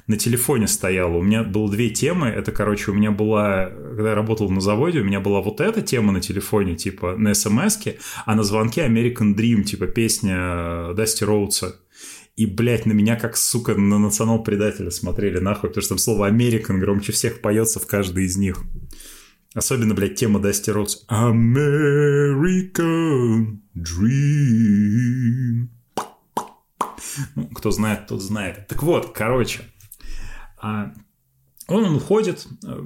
на 0.06 0.16
телефоне 0.16 0.68
стояла. 0.68 1.16
У 1.16 1.22
меня 1.22 1.42
было 1.42 1.70
две 1.70 1.90
темы. 1.90 2.28
Это, 2.28 2.52
короче, 2.52 2.90
у 2.90 2.94
меня 2.94 3.10
была, 3.10 3.66
когда 3.66 4.10
я 4.10 4.14
работал 4.14 4.48
на 4.50 4.60
заводе, 4.60 5.00
у 5.00 5.04
меня 5.04 5.20
была 5.20 5.40
вот 5.40 5.60
эта 5.60 5.82
тема 5.82 6.12
на 6.12 6.20
телефоне, 6.20 6.76
типа 6.76 7.16
на 7.16 7.34
смс 7.34 7.78
а 8.24 8.34
на 8.34 8.42
звонке 8.42 8.86
American 8.86 9.34
Dream, 9.34 9.62
типа 9.64 9.86
песня 9.86 10.94
Дасти 10.94 11.24
Роудса. 11.24 11.80
И, 12.36 12.46
блядь, 12.46 12.86
на 12.86 12.92
меня 12.92 13.16
как, 13.16 13.36
сука, 13.36 13.74
на 13.74 13.98
национал-предателя 13.98 14.90
смотрели 14.90 15.38
нахуй, 15.38 15.70
потому 15.70 15.82
что 15.82 15.94
там 15.94 15.98
слово 15.98 16.30
American 16.30 16.78
громче 16.78 17.12
всех 17.12 17.40
поется 17.40 17.80
в 17.80 17.86
каждой 17.86 18.26
из 18.26 18.36
них. 18.36 18.62
Особенно, 19.54 19.94
блядь, 19.94 20.16
тема 20.16 20.38
Дасти 20.38 20.70
Роудс. 20.70 21.06
American 21.08 21.46
Dream. 23.74 25.68
Ну, 27.34 27.46
кто 27.54 27.70
знает, 27.70 28.06
тот 28.06 28.20
знает. 28.22 28.66
Так 28.68 28.82
вот, 28.82 29.12
короче, 29.14 29.62
Он, 31.68 31.84
он 31.84 31.96
уходит, 31.96 32.46
э, 32.64 32.80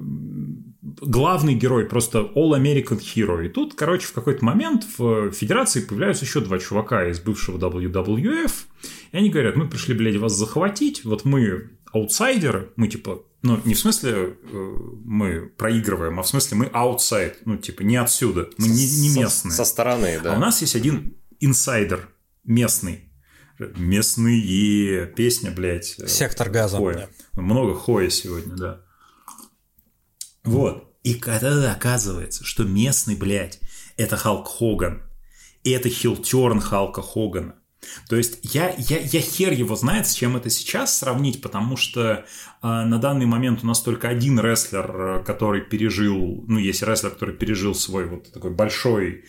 главный 0.82 1.54
герой, 1.54 1.86
просто 1.86 2.20
All 2.34 2.58
American 2.58 2.98
Hero. 2.98 3.44
И 3.44 3.48
тут, 3.48 3.74
короче, 3.74 4.06
в 4.06 4.12
какой-то 4.12 4.44
момент 4.44 4.86
в 4.96 5.32
Федерации 5.32 5.80
появляются 5.80 6.24
еще 6.24 6.40
два 6.40 6.58
чувака 6.58 7.08
из 7.08 7.20
бывшего 7.20 7.58
WWF, 7.58 8.52
и 9.12 9.16
они 9.16 9.30
говорят, 9.30 9.56
мы 9.56 9.68
пришли, 9.68 9.94
блядь, 9.94 10.16
вас 10.16 10.32
захватить, 10.32 11.04
вот 11.04 11.24
мы 11.24 11.70
аутсайдеры, 11.92 12.72
мы 12.76 12.88
типа, 12.88 13.22
ну, 13.42 13.60
не 13.64 13.74
в 13.74 13.78
смысле 13.78 14.36
э, 14.50 14.76
мы 15.04 15.50
проигрываем, 15.56 16.18
а 16.20 16.22
в 16.22 16.28
смысле 16.28 16.58
мы 16.58 16.66
аутсайд, 16.66 17.40
ну, 17.44 17.56
типа, 17.56 17.82
не 17.82 17.96
отсюда, 17.96 18.48
мы 18.58 18.68
не, 18.68 18.86
не 19.00 19.20
местные. 19.20 19.52
Со, 19.52 19.58
со 19.58 19.64
стороны, 19.64 20.20
да. 20.22 20.34
А 20.34 20.36
у 20.36 20.40
нас 20.40 20.60
есть 20.60 20.76
один 20.76 21.16
инсайдер 21.40 22.08
местный, 22.44 23.09
местные 23.76 25.06
песня, 25.06 25.50
блядь. 25.50 25.96
э, 25.98 26.08
Сектор 26.08 26.50
газа. 26.50 26.76
Хоя. 26.76 27.08
Много 27.34 27.74
хоя 27.74 28.10
сегодня, 28.10 28.56
да. 28.56 28.80
Вот. 30.44 30.94
И 31.02 31.14
когда 31.14 31.72
оказывается, 31.72 32.44
что 32.44 32.64
местный, 32.64 33.16
блядь, 33.16 33.60
это 33.96 34.16
Халк 34.16 34.48
Хоган, 34.48 35.02
и 35.64 35.70
это 35.70 35.88
хилтерн 35.88 36.60
Халка 36.60 37.02
Хогана. 37.02 37.54
То 38.08 38.16
есть 38.16 38.40
я, 38.42 38.74
я, 38.76 38.98
я 38.98 39.20
хер 39.20 39.52
его 39.52 39.74
знает, 39.74 40.06
с 40.06 40.12
чем 40.12 40.36
это 40.36 40.50
сейчас 40.50 40.98
сравнить, 40.98 41.40
потому 41.40 41.76
что 41.78 42.02
э, 42.02 42.22
на 42.62 42.98
данный 42.98 43.24
момент 43.24 43.60
у 43.62 43.66
нас 43.66 43.80
только 43.80 44.08
один 44.08 44.38
рестлер, 44.38 45.20
э, 45.20 45.24
который 45.24 45.62
пережил, 45.62 46.44
ну, 46.46 46.58
есть 46.58 46.82
рестлер, 46.82 47.10
который 47.10 47.34
пережил 47.34 47.74
свой 47.74 48.06
вот 48.06 48.30
такой 48.32 48.50
большой 48.50 49.24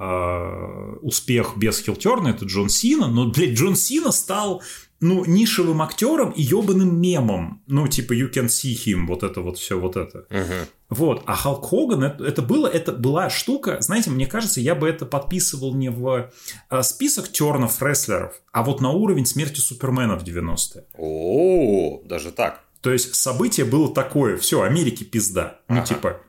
э, 0.00 0.96
успех 1.02 1.56
без 1.56 1.80
хилтерна, 1.80 2.28
это 2.28 2.46
Джон 2.46 2.68
Сина, 2.68 3.08
но, 3.08 3.26
блядь, 3.30 3.50
Джон 3.50 3.76
Сина 3.76 4.10
стал 4.12 4.62
ну, 5.00 5.24
нишевым 5.24 5.80
актером 5.82 6.30
и 6.30 6.42
ебаным 6.42 7.00
мемом. 7.00 7.62
Ну, 7.66 7.88
типа, 7.88 8.12
you 8.12 8.30
can 8.32 8.46
see 8.46 8.74
him, 8.74 9.06
вот 9.06 9.22
это 9.22 9.40
вот 9.40 9.58
все, 9.58 9.78
вот 9.78 9.96
это. 9.96 10.26
Мгм. 10.30 10.66
Вот, 10.88 11.22
а 11.26 11.36
Халк 11.36 11.64
Хоган, 11.68 12.02
это, 12.02 12.24
это 12.24 12.42
было, 12.42 12.66
это 12.66 12.92
была 12.92 13.30
штука, 13.30 13.76
знаете, 13.80 14.10
мне 14.10 14.26
кажется, 14.26 14.60
я 14.60 14.74
бы 14.74 14.88
это 14.88 15.06
подписывал 15.06 15.74
не 15.74 15.88
в 15.88 16.30
э, 16.70 16.82
список 16.82 17.30
тернов 17.30 17.80
рестлеров, 17.80 18.34
а 18.52 18.62
вот 18.64 18.80
на 18.80 18.90
уровень 18.90 19.24
смерти 19.24 19.60
Супермена 19.60 20.18
в 20.18 20.24
90-е. 20.24 20.84
О, 20.98 22.02
даже 22.04 22.32
так. 22.32 22.64
То 22.80 22.90
есть 22.90 23.14
событие 23.14 23.66
было 23.66 23.94
такое, 23.94 24.36
все, 24.36 24.62
Америке 24.62 25.04
пизда. 25.04 25.60
Ну, 25.68 25.76
Ага. 25.76 25.86
типа, 25.86 26.20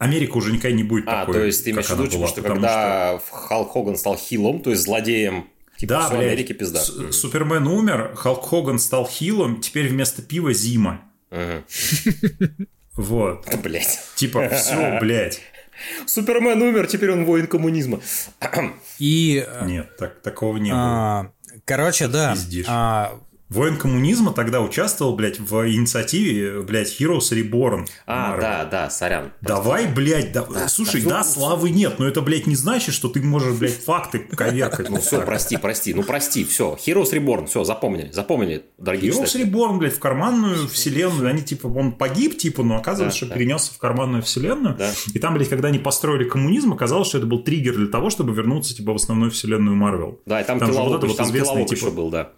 Америка 0.00 0.36
уже 0.36 0.50
никогда 0.52 0.76
не 0.76 0.82
будет 0.82 1.04
А, 1.06 1.20
такой, 1.20 1.34
то 1.34 1.44
есть 1.44 1.62
ты 1.62 1.70
имеешь 1.70 1.86
в 1.86 1.90
виду, 1.90 2.06
типа, 2.06 2.16
была, 2.18 2.28
что 2.28 2.36
потому 2.42 2.60
когда 2.60 3.20
Халк 3.30 3.72
Хоган 3.72 3.96
стал 3.96 4.16
хилом, 4.16 4.60
то 4.62 4.70
есть 4.70 4.82
злодеем, 4.82 5.46
типа, 5.76 5.92
Да, 5.94 6.00
всё, 6.06 6.16
блядь, 6.16 6.26
Америке 6.32 6.54
пизда. 6.54 6.80
С- 6.80 7.12
Супермен 7.12 7.66
умер, 7.66 8.12
Халк 8.16 8.42
Хоган 8.48 8.78
стал 8.78 9.06
хилом, 9.06 9.60
теперь 9.60 9.88
вместо 9.88 10.22
пива 10.22 10.52
зима. 10.52 11.02
Вот. 12.96 13.46
Блять. 13.62 14.00
Типа, 14.16 14.48
все, 14.48 14.98
блядь. 15.00 15.40
Супермен 16.06 16.60
умер, 16.60 16.86
теперь 16.86 17.10
он 17.12 17.24
воин 17.24 17.46
коммунизма. 17.46 18.00
И, 18.98 19.44
э, 19.46 19.66
Нет, 19.66 19.96
так, 19.96 20.20
такого 20.20 20.56
не 20.58 20.70
было. 20.72 20.80
а, 20.80 21.32
короче, 21.64 22.06
да, 22.08 22.34
а, 22.66 23.18
Воин 23.50 23.76
коммунизма 23.78 24.32
тогда 24.32 24.60
участвовал, 24.60 25.16
блядь, 25.16 25.40
в 25.40 25.68
инициативе, 25.68 26.62
блядь, 26.62 27.00
Heroes 27.00 27.32
Reborn. 27.32 27.88
А, 28.06 28.36
Marvel. 28.36 28.40
да, 28.40 28.64
да, 28.64 28.90
сорян. 28.90 29.32
Давай, 29.40 29.88
блядь, 29.92 30.30
да... 30.32 30.46
слушай, 30.68 31.02
да, 31.02 31.10
да, 31.10 31.18
ну, 31.18 31.24
славы 31.24 31.70
нет, 31.70 31.98
но 31.98 32.06
это, 32.06 32.20
блядь, 32.22 32.46
не 32.46 32.54
значит, 32.54 32.94
что 32.94 33.08
ты 33.08 33.20
можешь, 33.20 33.54
блядь, 33.58 33.82
факты 33.82 34.20
коверкать. 34.20 34.88
Ну 34.88 35.00
все, 35.00 35.20
прости, 35.22 35.56
прости, 35.56 35.92
ну 35.94 36.04
прости, 36.04 36.44
все. 36.44 36.78
Heroes 36.86 37.10
Reborn, 37.12 37.46
все, 37.46 37.64
запомнили, 37.64 38.12
запомнили, 38.12 38.66
дорогие 38.78 39.10
Heroes 39.10 39.26
читатели. 39.26 39.46
Reborn, 39.50 39.78
блядь, 39.78 39.94
в 39.94 39.98
карманную 39.98 40.68
вселенную, 40.68 41.28
они, 41.28 41.42
типа, 41.42 41.66
он 41.66 41.90
погиб, 41.90 42.38
типа, 42.38 42.62
но 42.62 42.76
оказывается, 42.76 43.20
Да, 43.20 43.26
что 43.26 43.34
да. 43.34 43.34
перенесся 43.34 43.74
в 43.74 43.78
карманную 43.78 44.22
вселенную. 44.22 44.76
Да. 44.76 44.92
И 45.12 45.18
там, 45.18 45.34
блядь, 45.34 45.48
когда 45.48 45.68
они 45.68 45.80
построили 45.80 46.22
коммунизм, 46.22 46.72
оказалось, 46.72 47.08
что 47.08 47.18
это 47.18 47.26
был 47.26 47.42
триггер 47.42 47.74
для 47.74 47.88
того, 47.88 48.10
чтобы 48.10 48.32
вернуться, 48.32 48.76
типа, 48.76 48.92
в 48.92 48.96
основную 48.96 49.32
вселенную 49.32 49.74
Марвел. 49.74 50.20
Да, 50.24 50.40
и 50.40 50.44
там, 50.44 50.60
Там 50.60 50.72
же 50.72 50.78
вот 50.78 50.98
это 50.98 51.06
вот 51.08 51.20
известный, 51.20 51.64
типа- 51.64 51.74
еще 51.78 51.90
был, 51.90 52.10
да. 52.10 52.30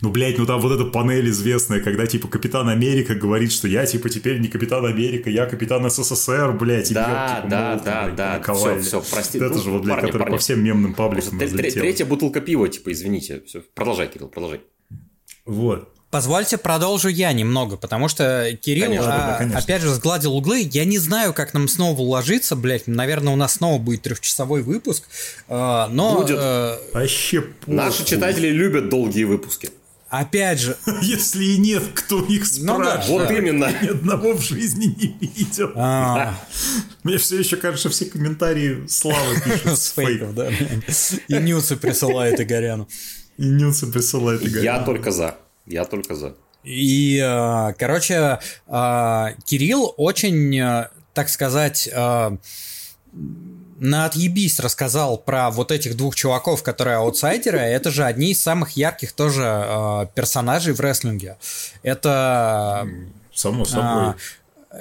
Ну, 0.00 0.10
блядь, 0.10 0.36
ну 0.38 0.44
там 0.46 0.60
вот 0.60 0.72
эта 0.72 0.84
панель 0.84 1.28
известная, 1.30 1.80
когда, 1.80 2.06
типа, 2.06 2.28
Капитан 2.28 2.68
Америка 2.68 3.14
говорит, 3.14 3.50
что 3.52 3.66
я, 3.68 3.86
типа, 3.86 4.08
теперь 4.10 4.40
не 4.40 4.48
Капитан 4.48 4.84
Америка, 4.84 5.30
я 5.30 5.46
Капитан 5.46 5.88
СССР, 5.88 6.52
блядь, 6.52 6.90
и 6.90 6.94
Да, 6.94 7.06
бьёт, 7.06 7.36
типа, 7.42 7.50
да, 7.50 7.68
молотом, 7.70 7.84
да, 7.84 8.04
блядь, 8.04 8.16
да, 8.16 8.32
наковальне. 8.38 8.80
всё, 8.82 9.00
всё, 9.00 9.14
прости. 9.14 9.38
Это 9.38 9.48
Ну, 9.54 9.62
же 9.62 9.70
вот, 9.70 9.82
блядь, 9.84 9.96
парни, 9.96 10.06
который 10.08 10.22
парни. 10.22 10.34
по 10.34 10.38
всем 10.38 10.62
мемным 10.64 10.94
пабликам. 10.94 11.38
Третья 11.38 12.04
бутылка 12.04 12.40
пива, 12.40 12.68
типа, 12.68 12.92
извините. 12.92 13.42
Все. 13.46 13.62
Продолжай, 13.74 14.08
Кирилл, 14.08 14.28
продолжай. 14.28 14.60
Вот. 15.46 15.95
Позвольте 16.16 16.56
продолжу 16.56 17.08
я 17.08 17.30
немного, 17.34 17.76
потому 17.76 18.08
что 18.08 18.56
Кирилл, 18.62 18.86
Конечно, 18.86 19.14
а, 19.14 19.28
да, 19.32 19.36
конечно. 19.36 19.58
опять 19.58 19.82
же, 19.82 19.92
сгладил 19.92 20.34
углы. 20.34 20.66
Я 20.72 20.86
не 20.86 20.96
знаю, 20.96 21.34
как 21.34 21.52
нам 21.52 21.68
снова 21.68 22.00
уложиться, 22.00 22.56
блядь. 22.56 22.86
Наверное, 22.86 23.34
у 23.34 23.36
нас 23.36 23.52
снова 23.56 23.78
будет 23.78 24.00
трехчасовой 24.00 24.62
выпуск. 24.62 25.02
а, 25.46 25.88
но, 25.88 26.14
Будет. 26.22 26.38
э, 26.40 26.78
Вообще. 26.94 27.44
Наши 27.66 28.02
читатели 28.06 28.48
любят 28.48 28.88
долгие 28.88 29.24
выпуски. 29.24 29.68
опять 30.08 30.58
же, 30.58 30.78
Если 31.02 31.44
и 31.44 31.58
нет, 31.58 31.82
кто 31.94 32.24
их 32.24 32.46
Ну 32.60 32.78
да, 32.78 33.02
спрашивает. 33.02 33.08
Вот 33.08 33.30
именно. 33.38 33.70
Ни 33.82 33.88
одного 33.88 34.32
в 34.32 34.40
жизни 34.40 34.86
не 34.86 35.18
видел. 35.28 35.72
а, 35.76 36.34
Мне 37.02 37.18
все 37.18 37.38
еще 37.38 37.56
кажется, 37.56 37.90
все 37.90 38.06
комментарии 38.06 38.86
Слава 38.88 39.38
пишет 39.44 39.66
с 39.78 39.90
фейков, 39.90 40.34
да. 40.34 40.48
И 41.28 41.34
нюцы 41.34 41.76
присылает 41.76 42.40
Игоряну. 42.40 42.88
И 43.36 43.44
Нюца 43.44 43.86
присылает 43.86 44.40
и 44.46 44.48
Я 44.62 44.78
только 44.78 45.10
за. 45.10 45.36
Я 45.66 45.84
только 45.84 46.14
за. 46.14 46.34
И, 46.64 47.18
э, 47.22 47.72
короче, 47.78 48.38
э, 48.66 49.26
Кирилл 49.44 49.94
очень, 49.96 50.58
э, 50.58 50.88
так 51.14 51.28
сказать, 51.28 51.88
на 53.78 54.06
отъебись 54.06 54.58
рассказал 54.60 55.18
про 55.18 55.50
вот 55.50 55.70
этих 55.70 55.96
двух 55.96 56.14
чуваков, 56.14 56.62
которые 56.62 56.96
аутсайдеры. 56.96 57.58
Это 57.58 57.90
же 57.90 58.04
одни 58.04 58.32
из 58.32 58.42
самых 58.42 58.70
ярких 58.72 59.12
тоже 59.12 59.42
э, 59.44 60.06
персонажей 60.14 60.72
в 60.72 60.80
рестлинге. 60.80 61.36
Это 61.82 62.88
Само 63.34 63.64
собой. 63.64 63.84
а, 63.84 64.16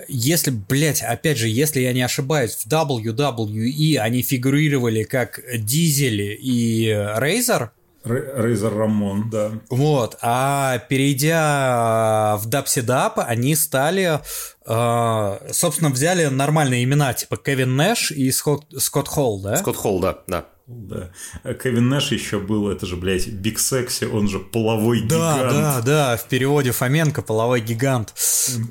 если, 0.07 0.51
блядь, 0.51 1.01
опять 1.01 1.37
же, 1.37 1.47
если 1.49 1.81
я 1.81 1.93
не 1.93 2.01
ошибаюсь, 2.03 2.55
в 2.55 2.67
WWE 2.67 3.97
они 3.97 4.21
фигурировали 4.21 5.03
как 5.03 5.41
Дизель 5.57 6.37
и 6.39 6.87
Рейзер, 7.17 7.61
Ре- 7.63 7.69
Рейзер 8.05 8.73
Рамон, 8.73 9.29
да. 9.29 9.51
вот, 9.69 10.17
а 10.21 10.77
перейдя 10.89 12.37
в 12.37 12.47
WCW, 12.47 13.19
они 13.19 13.55
стали, 13.55 14.19
э, 14.65 15.51
собственно, 15.51 15.89
взяли 15.89 16.25
нормальные 16.25 16.83
имена, 16.83 17.13
типа 17.13 17.37
Кевин 17.37 17.75
Нэш 17.75 18.11
и 18.11 18.31
Скотт, 18.31 18.65
Скотт 18.77 19.07
Холл, 19.07 19.41
да? 19.41 19.57
Скотт 19.57 19.75
Холл, 19.75 19.99
да, 19.99 20.19
да. 20.27 20.45
Да. 20.67 21.11
А 21.43 21.53
Кевин 21.53 21.89
Нэш 21.89 22.11
еще 22.11 22.39
был, 22.39 22.69
это 22.69 22.87
же, 22.87 22.95
блядь, 22.95 23.27
Биг 23.27 23.59
Секси, 23.59 24.05
он 24.05 24.27
же 24.27 24.39
половой 24.39 25.01
Да, 25.01 25.35
гигант. 25.37 25.51
да, 25.53 25.81
да, 25.81 26.17
в 26.17 26.27
переводе 26.27 26.71
Фоменко 26.71 27.21
половой 27.21 27.61
гигант. 27.61 28.13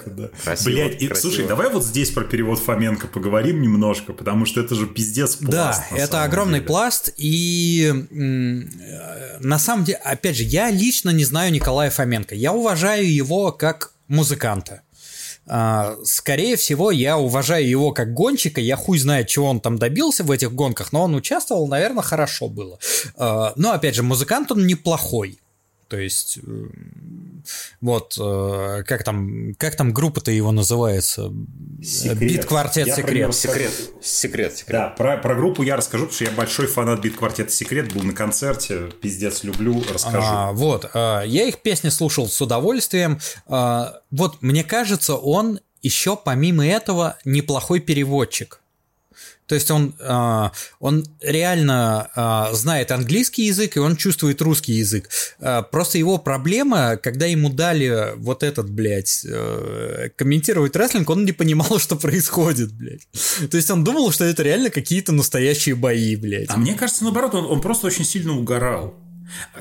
Да. 0.06 0.28
Красиво, 0.42 0.70
Блядь, 0.74 1.02
и, 1.02 1.06
красиво. 1.06 1.14
слушай, 1.30 1.46
давай 1.46 1.70
вот 1.70 1.84
здесь 1.84 2.10
про 2.10 2.24
перевод 2.24 2.58
Фоменко 2.58 3.06
поговорим 3.06 3.62
немножко, 3.62 4.12
потому 4.12 4.44
что 4.44 4.60
это 4.60 4.74
же 4.74 4.86
пиздец 4.86 5.36
пласт. 5.36 5.82
Да, 5.90 5.96
это 5.96 6.24
огромный 6.24 6.58
деле. 6.58 6.66
пласт, 6.66 7.12
и 7.16 7.92
э, 7.92 9.38
на 9.40 9.58
самом 9.60 9.84
деле, 9.84 9.98
опять 9.98 10.36
же, 10.36 10.42
я 10.42 10.70
лично 10.70 11.10
не 11.10 11.24
знаю 11.24 11.52
Николая 11.52 11.90
Фоменко. 11.90 12.34
Я 12.34 12.52
уважаю 12.52 13.12
его 13.12 13.52
как 13.52 13.92
музыканта. 14.08 14.82
А, 15.46 15.96
Скорее 16.04 16.56
всего, 16.56 16.90
я 16.90 17.18
уважаю 17.18 17.68
его 17.68 17.92
как 17.92 18.14
гонщика, 18.14 18.60
я 18.60 18.76
хуй 18.76 18.98
знает, 18.98 19.28
чего 19.28 19.48
он 19.48 19.60
там 19.60 19.78
добился 19.78 20.24
в 20.24 20.30
этих 20.30 20.52
гонках, 20.52 20.92
но 20.92 21.04
он 21.04 21.14
участвовал, 21.14 21.66
наверное, 21.66 22.02
хорошо 22.02 22.48
было. 22.48 22.78
А, 23.16 23.52
Но, 23.56 23.72
опять 23.72 23.94
же, 23.94 24.02
музыкант 24.02 24.52
он 24.52 24.66
неплохой. 24.66 25.38
То 25.88 25.98
есть, 25.98 26.38
вот, 27.80 28.16
э, 28.20 28.82
как 28.86 29.04
там, 29.04 29.54
как 29.58 29.76
там 29.76 29.92
группа-то 29.92 30.30
его 30.30 30.52
называется? 30.52 31.32
Секрет. 31.82 32.18
Бит-квартет 32.18 32.86
Я 32.86 32.96
«Секрет». 32.96 33.22
него 33.22 33.32
Секрет, 33.32 33.72
секрет, 34.02 34.56
секрет. 34.56 34.80
Да, 34.80 34.88
про, 34.88 35.16
про 35.18 35.34
группу 35.34 35.62
я 35.62 35.76
расскажу, 35.76 36.04
потому 36.04 36.14
что 36.14 36.24
я 36.24 36.30
большой 36.30 36.66
фанат 36.66 37.00
бит 37.00 37.16
квартета 37.16 37.50
Секрет, 37.50 37.92
был 37.92 38.02
на 38.02 38.12
концерте, 38.12 38.90
пиздец 39.00 39.44
люблю, 39.44 39.82
расскажу. 39.92 40.18
А, 40.20 40.52
вот, 40.52 40.90
а, 40.94 41.22
я 41.22 41.44
их 41.44 41.58
песни 41.58 41.88
слушал 41.88 42.28
с 42.28 42.40
удовольствием. 42.40 43.18
А, 43.46 44.00
вот, 44.10 44.42
мне 44.42 44.64
кажется, 44.64 45.16
он 45.16 45.60
еще 45.82 46.16
помимо 46.16 46.66
этого 46.66 47.16
неплохой 47.24 47.80
переводчик. 47.80 48.60
То 49.46 49.54
есть 49.54 49.70
он, 49.70 49.94
а, 50.00 50.52
он 50.80 51.04
реально 51.20 52.10
а, 52.14 52.52
знает 52.54 52.90
английский 52.90 53.46
язык 53.46 53.76
и 53.76 53.80
он 53.80 53.96
чувствует 53.96 54.40
русский 54.40 54.72
язык. 54.72 55.10
А, 55.38 55.62
Просто 55.62 55.98
его 55.98 56.18
проблема, 56.18 56.96
когда 56.96 57.26
ему 57.26 57.50
дали 57.50 58.14
вот 58.16 58.42
этот, 58.42 58.70
блядь, 58.70 59.24
э, 59.28 60.10
комментировать 60.16 60.76
рестлинг, 60.76 61.10
он 61.10 61.24
не 61.24 61.32
понимал, 61.32 61.78
что 61.78 61.96
происходит, 61.96 62.72
блядь. 62.72 63.06
То 63.50 63.56
есть 63.56 63.70
он 63.70 63.84
думал, 63.84 64.12
что 64.12 64.24
это 64.24 64.42
реально 64.42 64.70
какие-то 64.70 65.12
настоящие 65.12 65.74
бои, 65.74 66.16
блядь. 66.16 66.50
А 66.50 66.56
мне 66.56 66.74
кажется, 66.74 67.04
наоборот, 67.04 67.34
он, 67.34 67.44
он 67.46 67.60
просто 67.60 67.86
очень 67.86 68.04
сильно 68.04 68.36
угорал. 68.36 68.94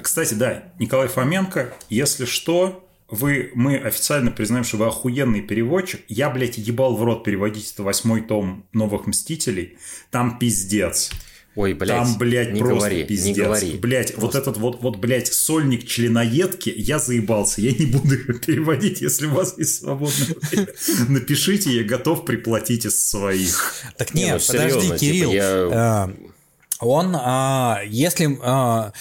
Кстати, 0.02 0.34
да, 0.34 0.64
Николай 0.80 1.08
Фоменко, 1.08 1.74
если 1.90 2.26
что, 2.26 2.88
вы, 3.14 3.52
мы 3.54 3.78
официально 3.78 4.32
признаем, 4.32 4.64
что 4.64 4.78
вы 4.78 4.88
охуенный 4.88 5.42
переводчик. 5.42 6.02
Я, 6.08 6.30
блядь, 6.30 6.58
ебал 6.58 6.96
в 6.96 7.04
рот 7.04 7.24
переводить 7.24 7.72
это 7.72 7.84
восьмой 7.84 8.22
том 8.22 8.66
«Новых 8.74 9.06
Мстителей». 9.06 9.78
Там 10.12 10.40
пиздец. 10.40 11.12
Ой, 11.56 11.76
блядь, 11.76 11.90
Там, 11.90 12.18
блядь, 12.18 12.52
не 12.54 12.60
просто 12.60 12.90
говори, 12.90 13.04
пиздец. 13.04 13.38
не 13.38 13.44
говори. 13.44 13.72
Блядь, 13.78 14.18
вот 14.18 14.34
этот 14.34 14.58
вот, 14.58 14.82
вот, 14.82 14.98
блядь, 14.98 15.32
сольник 15.32 15.86
членоедки, 15.86 16.74
я 16.76 16.98
заебался. 16.98 17.62
Я 17.62 17.72
не 17.74 17.86
буду 17.86 18.16
его 18.16 18.34
переводить, 18.40 19.02
если 19.02 19.28
у 19.28 19.32
вас 19.36 19.56
есть 19.60 19.82
свободное 19.82 20.36
время. 20.50 20.68
Напишите, 21.10 21.72
я 21.72 21.84
готов 21.84 22.26
приплатить 22.26 22.86
из 22.86 23.08
своих. 23.08 23.76
Так 23.98 24.16
Не, 24.16 24.24
нет, 24.24 24.42
ну, 24.48 24.54
подожди, 24.54 24.82
типа, 24.82 24.98
Кирилл. 24.98 25.32
э, 25.34 26.08
Он, 26.80 27.16
а, 27.16 27.82
если 27.86 28.36
а, 28.42 28.92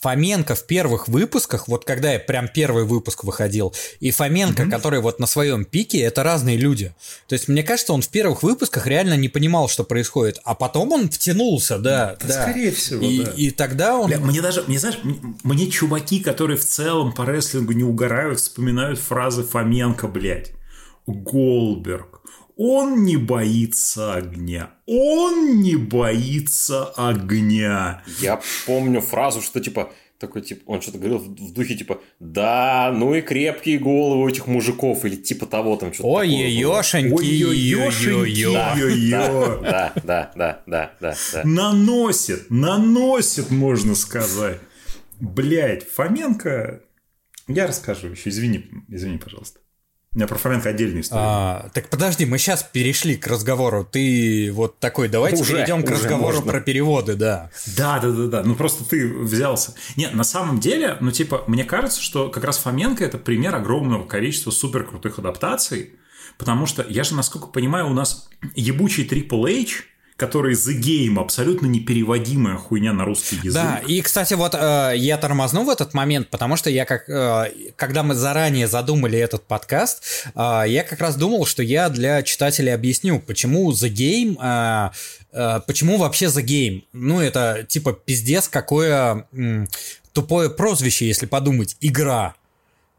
Фоменко 0.00 0.54
в 0.54 0.66
первых 0.66 1.08
выпусках, 1.08 1.68
вот 1.68 1.84
когда 1.84 2.12
я 2.12 2.18
прям 2.18 2.48
первый 2.48 2.84
выпуск 2.84 3.24
выходил, 3.24 3.74
и 4.00 4.10
Фоменко, 4.10 4.66
который 4.70 5.00
вот 5.00 5.18
на 5.20 5.26
своем 5.26 5.64
пике, 5.64 6.00
это 6.00 6.22
разные 6.22 6.56
люди. 6.56 6.94
То 7.28 7.34
есть 7.34 7.48
мне 7.48 7.62
кажется, 7.62 7.92
он 7.92 8.02
в 8.02 8.08
первых 8.08 8.42
выпусках 8.42 8.86
реально 8.86 9.14
не 9.14 9.28
понимал, 9.28 9.68
что 9.68 9.84
происходит, 9.84 10.40
а 10.44 10.54
потом 10.54 10.92
он 10.92 11.10
втянулся, 11.10 11.78
да, 11.78 12.16
Да, 12.20 12.26
да. 12.26 12.42
скорее 12.42 12.70
всего, 12.72 13.04
и, 13.04 13.24
да. 13.24 13.32
и 13.36 13.50
тогда 13.50 13.96
он... 13.98 14.06
Бля, 14.08 14.18
мне 14.18 14.40
даже, 14.40 14.62
мне 14.66 14.78
знаешь, 14.78 14.98
мне 15.42 15.70
чуваки, 15.70 16.20
которые 16.20 16.56
в 16.56 16.64
целом 16.64 17.12
по 17.12 17.22
рестлингу 17.22 17.72
не 17.72 17.84
угорают, 17.84 18.40
вспоминают 18.40 18.98
фразы 18.98 19.42
Фоменко, 19.44 20.08
блядь. 20.08 20.52
Голберг. 21.06 22.13
Он 22.56 23.04
не 23.04 23.16
боится 23.16 24.14
огня. 24.14 24.70
Он 24.86 25.60
не 25.60 25.76
боится 25.76 26.84
огня. 26.96 28.02
Я 28.20 28.40
помню 28.66 29.00
фразу, 29.00 29.42
что 29.42 29.60
типа 29.60 29.92
такой 30.18 30.42
типа 30.42 30.62
он 30.66 30.80
что-то 30.80 30.98
говорил 30.98 31.18
в 31.18 31.26
в 31.28 31.52
духе 31.52 31.74
типа 31.74 32.00
да, 32.20 32.92
ну 32.96 33.14
и 33.14 33.20
крепкие 33.20 33.78
головы 33.78 34.22
у 34.22 34.28
этих 34.28 34.46
мужиков 34.46 35.04
или 35.04 35.16
типа 35.16 35.46
того 35.46 35.76
там 35.76 35.92
что-то. 35.92 36.08
Ой-ой-ошеньки. 36.08 37.12
ой-ой-ой. 37.12 37.86
Ой-ой-ой. 37.86 38.52
Да, 38.52 39.92
да, 40.04 40.32
да, 40.36 40.62
да, 40.66 40.92
да, 41.00 41.14
да. 41.32 41.42
Наносит, 41.44 42.50
наносит, 42.50 43.50
можно 43.50 43.94
сказать. 43.94 44.60
Блять, 45.20 45.88
Фоменко... 45.88 46.82
Я 47.46 47.66
расскажу 47.66 48.08
еще, 48.08 48.30
извини, 48.30 48.64
извини, 48.88 49.18
пожалуйста. 49.18 49.60
У 50.14 50.18
меня 50.18 50.28
про 50.28 50.38
Фоменко 50.38 50.68
отдельная 50.68 51.00
история. 51.00 51.22
А, 51.24 51.70
так 51.74 51.88
подожди, 51.88 52.24
мы 52.24 52.38
сейчас 52.38 52.62
перешли 52.62 53.16
к 53.16 53.26
разговору. 53.26 53.84
Ты 53.84 54.52
вот 54.52 54.78
такой, 54.78 55.08
давайте 55.08 55.42
Уже, 55.42 55.54
перейдем 55.54 55.82
к 55.82 55.86
уже 55.86 55.94
разговору 55.94 56.36
можно. 56.36 56.52
про 56.52 56.60
переводы, 56.60 57.16
да. 57.16 57.50
Да, 57.76 57.98
да, 57.98 58.10
да, 58.10 58.26
да. 58.28 58.42
Ну 58.44 58.54
просто 58.54 58.84
ты 58.84 59.08
взялся. 59.08 59.74
Нет, 59.96 60.14
на 60.14 60.22
самом 60.22 60.60
деле, 60.60 60.96
ну 61.00 61.10
типа, 61.10 61.42
мне 61.48 61.64
кажется, 61.64 62.00
что 62.00 62.28
как 62.28 62.44
раз 62.44 62.58
Фоменко 62.58 63.04
это 63.04 63.18
пример 63.18 63.56
огромного 63.56 64.06
количества 64.06 64.52
супер 64.52 64.84
крутых 64.84 65.18
адаптаций. 65.18 65.94
Потому 66.38 66.66
что 66.66 66.86
я 66.88 67.02
же, 67.04 67.14
насколько 67.14 67.48
понимаю, 67.48 67.88
у 67.88 67.92
нас 67.92 68.28
ебучий 68.54 69.06
Triple 69.06 69.62
H, 69.62 69.84
который 70.16 70.54
The 70.54 70.78
Game, 70.78 71.20
абсолютно 71.20 71.66
непереводимая 71.66 72.56
хуйня 72.56 72.92
на 72.92 73.04
русский 73.04 73.36
язык. 73.36 73.54
Да, 73.54 73.82
и, 73.84 74.00
кстати, 74.00 74.34
вот 74.34 74.54
э, 74.54 74.92
я 74.96 75.18
тормозну 75.18 75.64
в 75.64 75.70
этот 75.70 75.92
момент, 75.92 76.30
потому 76.30 76.56
что 76.56 76.70
я 76.70 76.84
как, 76.84 77.08
э, 77.08 77.52
когда 77.74 78.04
мы 78.04 78.14
заранее 78.14 78.68
задумали 78.68 79.18
этот 79.18 79.44
подкаст, 79.46 80.04
э, 80.34 80.64
я 80.68 80.84
как 80.84 81.00
раз 81.00 81.16
думал, 81.16 81.46
что 81.46 81.64
я 81.64 81.88
для 81.88 82.22
читателей 82.22 82.72
объясню, 82.72 83.18
почему 83.18 83.72
The 83.72 83.90
Game, 83.90 84.36
э, 84.40 84.90
э, 85.32 85.60
почему 85.66 85.96
вообще 85.96 86.26
The 86.26 86.44
Game. 86.44 86.84
Ну, 86.92 87.20
это 87.20 87.66
типа 87.68 87.92
пиздец 87.92 88.46
какое 88.46 89.26
м, 89.32 89.68
тупое 90.12 90.48
прозвище, 90.48 91.08
если 91.08 91.26
подумать, 91.26 91.76
игра. 91.80 92.34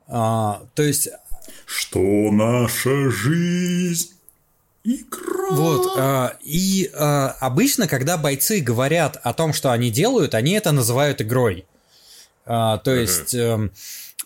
А, 0.07 0.61
то 0.75 0.83
есть 0.83 1.07
Что 1.65 1.99
наша 2.31 3.09
жизнь 3.09 4.14
игра. 4.85 5.49
Вот, 5.51 5.97
э, 5.97 6.29
и 6.43 6.89
э, 6.93 6.97
обычно, 7.39 7.87
когда 7.87 8.17
бойцы 8.17 8.59
говорят 8.59 9.19
о 9.23 9.33
том, 9.33 9.53
что 9.53 9.71
они 9.71 9.91
делают, 9.91 10.35
они 10.35 10.53
это 10.53 10.71
называют 10.71 11.21
игрой. 11.21 11.65
Э, 12.45 12.77
то 12.83 12.95
есть, 12.95 13.33
э, 13.33 13.69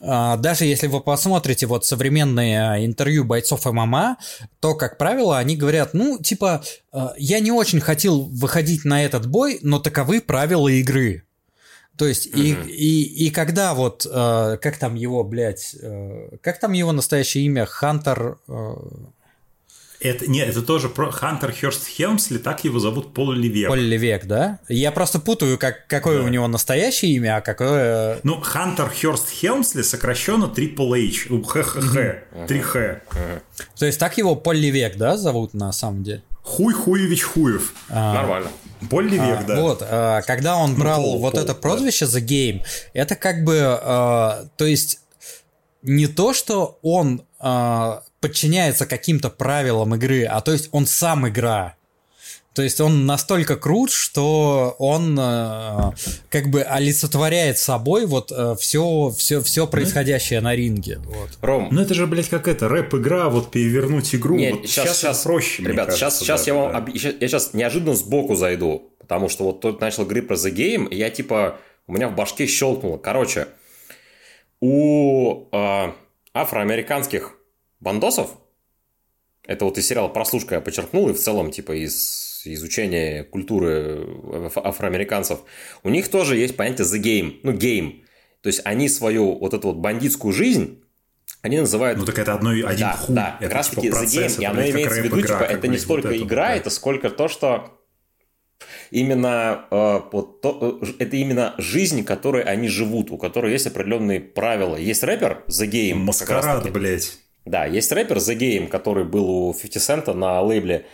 э, 0.01 0.37
даже 0.37 0.65
если 0.65 0.87
вы 0.87 1.01
посмотрите 1.01 1.65
вот 1.65 1.85
современные 1.85 2.85
интервью 2.85 3.23
бойцов 3.23 3.65
ММА, 3.65 4.17
то, 4.59 4.75
как 4.75 4.97
правило, 4.97 5.37
они 5.37 5.55
говорят, 5.55 5.93
ну, 5.93 6.19
типа, 6.19 6.63
э, 6.91 7.07
я 7.17 7.39
не 7.39 7.51
очень 7.51 7.79
хотел 7.79 8.21
выходить 8.25 8.85
на 8.85 9.03
этот 9.03 9.27
бой, 9.27 9.59
но 9.61 9.79
таковы 9.79 10.21
правила 10.21 10.67
игры. 10.67 11.23
То 11.97 12.05
есть, 12.07 12.27
и, 12.27 12.53
и, 12.53 13.25
и 13.25 13.29
когда 13.29 13.73
вот, 13.73 14.05
э, 14.09 14.57
как 14.61 14.77
там 14.77 14.95
его, 14.95 15.23
блядь, 15.23 15.75
э, 15.81 16.37
как 16.41 16.59
там 16.59 16.73
его 16.73 16.91
настоящее 16.91 17.45
имя, 17.45 17.65
Хантер... 17.65 18.37
э, 18.47 18.73
Это, 20.01 20.27
не, 20.29 20.39
это 20.39 20.61
тоже 20.61 20.87
про 20.87 21.11
Хантер 21.11 21.51
Хёрст 21.51 21.85
Хелмсли, 21.87 22.37
так 22.37 22.63
его 22.63 22.79
зовут 22.79 23.13
Пол 23.13 23.33
Ливер. 23.33 23.67
Поль 23.67 23.81
Левек, 23.81 24.25
да? 24.25 24.59
Я 24.69 24.91
просто 24.93 25.19
путаю, 25.19 25.57
как, 25.57 25.87
какое 25.87 26.19
Да. 26.19 26.23
у 26.23 26.27
него 26.29 26.47
настоящее 26.47 27.11
имя, 27.11 27.37
а 27.37 27.41
какое... 27.41 28.19
Ну, 28.23 28.39
Хантер 28.39 28.89
Хёрст 28.89 29.29
Хелмсли 29.29 29.81
сокращенно 29.81 30.45
Triple 30.45 30.97
H. 31.09 31.25
Ну, 31.29 31.43
ХХХ. 31.43 31.97
3Х. 32.47 33.01
То 33.77 33.85
есть 33.85 33.99
так 33.99 34.17
его 34.17 34.35
Поль 34.37 34.57
Левек, 34.57 34.95
да, 34.95 35.17
зовут 35.17 35.53
на 35.53 35.73
самом 35.73 36.03
деле? 36.03 36.23
Хуй 36.43 36.73
Хуевич 36.73 37.23
Хуев. 37.23 37.73
Нормально. 37.89 38.49
Поль 38.89 39.07
Ливек, 39.09 39.39
А, 39.41 39.43
да. 39.43 39.61
Вот, 39.61 39.79
а, 39.81 40.21
когда 40.21 40.55
он 40.55 40.75
брал 40.75 41.01
Пол, 41.03 41.19
вот 41.19 41.33
Пол, 41.33 41.41
это 41.43 41.53
да. 41.53 41.59
прозвище 41.59 42.05
The 42.05 42.25
Game, 42.25 42.61
это 42.93 43.15
как 43.15 43.43
бы, 43.43 43.59
а, 43.61 44.45
то 44.55 44.65
есть 44.65 45.01
не 45.81 46.07
то, 46.07 46.33
что 46.33 46.79
он 46.81 47.23
а, 47.39 48.01
подчиняется 48.19 48.85
каким-то 48.85 49.29
правилам 49.29 49.95
игры, 49.95 50.25
а 50.25 50.41
то 50.41 50.51
есть 50.51 50.69
он 50.71 50.85
сам 50.85 51.27
игра. 51.27 51.75
То 52.53 52.63
есть 52.63 52.81
он 52.81 53.05
настолько 53.05 53.55
крут, 53.55 53.91
что 53.91 54.75
он 54.79 55.17
э, 55.17 55.91
как 56.29 56.49
бы 56.49 56.61
олицетворяет 56.63 57.57
собой 57.57 58.05
вот 58.05 58.33
все, 58.59 59.13
все, 59.17 59.41
все 59.41 59.67
происходящее 59.67 60.41
на 60.41 60.55
ринге. 60.55 60.99
Вот. 61.05 61.29
Ром, 61.41 61.69
Ну 61.71 61.81
это 61.81 61.93
же, 61.93 62.05
блядь, 62.07 62.27
как 62.27 62.47
это, 62.47 62.67
рэп-игра, 62.67 63.29
вот 63.29 63.51
перевернуть 63.51 64.13
игру. 64.15 64.35
Не, 64.35 64.51
вот 64.51 64.67
сейчас, 64.67 64.97
сейчас, 64.97 65.23
проще, 65.23 65.63
ребят, 65.63 65.91
сейчас, 65.91 65.99
кажется, 65.99 66.25
сейчас 66.25 66.41
даже, 66.41 66.49
я 66.49 66.55
вам, 66.55 66.85
да. 66.85 66.91
я 66.91 67.27
сейчас 67.27 67.53
неожиданно 67.53 67.95
сбоку 67.95 68.35
зайду, 68.35 68.91
потому 68.99 69.29
что 69.29 69.45
вот 69.45 69.61
тут 69.61 69.79
начал 69.79 70.03
говорить 70.03 70.27
про 70.27 70.35
The 70.35 70.53
Game, 70.53 70.89
и 70.89 70.97
я 70.97 71.11
типа, 71.11 71.59
у 71.87 71.93
меня 71.93 72.09
в 72.09 72.15
башке 72.15 72.45
щелкнуло. 72.45 72.97
Короче, 72.97 73.47
у 74.59 75.45
э, 75.51 75.91
афроамериканских 76.33 77.38
бандосов, 77.79 78.31
это 79.45 79.65
вот 79.65 79.77
из 79.77 79.87
сериала 79.87 80.09
«Прослушка» 80.09 80.55
я 80.55 80.61
подчеркнул, 80.61 81.09
и 81.09 81.13
в 81.13 81.19
целом, 81.19 81.51
типа, 81.51 81.71
из 81.73 82.43
изучения 82.45 83.23
культуры 83.23 84.05
аф- 84.45 84.57
афроамериканцев, 84.57 85.39
у 85.83 85.89
них 85.89 86.07
тоже 86.09 86.37
есть 86.37 86.55
понятие 86.55 86.85
«the 86.85 87.01
game», 87.01 87.39
ну, 87.43 87.53
game. 87.53 88.03
То 88.41 88.47
есть, 88.47 88.61
они 88.63 88.87
свою 88.87 89.37
вот 89.37 89.53
эту 89.53 89.69
вот 89.69 89.77
бандитскую 89.77 90.33
жизнь, 90.33 90.83
они 91.41 91.59
называют 91.59 91.97
Ну 91.97 92.05
так 92.05 92.19
это 92.19 92.33
одно, 92.33 92.49
один 92.49 92.79
да, 92.79 92.93
хуй. 92.93 93.15
да, 93.15 93.37
это 93.39 93.47
как 93.47 93.55
раз 93.55 93.69
типа 93.69 93.81
таки 93.81 93.87
The 93.87 93.91
процесс, 93.91 94.13
Game, 94.13 94.33
это, 94.33 94.41
и 94.41 94.45
оно 94.45 94.61
имеется 94.69 95.01
в 95.01 95.03
виду, 95.03 95.15
рэп-игра, 95.15 95.39
типа, 95.39 95.51
это 95.51 95.67
не 95.67 95.77
столько 95.77 96.07
вот 96.07 96.15
это 96.15 96.23
игра, 96.23 96.47
да. 96.47 96.55
это 96.55 96.69
сколько 96.69 97.09
то, 97.09 97.27
что 97.27 97.79
именно 98.91 99.65
э, 99.71 100.01
вот 100.11 100.41
то, 100.41 100.79
э, 100.81 100.85
это 100.99 101.15
именно 101.15 101.55
жизнь, 101.57 102.03
которой 102.03 102.43
они 102.43 102.67
живут, 102.67 103.11
у 103.11 103.17
которой 103.17 103.51
есть 103.53 103.67
определенные 103.67 104.19
правила. 104.19 104.75
Есть 104.75 105.03
рэпер 105.03 105.43
The 105.47 105.69
Game. 105.69 105.95
Маскарад, 105.95 106.69
блядь. 106.71 107.17
Да, 107.45 107.65
есть 107.65 107.91
рэпер 107.91 108.17
The 108.17 108.37
Game, 108.37 108.67
который 108.67 109.03
был 109.05 109.29
у 109.29 109.53
50 109.53 110.07
Cent 110.07 110.13
на 110.13 110.41
лейбле, 110.41 110.85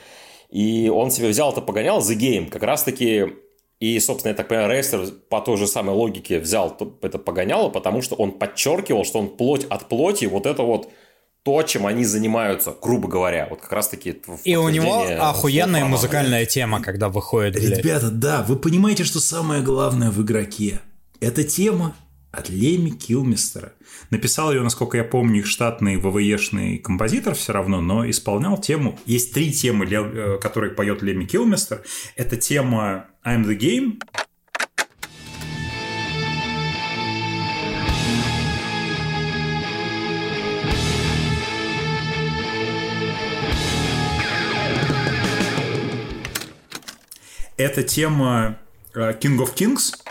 и 0.49 0.89
он 0.93 1.11
себе 1.11 1.29
взял 1.29 1.51
это 1.51 1.61
погонял 1.61 1.99
The 1.99 2.15
Game, 2.17 2.49
как 2.49 2.63
раз-таки, 2.63 3.25
и, 3.79 3.99
собственно, 3.99 4.31
я 4.31 4.35
так 4.35 4.47
понимаю, 4.47 4.69
рейстер 4.71 5.07
по 5.29 5.41
той 5.41 5.57
же 5.57 5.67
самой 5.67 5.95
логике 5.95 6.39
взял 6.39 6.75
то- 6.75 6.97
это 7.01 7.17
погоняло, 7.19 7.69
потому 7.69 8.01
что 8.01 8.15
он 8.15 8.31
подчеркивал, 8.31 9.03
что 9.03 9.19
он 9.19 9.27
плоть 9.35 9.65
от 9.69 9.89
плоти, 9.89 10.25
вот 10.25 10.45
это 10.45 10.63
вот 10.63 10.89
то, 11.43 11.61
чем 11.61 11.85
они 11.85 12.05
занимаются, 12.05 12.73
грубо 12.81 13.07
говоря. 13.07 13.47
Вот 13.49 13.61
как 13.61 13.71
раз-таки 13.71 14.19
И 14.45 14.55
у 14.55 14.67
него 14.69 15.03
охуенная 15.03 15.81
слов 15.81 15.91
музыкальная 15.91 16.45
тема, 16.45 16.81
когда 16.81 17.09
выходит, 17.09 17.53
блядь. 17.53 17.77
Ребята, 17.79 18.09
да, 18.09 18.43
вы 18.47 18.55
понимаете, 18.55 19.03
что 19.03 19.19
самое 19.19 19.61
главное 19.61 20.09
в 20.09 20.19
игроке? 20.23 20.79
Это 21.19 21.43
тема 21.43 21.95
от 22.35 22.49
Леми 22.49 22.89
Килмистера. 22.89 23.73
Написал 24.09 24.51
ее, 24.51 24.61
насколько 24.61 24.97
я 24.97 25.03
помню, 25.03 25.39
их 25.39 25.47
штатный 25.47 25.97
ВВЕшный 25.97 26.77
композитор 26.77 27.33
все 27.35 27.53
равно, 27.53 27.81
но 27.81 28.09
исполнял 28.09 28.59
тему. 28.59 28.99
Есть 29.05 29.33
три 29.33 29.51
темы, 29.51 29.85
э, 29.85 30.37
которые 30.41 30.73
поет 30.73 31.01
Леми 31.01 31.25
Килмистер. 31.25 31.83
Это 32.15 32.37
тема 32.37 33.07
I'm 33.25 33.45
the 33.45 33.57
Game, 33.57 33.99
это 47.57 47.83
тема 47.83 48.59
э, 48.93 49.13
King 49.19 49.37
of 49.39 49.55
Kings, 49.55 50.04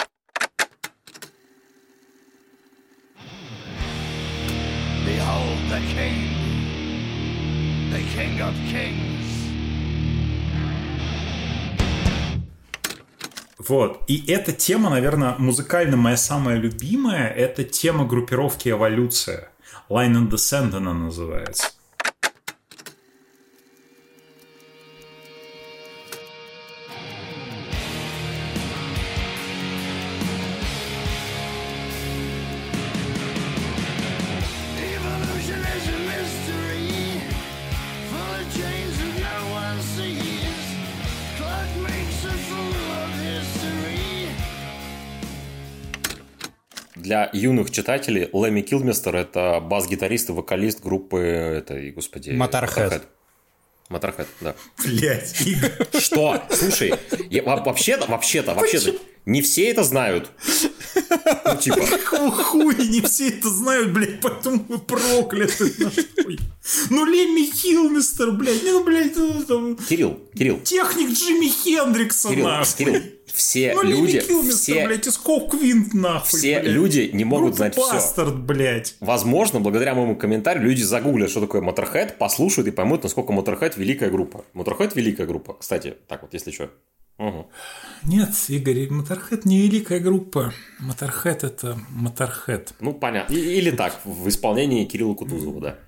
the 5.74 5.80
king, 5.80 6.30
the 7.90 7.98
king 8.14 8.40
of 8.40 8.54
kings. 8.70 9.24
Вот. 13.58 14.04
И 14.06 14.24
эта 14.30 14.52
тема, 14.52 14.90
наверное, 14.90 15.34
музыкально 15.38 15.96
моя 15.96 16.16
самая 16.16 16.58
любимая. 16.58 17.28
Это 17.28 17.64
тема 17.64 18.04
группировки 18.04 18.68
«Эволюция». 18.68 19.48
Line 19.88 20.14
and 20.14 20.30
Descent 20.30 20.76
она 20.76 20.94
называется. 20.94 21.72
Для 47.14 47.30
юных 47.32 47.70
читателей 47.70 48.28
Лэми 48.32 48.60
Килмистер 48.62 49.14
это 49.14 49.60
бас-гитарист 49.60 50.30
и 50.30 50.32
вокалист 50.32 50.82
группы 50.82 51.20
этой, 51.20 51.92
господи... 51.92 52.30
Motorhead. 52.30 53.02
Моторхед, 53.88 54.26
да. 54.40 54.56
Блять. 54.84 55.36
Что? 55.96 56.42
Слушай, 56.50 56.94
я, 57.30 57.44
вообще-то, 57.44 58.10
вообще-то, 58.10 58.54
вообще-то, 58.54 58.98
не 59.26 59.42
все 59.42 59.70
это 59.70 59.82
знают. 59.84 60.30
Ну, 61.44 61.56
типа, 61.60 61.80
Какого 61.90 62.30
хуя 62.30 62.76
не 62.76 63.00
все 63.00 63.28
это 63.28 63.48
знают, 63.48 63.92
блядь, 63.92 64.20
поэтому 64.20 64.64
вы 64.68 64.78
прокляты. 64.78 65.72
нахуй. 65.78 66.38
Ну, 66.90 67.04
Лемми 67.04 67.50
Хилмистер, 67.50 68.32
блядь, 68.32 68.62
ну, 68.62 68.84
блядь, 68.84 69.16
ну, 69.16 69.42
там, 69.44 69.76
Кирилл, 69.76 70.18
Кирилл, 70.34 70.60
техник 70.60 71.10
Джимми 71.10 71.48
Хендрикса, 71.48 72.28
Кирилл, 72.28 72.46
нахуй. 72.46 72.74
Кирилл, 72.78 73.02
все 73.32 73.74
Ну, 73.74 73.82
люди, 73.82 74.20
все, 74.50 74.86
блядь, 74.86 75.06
из 75.06 75.18
Квинт, 75.18 75.92
нахуй, 75.94 76.38
все 76.38 76.60
блядь. 76.60 76.72
люди 76.72 77.10
не 77.12 77.24
могут 77.24 77.44
Группа 77.46 77.56
знать 77.56 77.74
все. 77.74 77.92
Бастард, 77.92 78.36
блядь. 78.36 78.96
Возможно, 79.00 79.60
благодаря 79.60 79.94
моему 79.94 80.16
комментарию 80.16 80.64
люди 80.64 80.82
загуглят, 80.82 81.30
что 81.30 81.40
такое 81.40 81.60
Motorhead, 81.60 82.16
послушают 82.16 82.68
и 82.68 82.70
поймут, 82.70 83.02
насколько 83.02 83.32
Motorhead 83.32 83.74
великая 83.76 84.10
группа. 84.10 84.44
Motorhead 84.54 84.92
великая 84.94 85.26
группа, 85.26 85.54
кстати, 85.54 85.96
так 86.08 86.22
вот, 86.22 86.32
если 86.32 86.50
что. 86.50 86.70
Угу. 87.18 87.50
Нет, 88.04 88.30
Игорь, 88.48 88.88
Моторхед 88.90 89.44
не 89.44 89.62
великая 89.62 90.00
группа. 90.00 90.52
Моторхед 90.80 91.44
это 91.44 91.78
Моторхед. 91.90 92.74
Ну, 92.80 92.92
понятно. 92.92 93.32
Или 93.32 93.70
так, 93.70 94.00
в 94.04 94.28
исполнении 94.28 94.84
Кирилла 94.84 95.14
Кутузова, 95.14 95.60
да. 95.60 95.78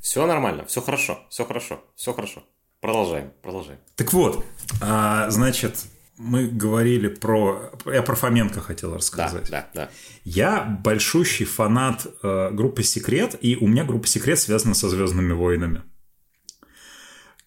Все 0.00 0.26
нормально, 0.26 0.64
все 0.64 0.80
хорошо, 0.80 1.20
все 1.28 1.44
хорошо, 1.44 1.84
все 1.94 2.12
хорошо. 2.12 2.42
Продолжаем, 2.80 3.32
продолжаем. 3.42 3.78
Так 3.96 4.12
вот, 4.14 4.44
а, 4.80 5.28
значит, 5.28 5.84
мы 6.16 6.46
говорили 6.46 7.08
про... 7.08 7.72
Я 7.84 8.02
про 8.02 8.14
Фоменко 8.14 8.60
хотел 8.62 8.90
Да, 8.92 8.96
рассказать. 8.96 9.50
да, 9.50 9.68
да. 9.74 9.90
Я 10.24 10.62
большущий 10.62 11.44
фанат 11.44 12.06
э, 12.22 12.50
группы 12.52 12.82
Секрет, 12.82 13.36
и 13.40 13.56
у 13.56 13.66
меня 13.66 13.84
группа 13.84 14.06
Секрет 14.06 14.38
связана 14.38 14.74
со 14.74 14.88
Звездными 14.88 15.32
войнами. 15.32 15.82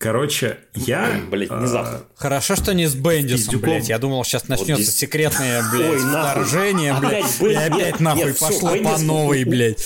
Короче, 0.04 0.58
я... 0.76 1.22
Блять, 1.32 1.50
э, 1.50 1.56
внезапно. 1.58 2.02
Хорошо, 2.16 2.58
что 2.58 2.74
не 2.74 2.88
с 2.88 2.94
Бендисом, 2.94 3.38
Пиздюком. 3.38 3.70
блядь. 3.70 3.88
Я 3.90 4.00
думал, 4.00 4.26
сейчас 4.26 4.50
начнется 4.50 4.84
здесь- 4.84 4.96
секретное, 4.98 5.64
блядь, 5.72 5.92
Ой, 5.94 6.04
нахуй. 6.04 6.44
вторжение, 6.44 6.94
блядь. 7.00 7.24
Опять 7.24 7.40
И 7.40 7.44
Бен- 7.46 7.58
опять 7.58 7.78
нет, 7.78 8.00
нахуй 8.02 8.24
нет, 8.26 8.38
пошло 8.40 8.70
по 8.72 8.76
Бендис- 8.76 9.02
новой, 9.04 9.44
блядь. 9.46 9.86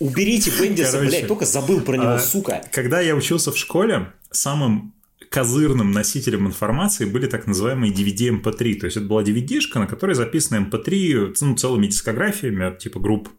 Уберите 0.00 0.50
Бендиса, 0.50 0.92
Короче, 0.92 1.08
блядь, 1.10 1.26
только 1.28 1.46
забыл 1.46 1.80
про 1.80 1.96
него, 1.96 2.08
а, 2.10 2.18
сука. 2.18 2.62
Когда 2.72 3.00
я 3.00 3.14
учился 3.14 3.52
в 3.52 3.56
школе, 3.56 4.12
самым 4.30 4.92
козырным 5.30 5.92
носителем 5.92 6.46
информации 6.46 7.06
были 7.06 7.26
так 7.26 7.46
называемые 7.46 7.90
DVD 7.92 8.28
MP3. 8.28 8.74
То 8.80 8.84
есть 8.86 8.98
это 8.98 9.06
была 9.06 9.22
DVD-шка, 9.22 9.78
на 9.78 9.86
которой 9.86 10.14
записаны 10.14 10.58
MP3 10.58 11.34
ну, 11.40 11.56
целыми 11.56 11.86
дискографиями 11.86 12.76
типа 12.76 13.00
групп. 13.00 13.30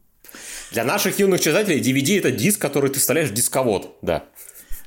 Для 0.71 0.83
наших 0.83 1.19
юных 1.19 1.39
читателей 1.39 1.79
DVD 1.79 2.17
это 2.17 2.31
диск, 2.31 2.59
который 2.59 2.89
ты 2.89 2.99
вставляешь 2.99 3.29
в 3.29 3.33
дисковод. 3.33 3.97
Да. 4.01 4.23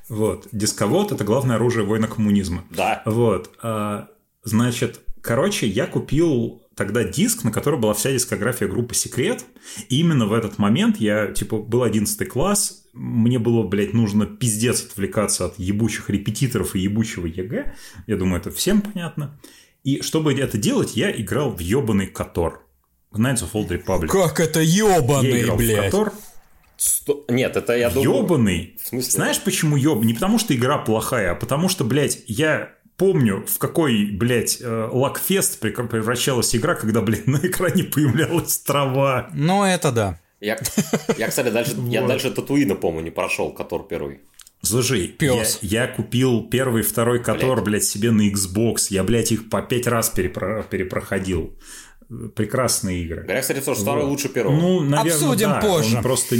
Вот. 0.09 0.49
Дисковод– 0.53 1.13
это 1.13 1.25
главное 1.25 1.57
оружие 1.57 1.85
воина 1.85 2.07
коммунизма. 2.09 2.65
Да. 2.71 3.03
Вот. 3.05 3.51
а, 3.63 4.09
Значит, 4.43 5.01
короче, 5.21 5.67
я 5.67 5.87
купил 5.87 6.63
тогда 6.75 7.05
диск, 7.05 7.45
на 7.45 7.53
котором 7.53 7.81
была 7.81 7.93
вся 7.93 8.13
дискография 8.13 8.69
группы 8.69 8.95
«Секрет». 8.95 9.45
И 9.89 10.01
именно 10.01 10.27
в 10.27 10.33
этот 10.33 10.59
момент 10.59 10.99
я, 10.99 11.27
типа, 11.29 11.59
был 11.59 11.83
11 11.83 12.29
класс, 12.29 12.85
мне 12.95 13.39
было, 13.39 13.63
блядь, 13.63 13.93
нужно 13.93 14.27
пиздец 14.27 14.83
отвлекаться 14.83 15.47
от 15.47 15.59
ебучих 15.59 16.09
репетиторов 16.11 16.75
и 16.75 16.81
ебучего 16.81 17.27
ЕГЭ. 17.27 17.75
Я 18.07 18.17
думаю, 18.17 18.41
это 18.41 18.51
всем 18.51 18.81
понятно. 18.81 19.39
И 19.85 20.03
чтобы 20.03 20.35
это 20.35 20.59
делать, 20.59 20.97
я 20.97 21.11
играл 21.11 21.51
в 21.51 21.61
ебаный 21.61 22.07
KOTOR. 22.07 22.65
Knights 23.13 23.43
of 23.43 23.53
Old 23.53 23.69
Republic. 23.69 24.09
Как 24.09 24.41
это 24.41 24.61
я 24.61 24.97
ебаный, 24.97 25.45
в 25.51 25.57
блядь. 25.57 25.87
KOTOR. 25.87 26.12
Сто- 26.79 27.25
Нет, 27.29 27.57
это 27.57 27.77
я 27.77 27.91
думаю... 27.91 28.21
Ёбаный. 28.21 28.77
В 28.83 28.87
смысле? 28.89 29.11
Знаешь, 29.11 29.41
почему 29.43 29.77
ёб? 29.77 30.05
Не 30.05 30.15
потому, 30.15 30.39
что 30.39 30.55
игра 30.55 30.79
плохая, 30.79 31.33
а 31.33 31.35
потому 31.35 31.69
что, 31.69 31.83
блядь, 31.85 32.21
я 32.27 32.71
помню, 32.97 33.45
в 33.47 33.59
какой, 33.59 34.07
блядь, 34.13 34.59
э, 34.61 34.89
lagfest 34.93 35.59
превращалась 35.59 36.55
игра, 36.55 36.75
когда, 36.77 37.01
блядь, 37.01 37.27
на 37.27 37.39
экране 37.39 37.83
появлялась 37.85 38.59
трава. 38.59 39.29
Ну, 39.35 39.65
это 39.65 39.91
да. 39.93 40.21
Я, 40.41 40.57
я, 41.17 41.27
кстати, 41.29 41.51
дальше, 41.51 41.73
я 41.89 42.03
Вот. 42.03 42.09
дальше 42.09 42.31
Татуина, 42.31 42.77
по-моему, 42.77 43.05
не 43.05 43.11
прошел, 43.11 43.51
который 43.53 43.87
первый. 43.89 44.21
Слушай, 44.63 45.03
я, 45.03 45.09
Пёс. 45.09 45.59
я 45.63 45.87
купил 45.87 46.43
первый, 46.49 46.83
второй 46.83 47.23
Котор, 47.23 47.57
Блядь. 47.57 47.65
блядь, 47.65 47.85
себе 47.85 48.11
на 48.11 48.29
Xbox. 48.29 48.87
Я, 48.91 49.05
блядь, 49.05 49.31
их 49.33 49.49
по 49.51 49.63
пять 49.63 49.87
раз 49.87 50.13
перепро- 50.15 50.65
перепроходил. 50.69 51.57
Прекрасные 52.35 53.03
игры. 53.05 53.23
Говорят, 53.23 53.43
кстати, 53.43 53.61
что 53.61 53.75
второй 53.75 54.05
лучше 54.05 54.29
первого. 54.29 54.57
Ну, 54.57 54.81
наверное, 54.81 55.13
Обсудим 55.13 55.49
да. 55.49 55.61
позже. 55.61 55.97
Он 55.97 56.03
просто... 56.03 56.37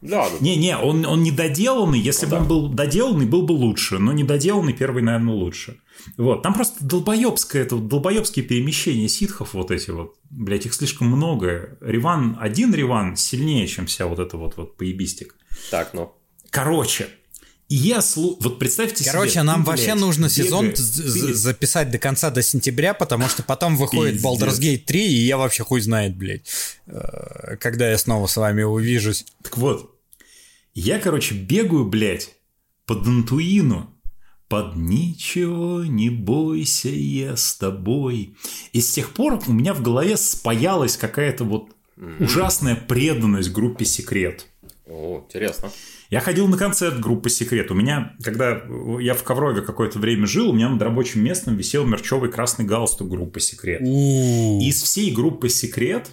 да, 0.00 0.28
да. 0.28 0.36
Не-не, 0.40 0.76
он, 0.76 1.04
он 1.04 1.22
недоделанный. 1.22 1.98
Если 1.98 2.26
Ну 2.26 2.30
бы 2.30 2.36
да. 2.36 2.42
он 2.42 2.48
был 2.48 2.68
доделанный, 2.68 3.26
был 3.26 3.42
бы 3.42 3.52
лучше. 3.52 3.98
Но 3.98 4.12
недоделанный 4.12 4.72
первый, 4.72 5.02
наверное, 5.02 5.34
лучше. 5.34 5.80
Вот. 6.16 6.42
Там 6.42 6.54
просто 6.54 6.84
долбоебское, 6.84 7.62
это 7.62 7.76
вот 7.76 7.88
долбоебские 7.88 8.44
перемещения 8.44 9.08
ситхов 9.08 9.54
вот 9.54 9.70
эти 9.70 9.90
вот. 9.90 10.14
Блять, 10.30 10.66
их 10.66 10.74
слишком 10.74 11.08
много. 11.08 11.76
Риван, 11.80 12.36
один 12.40 12.72
Риван 12.72 13.16
сильнее, 13.16 13.66
чем 13.66 13.86
вся 13.86 14.06
вот 14.06 14.20
эта 14.20 14.36
вот, 14.36 14.56
вот 14.56 14.76
поебистик. 14.76 15.34
Так, 15.70 15.90
ну. 15.92 16.12
Короче, 16.50 17.08
и 17.68 17.76
я 17.76 18.02
слу... 18.02 18.36
Вот 18.40 18.58
представьте 18.58 19.02
себе... 19.02 19.12
Короче, 19.12 19.42
нам 19.42 19.62
ты, 19.64 19.70
вообще 19.70 19.86
блядь, 19.92 20.00
нужно 20.00 20.28
сезон 20.28 20.66
бегаешь, 20.66 20.78
з- 20.78 21.26
ты- 21.28 21.34
записать 21.34 21.90
до 21.90 21.98
конца, 21.98 22.30
до 22.30 22.42
сентября, 22.42 22.92
потому 22.94 23.28
что 23.28 23.42
потом 23.42 23.76
выходит 23.76 24.14
Пиздец. 24.14 24.30
Baldur's 24.42 24.60
Gate 24.60 24.84
3, 24.84 25.06
и 25.06 25.24
я 25.26 25.36
вообще 25.38 25.64
хуй 25.64 25.80
знает, 25.80 26.16
блядь, 26.16 26.46
э, 26.86 27.56
когда 27.60 27.90
я 27.90 27.96
снова 27.98 28.26
с 28.26 28.36
вами 28.36 28.62
увижусь. 28.62 29.24
Так 29.42 29.56
вот, 29.58 29.98
я, 30.74 30.98
короче, 30.98 31.34
бегаю, 31.34 31.84
блядь, 31.86 32.30
по 32.86 32.94
Дантуину, 32.94 33.90
под 34.48 34.76
«Ничего 34.76 35.84
не 35.84 36.10
бойся, 36.10 36.90
я 36.90 37.34
с 37.36 37.54
тобой». 37.56 38.36
И 38.72 38.80
с 38.82 38.90
тех 38.92 39.14
пор 39.14 39.42
у 39.46 39.52
меня 39.52 39.72
в 39.72 39.80
голове 39.82 40.16
спаялась 40.18 40.96
какая-то 40.98 41.44
вот 41.44 41.70
ужасная 42.20 42.76
преданность 42.76 43.50
группе 43.52 43.84
«Секрет». 43.86 44.46
О, 44.86 45.24
интересно. 45.24 45.70
Я 46.14 46.20
ходил 46.20 46.46
на 46.46 46.56
концерт 46.56 47.00
группы 47.00 47.28
«Секрет». 47.28 47.72
У 47.72 47.74
меня, 47.74 48.14
когда 48.22 48.62
я 49.00 49.14
в 49.14 49.24
Коврове 49.24 49.62
какое-то 49.62 49.98
время 49.98 50.28
жил, 50.28 50.50
у 50.50 50.52
меня 50.52 50.68
над 50.68 50.80
рабочим 50.80 51.24
местом 51.24 51.56
висел 51.56 51.84
мерчевый 51.84 52.30
красный 52.30 52.64
галстук 52.64 53.08
группы 53.08 53.40
«Секрет». 53.40 53.80
У-у-у. 53.82 54.60
Из 54.60 54.80
всей 54.80 55.10
группы 55.10 55.48
«Секрет» 55.48 56.12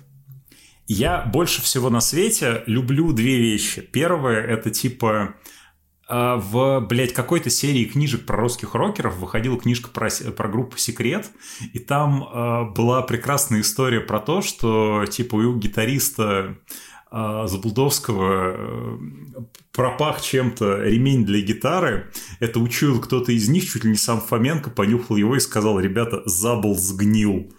я 0.87 1.21
больше 1.31 1.61
всего 1.61 1.91
на 1.91 2.01
свете 2.01 2.63
люблю 2.65 3.13
две 3.13 3.37
вещи. 3.37 3.81
Первое– 3.81 4.41
это 4.47 4.71
типа 4.71 5.35
а, 6.07 6.37
в, 6.37 6.79
блядь, 6.89 7.13
какой-то 7.13 7.51
серии 7.51 7.85
книжек 7.85 8.25
про 8.25 8.37
русских 8.37 8.73
рокеров 8.73 9.17
выходила 9.17 9.59
книжка 9.59 9.91
про, 9.91 10.09
про 10.35 10.49
группу 10.49 10.79
«Секрет», 10.79 11.29
и 11.73 11.77
там 11.77 12.23
а, 12.23 12.63
была 12.63 13.03
прекрасная 13.03 13.61
история 13.61 13.99
про 13.99 14.19
то, 14.19 14.41
что, 14.41 15.05
типа, 15.05 15.35
у 15.35 15.59
гитариста 15.59 16.57
а, 17.11 17.45
Заблудовского 17.45 18.55
э, 18.55 18.97
пропах 19.71 20.21
чем-то 20.21 20.83
ремень 20.83 21.25
для 21.25 21.41
гитары. 21.41 22.11
Это 22.39 22.59
учуял 22.59 22.99
кто-то 22.99 23.31
из 23.31 23.47
них, 23.49 23.65
чуть 23.69 23.83
ли 23.83 23.91
не 23.91 23.97
сам 23.97 24.19
Фоменко, 24.21 24.69
понюхал 24.69 25.15
его 25.15 25.35
и 25.35 25.39
сказал, 25.39 25.79
ребята, 25.79 26.21
Забл 26.25 26.75
сгнил. 26.75 27.53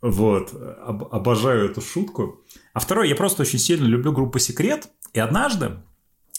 Вот, 0.00 0.54
об- 0.54 1.12
обожаю 1.12 1.66
эту 1.66 1.82
шутку. 1.82 2.42
А 2.72 2.80
второе, 2.80 3.08
я 3.08 3.14
просто 3.14 3.42
очень 3.42 3.58
сильно 3.58 3.84
люблю 3.84 4.12
группу 4.12 4.38
«Секрет», 4.38 4.88
и 5.12 5.20
однажды, 5.20 5.72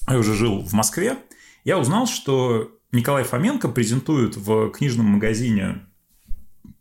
я 0.08 0.18
уже 0.18 0.34
жил 0.34 0.60
в 0.62 0.74
Москве, 0.74 1.18
я 1.64 1.78
узнал, 1.78 2.08
что 2.08 2.72
Николай 2.92 3.24
Фоменко 3.24 3.70
презентует 3.70 4.36
в 4.36 4.72
книжном 4.72 5.06
магазине 5.08 5.86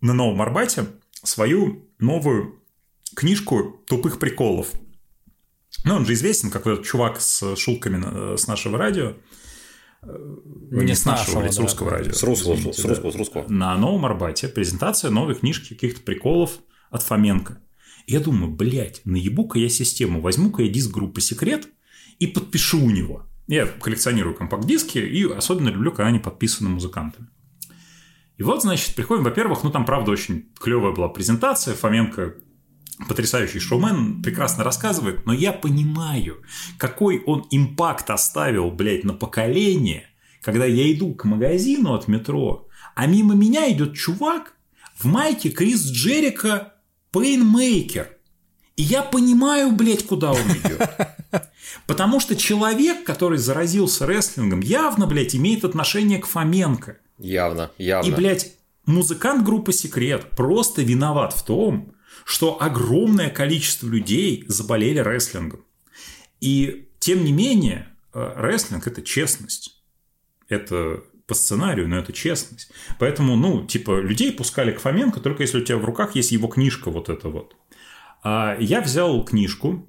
на 0.01 0.15
Новом 0.15 0.41
Арбате 0.41 0.87
свою 1.23 1.85
новую 1.99 2.63
книжку 3.15 3.83
тупых 3.87 4.19
приколов. 4.19 4.69
Ну, 5.85 5.95
он 5.95 6.07
же 6.07 6.13
известен, 6.13 6.51
как 6.51 6.67
этот 6.67 6.85
чувак 6.85 7.21
с 7.21 7.57
шутками 7.57 8.37
с 8.37 8.47
нашего 8.47 8.79
радио. 8.79 9.15
Э, 10.03 10.37
Не 10.71 10.95
с 10.95 11.03
с 11.03 11.05
нашего, 11.05 11.41
нашего, 11.41 11.53
с 11.53 11.57
да. 11.57 11.63
русского 11.63 11.91
радио. 11.91 12.13
С 12.13 12.23
русского, 12.23 12.55
извините, 12.55 12.81
с 12.81 12.83
да. 12.83 12.89
русского, 12.89 13.11
с 13.11 13.17
русского. 13.17 13.49
На 13.49 13.77
Новом 13.77 14.07
Арбате 14.07 14.49
презентация 14.49 15.11
новой 15.11 15.35
книжки 15.35 15.75
каких-то 15.75 16.01
приколов 16.03 16.59
от 16.91 17.03
Фоменко. 17.03 17.61
И 18.07 18.13
я 18.13 18.21
думаю, 18.21 18.51
блядь, 18.51 19.03
наебу-ка 19.05 19.59
я 19.59 19.69
систему, 19.69 20.21
возьму-ка 20.21 20.63
я 20.63 20.69
диск 20.69 20.91
группы 20.91 21.21
«Секрет» 21.21 21.69
и 22.19 22.27
подпишу 22.27 22.83
у 22.85 22.91
него. 22.91 23.27
Я 23.47 23.67
коллекционирую 23.67 24.35
компакт-диски 24.35 24.99
и 24.99 25.25
особенно 25.25 25.69
люблю, 25.69 25.91
когда 25.91 26.07
они 26.07 26.19
подписаны 26.19 26.71
музыкантами. 26.71 27.29
И 28.37 28.43
вот, 28.43 28.63
значит, 28.63 28.95
приходим, 28.95 29.25
во-первых, 29.25 29.65
ну 29.65 29.71
там, 29.71 29.85
правда, 29.85 30.13
очень 30.13 30.51
клевая 30.59 30.93
была 30.93 31.09
презентация, 31.09 31.75
Фоменко 31.75 32.37
потрясающий 33.09 33.59
шоумен, 33.61 34.23
прекрасно 34.23 34.65
рассказывает, 34.65 35.27
но 35.27 35.33
я 35.33 35.53
понимаю, 35.53 36.43
какой 36.79 37.23
он 37.25 37.47
импакт 37.51 38.11
оставил, 38.11 38.71
блядь, 38.71 39.05
на 39.05 39.13
поколение, 39.15 40.07
когда 40.43 40.65
я 40.67 40.91
иду 40.93 41.15
к 41.15 41.25
магазину 41.25 41.95
от 41.95 42.09
метро, 42.09 42.69
а 42.95 43.07
мимо 43.07 43.35
меня 43.35 43.71
идет 43.71 43.95
чувак 43.95 44.55
в 44.97 45.05
майке 45.07 45.51
Крис 45.51 45.87
Джерика 45.91 46.75
Пейнмейкер. 47.13 48.17
И 48.77 48.83
я 48.83 49.03
понимаю, 49.03 49.73
блядь, 49.73 50.07
куда 50.07 50.33
он 50.33 50.41
идет. 50.41 50.89
Потому 51.87 52.19
что 52.21 52.35
человек, 52.35 53.05
который 53.05 53.39
заразился 53.39 54.07
рестлингом, 54.07 54.61
явно, 54.61 55.07
блядь, 55.07 55.37
имеет 55.37 55.65
отношение 55.65 56.19
к 56.19 56.27
Фоменко. 56.27 56.99
Явно, 57.19 57.71
И, 57.79 57.85
явно. 57.85 58.17
блядь, 58.17 58.53
музыкант 58.87 59.45
группы 59.45 59.73
Секрет 59.73 60.31
просто 60.31 60.83
виноват 60.83 61.33
в 61.35 61.45
том, 61.45 61.93
что 62.31 62.63
огромное 62.63 63.29
количество 63.29 63.89
людей 63.89 64.45
заболели 64.47 65.01
рестлингом. 65.01 65.65
И 66.41 66.89
тем 67.01 67.25
не 67.25 67.33
менее, 67.33 67.89
э, 68.15 68.35
рестлинг 68.37 68.87
это 68.87 69.03
честность. 69.03 69.83
Это 70.49 71.03
по 71.27 71.35
сценарию, 71.35 71.89
но 71.89 71.99
это 71.99 72.13
честность. 72.13 72.71
Поэтому, 73.01 73.35
ну, 73.35 73.67
типа, 73.67 74.01
людей 74.01 74.31
пускали 74.31 74.71
к 74.71 74.79
Фоменко, 74.79 75.19
только 75.19 75.43
если 75.43 75.59
у 75.59 75.65
тебя 75.65 75.79
в 75.79 75.85
руках 75.85 76.15
есть 76.15 76.31
его 76.31 76.47
книжка 76.47 76.93
вот 76.93 77.09
эта 77.09 77.29
вот. 77.29 77.57
А 78.23 78.57
я 78.61 78.81
взял 78.81 79.25
книжку, 79.25 79.89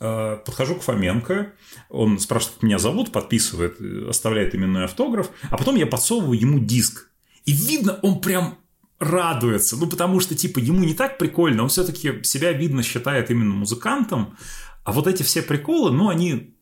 э, 0.00 0.38
подхожу 0.46 0.76
к 0.76 0.82
Фоменко, 0.82 1.52
он 1.90 2.18
спрашивает, 2.20 2.54
как 2.54 2.62
меня 2.62 2.78
зовут, 2.78 3.12
подписывает, 3.12 3.78
э, 3.82 4.08
оставляет 4.08 4.54
именной 4.54 4.84
автограф, 4.84 5.30
а 5.50 5.58
потом 5.58 5.76
я 5.76 5.86
подсовываю 5.86 6.40
ему 6.40 6.58
диск. 6.58 7.10
И 7.44 7.52
видно, 7.52 7.98
он 8.00 8.22
прям 8.22 8.56
радуется, 8.98 9.76
ну, 9.76 9.86
потому 9.88 10.20
что, 10.20 10.34
типа, 10.34 10.58
ему 10.58 10.80
не 10.84 10.94
так 10.94 11.18
прикольно, 11.18 11.62
он 11.62 11.68
все-таки 11.68 12.22
себя, 12.24 12.52
видно, 12.52 12.82
считает 12.82 13.30
именно 13.30 13.54
музыкантом, 13.54 14.36
а 14.84 14.92
вот 14.92 15.06
эти 15.06 15.22
все 15.22 15.42
приколы, 15.42 15.92
ну, 15.92 16.08
они 16.08 16.54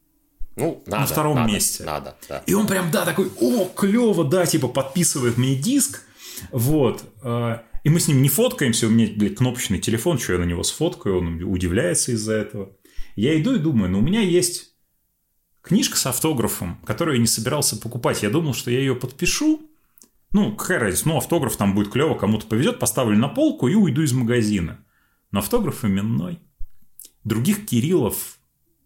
Ну, 0.56 0.82
надо. 0.86 1.06
втором 1.06 1.36
надо, 1.36 1.52
месте. 1.52 1.84
Надо, 1.84 2.16
да. 2.28 2.42
и 2.46 2.54
он 2.54 2.66
прям, 2.66 2.90
да, 2.90 3.04
такой, 3.04 3.30
о, 3.40 3.64
клево, 3.66 4.24
да, 4.24 4.44
типа, 4.46 4.68
подписывает 4.68 5.38
мне 5.38 5.54
диск, 5.54 6.02
вот. 6.50 7.04
э, 7.22 7.58
И 7.84 7.88
мы 7.88 8.00
с 8.00 8.08
ним 8.08 8.20
не 8.20 8.28
фоткаемся, 8.28 8.86
у 8.86 8.90
меня, 8.90 9.08
блядь, 9.16 9.36
кнопочный 9.36 9.78
телефон, 9.78 10.18
что 10.18 10.32
я 10.34 10.38
на 10.38 10.44
него 10.44 10.62
сфоткаю, 10.62 11.18
он 11.18 11.42
удивляется 11.44 12.12
из-за 12.12 12.34
этого. 12.34 12.70
Я 13.14 13.40
иду 13.40 13.54
и 13.54 13.58
думаю, 13.58 13.90
ну, 13.90 13.98
у 14.00 14.02
меня 14.02 14.20
есть 14.20 14.74
книжка 15.62 15.96
с 15.96 16.04
автографом, 16.06 16.80
которую 16.84 17.14
я 17.16 17.20
не 17.20 17.26
собирался 17.26 17.76
покупать. 17.78 18.22
Я 18.22 18.28
думал, 18.30 18.52
что 18.54 18.70
я 18.70 18.80
ее 18.80 18.94
подпишу. 18.94 19.70
Ну, 20.32 20.54
какая 20.54 20.78
разница, 20.78 21.08
ну, 21.08 21.16
автограф 21.16 21.56
там 21.56 21.74
будет 21.74 21.90
клево, 21.90 22.14
кому-то 22.14 22.46
повезет, 22.46 22.78
поставлю 22.78 23.16
на 23.16 23.28
полку 23.28 23.68
и 23.68 23.74
уйду 23.74 24.02
из 24.02 24.12
магазина. 24.12 24.84
Но 25.30 25.38
автограф 25.38 25.84
именной. 25.84 26.40
Других 27.24 27.66
Кириллов, 27.66 28.38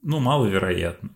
ну, 0.03 0.21
маловероятно. 0.21 1.11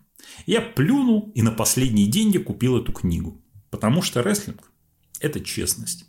Я 0.45 0.61
плюнул 0.61 1.31
и 1.35 1.41
на 1.41 1.51
последние 1.51 2.07
деньги 2.07 2.37
купил 2.37 2.77
эту 2.77 2.91
книгу. 2.91 3.41
Потому 3.69 4.01
что 4.01 4.23
рестлинг– 4.23 4.71
это 5.19 5.39
честность. 5.39 6.05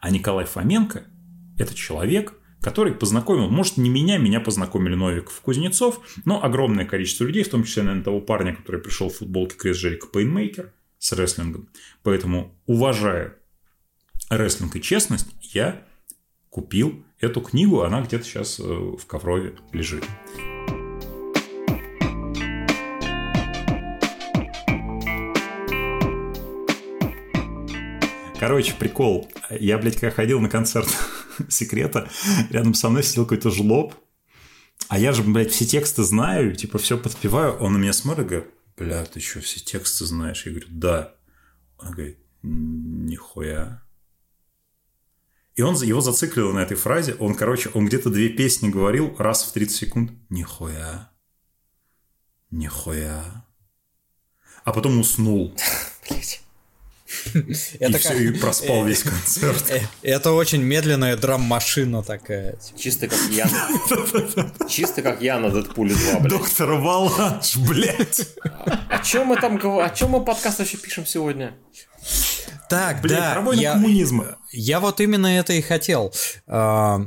А 0.00 0.10
Николай 0.10 0.46
Фоменко– 0.46 1.04
это 1.58 1.74
человек, 1.74 2.34
который 2.60 2.94
познакомил, 2.94 3.48
может, 3.48 3.76
не 3.76 3.90
меня, 3.90 4.18
меня 4.18 4.40
познакомили 4.40 4.94
Новиков 4.94 5.40
Кузнецов, 5.40 6.00
но 6.24 6.42
огромное 6.42 6.84
количество 6.84 7.24
людей, 7.24 7.42
в 7.42 7.50
том 7.50 7.64
числе, 7.64 7.82
наверное, 7.82 8.04
того 8.04 8.20
парня, 8.20 8.54
который 8.54 8.80
пришел 8.80 9.08
в 9.08 9.16
футболке 9.16 9.56
Крис 9.56 9.76
Джерика 9.76 10.06
Пейнмейкер 10.06 10.72
с 10.98 11.12
рестлингом. 11.12 11.68
Поэтому, 12.02 12.54
уважая 12.66 13.36
рестлинг 14.30 14.76
и 14.76 14.80
честность, 14.82 15.26
я 15.40 15.84
купил 16.48 17.04
эту 17.18 17.40
книгу, 17.40 17.82
она 17.82 18.00
где-то 18.00 18.24
сейчас 18.24 18.58
э, 18.60 18.62
в 18.62 19.04
Коврове 19.06 19.56
лежит. 19.72 20.04
Короче, 28.38 28.72
прикол. 28.72 29.30
Я, 29.50 29.76
блядь, 29.76 29.96
когда 29.96 30.10
ходил 30.10 30.40
на 30.40 30.48
концерт 30.48 30.88
секрета, 31.50 32.08
рядом 32.48 32.72
со 32.72 32.88
мной 32.88 33.02
сидел 33.02 33.24
какой-то 33.24 33.50
жлоб. 33.50 33.94
А 34.88 34.98
я 34.98 35.12
же, 35.12 35.22
блядь, 35.22 35.50
все 35.50 35.66
тексты 35.66 36.04
знаю, 36.04 36.56
типа, 36.56 36.78
все 36.78 36.96
подпеваю. 36.96 37.52
Он 37.58 37.74
на 37.74 37.76
меня 37.76 37.92
смотрит 37.92 38.26
и 38.26 38.28
говорит, 38.28 38.50
бля, 38.78 39.04
ты 39.04 39.20
что, 39.20 39.40
все 39.40 39.60
тексты 39.60 40.06
знаешь? 40.06 40.46
Я 40.46 40.52
говорю, 40.52 40.68
да. 40.70 41.14
Он 41.78 41.90
говорит, 41.92 42.18
нихуя. 42.42 43.82
И 45.60 45.62
он 45.62 45.74
его 45.82 46.00
зациклил 46.00 46.54
на 46.54 46.60
этой 46.60 46.74
фразе. 46.74 47.16
Он, 47.18 47.34
короче, 47.34 47.68
он 47.74 47.84
где-то 47.84 48.08
две 48.08 48.30
песни 48.30 48.70
говорил 48.70 49.14
раз 49.18 49.44
в 49.44 49.52
30 49.52 49.76
секунд. 49.76 50.12
Нихуя. 50.30 51.10
Нихуя. 52.50 53.44
А 54.64 54.72
потом 54.72 54.98
уснул. 54.98 55.54
И 57.34 57.52
все, 57.52 58.14
и 58.14 58.30
проспал 58.30 58.86
весь 58.86 59.02
концерт. 59.02 59.70
Э, 59.70 59.82
Это 60.00 60.32
очень 60.32 60.62
медленная 60.62 61.14
драм-машина 61.18 62.02
такая. 62.02 62.52
типа. 62.52 62.78
Чисто 62.78 63.08
как 63.08 63.18
я. 63.30 63.50
Чисто 64.68 65.02
как 65.02 65.20
я 65.20 65.38
на 65.38 65.50
Дэдпуле 65.50 65.94
2, 65.94 66.20
блядь. 66.20 66.30
Доктор 66.30 66.70
Валанш, 66.70 67.56
блядь. 67.56 68.28
О 68.88 69.02
чем 69.04 69.26
мы 69.26 69.36
там 69.36 69.58
говорим? 69.58 69.92
О 69.92 69.94
чем 69.94 70.10
мы 70.10 70.24
подкаст 70.24 70.60
вообще 70.60 70.78
пишем 70.78 71.04
сегодня? 71.04 71.54
Так, 72.70 73.00
Блядь, 73.02 73.18
да, 73.18 73.40
на 73.42 73.52
я, 73.52 73.72
коммунизма. 73.72 74.38
я 74.52 74.78
вот 74.78 75.00
именно 75.00 75.26
это 75.26 75.52
и 75.54 75.60
хотел. 75.60 76.14
А, 76.46 77.02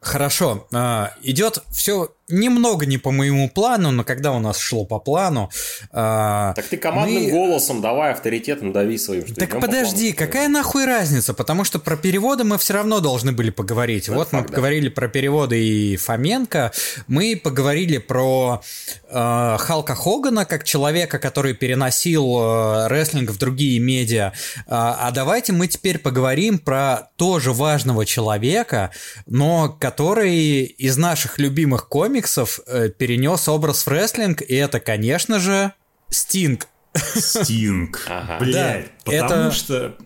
Хорошо, 0.00 0.66
а, 0.72 1.12
идет 1.22 1.62
все 1.70 2.12
немного 2.32 2.86
не 2.86 2.98
по 2.98 3.10
моему 3.10 3.48
плану, 3.48 3.90
но 3.90 4.04
когда 4.04 4.32
у 4.32 4.38
нас 4.40 4.58
шло 4.58 4.84
по 4.84 4.98
плану... 4.98 5.50
а, 5.92 6.54
Так 6.54 6.66
ты 6.66 6.76
командным 6.76 7.24
мы- 7.24 7.30
голосом 7.30 7.80
давай 7.80 8.12
авторитетом 8.12 8.72
дави 8.72 8.98
своим. 8.98 9.26
Что 9.26 9.34
Так 9.34 9.50
по 9.50 9.60
подожди, 9.60 10.12
плану. 10.12 10.26
какая 10.26 10.48
нахуй 10.48 10.84
разница? 10.86 11.34
Потому 11.34 11.64
что 11.64 11.78
про 11.78 11.96
переводы 11.96 12.44
мы 12.44 12.56
все 12.58 12.74
равно 12.74 13.00
должны 13.00 13.32
были 13.32 13.50
поговорить. 13.50 14.08
вот 14.08 14.32
мы 14.32 14.38
факт, 14.40 14.50
да. 14.50 14.54
поговорили 14.56 14.88
про 14.88 15.08
переводы 15.08 15.62
и 15.62 15.96
Фоменко, 15.96 16.72
мы 17.06 17.38
поговорили 17.42 17.98
про 17.98 18.62
э, 19.08 19.56
Халка 19.58 19.94
Хогана 19.94 20.44
как 20.46 20.64
человека, 20.64 21.18
который 21.18 21.54
переносил 21.54 22.38
э, 22.40 22.88
рестлинг 22.88 23.30
в 23.30 23.38
другие 23.38 23.78
медиа. 23.78 24.32
А, 24.66 24.96
а 25.08 25.10
давайте 25.10 25.52
мы 25.52 25.66
теперь 25.68 25.98
поговорим 25.98 26.58
про 26.58 27.10
тоже 27.16 27.52
важного 27.52 28.06
человека, 28.06 28.90
но 29.26 29.68
который 29.68 30.62
из 30.62 30.96
наших 30.96 31.38
любимых 31.38 31.88
комиксов 31.88 32.21
э, 32.66 32.88
перенес 32.90 33.48
образ 33.48 33.86
в 33.86 33.88
рестлинг, 33.88 34.42
и 34.42 34.54
это, 34.54 34.80
конечно 34.80 35.38
же, 35.38 35.72
Стинг. 36.10 36.68
Стинг. 36.94 38.04
Ага. 38.08 38.38
Блядь. 38.40 38.90
Да, 39.06 39.12
потому 39.22 39.42
это- 39.48 39.50
что... 39.52 39.96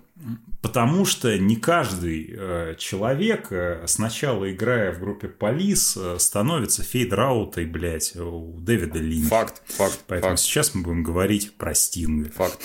Потому 0.62 1.05
что 1.05 1.38
не 1.38 1.55
каждый 1.55 2.34
э, 2.36 2.74
человек, 2.76 3.48
э, 3.52 3.84
сначала 3.86 4.51
играя 4.51 4.90
в 4.93 4.98
группе 4.98 5.28
Полис, 5.28 5.97
э, 5.97 6.16
становится 6.18 6.82
фейдраутой, 6.82 7.66
блядь, 7.66 8.16
у 8.16 8.59
Дэвида 8.59 8.98
Линча. 8.98 9.28
Факт, 9.28 9.62
факт, 9.66 10.01
Поэтому 10.09 10.32
факт, 10.32 10.40
сейчас 10.43 10.74
мы 10.74 10.82
будем 10.82 11.05
говорить 11.05 11.56
про 11.56 11.72
Стинга. 11.72 12.30
факт. 12.32 12.59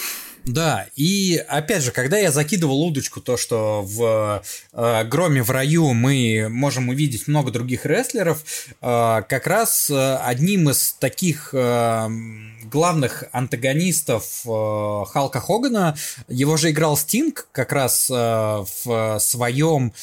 Да, 0.45 0.87
и 0.95 1.43
опять 1.47 1.83
же, 1.83 1.91
когда 1.91 2.17
я 2.17 2.31
закидывал 2.31 2.81
удочку, 2.81 3.21
то, 3.21 3.37
что 3.37 3.83
в 3.83 4.41
э, 4.73 5.03
Громе 5.03 5.43
в 5.43 5.51
раю 5.51 5.93
мы 5.93 6.47
можем 6.49 6.89
увидеть 6.89 7.27
много 7.27 7.51
других 7.51 7.85
рестлеров, 7.85 8.43
э, 8.81 9.21
как 9.29 9.45
раз 9.45 9.89
э, 9.91 10.15
одним 10.15 10.71
из 10.71 10.93
таких 10.93 11.51
э, 11.53 12.09
главных 12.63 13.25
антагонистов 13.31 14.41
э, 14.45 15.03
Халка 15.11 15.39
Хогана, 15.39 15.95
его 16.27 16.57
же 16.57 16.71
играл 16.71 16.97
Стинг 16.97 17.47
как 17.51 17.71
раз 17.71 18.09
э, 18.09 18.13
в 18.15 19.19
своем 19.19 19.93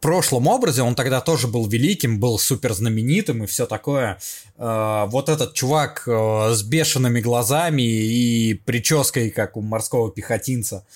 прошлом 0.00 0.46
образе, 0.46 0.82
он 0.82 0.94
тогда 0.94 1.20
тоже 1.20 1.46
был 1.46 1.66
великим, 1.66 2.18
был 2.18 2.38
супер 2.38 2.72
знаменитым 2.72 3.44
и 3.44 3.46
все 3.46 3.66
такое. 3.66 4.18
Э, 4.56 5.04
вот 5.06 5.28
этот 5.28 5.52
чувак 5.52 6.04
э, 6.06 6.52
с 6.54 6.62
бешеными 6.62 7.20
глазами 7.20 7.82
и 7.82 8.54
прической, 8.54 9.30
как 9.30 9.56
у 9.56 9.60
морского 9.60 10.10
пехотинца. 10.10 10.86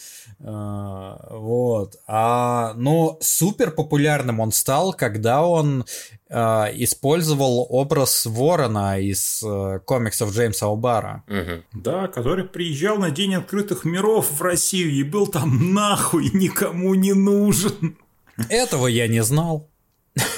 Э, 0.40 1.16
Вот. 1.30 1.96
А, 2.06 2.72
но 2.76 3.18
супер 3.20 3.70
популярным 3.70 4.40
он 4.40 4.50
стал, 4.50 4.94
когда 4.94 5.44
он 5.44 5.84
э, 6.30 6.36
использовал 6.74 7.66
образ 7.68 8.24
Ворона 8.24 8.98
из 8.98 9.42
э, 9.42 9.80
комиксов 9.84 10.32
Джеймса 10.32 10.66
О'Бара. 10.66 11.22
Мгм. 11.26 11.64
Да, 11.72 12.08
который 12.08 12.44
приезжал 12.44 12.96
на 12.96 13.10
День 13.10 13.34
открытых 13.34 13.84
миров 13.84 14.30
в 14.30 14.42
Россию 14.42 14.90
и 14.90 15.02
был 15.02 15.26
там 15.26 15.74
нахуй 15.74 16.30
никому 16.32 16.94
не 16.94 17.12
нужен. 17.12 17.98
Этого 18.48 18.86
я 18.86 19.06
не 19.08 19.22
знал. 19.22 19.70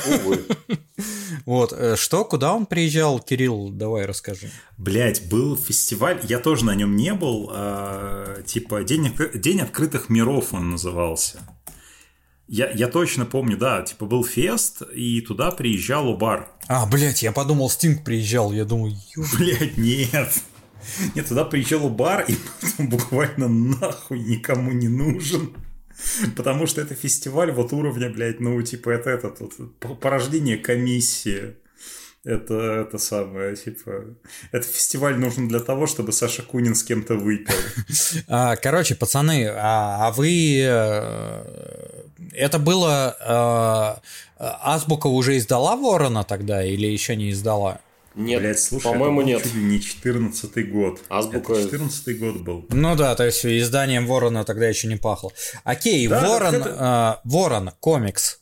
Увы. 0.07 0.45
Вот. 1.45 1.73
э, 1.73 1.97
Что, 1.97 2.25
куда 2.25 2.55
он 2.55 2.67
приезжал, 2.67 3.21
Кирилл, 3.21 3.69
давай 3.71 4.07
расскажи. 4.07 4.51
Блять, 4.79 5.29
был 5.29 5.57
фестиваль, 5.57 6.21
я 6.25 6.39
тоже 6.39 6.65
на 6.65 6.75
нем 6.75 6.97
не 6.97 7.13
был, 7.15 7.51
а, 7.53 8.43
типа 8.43 8.85
День, 8.85 9.09
отк- 9.09 9.37
День 9.39 9.61
открытых 9.61 10.09
миров 10.09 10.55
он 10.55 10.71
назывался. 10.71 11.41
Я, 12.49 12.71
я 12.71 12.87
точно 12.89 13.27
помню, 13.27 13.57
да, 13.59 13.83
типа 13.83 14.07
был 14.07 14.25
фест, 14.25 14.83
и 14.95 15.21
туда 15.21 15.51
приезжал 15.51 16.09
Убар. 16.09 16.49
А, 16.69 16.87
блядь, 16.87 17.23
я 17.23 17.33
подумал, 17.33 17.69
Стинг 17.69 18.05
приезжал. 18.05 18.53
Я 18.53 18.65
думаю, 18.65 18.95
ё- 19.17 19.25
Блять, 19.37 19.77
нет. 19.77 20.33
Нет, 21.17 21.27
туда 21.29 21.45
приезжал 21.45 21.85
Убар, 21.85 22.25
и 22.29 22.37
потом 22.61 22.89
буквально 22.89 23.49
нахуй 23.49 24.21
никому 24.21 24.71
не 24.73 24.89
нужен. 24.89 25.55
Потому 26.37 26.67
что 26.67 26.81
это 26.81 26.95
фестиваль 26.95 27.53
вот 27.53 27.73
уровня, 27.73 28.09
блядь, 28.11 28.41
ну, 28.41 28.61
типа, 28.63 28.91
это 28.91 29.11
этот 29.11 29.39
п- 29.81 29.95
порождение 29.95 30.57
комиссии. 30.59 31.55
Это, 32.25 32.55
это 32.55 32.99
самое, 32.99 33.55
типа... 33.55 34.05
Это 34.51 34.67
фестиваль 34.67 35.17
нужен 35.17 35.47
для 35.47 35.61
того, 35.61 35.87
чтобы 35.87 36.11
Саша 36.13 36.43
Кунин 36.43 36.75
с 36.75 36.83
кем-то 36.83 37.15
выпил. 37.15 37.55
А, 38.29 38.57
короче, 38.57 38.97
пацаны, 38.97 39.47
а, 39.49 40.09
а 40.09 40.11
вы... 40.11 40.61
э, 40.61 42.03
Это 42.33 42.59
было... 42.59 44.01
э, 44.01 44.09
Азбука 44.39 45.07
уже 45.07 45.37
издала 45.37 45.77
Ворона 45.77 46.25
тогда 46.25 46.65
или 46.65 46.87
еще 46.89 47.15
не 47.17 47.31
издала? 47.31 47.79
Нет, 48.17 48.41
Блядь, 48.41 48.59
слушай, 48.59 48.85
по-моему, 48.85 49.21
это 49.21 49.29
нет. 49.29 49.43
чуть 49.43 49.55
ли 49.55 49.63
не 49.63 49.81
14 49.81 50.71
год. 50.73 51.01
Азбука- 51.11 51.53
Это 51.53 51.63
14 51.65 52.19
год 52.19 52.37
был. 52.41 52.67
Ну 52.71 52.97
да, 52.97 53.15
то 53.15 53.25
есть 53.27 53.45
изданием 53.45 54.07
Ворона 54.07 54.45
тогда 54.45 54.67
еще 54.67 54.89
не 54.89 54.97
пахло. 54.97 55.31
Окей, 55.65 56.09
Да, 56.09 56.27
Ворон, 56.27 56.63
так 56.63 57.21
э, 57.25 57.29
Ворон, 57.29 57.71
комикс. 57.81 58.41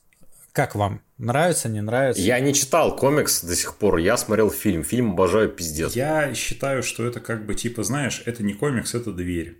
Как 0.53 0.77
вам? 0.77 1.03
Нравится, 1.19 1.69
не 1.69 1.81
нравится? 1.81 2.23
Я 2.23 2.39
не 2.39 2.55
читал 2.55 2.95
комикс 2.95 3.43
до 3.43 3.57
сих 3.57 3.75
пор, 3.77 3.97
я 3.99 4.17
смотрел 4.17 4.51
фильм. 4.51 4.85
Фильм 4.85 5.13
обожаю 5.13 5.49
пиздец. 5.51 5.95
Я 5.97 6.33
считаю, 6.35 6.83
что 6.85 7.05
это 7.05 7.19
как 7.21 7.45
бы, 7.45 7.55
типа, 7.57 7.83
знаешь, 7.83 8.23
это 8.27 8.45
не 8.45 8.53
комикс, 8.55 8.95
это 8.95 9.11
дверь, 9.13 9.59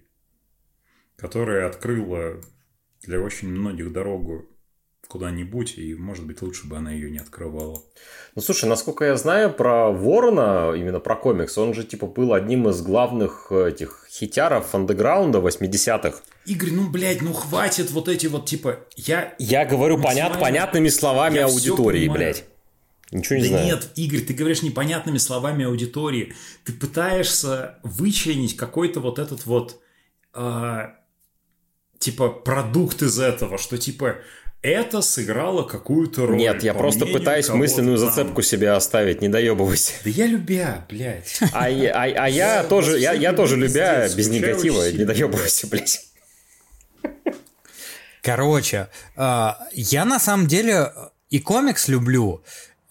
которая 1.17 1.67
открыла 1.67 2.41
для 3.03 3.21
очень 3.21 3.49
многих 3.49 3.93
дорогу 3.93 4.47
куда-нибудь, 5.07 5.79
и, 5.79 5.95
может 5.95 6.27
быть, 6.27 6.43
лучше 6.43 6.67
бы 6.67 6.77
она 6.77 6.93
ее 6.93 7.11
не 7.11 7.19
открывала. 7.19 7.83
Ну, 8.35 8.43
слушай, 8.43 8.69
насколько 8.69 9.05
я 9.05 9.17
знаю 9.17 9.53
про 9.53 9.91
Ворона, 9.91 10.73
именно 10.77 11.01
про 11.01 11.17
комикс, 11.17 11.57
он 11.57 11.75
же, 11.75 11.85
типа, 11.85 12.07
был 12.07 12.35
одним 12.35 12.69
из 12.69 12.83
главных 12.83 13.49
э, 13.51 13.69
этих 13.69 14.07
хитяров 14.11 14.75
андеграунда 14.75 15.39
80-х. 15.39 16.19
Игорь, 16.47 16.71
ну, 16.73 16.89
блядь, 16.91 17.23
ну 17.23 17.33
хватит 17.33 17.91
вот 17.91 18.09
эти 18.09 18.27
вот, 18.27 18.47
типа, 18.47 18.81
я... 18.97 19.35
Я 19.39 19.65
говорю 19.65 20.01
понят, 20.01 20.39
понятными 20.41 20.89
словами 20.89 21.37
Я 21.37 21.47
аудитории, 21.47 22.09
блядь. 22.09 22.45
Ничего 23.11 23.37
не 23.37 23.43
Да 23.43 23.49
знаю. 23.49 23.67
нет, 23.67 23.89
Игорь, 23.95 24.21
ты 24.21 24.35
говоришь 24.35 24.63
непонятными 24.63 25.19
словами 25.19 25.65
аудитории. 25.65 26.35
Ты 26.65 26.73
пытаешься 26.73 27.79
вычленить 27.83 28.57
какой-то 28.57 28.99
вот 29.01 29.21
этот 29.21 29.47
вот, 29.47 29.81
а, 30.33 30.97
типа, 31.99 32.29
продукт 32.29 33.03
из 33.03 33.21
этого, 33.21 33.57
что, 33.59 33.79
типа, 33.79 34.17
это 34.65 35.03
сыграло 35.03 35.63
какую-то 35.63 36.27
роль. 36.27 36.39
Нет, 36.39 36.63
я 36.63 36.73
по 36.73 36.81
просто 36.81 37.05
пытаюсь 37.07 37.49
мысленную 37.51 37.99
там. 37.99 38.09
зацепку 38.09 38.41
себе 38.43 38.71
оставить, 38.71 39.21
не 39.21 39.29
доебывайся. 39.29 39.93
Да 40.03 40.11
я 40.11 40.27
любя, 40.27 40.87
блядь. 40.89 41.39
А, 41.53 41.69
я- 41.69 41.93
а, 41.93 42.03
а 42.05 42.29
я 42.29 42.29
Я 42.29 42.65
тоже, 42.65 42.99
я, 42.99 43.13
я 43.13 43.33
тоже 43.35 43.57
любя, 43.57 44.09
без 44.17 44.29
негатива, 44.29 44.81
очень 44.81 44.99
не 44.99 45.05
доебывайся, 45.05 45.67
блядь. 45.67 46.07
Короче, 48.23 48.89
а, 49.17 49.59
я 49.73 50.05
на 50.07 50.19
самом 50.19 50.47
деле 50.47 50.91
и 51.29 51.41
комикс 51.41 51.89
люблю, 51.89 52.43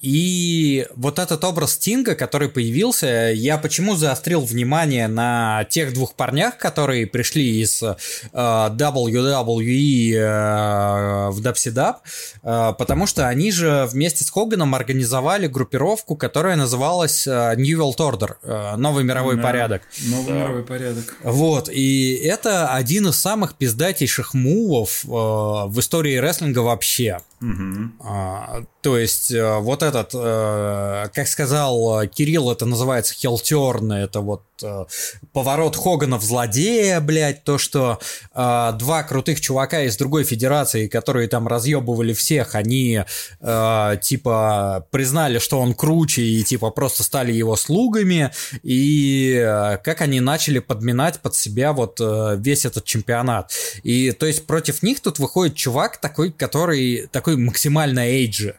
и 0.03 0.85
вот 0.97 1.17
этот 1.17 1.45
образ 1.45 1.75
Стинга, 1.75 2.13
который 2.15 2.49
появился, 2.49 3.31
я 3.34 3.57
почему 3.57 3.95
заострил 3.95 4.41
внимание 4.41 5.07
на 5.07 5.63
тех 5.69 5.93
двух 5.93 6.15
парнях, 6.15 6.57
которые 6.57 7.07
пришли 7.07 7.61
из 7.61 7.81
э, 7.81 7.95
WWE 8.34 10.13
э, 10.13 11.30
в 11.30 11.39
WCW, 11.41 11.95
э, 12.43 12.73
потому 12.77 13.07
что 13.07 13.30
они 13.30 13.49
же 13.53 13.88
вместе 13.89 14.25
с 14.25 14.30
Хоганом 14.30 14.75
организовали 14.75 15.47
группировку, 15.47 16.17
которая 16.17 16.57
называлась 16.57 17.25
э, 17.25 17.53
New 17.55 17.80
World 17.80 17.97
Order, 17.97 18.31
э, 18.43 18.75
Новый 18.75 19.05
мировой 19.05 19.38
Да. 19.38 19.41
порядок. 19.43 19.84
Новый 20.07 20.34
мировой 20.34 20.63
порядок. 20.63 21.15
Вот, 21.23 21.69
и 21.71 22.15
это 22.15 22.73
один 22.73 23.07
из 23.07 23.15
самых 23.15 23.55
пиздатейших 23.55 24.34
мувов 24.34 25.05
э, 25.05 25.07
в 25.07 25.75
истории 25.80 26.17
рестлинга 26.17 26.59
вообще. 26.59 27.19
Мгм. 27.44 27.95
А, 27.99 28.64
то 28.82 28.98
есть, 28.98 29.30
э, 29.32 29.57
вот 29.60 29.84
этот, 29.84 30.11
э, 30.14 31.10
как 31.14 31.28
сказал 31.28 32.02
э, 32.02 32.07
Кирилл, 32.07 32.49
это 32.49 32.65
называется 32.65 33.14
хелтерн, 33.15 33.91
это 33.91 34.22
вот 34.22 34.44
э, 34.61 34.85
поворот 35.31 35.75
Хогана 35.75 36.17
в 36.17 36.23
злодея, 36.23 36.99
блядь, 36.99 37.43
то, 37.43 37.57
что 37.57 37.99
э, 38.34 38.71
два 38.77 39.03
крутых 39.03 39.41
чувака 39.41 39.84
из 39.84 39.97
другой 39.97 40.23
федерации, 40.23 40.88
которые 40.88 41.27
там 41.27 41.47
разъебывали 41.47 42.13
всех, 42.13 42.55
они 42.55 43.03
э, 43.39 43.97
типа 44.01 44.88
признали, 44.91 45.39
что 45.39 45.59
он 45.59 45.73
круче 45.73 46.21
и 46.21 46.43
типа 46.43 46.69
просто 46.69 47.03
стали 47.03 47.31
его 47.31 47.55
слугами, 47.55 48.31
и 48.61 49.35
э, 49.35 49.77
как 49.84 50.01
они 50.01 50.19
начали 50.19 50.59
подминать 50.59 51.19
под 51.19 51.35
себя 51.35 51.73
вот 51.73 51.99
э, 52.01 52.35
весь 52.38 52.65
этот 52.65 52.85
чемпионат. 52.85 53.51
И 53.84 54.11
то 54.11 54.25
есть 54.25 54.45
против 54.45 54.84
них 54.84 54.99
тут 54.99 55.19
выходит 55.19 55.55
чувак 55.55 55.97
такой, 55.97 56.31
который 56.31 57.07
такой 57.11 57.38
максимально 57.38 58.01
эйджи. 58.01 58.55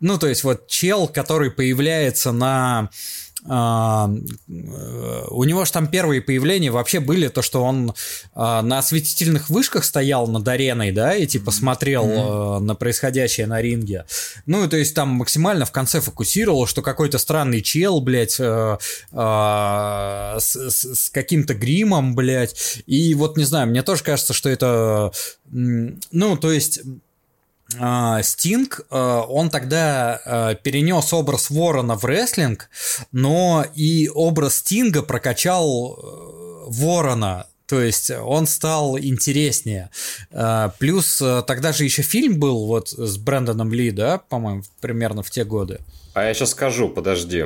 Ну, 0.00 0.18
то 0.18 0.26
есть 0.26 0.44
вот 0.44 0.66
чел, 0.66 1.08
который 1.08 1.50
появляется 1.50 2.32
на... 2.32 2.90
а, 3.46 4.10
э, 4.48 5.24
у 5.28 5.44
него 5.44 5.64
же 5.64 5.72
там 5.72 5.86
первые 5.86 6.22
появления 6.22 6.70
вообще 6.70 7.00
были 7.00 7.28
то, 7.28 7.42
что 7.42 7.62
он 7.62 7.94
а, 8.34 8.62
на 8.62 8.78
осветительных 8.78 9.50
вышках 9.50 9.84
стоял 9.84 10.26
над 10.26 10.46
ареной, 10.48 10.92
да, 10.92 11.14
и 11.14 11.26
типа 11.26 11.50
смотрел 11.50 12.06
э, 12.06 12.58
на 12.60 12.74
происходящее 12.74 13.46
на 13.46 13.60
ринге. 13.60 14.06
Ну, 14.46 14.64
и 14.64 14.68
то 14.68 14.76
есть 14.76 14.94
там 14.94 15.10
максимально 15.10 15.66
в 15.66 15.72
конце 15.72 16.00
фокусировал, 16.00 16.66
что 16.66 16.80
какой-то 16.80 17.18
странный 17.18 17.60
чел, 17.60 18.00
блядь, 18.00 18.36
э, 18.38 18.78
а, 19.12 20.36
с, 20.38 20.70
с- 20.70 21.10
каким-то 21.10 21.54
гримом, 21.54 22.14
блядь. 22.14 22.82
И 22.86 23.14
вот 23.14 23.36
не 23.36 23.44
знаю, 23.44 23.68
мне 23.68 23.82
тоже 23.82 24.02
кажется, 24.02 24.32
что 24.32 24.48
это... 24.48 25.12
Ну, 25.50 26.36
то 26.36 26.50
есть... 26.50 26.80
А, 27.78 28.22
Стинг, 28.22 28.82
а, 28.90 29.22
он 29.22 29.50
тогда 29.50 30.20
а, 30.24 30.54
перенес 30.54 31.12
образ 31.12 31.50
Ворона 31.50 31.96
в 31.96 32.04
рестлинг, 32.04 32.68
но 33.12 33.64
и 33.74 34.08
образ 34.08 34.56
Стинга 34.56 35.02
прокачал 35.02 35.94
э, 35.96 36.64
Ворона. 36.68 37.46
То 37.66 37.80
есть 37.80 38.10
он 38.10 38.46
стал 38.46 38.98
интереснее. 38.98 39.90
Плюс 40.78 41.20
э, 41.22 41.42
тогда 41.46 41.72
же 41.72 41.84
еще 41.84 42.02
фильм 42.02 42.38
был 42.38 42.66
вот 42.66 42.90
с 42.90 43.16
Брэндоном 43.16 43.72
Ли, 43.72 43.90
да, 43.90 44.18
по-моему, 44.18 44.62
примерно 44.80 45.22
в 45.22 45.30
те 45.30 45.44
годы. 45.44 45.80
А 46.12 46.24
я 46.24 46.34
сейчас 46.34 46.50
скажу, 46.50 46.90
подожди. 46.90 47.44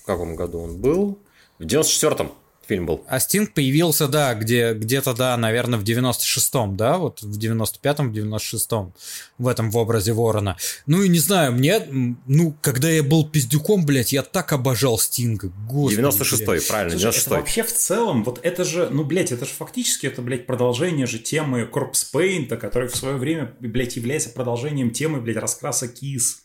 В 0.00 0.06
каком 0.06 0.36
году 0.36 0.60
он 0.60 0.76
был? 0.76 1.18
В 1.58 1.64
94-м 1.64 2.32
фильм 2.66 2.86
был. 2.86 3.04
А 3.08 3.20
Стинг 3.20 3.52
появился, 3.54 4.08
да, 4.08 4.34
где, 4.34 4.74
где-то, 4.74 5.14
да, 5.14 5.36
наверное, 5.36 5.78
в 5.78 5.84
96-м, 5.84 6.76
да, 6.76 6.98
вот 6.98 7.22
в 7.22 7.38
95-м, 7.38 8.12
в 8.12 8.16
96-м, 8.16 8.92
в 9.38 9.48
этом 9.48 9.70
в 9.70 9.76
образе 9.76 10.12
Ворона. 10.12 10.56
Ну 10.86 11.02
и 11.02 11.08
не 11.08 11.18
знаю, 11.18 11.52
мне, 11.52 11.80
ну, 12.26 12.54
когда 12.60 12.88
я 12.88 13.02
был 13.02 13.28
пиздюком, 13.28 13.84
блядь, 13.84 14.12
я 14.12 14.22
так 14.22 14.52
обожал 14.52 14.98
Стинга, 14.98 15.50
господи, 15.68 16.00
96-й, 16.00 16.46
блядь. 16.46 16.68
правильно, 16.68 16.98
Слушай, 16.98 17.08
это 17.08 17.18
96-й. 17.18 17.36
вообще 17.38 17.62
в 17.62 17.72
целом, 17.72 18.24
вот 18.24 18.40
это 18.42 18.64
же, 18.64 18.88
ну, 18.90 19.04
блядь, 19.04 19.32
это 19.32 19.44
же 19.44 19.52
фактически, 19.52 20.06
это, 20.06 20.22
блядь, 20.22 20.46
продолжение 20.46 21.06
же 21.06 21.18
темы 21.18 21.66
Корпс 21.66 22.04
Пейнта, 22.04 22.56
который 22.56 22.88
в 22.88 22.96
свое 22.96 23.16
время, 23.16 23.54
блядь, 23.60 23.96
является 23.96 24.30
продолжением 24.30 24.90
темы, 24.90 25.20
блядь, 25.20 25.36
раскраса 25.36 25.88
Кис. 25.88 26.41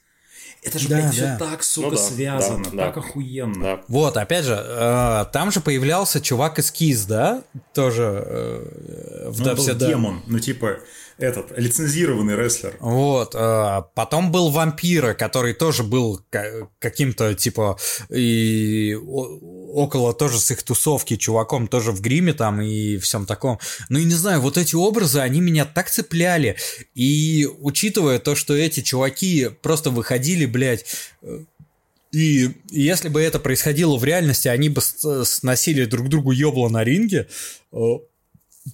Это 0.64 0.80
же, 0.80 0.90
Да, 0.90 0.98
блядь, 0.98 1.14
все 1.14 1.22
да. 1.22 1.38
так, 1.38 1.64
сука, 1.64 1.88
Ну 1.88 1.96
да, 1.96 2.02
связано, 2.02 2.64
да, 2.66 2.70
да. 2.72 2.78
так 2.88 2.98
охуенно. 2.98 3.64
Да. 3.64 3.82
Вот, 3.88 4.18
опять 4.18 4.44
же, 4.46 4.60
э, 4.60 5.26
там 5.32 5.52
же 5.52 5.62
появлялся 5.62 6.20
чувак 6.20 6.60
из 6.60 6.72
Киз, 6.72 7.06
да, 7.06 7.42
тоже 7.74 8.24
э, 8.26 9.30
в 9.30 9.40
Ну, 9.42 9.50
он 9.52 9.56
был 9.56 9.64
WCW. 9.68 9.88
демон, 9.88 10.22
ну, 10.28 10.40
типа, 10.40 10.80
Этот, 11.18 11.58
лицензированный 11.58 12.36
рестлер. 12.36 12.76
Вот, 12.80 13.34
э, 13.34 13.82
потом 13.96 14.32
был 14.32 14.50
вампира, 14.50 15.16
который 15.16 15.54
тоже 15.54 15.84
был 15.84 16.22
ка- 16.30 16.70
каким-то 16.78 17.34
типа 17.34 17.80
и 18.10 18.96
около 18.96 20.14
тоже 20.14 20.40
с 20.40 20.52
их 20.52 20.62
тусовки 20.62 21.16
чуваком 21.16 21.68
тоже 21.68 21.92
в 21.92 22.02
гриме 22.02 22.34
там 22.34 22.62
и 22.62 22.98
всем 22.98 23.26
таком. 23.26 23.60
Ну 23.90 23.98
и 23.98 24.04
не 24.04 24.14
знаю, 24.14 24.42
вот 24.42 24.58
эти 24.58 24.76
образы, 24.76 25.20
они 25.20 25.42
меня 25.42 25.66
так 25.66 25.90
цепляли. 25.90 26.56
И 26.94 27.48
учитывая 27.62 28.20
то, 28.20 28.36
что 28.36 28.56
эти 28.56 28.82
чуваки 28.82 29.50
просто 29.62 29.90
выходили, 29.90 30.46
блядь, 30.46 30.86
и 32.12 32.52
если 32.70 33.10
бы 33.10 33.22
это 33.22 33.40
происходило 33.40 33.98
в 33.98 34.04
реальности, 34.04 34.48
они 34.48 34.70
бы 34.70 34.82
сносили 34.82 35.86
друг 35.86 36.08
другу 36.10 36.32
ёбло 36.32 36.70
на 36.70 36.84
ринге, 36.84 37.28
э, 37.74 37.78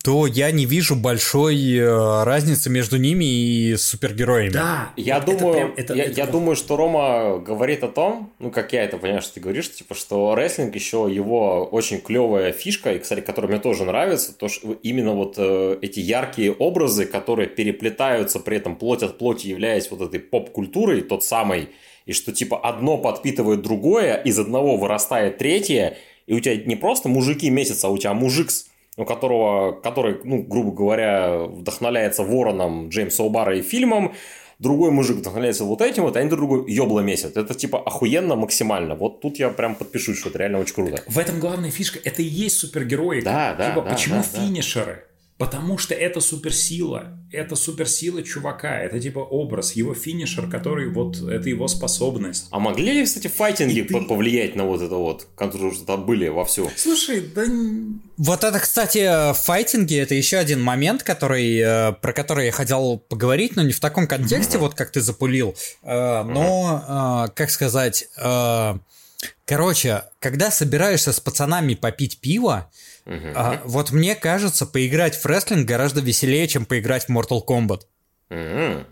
то 0.03 0.27
я 0.27 0.51
не 0.51 0.65
вижу 0.65 0.95
большой 0.95 1.75
э, 1.75 2.23
разницы 2.23 2.69
между 2.69 2.97
ними 2.97 3.25
и 3.25 3.75
супергероями. 3.75 4.53
Да, 4.53 4.93
Я 4.95 5.19
вот 5.19 5.29
это 5.29 5.37
думаю, 5.39 5.55
прям- 5.55 5.73
это- 5.77 5.93
я, 5.93 6.03
это 6.05 6.13
я 6.21 6.25
думаю, 6.27 6.55
что 6.55 6.77
Рома 6.77 7.37
говорит 7.39 7.83
о 7.83 7.89
том, 7.89 8.31
ну 8.39 8.49
как 8.49 8.73
я 8.73 8.83
это 8.83 8.97
понимаю, 8.97 9.21
что 9.21 9.35
ты 9.35 9.39
говоришь, 9.39 9.71
типа, 9.71 9.93
что 9.95 10.33
рестлинг 10.35 10.73
еще 10.75 11.07
его 11.11 11.65
очень 11.65 11.99
клевая 11.99 12.51
фишка, 12.53 12.93
и, 12.93 12.99
кстати, 12.99 13.19
которая 13.21 13.51
мне 13.51 13.59
тоже 13.59 13.83
нравится, 13.85 14.33
то 14.33 14.47
что 14.47 14.73
именно 14.83 15.13
вот 15.13 15.35
э, 15.37 15.77
эти 15.81 15.99
яркие 15.99 16.51
образы, 16.53 17.05
которые 17.05 17.47
переплетаются, 17.47 18.39
при 18.39 18.57
этом 18.57 18.75
плоть 18.75 19.03
от 19.03 19.17
плоти 19.17 19.47
являясь 19.47 19.91
вот 19.91 20.01
этой 20.01 20.19
поп-культурой, 20.19 21.01
тот 21.01 21.23
самый, 21.23 21.69
и 22.05 22.13
что 22.13 22.31
типа 22.31 22.59
одно 22.59 22.97
подпитывает 22.97 23.61
другое, 23.61 24.15
из 24.15 24.39
одного 24.39 24.77
вырастает 24.77 25.37
третье, 25.37 25.97
и 26.25 26.33
у 26.33 26.39
тебя 26.39 26.55
не 26.55 26.75
просто 26.75 27.09
мужики 27.09 27.49
месяца, 27.49 27.87
а 27.87 27.89
у 27.89 27.97
тебя 27.97 28.13
мужик 28.13 28.49
с 28.51 28.67
у 28.97 29.05
которого, 29.05 29.73
который, 29.73 30.19
ну, 30.23 30.43
грубо 30.43 30.71
говоря, 30.71 31.43
вдохновляется 31.45 32.23
Вороном 32.23 32.89
Джеймса 32.89 33.23
О'Бара 33.23 33.57
и 33.57 33.61
фильмом, 33.61 34.13
другой 34.59 34.91
мужик 34.91 35.17
вдохновляется 35.17 35.63
вот 35.63 35.81
этим, 35.81 36.03
вот, 36.03 36.15
а 36.15 36.19
они 36.19 36.29
друг 36.29 36.39
другу 36.39 36.67
ёбло 36.67 37.01
месяц. 37.01 37.35
Это 37.35 37.53
типа 37.53 37.79
охуенно 37.79 38.35
максимально. 38.35 38.95
Вот 38.95 39.21
тут 39.21 39.37
я 39.37 39.49
прям 39.49 39.75
подпишусь, 39.75 40.17
что 40.17 40.29
это 40.29 40.39
реально 40.39 40.59
очень 40.59 40.75
круто. 40.75 41.03
В 41.07 41.17
этом 41.17 41.39
главная 41.39 41.71
фишка. 41.71 41.99
Это 42.03 42.21
и 42.21 42.25
есть 42.25 42.57
супергероика. 42.57 43.25
Да, 43.25 43.55
да, 43.55 43.69
Типа, 43.69 43.81
да, 43.81 43.91
почему 43.91 44.15
да, 44.15 44.21
да. 44.21 44.95
Потому 45.37 45.77
что 45.79 45.95
это 45.95 46.21
суперсила. 46.21 47.17
Это 47.31 47.55
суперсила 47.55 48.21
чувака. 48.21 48.79
Это 48.79 48.99
типа 48.99 49.19
образ, 49.19 49.73
его 49.75 49.93
финишер, 49.95 50.47
который 50.49 50.89
вот, 50.89 51.17
это 51.21 51.49
его 51.49 51.67
способность. 51.67 52.47
А 52.51 52.59
могли 52.59 52.93
ли, 52.93 53.03
кстати, 53.03 53.27
файтинги 53.27 53.79
И 53.79 53.83
ты- 53.83 53.93
по- 53.93 54.01
повлиять 54.05 54.55
на 54.55 54.63
вот 54.65 54.81
это 54.81 54.95
вот, 54.95 55.27
которые 55.35 55.71
уже 55.71 55.83
там 55.85 56.05
были 56.05 56.27
вовсю? 56.27 56.69
Слушай, 56.77 57.21
да 57.35 57.45
Вот 58.17 58.43
это, 58.43 58.59
кстати, 58.59 59.33
файтинги, 59.33 59.97
это 59.97 60.13
еще 60.13 60.37
один 60.37 60.61
момент, 60.61 61.01
который, 61.01 61.57
э, 61.57 61.93
про 61.93 62.13
который 62.13 62.45
я 62.45 62.51
хотел 62.51 62.99
поговорить, 62.99 63.55
но 63.55 63.63
не 63.63 63.73
в 63.73 63.79
таком 63.79 64.07
контексте, 64.07 64.59
вот 64.59 64.75
как 64.75 64.91
ты 64.91 65.01
запулил. 65.01 65.55
Э, 65.81 66.23
Но, 66.23 67.25
э, 67.27 67.33
как 67.35 67.49
сказать, 67.49 68.07
короче, 69.45 70.03
когда 70.19 70.51
собираешься 70.51 71.11
с 71.11 71.19
пацанами 71.19 71.73
попить 71.75 72.19
пиво, 72.19 72.69
э, 73.05 73.59
вот 73.65 73.91
мне 73.91 74.15
кажется, 74.15 74.65
поиграть 74.65 75.15
в 75.15 75.25
рестлинг 75.25 75.67
гораздо 75.67 76.01
веселее, 76.01 76.47
чем 76.47 76.65
поиграть 76.65 77.05
в 77.05 77.09
Mortal 77.09 77.41
Kombat. 77.45 77.81
М. 78.29 78.85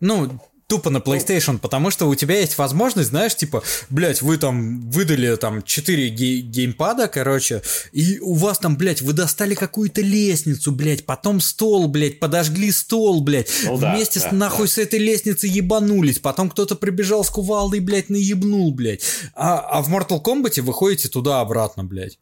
Ну, 0.00 0.40
тупо 0.68 0.90
на 0.90 0.98
PlayStation, 0.98 1.58
потому 1.58 1.90
что 1.90 2.06
у 2.08 2.14
тебя 2.14 2.38
есть 2.40 2.58
возможность, 2.58 3.08
знаешь, 3.08 3.34
типа, 3.34 3.62
блядь, 3.88 4.20
вы 4.20 4.36
там 4.36 4.90
выдали 4.90 5.34
там 5.36 5.62
4 5.62 6.10
гей- 6.10 6.42
геймпада, 6.42 7.08
короче, 7.08 7.62
и 7.92 8.18
у 8.20 8.34
вас 8.34 8.58
там, 8.58 8.76
блядь, 8.76 9.00
вы 9.00 9.14
достали 9.14 9.54
какую-то 9.54 10.02
лестницу, 10.02 10.70
блядь, 10.70 11.06
потом 11.06 11.40
стол, 11.40 11.88
блядь, 11.88 12.20
подожгли 12.20 12.70
стол, 12.70 13.22
блядь, 13.22 13.50
Ну 13.64 13.78
да, 13.78 13.94
вместе 13.94 14.20
с 14.20 14.24
да, 14.24 14.32
нахуй 14.32 14.68
с 14.68 14.76
этой 14.76 14.98
лестницы 14.98 15.46
ебанулись, 15.46 16.18
потом 16.18 16.50
кто-то 16.50 16.76
прибежал 16.76 17.24
с 17.24 17.30
кувалдой, 17.30 17.80
блядь, 17.80 18.10
наебнул, 18.10 18.70
блядь. 18.74 19.02
А, 19.34 19.58
а 19.58 19.82
в 19.82 19.88
Mortal 19.88 20.22
Kombat 20.22 20.60
вы 20.60 20.72
ходите 20.74 21.08
туда-обратно, 21.08 21.82
блядь. 21.82 22.18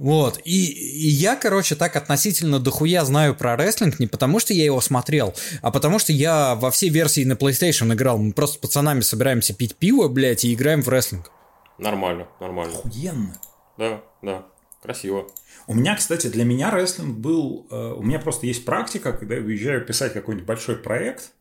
Вот, 0.00 0.40
и, 0.46 0.64
и 0.64 1.08
я, 1.08 1.36
короче, 1.36 1.74
так 1.74 1.94
относительно 1.94 2.58
дохуя 2.58 3.04
знаю 3.04 3.34
про 3.34 3.54
рестлинг 3.54 4.00
не 4.00 4.06
потому, 4.06 4.40
что 4.40 4.54
я 4.54 4.64
его 4.64 4.80
смотрел, 4.80 5.34
а 5.60 5.70
потому 5.70 5.98
что 5.98 6.10
я 6.10 6.54
во 6.54 6.70
все 6.70 6.88
версии 6.88 7.22
на 7.24 7.34
PlayStation 7.34 7.92
играл. 7.92 8.16
Мы 8.16 8.32
просто 8.32 8.56
с 8.56 8.58
пацанами 8.58 9.02
собираемся 9.02 9.52
пить 9.52 9.76
пиво, 9.76 10.08
блядь, 10.08 10.46
и 10.46 10.54
играем 10.54 10.80
в 10.80 10.88
рестлинг. 10.88 11.30
Нормально, 11.76 12.28
нормально. 12.40 12.78
охуенно. 12.78 13.38
Да, 13.76 14.02
да, 14.22 14.46
красиво. 14.82 15.26
У 15.66 15.74
меня, 15.74 15.94
кстати, 15.96 16.28
для 16.28 16.46
меня 16.46 16.70
рестлинг 16.70 17.18
был... 17.18 17.66
э, 17.70 17.92
у 17.94 18.02
меня 18.02 18.20
просто 18.20 18.46
есть 18.46 18.64
практика, 18.64 19.12
когда 19.12 19.34
я 19.34 19.42
уезжаю 19.42 19.84
писать 19.84 20.14
какой-нибудь 20.14 20.46
большой 20.46 20.76
проект, 20.76 21.32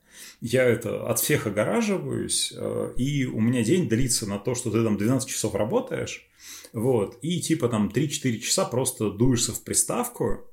я 0.41 0.65
это 0.65 1.09
от 1.09 1.19
всех 1.19 1.47
огораживаюсь, 1.47 2.51
э, 2.53 2.93
и 2.97 3.23
у 3.23 3.39
меня 3.39 3.63
день 3.63 3.87
длится 3.87 4.27
на 4.27 4.37
то, 4.37 4.53
что 4.53 4.69
ты 4.69 4.83
там 4.83 4.97
12 4.97 5.29
часов 5.29 5.55
работаешь, 5.55 6.28
вот, 6.73 7.17
и 7.21 7.41
типа 7.41 7.69
там 7.69 7.91
3-4 7.93 8.39
часа 8.39 8.65
просто 8.65 9.09
дуешься 9.09 9.53
в 9.53 9.63
приставку, 9.63 10.47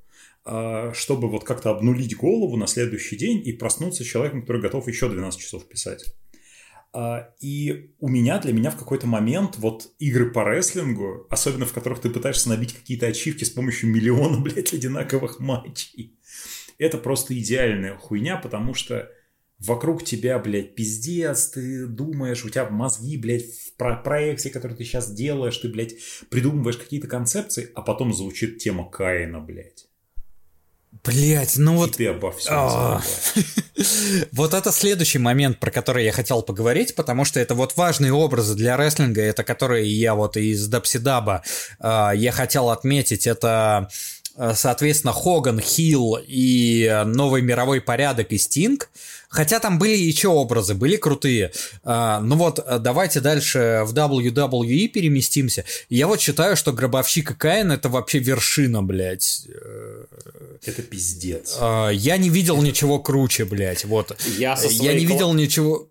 э, 0.45 0.91
чтобы 0.93 1.29
вот 1.29 1.43
как-то 1.43 1.71
обнулить 1.71 2.15
голову 2.15 2.57
на 2.57 2.67
следующий 2.67 3.15
день 3.15 3.41
и 3.45 3.53
проснуться 3.53 4.03
человеком, 4.03 4.41
который 4.41 4.61
готов 4.61 4.87
еще 4.87 5.09
12 5.09 5.39
часов 5.39 5.65
писать. 5.67 6.05
А, 6.93 7.29
И 7.39 7.91
у 7.99 8.07
меня, 8.07 8.39
для 8.39 8.53
меня 8.53 8.71
в 8.71 8.77
какой-то 8.77 9.07
момент 9.07 9.57
вот 9.57 9.91
игры 9.99 10.31
по 10.31 10.43
рестлингу, 10.49 11.27
особенно 11.29 11.65
в 11.65 11.73
которых 11.73 11.99
ты 11.99 12.09
пытаешься 12.09 12.49
набить 12.49 12.73
какие-то 12.73 13.07
ачивки 13.07 13.43
с 13.43 13.49
помощью 13.49 13.89
миллиона, 13.89 14.37
блядь, 14.41 14.73
одинаковых 14.73 15.39
матчей, 15.39 16.17
это 16.77 16.97
просто 16.97 17.37
идеальная 17.37 17.95
хуйня, 17.97 18.37
потому 18.37 18.73
что 18.73 19.11
вокруг 19.59 20.03
тебя, 20.03 20.39
блядь, 20.39 20.75
пиздец, 20.75 21.49
ты 21.49 21.87
думаешь, 21.87 22.45
у 22.45 22.49
тебя 22.49 22.69
мозги, 22.69 23.17
блядь, 23.17 23.45
в 23.45 23.73
про- 23.75 23.97
проекте, 23.97 24.49
который 24.49 24.75
ты 24.75 24.83
сейчас 24.83 25.11
делаешь, 25.11 25.57
ты, 25.57 25.67
блядь, 25.69 25.95
придумываешь 26.29 26.77
какие-то 26.77 27.07
концепции, 27.07 27.69
а 27.75 27.81
потом 27.81 28.13
звучит 28.13 28.59
тема 28.59 28.89
Каина, 28.89 29.39
блядь. 29.39 29.87
Блять, 31.03 31.57
ну 31.57 31.73
И 31.73 31.77
вот 31.77 31.95
ты 31.97 32.07
обо 32.07 32.31
всем 32.31 32.53
А. 32.55 33.01
Вот 34.31 34.53
это 34.53 34.71
следующий 34.71 35.19
момент, 35.19 35.59
про 35.59 35.69
который 35.69 36.05
я 36.05 36.11
хотел 36.11 36.41
поговорить, 36.41 36.95
потому 36.95 37.25
что 37.25 37.39
это 37.39 37.53
вот 37.53 37.77
важные 37.77 38.11
образы 38.13 38.55
для 38.55 38.75
рестлинга, 38.77 39.21
это 39.21 39.43
которые 39.43 39.87
я 39.87 40.15
вот 40.15 40.37
из 40.37 40.67
Дабсидаба 40.67 41.43
э, 41.79 42.11
я 42.15 42.31
хотел 42.31 42.69
отметить, 42.69 43.27
это 43.27 43.89
э, 44.35 44.53
соответственно 44.55 45.13
Хоган, 45.13 45.59
Хилл 45.59 46.17
и 46.25 46.85
э, 46.85 47.03
Новый 47.03 47.41
мировой 47.41 47.79
порядок 47.81 48.31
и 48.31 48.37
Стинг. 48.37 48.89
Хотя 49.29 49.59
там 49.59 49.77
были 49.77 49.95
еще 49.95 50.29
образы, 50.29 50.73
были 50.73 50.95
крутые. 50.95 51.51
А, 51.83 52.21
ну 52.21 52.35
вот, 52.35 52.59
э, 52.59 52.79
давайте 52.79 53.19
дальше 53.19 53.83
в 53.85 53.93
WWE 53.93 54.87
переместимся. 54.87 55.65
Я 55.89 56.07
вот 56.07 56.21
считаю, 56.21 56.55
что 56.55 56.71
Гробовщик 56.71 57.31
и 57.31 57.33
Каин 57.33 57.71
это 57.71 57.89
вообще 57.89 58.19
вершина, 58.19 58.81
блядь. 58.81 59.47
Это 60.65 60.81
пиздец. 60.81 61.57
А, 61.59 61.89
я 61.89 62.17
не 62.17 62.29
видел 62.29 62.61
ничего 62.61 62.99
круче, 62.99 63.45
блядь. 63.45 63.85
Вот. 63.85 64.17
Я 64.37 64.55
со 64.55 64.67
Я 64.67 64.93
не 64.93 65.05
видел 65.05 65.33
ничего... 65.33 65.87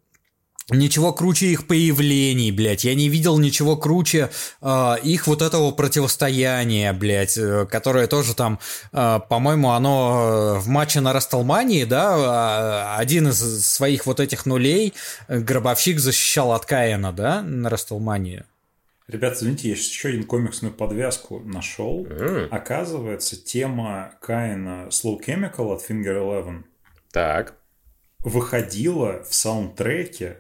Ничего 0.69 1.13
круче 1.13 1.47
их 1.47 1.69
появлений, 1.69 2.51
блядь. 2.51 2.83
Я 2.83 2.97
не 2.97 3.09
видел 3.09 3.39
ничего 3.39 3.77
круче 3.77 4.31
э, 4.61 4.95
их 5.05 5.29
вот 5.29 5.41
этого 5.41 5.71
противостояния, 5.71 6.93
блядь, 6.93 7.39
э, 7.39 7.67
которое 7.67 8.09
тоже 8.09 8.35
там, 8.35 8.59
э, 8.93 9.21
по-моему, 9.29 9.71
оно 9.71 10.57
э, 10.57 10.59
в 10.59 10.67
матче 10.67 10.99
на 11.01 11.13
Расталмании, 11.13 11.85
да, 11.85 12.97
э, 12.97 13.01
один 13.01 13.29
из 13.29 13.65
своих 13.65 14.07
вот 14.07 14.19
этих 14.19 14.45
нулей 14.45 14.93
э, 15.29 15.39
Гробовщик 15.39 16.01
защищал 16.01 16.51
от 16.51 16.67
Каина, 16.67 17.13
да, 17.13 17.43
на 17.43 17.71
Расталмании. 17.71 18.43
Ребят, 19.07 19.37
извините, 19.37 19.69
я 19.69 19.77
сейчас 19.77 19.91
еще 19.93 20.09
один 20.09 20.25
комиксную 20.25 20.75
подвязку 20.75 21.39
нашел. 21.39 22.05
Оказывается, 22.51 23.37
тема 23.37 24.15
Каина 24.21 24.89
Slow 24.91 25.19
Chemical 25.25 25.73
от 25.77 25.89
Finger 25.89 26.17
Eleven 26.17 26.65
Так. 27.13 27.55
выходила 28.25 29.23
в 29.23 29.33
саундтреке 29.33 30.39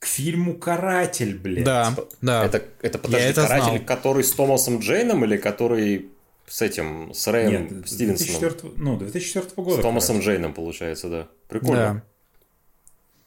к 0.00 0.06
фильму 0.06 0.54
«Каратель», 0.54 1.38
блядь. 1.38 1.64
Да, 1.64 1.94
да. 2.22 2.44
Это, 2.46 2.64
это 2.82 2.98
подожди, 2.98 3.28
это 3.28 3.42
каратель, 3.42 3.64
знал. 3.64 3.84
который 3.84 4.24
с 4.24 4.32
Томасом 4.32 4.80
Джейном 4.80 5.24
или 5.24 5.36
который 5.36 6.08
с 6.48 6.62
этим, 6.62 7.12
с 7.14 7.28
Рэем 7.28 7.50
Нет, 7.50 7.88
Стивенсоном? 7.88 8.40
2004, 8.40 8.72
ну, 8.76 8.96
2004 8.96 9.46
года. 9.56 9.78
С 9.78 9.82
Томасом. 9.82 10.20
Джейном, 10.20 10.54
получается, 10.54 11.08
да. 11.08 11.28
Прикольно. 11.48 12.02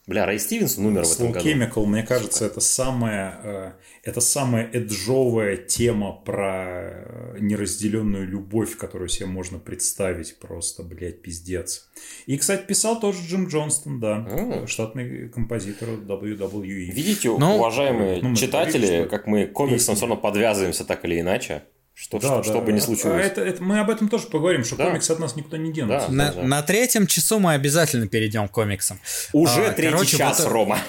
Бля, 0.05 0.25
Рэй 0.25 0.37
Стивенсон 0.37 0.85
умер 0.87 1.05
в 1.05 1.13
этом 1.13 1.27
Slow 1.27 1.31
году. 1.31 1.49
Chemical, 1.49 1.85
мне 1.85 2.03
кажется, 2.03 2.45
это 2.45 2.59
самая, 2.59 3.39
э, 3.43 3.71
это 4.03 4.19
самая 4.19 4.69
эджовая 4.69 5.55
тема 5.55 6.11
про 6.11 6.89
э, 6.91 7.37
неразделенную 7.39 8.27
любовь, 8.27 8.75
которую 8.75 9.07
себе 9.07 9.27
можно 9.27 9.59
представить. 9.59 10.37
Просто, 10.39 10.83
блядь, 10.83 11.21
пиздец. 11.21 11.87
И, 12.25 12.37
кстати, 12.37 12.65
писал 12.65 12.99
тоже 12.99 13.19
Джим 13.25 13.47
Джонстон, 13.47 14.01
да. 14.01 14.27
М. 14.29 14.67
Штатный 14.67 15.29
композитор 15.29 15.87
WWE. 15.91 16.91
Видите, 16.91 17.29
Ну, 17.29 17.55
уважаемые 17.55 18.21
ну, 18.21 18.29
мы 18.29 18.35
читатели, 18.35 18.85
говорили, 18.85 19.01
что 19.03 19.09
как 19.09 19.25
мы 19.25 19.45
к 19.45 19.53
комиксам 19.53 19.95
все 19.95 20.05
равно 20.05 20.21
подвязываемся 20.21 20.83
так 20.83 21.05
или 21.05 21.21
иначе. 21.21 21.63
Что, 21.95 22.17
Да, 22.19 22.27
что, 22.27 22.37
да. 22.37 22.43
что 22.43 22.61
бы 22.61 22.71
ни 22.73 22.79
А 22.79 22.81
случилось. 22.81 23.25
это- 23.25 23.41
это- 23.41 23.61
мы 23.63 23.79
об 23.79 23.89
этом 23.89 24.09
тоже 24.09 24.25
поговорим, 24.27 24.63
что 24.65 24.75
Да. 24.75 24.85
комикс 24.87 25.09
от 25.11 25.19
нас 25.19 25.35
никуда 25.35 25.57
не 25.59 25.71
денутся. 25.71 26.07
Да. 26.07 26.13
На, 26.13 26.31
да. 26.33 26.41
на 26.43 26.61
третьем 26.63 27.05
часу 27.07 27.37
мы 27.39 27.53
обязательно 27.53 28.07
перейдем 28.07 28.47
к 28.47 28.51
комиксам. 28.51 28.99
Уже 29.31 29.67
А, 29.67 29.73
третий 29.73 29.91
короче, 29.93 30.17
час, 30.17 30.39
вот, 30.39 30.47
Рома. 30.51 30.79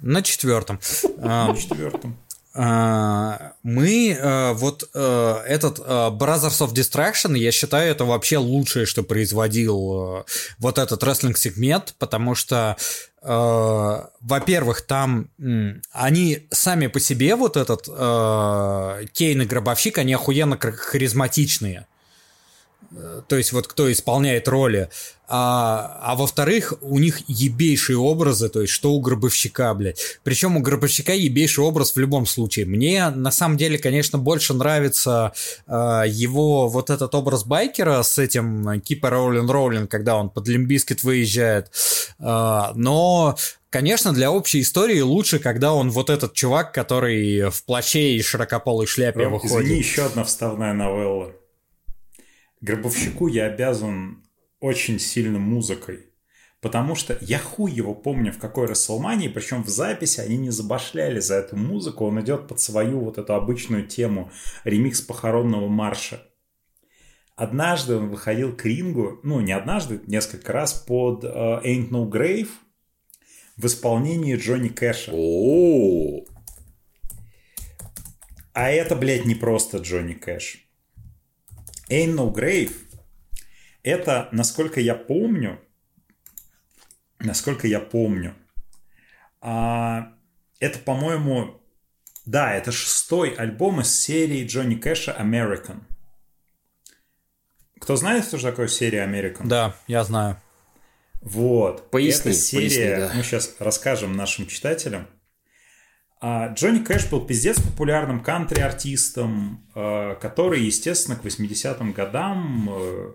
На 0.00 0.22
четвертом. 0.22 0.78
А, 1.20 1.52
В 1.52 1.58
четвертом. 1.60 2.16
А, 2.54 3.52
Мы 3.62 4.10
э, 4.12 4.52
вот 4.54 4.82
этот 4.94 5.78
Brothers 5.80 6.60
of 6.60 6.72
Distraction, 6.72 7.36
я 7.36 7.52
считаю, 7.52 7.90
это 7.90 8.04
вообще 8.04 8.38
лучшее, 8.38 8.86
что 8.86 9.02
производил 9.02 10.24
вот 10.58 10.78
этот 10.78 11.02
рестлинг-сегмент, 11.04 11.94
потому 11.98 12.34
что, 12.34 12.76
во-первых, 13.22 14.82
там 14.82 15.28
они 15.92 16.46
сами 16.50 16.86
по 16.86 17.00
себе, 17.00 17.34
вот 17.34 17.56
этот 17.56 17.88
э, 17.88 19.06
Кейн 19.12 19.42
и 19.42 19.44
Гробовщик, 19.44 19.98
они 19.98 20.14
охуенно 20.14 20.54
хар- 20.54 20.72
харизматичные. 20.72 21.86
Э, 22.92 23.22
То 23.26 23.36
есть 23.36 23.52
вот 23.52 23.66
кто 23.66 23.90
исполняет 23.90 24.48
роли. 24.48 24.88
А, 25.30 25.98
а 26.00 26.14
во-вторых, 26.14 26.72
у 26.80 26.98
них 26.98 27.20
ебейшие 27.28 27.98
образы, 27.98 28.48
то 28.48 28.62
есть 28.62 28.72
что 28.72 28.92
у 28.92 29.00
гробовщика, 29.00 29.74
блядь. 29.74 30.00
Причем 30.22 30.56
у 30.56 30.60
гробовщика 30.60 31.12
ебейший 31.12 31.64
образ 31.64 31.94
в 31.94 31.98
любом 31.98 32.24
случае. 32.24 32.64
Мне 32.64 33.10
на 33.10 33.30
самом 33.30 33.58
деле, 33.58 33.76
конечно, 33.76 34.18
больше 34.18 34.54
нравится 34.54 35.32
э, 35.66 36.04
его 36.08 36.68
вот 36.68 36.88
этот 36.88 37.14
образ 37.14 37.44
байкера 37.44 38.02
с 38.02 38.18
этим 38.18 38.80
Keep 38.80 39.10
Rollin' 39.10 39.50
Rollin', 39.50 39.86
когда 39.86 40.16
он 40.16 40.30
под 40.30 40.48
Limp 40.48 40.70
Bizkit 40.70 41.02
выезжает. 41.02 41.70
Э, 42.18 42.72
но 42.74 43.36
Конечно, 43.70 44.14
для 44.14 44.32
общей 44.32 44.62
истории 44.62 45.00
лучше, 45.00 45.38
когда 45.38 45.74
он 45.74 45.90
вот 45.90 46.08
этот 46.08 46.32
чувак, 46.32 46.72
который 46.72 47.50
в 47.50 47.64
плаще 47.64 48.14
и 48.14 48.22
широкополой 48.22 48.86
шляпе 48.86 49.24
Ром, 49.24 49.34
выходит. 49.34 49.66
Извини, 49.66 49.78
еще 49.78 50.06
одна 50.06 50.24
вставная 50.24 50.72
новелла. 50.72 51.32
Гробовщику 52.62 53.28
я 53.28 53.44
обязан 53.44 54.22
очень 54.60 54.98
сильно 54.98 55.38
музыкой. 55.38 56.06
Потому 56.60 56.96
что 56.96 57.16
я 57.20 57.38
хуй 57.38 57.70
его 57.70 57.94
помню 57.94 58.32
в 58.32 58.38
какой 58.38 58.66
Расселмании, 58.66 59.28
причем 59.28 59.62
в 59.62 59.68
записи 59.68 60.20
они 60.20 60.36
не 60.36 60.50
забашляли 60.50 61.20
за 61.20 61.36
эту 61.36 61.56
музыку, 61.56 62.06
он 62.06 62.20
идет 62.20 62.48
под 62.48 62.60
свою 62.60 63.00
вот 63.00 63.16
эту 63.16 63.34
обычную 63.34 63.86
тему, 63.86 64.32
ремикс 64.64 65.00
похоронного 65.00 65.68
марша. 65.68 66.26
Однажды 67.36 67.94
он 67.94 68.10
выходил 68.10 68.56
к 68.56 68.64
рингу, 68.64 69.20
ну 69.22 69.38
не 69.40 69.52
однажды, 69.52 70.00
несколько 70.08 70.52
раз 70.52 70.72
под 70.72 71.22
э, 71.22 71.28
Ain't 71.28 71.90
No 71.90 72.10
Grave 72.10 72.48
в 73.56 73.64
исполнении 73.66 74.34
Джонни 74.34 74.68
Кэша. 74.68 75.12
О, 75.14 76.24
А 78.52 78.68
это, 78.68 78.96
блядь, 78.96 79.26
не 79.26 79.36
просто 79.36 79.78
Джонни 79.78 80.14
Кэш. 80.14 80.68
Ain't 81.88 82.16
No 82.16 82.34
Grave– 82.34 82.72
это, 83.88 84.28
насколько 84.32 84.80
я 84.80 84.94
помню, 84.94 85.58
насколько 87.18 87.66
я 87.66 87.80
помню, 87.80 88.34
а, 89.40 90.12
это, 90.60 90.78
по-моему, 90.78 91.60
да, 92.26 92.54
это 92.54 92.70
шестой 92.70 93.30
альбом 93.30 93.80
из 93.80 93.98
серии 93.98 94.46
Джонни 94.46 94.74
Кэша 94.74 95.16
American. 95.18 95.80
Кто 97.80 97.96
знает, 97.96 98.24
что 98.24 98.36
же 98.36 98.44
такое 98.44 98.68
серия 98.68 99.06
American? 99.06 99.46
Да, 99.46 99.74
я 99.86 100.04
знаю. 100.04 100.36
Вот. 101.22 101.90
Поясни, 101.90 102.32
Эта 102.32 102.40
серия, 102.40 102.68
поясни, 102.68 103.08
да. 103.08 103.12
мы 103.14 103.22
сейчас 103.22 103.56
расскажем 103.58 104.12
нашим 104.12 104.46
читателям. 104.46 105.06
А, 106.20 106.48
Джонни 106.48 106.80
Кэш 106.84 107.08
был 107.08 107.24
пиздец 107.24 107.60
популярным 107.60 108.22
кантри-артистом, 108.22 109.66
э, 109.74 110.16
который, 110.20 110.60
естественно, 110.62 111.16
к 111.16 111.24
80-м 111.24 111.92
годам, 111.92 112.68
э, 112.70 113.12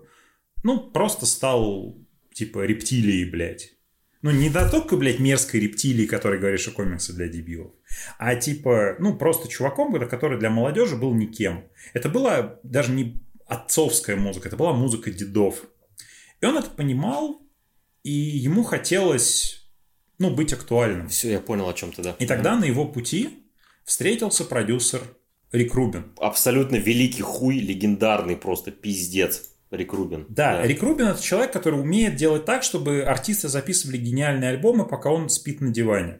ну, 0.63 0.79
просто 0.79 1.25
стал, 1.25 1.97
типа, 2.33 2.65
рептилией, 2.65 3.29
блядь. 3.29 3.73
Ну, 4.21 4.31
не 4.31 4.49
до 4.49 4.69
только, 4.69 4.95
блядь, 4.95 5.19
мерзкой 5.19 5.59
рептилии, 5.59 6.05
которой 6.05 6.39
говоришь, 6.39 6.61
что 6.61 6.71
комиксы 6.71 7.11
для 7.11 7.27
дебилов, 7.27 7.73
а 8.17 8.35
типа, 8.35 8.95
ну, 8.99 9.17
просто 9.17 9.49
чуваком, 9.49 9.93
который 10.07 10.39
для 10.39 10.49
молодежи 10.49 10.95
был 10.95 11.13
никем. 11.13 11.65
Это 11.93 12.07
была 12.07 12.59
даже 12.63 12.93
не 12.93 13.21
отцовская 13.45 14.15
музыка, 14.15 14.47
это 14.47 14.55
была 14.55 14.71
музыка 14.71 15.11
дедов. 15.11 15.65
И 16.39 16.45
он 16.45 16.57
это 16.57 16.69
понимал, 16.69 17.41
и 18.03 18.11
ему 18.11 18.63
хотелось, 18.63 19.67
ну, 20.19 20.33
быть 20.33 20.53
актуальным. 20.53 21.09
все, 21.09 21.31
я 21.31 21.39
понял, 21.41 21.67
о 21.67 21.73
чем 21.73 21.91
ты, 21.91 22.01
да. 22.01 22.15
И 22.19 22.25
тогда 22.25 22.55
на 22.55 22.63
его 22.63 22.85
пути 22.85 23.43
встретился 23.83 24.45
продюсер 24.45 25.01
Рик 25.51 25.73
Рубин. 25.73 26.13
Абсолютно 26.17 26.77
великий 26.77 27.21
хуй, 27.21 27.59
легендарный 27.59 28.37
просто 28.37 28.71
пиздец. 28.71 29.52
Рик 29.73 29.91
Рубин. 29.93 30.25
Да, 30.29 30.61
Рик 30.65 30.81
Рубин 30.83 31.07
это 31.07 31.21
человек, 31.21 31.51
который 31.51 31.79
умеет 31.79 32.15
делать 32.15 32.45
так, 32.45 32.63
чтобы 32.63 33.01
артисты 33.03 33.47
записывали 33.47 33.97
гениальные 33.97 34.51
альбомы, 34.51 34.85
пока 34.85 35.09
он 35.09 35.29
спит 35.29 35.61
на 35.61 35.69
диване. 35.71 36.19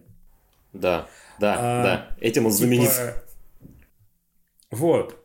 Да, 0.73 1.07
да, 1.39 1.55
А, 1.57 1.83
да. 1.83 2.17
Этим 2.19 2.45
он 2.47 2.51
Типа, 2.51 2.65
знаменит. 2.65 2.91
Вот. 4.71 5.19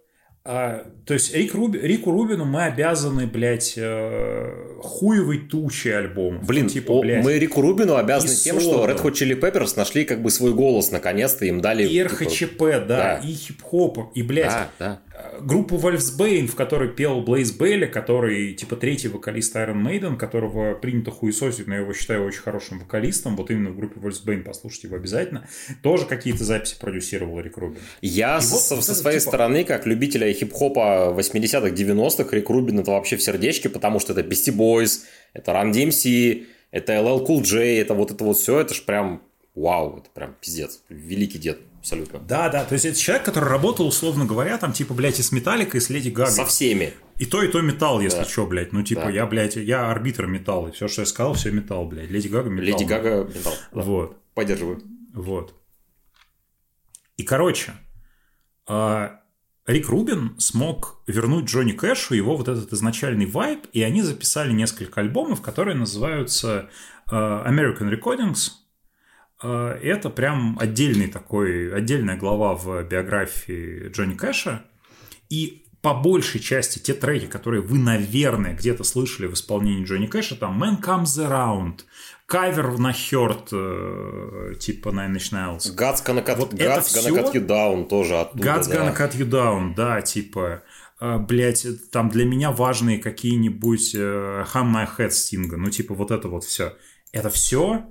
А, 0.45 0.87
то 1.05 1.13
есть 1.15 1.35
Рик 1.35 1.55
Руби- 1.55 1.79
Рику 1.79 2.11
Рубину 2.11 2.47
мы 2.47 2.65
обязаны, 2.65 3.27
блядь, 3.27 3.75
э, 3.77 4.79
хуевой 4.81 5.41
тучей 5.47 5.95
альбомов. 5.95 6.47
Блин, 6.47 6.65
Ну, 6.65 6.71
типа, 6.71 6.93
о, 6.93 7.01
блядь, 7.03 7.23
мы 7.23 7.39
Рику 7.39 7.61
Рубину 7.61 7.97
обязаны 7.97 8.33
и 8.33 8.35
тем, 8.35 8.59
что 8.59 8.87
Red 8.89 9.03
Hot 9.03 9.13
Chili 9.13 9.39
Peppers 9.39 9.75
нашли 9.77 10.07
как 10.07 10.23
бы 10.23 10.31
свой 10.31 10.55
голос 10.55 10.91
наконец-то, 10.91 11.45
им 11.45 11.61
дали... 11.61 11.85
и 11.85 12.03
типа, 12.03 12.09
РХЧП, 12.15 12.59
да, 12.61 12.87
да. 12.87 13.21
и 13.23 13.33
хип-хоп, 13.33 14.11
и, 14.15 14.23
блядь, 14.23 14.47
Да, 14.47 14.71
да. 14.79 15.01
Группу 15.41 15.77
Wolfsbane, 15.77 16.47
в 16.47 16.55
которой 16.55 16.89
пел 16.91 17.21
Блейз 17.23 17.53
Бейли, 17.53 17.87
который, 17.87 18.55
типа, 18.55 18.77
третий 18.77 19.09
вокалист 19.09 19.55
Iron 19.57 19.83
Maiden, 19.83 20.17
которого 20.17 20.75
принято 20.75 21.11
хуесосить, 21.11 21.67
но 21.67 21.75
я 21.75 21.81
его 21.81 21.93
считаю 21.93 22.25
очень 22.25 22.41
хорошим 22.41 22.79
вокалистом, 22.81 23.37
вот 23.37 23.51
именно 23.51 23.71
в 23.71 23.77
группе 23.77 24.01
Wolfsbane, 24.01 24.43
послушайте 24.43 24.89
его 24.89 24.97
обязательно, 24.97 25.49
тоже 25.83 26.07
какие-то 26.07 26.45
записи 26.45 26.77
продюсировал 26.79 27.41
Рик 27.41 27.57
Рубин. 27.57 27.79
Я 28.03 28.39
И 28.39 28.41
со, 28.43 28.75
вот 28.75 28.85
со 28.85 28.93
это, 28.93 29.01
своей 29.01 29.19
типа- 29.21 29.31
стороны, 29.31 29.65
как 29.65 29.87
любителя 29.87 30.33
хип-хопа 30.33 31.15
80-х, 31.17 31.69
90-х, 31.71 32.37
Рик 32.37 32.51
Рубин 32.51 32.79
это 32.81 32.91
вообще 32.91 33.17
в 33.17 33.23
сердечке, 33.23 33.69
потому 33.69 34.01
что 34.01 34.13
это 34.13 34.23
Beastie 34.23 34.55
Boys, 34.55 35.01
это 35.33 35.53
Run 35.53 35.73
DMC, 35.73 36.47
это 36.71 36.93
LL 36.95 37.27
Cool 37.27 37.43
J, 37.43 37.81
это 37.81 37.95
вот 37.95 38.11
это 38.11 38.25
вот 38.25 38.37
все, 38.37 38.61
это 38.61 38.75
ж 38.75 38.83
прям 38.83 39.23
вау, 39.55 39.99
это 39.99 40.11
прям 40.11 40.37
пиздец, 40.41 40.83
великий 40.89 41.39
дед, 41.39 41.59
абсолютно. 41.81 42.19
Да, 42.21 42.49
да, 42.49 42.65
то 42.65 42.75
есть 42.75 42.85
это 42.85 42.99
человек, 42.99 43.25
который 43.25 43.49
работал, 43.49 43.87
условно 43.87 44.25
говоря, 44.25 44.59
там, 44.59 44.73
типа, 44.73 44.95
блядь, 44.95 45.19
и 45.19 45.23
с 45.23 45.33
Металликой, 45.33 45.79
и 45.79 45.81
с 45.83 45.91
Леди 45.91 46.09
Гагой. 46.11 46.33
Со 46.33 46.45
всеми. 46.45 46.95
И 47.19 47.27
то, 47.27 47.43
и 47.43 47.49
то 47.49 47.61
металл, 47.61 48.01
если 48.01 48.19
Да. 48.19 48.25
что, 48.25 48.47
блядь. 48.47 48.73
Ну, 48.73 48.83
типа, 48.83 49.03
Да. 49.07 49.11
я, 49.11 49.27
блядь, 49.27 49.57
я 49.57 49.91
арбитр 49.91 50.27
металла. 50.27 50.69
И 50.69 50.73
все, 50.73 50.87
что 50.89 51.03
я 51.03 51.07
сказал, 51.07 51.35
все 51.35 51.51
металл, 51.51 51.87
блядь. 51.87 52.11
Леди 52.11 52.29
Гага 52.29 52.49
металл. 52.51 52.67
Леди 52.79 52.85
Гага, 52.89 53.25
металл. 53.25 53.55
Да. 53.73 53.81
Вот. 53.83 54.17
Поддерживаю. 54.35 54.83
Вот. 55.15 55.55
И, 57.17 57.25
короче, 57.25 57.73
а, 58.69 59.21
Рик 59.67 59.89
Рубин 59.89 60.37
смог 60.39 61.03
вернуть 61.07 61.47
Джонни 61.47 61.73
Кэшу 61.73 62.15
его 62.15 62.37
вот 62.37 62.47
этот 62.49 62.73
изначальный 62.73 63.27
вайб, 63.27 63.67
и 63.73 63.83
они 63.83 64.03
записали 64.03 64.53
несколько 64.53 65.01
альбомов, 65.01 65.43
которые 65.43 65.77
называются 65.77 66.71
а, 67.11 67.45
American 67.51 67.91
Recordings. 67.91 68.51
И 69.43 69.47
Это 69.47 70.11
прям 70.11 70.57
отдельный 70.61 71.07
такой, 71.09 71.73
отдельная 71.75 72.17
глава 72.17 72.55
в 72.55 72.83
биографии 72.85 73.89
Джонни 73.89 74.15
Кэша. 74.15 74.65
И 75.31 75.65
по 75.81 75.95
большей 75.95 76.41
части 76.41 76.81
те 76.81 76.93
треки, 76.93 77.27
которые 77.27 77.63
вы, 77.63 77.79
наверное, 77.79 78.55
где-то 78.55 78.83
слышали 78.83 79.27
в 79.27 79.35
исполнении 79.35 79.85
Джонни 79.85 80.07
Кэша, 80.07 80.35
там 80.35 80.61
Man 80.63 80.83
Comes 80.83 81.05
Around, 81.05 81.83
кавер 82.27 82.79
на 82.79 82.93
Хёрд, 82.93 83.49
э, 83.53 84.55
типа 84.59 84.89
Nine 84.89 85.15
Inch 85.17 85.33
Nails. 85.33 85.73
God's 85.77 86.05
gonna 86.05 86.25
cut, 86.27 86.37
Вот 86.37 86.53
God's 86.55 86.81
gonna 86.81 86.83
всё- 86.83 87.17
cut 87.17 87.33
you 87.33 87.47
down 87.47 87.87
тоже 87.89 88.17
оттуда, 88.19 88.43
God's 88.45 88.69
да. 88.69 88.75
gonna 88.75 88.97
cut 88.97 89.15
you 89.17 89.29
down, 89.31 89.75
да, 89.77 90.03
типа, 90.03 90.63
э, 91.01 91.19
блять, 91.19 91.65
там 91.93 92.09
для 92.09 92.25
меня 92.25 92.51
важные 92.51 92.99
какие-нибудь 92.99 93.95
э, 93.95 94.45
Hum 94.53 94.75
My 94.75 94.89
Head 94.99 95.11
Sting, 95.11 95.47
ну, 95.57 95.71
типа, 95.71 95.95
вот 95.95 96.11
это 96.11 96.27
вот 96.29 96.43
все. 96.43 96.75
Это 97.13 97.31
все 97.31 97.87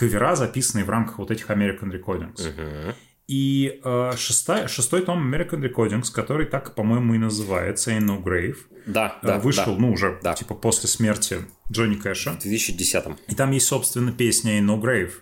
кавера, 0.00 0.34
записанные 0.34 0.84
в 0.84 0.90
рамках 0.90 1.18
вот 1.18 1.30
этих 1.30 1.50
American 1.50 1.90
Recordings. 1.92 2.40
Мгм. 2.48 2.94
И 3.28 3.80
э, 3.84 4.12
шестая- 4.16 4.66
шестой 4.68 5.02
том 5.02 5.32
American 5.32 5.60
Recordings, 5.62 6.12
который 6.12 6.46
так, 6.46 6.74
по-моему, 6.74 7.14
и 7.14 7.18
называется 7.18 7.92
Ain't 7.92 8.06
No 8.06 8.20
Grave, 8.22 8.56
Да, 8.86 9.18
э, 9.22 9.26
да, 9.26 9.38
вышел, 9.38 9.74
да. 9.74 9.80
ну, 9.80 9.92
уже, 9.92 10.18
Да. 10.22 10.34
типа, 10.34 10.54
после 10.54 10.88
смерти 10.88 11.38
Джонни 11.70 11.94
Кэша. 11.94 12.32
В 12.32 12.44
2010-м. 12.44 13.16
И 13.28 13.34
там 13.36 13.52
есть, 13.52 13.66
собственно, 13.68 14.10
песня 14.12 14.58
Ain't 14.58 14.66
No 14.66 14.80
Grave, 14.80 15.12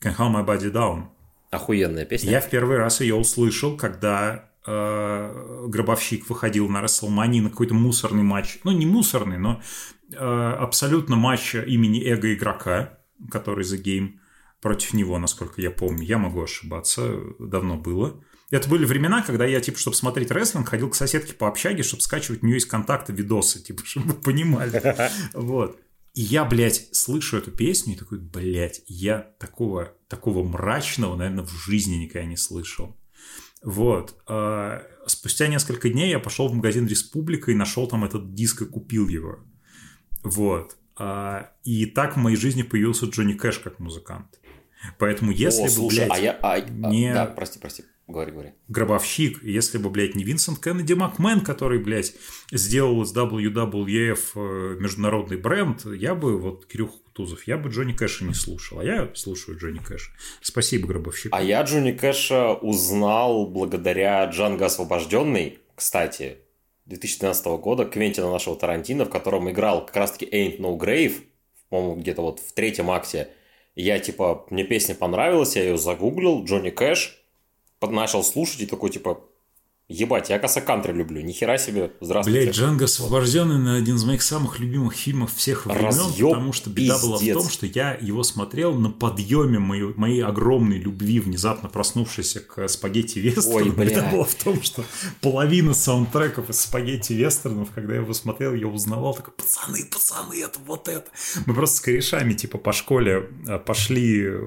Can 0.00 0.16
Hold 0.16 0.34
My 0.36 0.46
Body 0.46 0.70
Down. 0.72 1.04
Охуенная 1.50 2.04
песня. 2.04 2.30
Я 2.30 2.40
в 2.40 2.48
первый 2.48 2.76
раз 2.76 3.00
ее 3.00 3.16
услышал, 3.16 3.76
когда 3.76 4.44
э, 4.66 5.64
Гробовщик 5.66 6.28
выходил 6.30 6.68
на 6.68 6.80
Расселмани 6.82 7.40
на 7.40 7.50
какой-то 7.50 7.74
мусорный 7.74 8.22
матч. 8.22 8.58
Ну, 8.62 8.70
не 8.70 8.86
мусорный, 8.86 9.38
но 9.38 9.60
э, 10.12 10.16
абсолютно 10.16 11.16
матч 11.16 11.56
имени 11.56 12.00
его 12.08 12.32
игрока, 12.32 12.99
который 13.30 13.64
The 13.64 13.76
Game 13.76 14.20
против 14.60 14.92
него, 14.92 15.18
насколько 15.18 15.60
я 15.60 15.70
помню. 15.70 16.04
Я 16.04 16.18
могу 16.18 16.42
ошибаться, 16.42 17.18
давно 17.38 17.76
было. 17.76 18.22
Это 18.50 18.68
были 18.68 18.84
времена, 18.84 19.22
когда 19.22 19.46
я, 19.46 19.60
типа, 19.60 19.78
чтобы 19.78 19.96
смотреть 19.96 20.30
рестлинг, 20.30 20.68
ходил 20.68 20.90
к 20.90 20.96
соседке 20.96 21.34
по 21.34 21.48
общаге, 21.48 21.82
чтобы 21.82 22.02
скачивать 22.02 22.42
у 22.42 22.46
нее 22.46 22.58
из 22.58 22.66
контакта 22.66 23.12
видосы, 23.12 23.62
типа, 23.62 23.82
чтобы 23.84 24.08
вы 24.08 24.14
понимали. 24.14 25.10
Вот. 25.34 25.78
И 26.12 26.22
я, 26.22 26.44
блядь, 26.44 26.88
слышу 26.90 27.36
эту 27.36 27.52
песню 27.52 27.94
и 27.94 27.96
такой, 27.96 28.18
блядь, 28.18 28.82
я 28.88 29.18
такого, 29.38 29.94
такого 30.08 30.42
мрачного, 30.42 31.14
наверное, 31.14 31.44
в 31.44 31.52
жизни 31.52 31.94
никогда 31.94 32.26
не 32.26 32.36
слышал. 32.36 32.96
Вот. 33.62 34.20
А, 34.26 34.82
Спустя 35.06 35.48
несколько 35.48 35.88
дней 35.88 36.10
я 36.10 36.18
пошел 36.18 36.48
в 36.48 36.54
магазин 36.54 36.86
«Республика» 36.86 37.50
и 37.50 37.54
нашел 37.54 37.86
там 37.86 38.04
этот 38.04 38.34
диск 38.34 38.62
и 38.62 38.66
купил 38.66 39.08
его. 39.08 39.38
Вот. 40.22 40.76
А, 41.02 41.50
И 41.64 41.86
так 41.86 42.14
в 42.16 42.18
моей 42.18 42.36
жизни 42.36 42.62
появился 42.62 43.06
Джонни 43.06 43.32
Кэш 43.32 43.58
как 43.60 43.78
музыкант. 43.80 44.38
Поэтому 44.98 45.30
если 45.32 45.62
О, 45.62 45.64
бы, 45.64 45.70
слушай, 45.70 46.06
блядь, 46.06 46.10
а 46.10 46.18
я... 46.18 46.32
а- 46.42 46.52
а- 46.54 46.60
не- 46.60 47.12
Да, 47.12 47.26
прости, 47.26 47.58
прости. 47.58 47.84
Говори, 48.06 48.32
говори. 48.32 48.48
гробовщик, 48.66 49.40
если 49.44 49.78
бы, 49.78 49.88
блядь, 49.88 50.16
не 50.16 50.24
Винсент 50.24 50.58
Кеннеди 50.58 50.94
Макмен, 50.94 51.42
который, 51.42 51.78
блядь, 51.78 52.12
сделал 52.50 53.00
из 53.02 53.14
WWF 53.14 54.18
э, 54.34 54.76
международный 54.80 55.36
бренд, 55.36 55.84
я 55.86 56.16
бы, 56.16 56.36
вот, 56.36 56.66
Кирюха 56.66 56.98
Кутузов, 57.04 57.46
я 57.46 57.56
бы 57.56 57.68
Джонни 57.70 57.92
Кэша 57.92 58.24
не 58.24 58.34
слушал, 58.34 58.80
а 58.80 58.84
я 58.84 59.10
слушаю 59.14 59.56
Джонни 59.58 59.78
Кэша. 59.78 60.10
Спасибо, 60.40 60.88
гробовщик. 60.88 61.32
А 61.32 61.40
я 61.40 61.62
Джонни 61.62 61.92
Кэша 61.92 62.54
узнал 62.54 63.46
благодаря 63.46 64.24
Джанго 64.24 64.66
Освобожденный, 64.66 65.60
кстати, 65.76 66.38
2012 66.90 67.46
года, 67.60 67.84
Квентина 67.84 68.30
нашего 68.32 68.56
Тарантино, 68.56 69.04
в 69.04 69.10
котором 69.10 69.48
играл 69.48 69.86
как 69.86 69.94
раз-таки 69.94 70.26
Ain't 70.26 70.58
No 70.58 70.76
Grave, 70.76 71.22
по-моему, 71.68 71.94
где-то 71.94 72.20
вот 72.20 72.40
в 72.40 72.52
третьем 72.52 72.90
акте. 72.90 73.28
Я, 73.76 74.00
типа, 74.00 74.44
мне 74.50 74.64
песня 74.64 74.96
понравилась, 74.96 75.54
я 75.54 75.62
ее 75.62 75.78
загуглил, 75.78 76.44
Джонни 76.44 76.70
Кэш, 76.70 77.24
начал 77.80 78.24
слушать 78.24 78.62
и 78.62 78.66
такой, 78.66 78.90
типа, 78.90 79.24
ебать, 79.90 80.30
я 80.30 80.38
коса 80.38 80.60
кантри 80.60 80.92
люблю, 80.92 81.20
нихера 81.20 81.58
себе, 81.58 81.90
здравствуйте. 82.00 82.40
Блять, 82.42 82.54
Джанго 82.54 82.84
освобожденный 82.84 83.58
на 83.58 83.74
один 83.74 83.96
из 83.96 84.04
моих 84.04 84.22
самых 84.22 84.60
любимых 84.60 84.94
фильмов 84.94 85.34
всех 85.34 85.66
времен, 85.66 85.86
Разъёб, 85.86 86.30
потому 86.30 86.52
что 86.52 86.70
беда 86.70 86.98
была 86.98 87.16
в 87.16 87.20
пиздец. 87.20 87.36
том, 87.36 87.48
что 87.50 87.66
я 87.66 87.98
его 88.00 88.22
смотрел 88.22 88.74
на 88.74 88.90
подъеме 88.90 89.58
моей, 89.58 89.92
моей 89.96 90.22
огромной 90.22 90.78
любви, 90.78 91.18
внезапно 91.18 91.68
проснувшейся 91.68 92.40
к 92.40 92.68
спагетти 92.68 93.18
вестерну. 93.18 93.56
Ой. 93.56 93.70
Беда 93.90 94.08
была 94.10 94.24
в 94.24 94.34
том, 94.34 94.62
что 94.62 94.84
половина 95.20 95.74
саундтреков 95.74 96.48
из 96.50 96.60
спагетти 96.60 97.12
вестернов, 97.12 97.70
когда 97.74 97.94
я 97.94 98.00
его 98.00 98.14
смотрел, 98.14 98.54
я 98.54 98.68
узнавал, 98.68 99.14
такой, 99.14 99.34
пацаны, 99.34 99.84
пацаны, 99.90 100.40
это 100.40 100.60
вот 100.66 100.88
это. 100.88 101.10
Мы 101.46 101.54
просто 101.54 101.78
с 101.78 101.80
корешами, 101.80 102.34
типа, 102.34 102.58
по 102.58 102.72
школе 102.72 103.28
э, 103.48 103.58
пошли 103.58 104.24
э, 104.24 104.40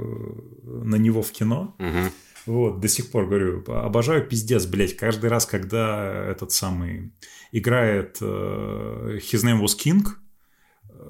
на 0.63 0.95
него 0.95 1.21
в 1.21 1.31
кино. 1.31 1.75
Мгм. 1.79 2.11
Вот, 2.45 2.79
до 2.79 2.87
сих 2.87 3.09
пор 3.11 3.27
говорю, 3.27 3.63
обожаю 3.67 4.27
пиздец, 4.27 4.65
блядь, 4.65 4.97
каждый 4.97 5.29
раз, 5.29 5.45
когда 5.45 6.25
этот 6.29 6.51
самый 6.51 7.13
играет 7.51 8.17
э, 8.21 9.19
His 9.21 9.45
Name 9.45 9.61
Was 9.63 9.77
King, 9.81 10.03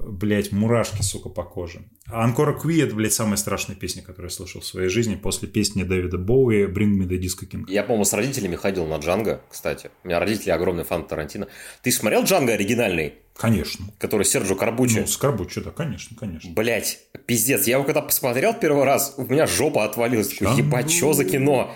блядь, 0.06 0.52
мурашки, 0.52 1.02
сука, 1.02 1.28
по 1.28 1.42
коже. 1.44 1.82
Анкора 2.06 2.52
Кви 2.58 2.80
это, 2.80 2.94
блядь, 2.94 3.12
самая 3.12 3.36
страшная 3.36 3.76
песня, 3.76 4.02
которую 4.02 4.30
я 4.30 4.34
слышал 4.36 4.60
в 4.60 4.66
своей 4.66 4.88
жизни 4.88 5.14
после 5.14 5.48
песни 5.48 5.82
Дэвида 5.82 6.18
Боуи 6.18 6.64
Bring 6.66 6.98
Me 6.98 7.08
The 7.08 7.18
Disco 7.18 7.48
King. 7.50 7.64
Я, 7.68 7.82
по-моему, 7.82 8.04
с 8.04 8.12
родителями 8.12 8.56
ходил 8.56 8.86
на 8.86 8.96
Джанго, 8.96 9.42
кстати. 9.50 9.90
У 10.02 10.08
меня 10.08 10.20
родители 10.20 10.50
огромные 10.50 10.84
фан 10.84 11.06
Тарантино. 11.06 11.48
Ты 11.82 11.90
смотрел 11.90 12.24
Джанго 12.24 12.52
оригинальный, 12.52 13.14
Конечно. 13.36 13.86
который 13.98 14.24
Серджо 14.24 14.54
Карбучи? 14.54 15.00
Ну, 15.00 15.06
Скорбуччо, 15.06 15.62
да, 15.62 15.70
конечно, 15.70 16.16
конечно. 16.16 16.52
Блять, 16.52 17.00
пиздец, 17.26 17.66
я 17.66 17.74
его 17.76 17.84
когда 17.84 18.00
посмотрел 18.02 18.54
первый 18.54 18.84
раз, 18.84 19.14
у 19.16 19.24
меня 19.24 19.46
жопа 19.46 19.84
отвалилась. 19.84 20.28
Такой, 20.28 20.56
ебать, 20.58 20.90
что 20.90 21.12
за 21.14 21.24
кино? 21.24 21.74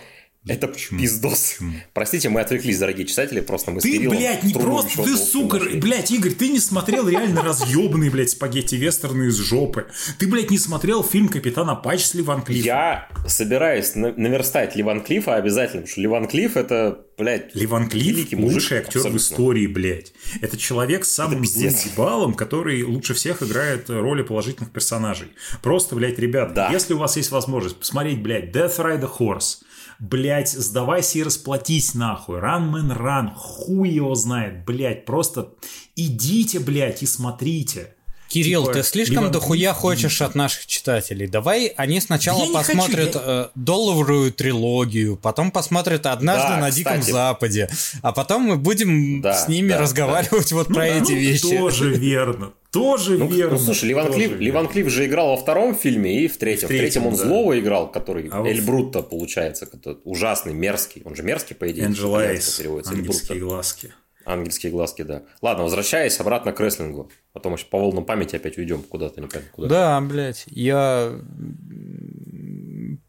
Это 0.49 0.69
почему? 0.69 0.99
пиздос. 1.01 1.55
Почему? 1.59 1.73
Простите, 1.93 2.29
мы 2.29 2.41
отвлеклись, 2.41 2.79
дорогие 2.79 3.07
читатели, 3.07 3.41
просто 3.41 3.71
мы 3.71 3.81
с 3.81 3.83
Ты, 3.85 3.93
Кириллом 3.93 4.17
блядь, 4.17 4.43
не 4.45 4.53
просто, 4.55 5.03
ты, 5.03 5.17
сука, 5.17 5.59
нашли. 5.59 5.79
блядь, 5.81 6.11
Игорь, 6.11 6.33
ты 6.33 6.49
не 6.49 6.59
смотрел 6.61 7.09
реально 7.09 7.43
разъебанные, 7.43 8.11
блядь, 8.11 8.31
спагетти 8.31 8.75
вестерны 8.77 9.25
из 9.29 9.37
жопы. 9.37 9.87
Ты, 10.19 10.27
блядь, 10.27 10.51
не 10.51 10.59
смотрел 10.59 11.05
фильм 11.05 11.29
«Капитан 11.29 11.69
Апач» 11.71 12.05
с 12.05 12.15
Ливан 12.15 12.43
Клиффом. 12.43 12.65
Я 12.67 13.09
собираюсь 13.27 13.95
на- 13.95 14.13
наверстать 14.13 14.75
Ливан 14.77 15.03
Клиффа 15.03 15.37
обязательно, 15.37 15.83
потому 15.83 15.91
что 15.93 16.01
Ливан 16.01 16.27
Клифф 16.29 16.57
это, 16.57 17.05
блядь, 17.19 17.55
Ливан 17.55 17.89
Клифф 17.89 18.33
мужик, 18.33 18.55
лучший 18.55 18.79
актер 18.79 18.99
абсолютно. 19.01 19.19
в 19.19 19.23
истории, 19.23 19.67
блядь. 19.67 20.13
Это 20.41 20.57
человек 20.57 21.05
с 21.05 21.11
самым 21.13 21.45
злым 21.47 21.75
ебалом, 21.93 22.35
который 22.35 22.83
лучше 22.85 23.15
всех 23.15 23.43
играет 23.43 23.91
роли 23.91 24.23
положительных 24.23 24.71
персонажей. 24.73 25.29
Просто, 25.63 25.95
блядь, 25.95 26.19
ребят, 26.19 26.55
Да. 26.55 26.71
если 26.73 26.95
у 26.95 26.99
вас 26.99 27.17
есть 27.17 27.31
возможность 27.31 27.77
посмотреть, 27.77 28.23
блядь, 28.23 28.55
Death 28.55 28.79
Rider 28.79 29.11
Horse, 29.19 29.59
блядь, 29.99 30.51
сдавайся 30.53 31.19
и 31.19 31.23
расплатись 31.23 31.95
нахуй, 31.95 32.39
Man 32.73 32.97
Run, 32.97 33.33
хуй 33.35 33.89
его 33.89 34.15
знает, 34.15 34.65
блядь, 34.65 35.05
просто 35.05 35.55
идите, 35.97 36.61
блядь, 36.61 37.03
и 37.03 37.07
смотрите. 37.07 37.95
Кирилл, 38.29 38.63
Типа, 38.65 38.75
ты 38.75 38.83
слишком 38.83 39.17
Ливан 39.17 39.33
дохуя 39.33 39.73
хочешь 39.73 40.21
от 40.21 40.35
наших 40.35 40.67
читателей. 40.67 41.27
Давай 41.27 41.67
они 41.77 42.01
сначала 42.01 42.39
Да 42.41 42.45
я 42.45 42.51
не 42.51 42.57
хочу, 42.57 42.77
посмотрят 42.79 43.17
э, 43.17 43.49
долларовую 43.55 44.33
трилогию, 44.33 45.17
потом 45.17 45.51
посмотрят 45.51 46.07
«Однажды 46.07 46.49
Да, 46.49 46.57
на 46.61 46.71
Диком 46.71 47.01
кстати. 47.01 47.13
Западе», 47.13 47.71
а 48.03 48.13
потом 48.13 48.43
мы 48.43 48.57
будем 48.57 49.21
Да, 49.23 49.35
с 49.35 49.49
ними 49.49 49.71
да, 49.71 49.81
разговаривать 49.81 50.53
вот 50.53 50.69
про 50.69 50.87
эти 50.87 51.13
Ну, 51.13 51.19
вещи. 51.19 51.59
Тоже 51.59 51.95
верно, 51.97 52.53
тоже 52.71 53.17
Ну, 53.19 53.27
верно. 53.29 53.59
ну, 53.59 53.65
слушай, 53.65 53.89
Ливан 53.89 54.13
Клифф, 54.13 54.31
верно. 54.33 54.43
Ливан 54.45 54.69
Клифф 54.69 54.89
же 54.91 55.07
играл 55.07 55.31
во 55.31 55.37
втором 55.39 55.75
фильме 55.75 56.25
и 56.25 56.29
в 56.29 56.37
третьем. 56.37 56.67
В 56.67 56.69
третьем, 56.69 57.03
третьем, 57.03 57.07
он 57.07 57.17
да. 57.17 57.25
злого 57.25 57.59
играл, 57.59 57.91
который 57.91 58.29
А 58.31 58.45
Эль 58.47 58.61
Брутто, 58.61 59.03
получается, 59.03 59.67
который 59.67 59.99
ужасный, 60.05 60.53
мерзкий. 60.53 61.03
Он 61.05 61.17
же 61.17 61.23
мерзкий, 61.23 61.57
по 61.57 61.71
идее. 61.71 61.87
Эль 61.87 61.97
ангельские 61.97 63.03
Брутто. 63.05 63.35
глазки. 63.39 63.93
Ангельские 64.29 64.71
глазки, 64.71 65.03
да. 65.03 65.23
Ладно, 65.41 65.65
возвращаясь 65.65 66.21
обратно 66.21 66.53
к 66.53 66.61
рестлингу. 66.61 67.11
Потом 67.33 67.55
еще 67.55 67.65
по 67.67 67.79
волнам 67.79 68.05
памяти 68.05 68.37
опять 68.37 68.59
уйдем 68.59 68.83
куда-то, 68.83 69.21
непонятно 69.21 69.51
куда. 69.53 69.69
Да, 69.69 70.01
блядь, 70.03 70.45
я 70.49 71.13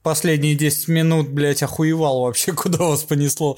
последние 0.03 0.55
10 0.55 0.87
минут, 0.87 1.29
блядь, 1.29 1.63
охуевал 1.63 2.21
вообще, 2.21 2.51
куда 2.53 2.85
вас 2.85 3.03
понесло. 3.03 3.57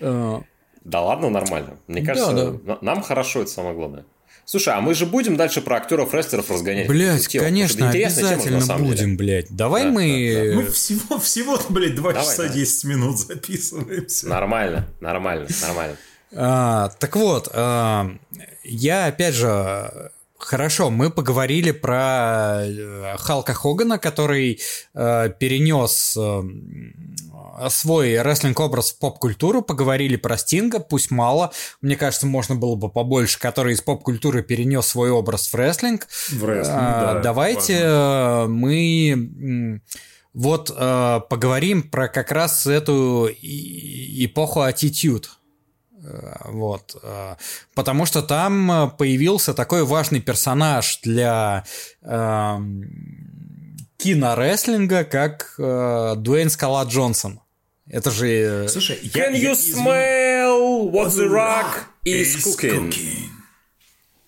Э, 0.00 0.40
Да 0.84 1.02
ладно, 1.02 1.30
нормально. 1.30 1.76
Мне 1.86 2.00
Да, 2.02 2.06
кажется, 2.06 2.32
да. 2.32 2.74
на- 2.74 2.78
нам 2.80 3.02
хорошо, 3.02 3.42
это 3.42 3.50
самое 3.50 3.74
главное. 3.74 4.04
Слушай, 4.44 4.74
а 4.74 4.80
мы 4.80 4.94
же 4.94 5.06
будем 5.06 5.36
дальше 5.36 5.60
про 5.60 5.76
актеров 5.76 6.12
рестлеров 6.12 6.50
разгонять. 6.50 6.86
Что 6.86 7.38
конечно, 7.38 7.76
тема, 7.76 7.90
обязательно 7.90 8.60
деле. 8.60 8.78
будем, 8.78 9.16
блядь. 9.16 9.46
Давай 9.50 9.84
Да, 9.84 9.90
мы... 9.90 10.52
Мы 10.56 10.66
всего, 10.70 11.18
всего, 11.18 11.58
блядь, 11.68 11.94
2 11.94 12.12
Давай, 12.12 12.26
часа 12.26 12.42
давай. 12.44 12.58
10 12.58 12.84
минут 12.84 13.18
записываемся. 13.18 14.28
Нормально, 14.28 14.88
нормально, 15.00 15.46
нормально. 15.62 15.96
А, 16.34 16.90
так 16.98 17.16
вот, 17.16 17.48
а, 17.52 18.10
я 18.64 19.06
опять 19.06 19.34
же. 19.34 20.10
Хорошо, 20.38 20.88
мы 20.88 21.10
поговорили 21.10 21.70
про 21.70 22.62
э, 22.64 23.16
Халка 23.18 23.52
Хогана, 23.52 23.98
который 23.98 24.58
э, 24.94 25.30
перенес 25.38 26.16
э, 26.16 27.68
свой 27.68 28.20
рестлинг-образ 28.22 28.92
в 28.92 28.98
поп-культуру, 28.98 29.60
поговорили 29.60 30.16
про 30.16 30.38
Стинга, 30.38 30.80
пусть 30.80 31.10
мало, 31.10 31.52
мне 31.82 31.94
кажется, 31.96 32.26
можно 32.26 32.54
было 32.54 32.74
бы 32.74 32.88
побольше, 32.88 33.38
который 33.38 33.74
из 33.74 33.82
поп-культуры 33.82 34.42
перенес 34.42 34.86
свой 34.86 35.10
образ 35.10 35.52
в 35.52 35.54
рестлинг. 35.54 36.08
В 36.30 36.42
рестлинг, 36.44 36.78
А, 36.80 37.14
да, 37.14 37.20
Давайте 37.20 37.78
э, 37.82 38.46
мы 38.46 39.82
вот 40.32 40.72
э, 40.74 41.20
поговорим 41.28 41.82
про 41.82 42.08
как 42.08 42.32
раз 42.32 42.66
эту 42.66 43.28
эпоху 43.30 44.60
Attitude. 44.60 45.26
Э, 46.02 46.34
Вот. 46.50 46.96
э, 47.02 47.36
Потому 47.74 48.06
что 48.06 48.22
там 48.22 48.70
э, 48.72 48.88
появился 48.98 49.54
такой 49.54 49.84
важный 49.84 50.20
персонаж 50.20 51.00
для 51.02 51.64
эм, 52.02 53.76
кинорестлинга, 53.98 55.04
как 55.04 55.54
э, 55.58 56.14
Дуэйн 56.16 56.50
Скала 56.50 56.84
Джонсон. 56.84 57.40
Это 57.86 58.10
же... 58.10 58.28
э, 58.28 58.68
Слушай, 58.68 58.98
я, 59.02 59.30
Can 59.30 59.36
я- 59.36 59.50
you 59.50 59.52
извини. 59.54 59.82
smell 59.82 60.90
what 60.92 61.08
the 61.08 61.28
rock 61.28 61.84
is 62.06 62.36
cooking? 62.36 62.88
cooking. 62.90 63.28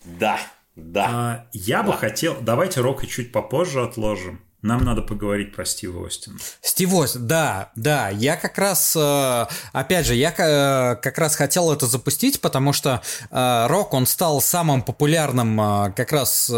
Да, 0.05 0.39
да. 0.77 1.07
А, 1.09 1.47
я 1.53 1.83
бы 1.83 1.93
хотел... 1.93 2.37
Давайте 2.41 2.81
Рока 2.81 3.07
чуть 3.07 3.31
попозже 3.33 3.83
отложим. 3.83 4.41
Нам 4.63 4.85
надо 4.85 5.03
поговорить 5.03 5.53
про 5.55 5.65
Стива 5.65 6.07
Остина. 6.07 6.37
Стив 6.61 6.95
Остин, 6.95 7.27
да, 7.27 7.73
да, 7.75 8.11
я 8.11 8.37
как 8.37 8.57
раз, 8.59 8.95
э, 8.97 9.47
опять 9.73 10.07
же, 10.07 10.15
я 10.15 10.31
э, 10.31 10.97
как 11.03 11.19
раз 11.19 11.35
хотел 11.35 11.73
это 11.73 11.87
запустить, 11.87 12.41
потому 12.41 12.73
что 12.73 13.03
э, 13.33 13.67
Рок, 13.69 13.93
он 13.93 14.07
стал 14.07 14.41
самым 14.41 14.83
популярным, 14.83 15.93
как 15.97 16.13
раз, 16.13 16.49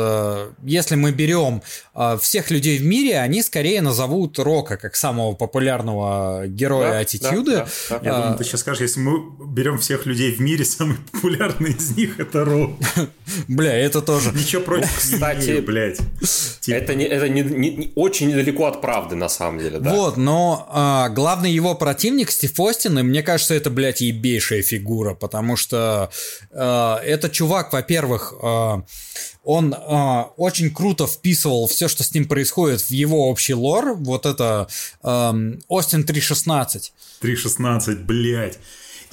если 0.63 0.97
мы 0.97 1.13
берем 1.13 1.63
всех 2.21 2.51
людей 2.51 2.79
в 2.79 2.85
мире, 2.85 3.19
они 3.21 3.43
скорее 3.43 3.81
назовут 3.81 4.39
Рока 4.39 4.77
как 4.77 4.97
самого 4.97 5.35
популярного 5.35 6.47
героя 6.47 6.91
Да, 6.93 6.99
аттитюда. 6.99 7.57
да, 7.57 7.67
да, 7.91 7.99
да. 8.01 8.05
Я 8.11 8.15
А, 8.17 8.21
думаю, 8.23 8.39
ты 8.39 8.45
сейчас 8.45 8.61
скажешь, 8.61 8.83
если 8.83 9.01
мы 9.01 9.19
берем 9.47 9.79
всех 9.79 10.05
людей 10.05 10.35
в 10.35 10.41
мире, 10.41 10.65
самый 10.67 10.99
популярный 11.13 11.71
из 11.73 11.97
них 11.97 12.21
это 12.21 12.45
Рок. 12.45 12.73
Бля, 13.49 13.73
это 13.79 14.03
тоже. 14.03 14.33
Ничего 14.33 14.61
против 14.63 14.95
Кстати, 14.97 15.61
блядь. 15.61 15.99
Типа, 16.61 16.77
Это, 16.77 16.95
не, 16.95 17.05
это 17.05 17.29
не- 17.29 17.43
не- 17.43 17.93
очень 17.95 18.29
недалеко 18.29 18.67
от 18.67 18.81
правды, 18.81 19.15
на 19.15 19.29
самом 19.29 19.59
деле, 19.61 19.79
да. 19.79 19.91
Вот, 19.91 20.17
но 20.17 20.67
а, 20.71 21.09
главный 21.11 21.53
его 21.53 21.75
противник 21.75 22.31
Стив 22.31 22.59
Остин, 22.59 22.99
и 22.99 23.03
мне 23.03 23.23
кажется, 23.23 23.55
это, 23.55 23.71
блядь, 23.71 24.01
ебейшая 24.01 24.63
фигура, 24.63 25.15
потому 25.15 25.57
что 25.57 26.11
а, 26.51 27.01
этот 27.01 27.33
чувак, 27.33 27.73
во-первых, 27.73 28.35
а, 28.43 28.83
он 29.45 29.75
а, 29.77 30.31
очень 30.37 30.73
круто 30.75 31.07
вписывал 31.07 31.67
все, 31.69 31.89
что 31.89 32.03
с 32.03 32.13
ним 32.15 32.27
происходит 32.27 32.81
в 32.81 32.91
его 32.91 33.29
общий 33.29 33.55
лор, 33.55 33.95
вот 33.95 34.27
это 34.27 34.69
ам, 35.03 35.59
Остин 35.69 36.03
3.16. 36.03 36.91
3.16, 37.23 38.05
блядь. 38.05 38.59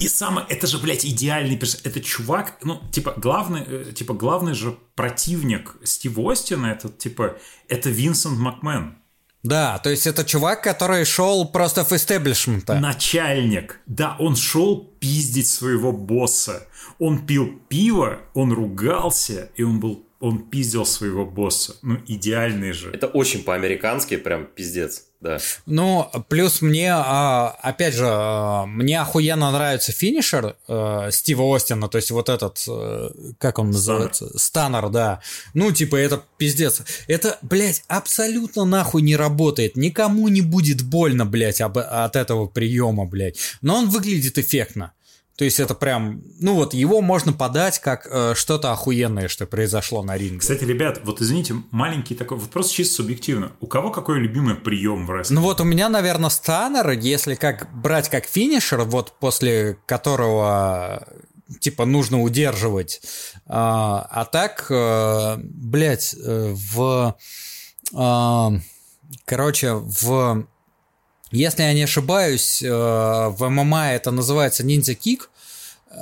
И 0.02 0.08
самое, 0.08 0.44
это 0.48 0.66
же, 0.66 0.78
блядь, 0.78 1.06
идеальный 1.06 1.56
персонаж. 1.56 1.86
Это 1.86 2.00
чувак, 2.00 2.58
ну, 2.64 2.80
типа, 2.90 3.14
главный, 3.16 3.62
э, 3.64 3.92
типа, 3.94 4.14
главный 4.14 4.52
же 4.52 4.76
противник 4.96 5.76
Стива 5.84 6.32
Остина, 6.32 6.66
это, 6.66 6.88
типа, 6.88 7.36
это 7.68 7.88
Винсент 7.88 8.36
Макмен. 8.36 8.96
Да, 9.44 9.78
то 9.78 9.90
есть 9.90 10.08
это 10.08 10.24
чувак, 10.24 10.64
который 10.64 11.04
шел 11.04 11.44
просто 11.44 11.84
в 11.84 11.92
истеблишмента. 11.92 12.80
Начальник. 12.80 13.78
Да, 13.86 14.16
он 14.18 14.34
шел 14.34 14.92
пиздить 14.98 15.48
своего 15.48 15.92
босса. 15.92 16.66
Он 16.98 17.24
пил 17.24 17.60
пиво, 17.68 18.22
он 18.34 18.52
ругался, 18.52 19.50
и 19.54 19.62
он 19.62 19.78
был 19.78 20.04
он 20.22 20.38
пиздил 20.38 20.86
своего 20.86 21.26
босса. 21.26 21.74
Ну, 21.82 21.98
идеальный 22.06 22.70
же. 22.70 22.90
Это 22.92 23.08
очень 23.08 23.42
по-американски, 23.42 24.16
прям 24.16 24.46
пиздец, 24.46 25.06
да. 25.20 25.38
Ну, 25.66 26.08
плюс 26.28 26.62
мне, 26.62 26.92
а, 26.94 27.48
опять 27.60 27.94
же, 27.94 28.06
а, 28.06 28.64
мне 28.66 29.00
охуенно 29.00 29.50
нравится 29.50 29.90
финишер 29.90 30.54
э, 30.68 31.08
Стива 31.10 31.56
Остина, 31.56 31.88
то 31.88 31.98
есть 31.98 32.12
вот 32.12 32.28
этот, 32.28 32.64
э, 32.68 33.10
как 33.38 33.58
он 33.58 33.72
называется? 33.72 34.30
Станнер, 34.38 34.90
да. 34.90 35.20
Ну, 35.54 35.72
типа, 35.72 35.96
это 35.96 36.22
пиздец. 36.38 36.82
Это, 37.08 37.36
блядь, 37.42 37.82
абсолютно 37.88 38.64
нахуй 38.64 39.02
не 39.02 39.16
работает. 39.16 39.76
Никому 39.76 40.28
не 40.28 40.40
будет 40.40 40.82
больно, 40.82 41.26
блядь, 41.26 41.60
об, 41.60 41.78
от 41.78 42.14
этого 42.14 42.46
приема, 42.46 43.06
блядь. 43.06 43.38
Но 43.60 43.76
он 43.76 43.88
выглядит 43.88 44.38
эффектно. 44.38 44.92
То 45.36 45.44
есть 45.44 45.60
это 45.60 45.74
прям, 45.74 46.22
ну 46.40 46.54
вот 46.54 46.74
его 46.74 47.00
можно 47.00 47.32
подать 47.32 47.78
как 47.78 48.06
э, 48.10 48.34
что-то 48.36 48.72
охуенное, 48.72 49.28
что 49.28 49.46
произошло 49.46 50.02
на 50.02 50.16
ринге. 50.16 50.40
Кстати, 50.40 50.64
ребят, 50.64 51.00
вот 51.04 51.22
извините, 51.22 51.54
маленький 51.70 52.14
такой 52.14 52.38
вопрос 52.38 52.70
чисто 52.70 52.96
субъективно. 52.96 53.52
У 53.60 53.66
кого 53.66 53.90
какой 53.90 54.20
любимый 54.20 54.54
прием 54.54 55.06
в 55.06 55.10
рестлинге? 55.10 55.40
Ну 55.40 55.46
вот 55.46 55.60
у 55.60 55.64
меня, 55.64 55.88
наверное, 55.88 56.28
Станнер, 56.28 56.90
если 56.90 57.34
как 57.34 57.68
брать 57.74 58.10
как 58.10 58.26
финишер, 58.26 58.82
вот 58.82 59.12
после 59.18 59.78
которого 59.86 61.06
типа 61.60 61.86
нужно 61.86 62.22
удерживать. 62.22 63.00
А, 63.46 64.06
а 64.10 64.24
так, 64.24 64.66
э, 64.70 65.36
блядь, 65.38 66.14
э, 66.14 66.54
в... 66.54 67.16
Э, 67.94 68.50
короче, 69.24 69.74
в 69.74 70.46
если 71.32 71.62
я 71.62 71.72
не 71.74 71.82
ошибаюсь, 71.82 72.62
э, 72.62 72.68
в 72.70 73.48
ММА 73.48 73.92
это 73.94 74.10
называется 74.10 74.64
ниндзя 74.64 74.94
кик, 74.94 75.30
э, 75.90 75.94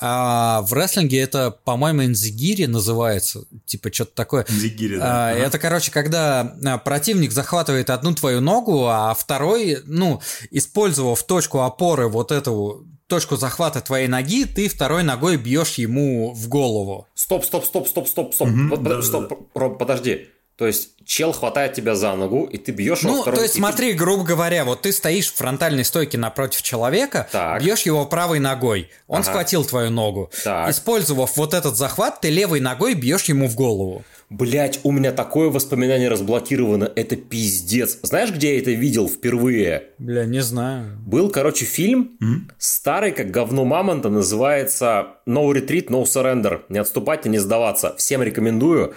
а 0.00 0.62
в 0.62 0.72
рестлинге 0.72 1.20
это, 1.20 1.50
по-моему, 1.50 2.04
инзигири 2.04 2.66
называется, 2.66 3.44
типа 3.66 3.92
что-то 3.92 4.12
такое. 4.14 4.46
Инзигири, 4.48 4.96
да. 4.98 5.28
А, 5.28 5.32
это, 5.32 5.58
короче, 5.58 5.90
когда 5.90 6.56
э, 6.64 6.78
противник 6.84 7.32
захватывает 7.32 7.90
одну 7.90 8.14
твою 8.14 8.40
ногу, 8.40 8.86
а 8.88 9.14
второй, 9.14 9.78
ну, 9.84 10.20
использовав 10.50 11.22
точку 11.22 11.60
опоры 11.60 12.08
вот 12.08 12.32
эту 12.32 12.86
точку 13.06 13.36
захвата 13.36 13.80
твоей 13.80 14.06
ноги, 14.06 14.44
ты 14.44 14.68
второй 14.68 15.02
ногой 15.02 15.36
бьешь 15.38 15.74
ему 15.74 16.32
в 16.34 16.48
голову. 16.48 17.06
Стоп, 17.14 17.44
стоп, 17.44 17.64
стоп, 17.64 17.88
стоп, 17.88 18.06
стоп, 18.06 18.34
стоп. 18.34 18.48
Мгм, 18.48 18.68
Вот, 18.68 18.82
да, 18.82 18.96
под- 18.96 19.04
стоп, 19.04 19.48
Ром, 19.54 19.78
подожди. 19.78 20.28
То 20.58 20.66
есть 20.66 20.90
чел 21.04 21.30
хватает 21.32 21.72
тебя 21.74 21.94
за 21.94 22.14
ногу, 22.16 22.44
и 22.44 22.58
ты 22.58 22.72
бьешь 22.72 23.00
его 23.02 23.14
Ну, 23.14 23.22
второй- 23.22 23.36
то 23.36 23.42
есть, 23.44 23.54
и 23.54 23.58
ты- 23.58 23.60
смотри, 23.60 23.92
грубо 23.92 24.24
говоря, 24.24 24.64
вот 24.64 24.82
ты 24.82 24.90
стоишь 24.92 25.28
в 25.32 25.36
фронтальной 25.36 25.84
стойке 25.84 26.18
напротив 26.18 26.62
человека, 26.62 27.28
Так. 27.30 27.62
бьешь 27.62 27.82
его 27.82 28.04
правой 28.06 28.40
ногой, 28.40 28.90
он 29.06 29.20
Ага. 29.20 29.30
схватил 29.30 29.64
твою 29.64 29.90
ногу. 29.90 30.30
Так. 30.42 30.68
Использовав 30.68 31.36
вот 31.36 31.54
этот 31.54 31.76
захват, 31.76 32.20
ты 32.20 32.28
левой 32.30 32.58
ногой 32.58 32.94
бьешь 32.94 33.24
ему 33.26 33.46
в 33.48 33.54
голову. 33.54 34.02
Блять, 34.30 34.80
у 34.82 34.90
меня 34.90 35.12
такое 35.12 35.48
воспоминание 35.48 36.08
разблокировано, 36.10 36.90
это 36.96 37.14
пиздец. 37.16 37.98
Знаешь, 38.02 38.30
где 38.30 38.54
я 38.56 38.60
это 38.60 38.72
видел 38.72 39.08
впервые? 39.08 39.84
Бля, 39.98 40.24
не 40.26 40.42
знаю. 40.42 40.98
Был, 41.06 41.30
короче, 41.30 41.64
фильм, 41.64 42.18
старый, 42.58 43.12
как 43.12 43.30
говно 43.30 43.64
мамонта, 43.64 44.10
называется 44.10 45.06
No 45.26 45.48
Retreat, 45.52 45.86
No 45.88 46.02
Surrender. 46.02 46.62
Не 46.68 46.78
отступать 46.80 47.24
и 47.26 47.28
не 47.28 47.38
сдаваться. 47.38 47.94
Всем 47.96 48.22
рекомендую. 48.22 48.92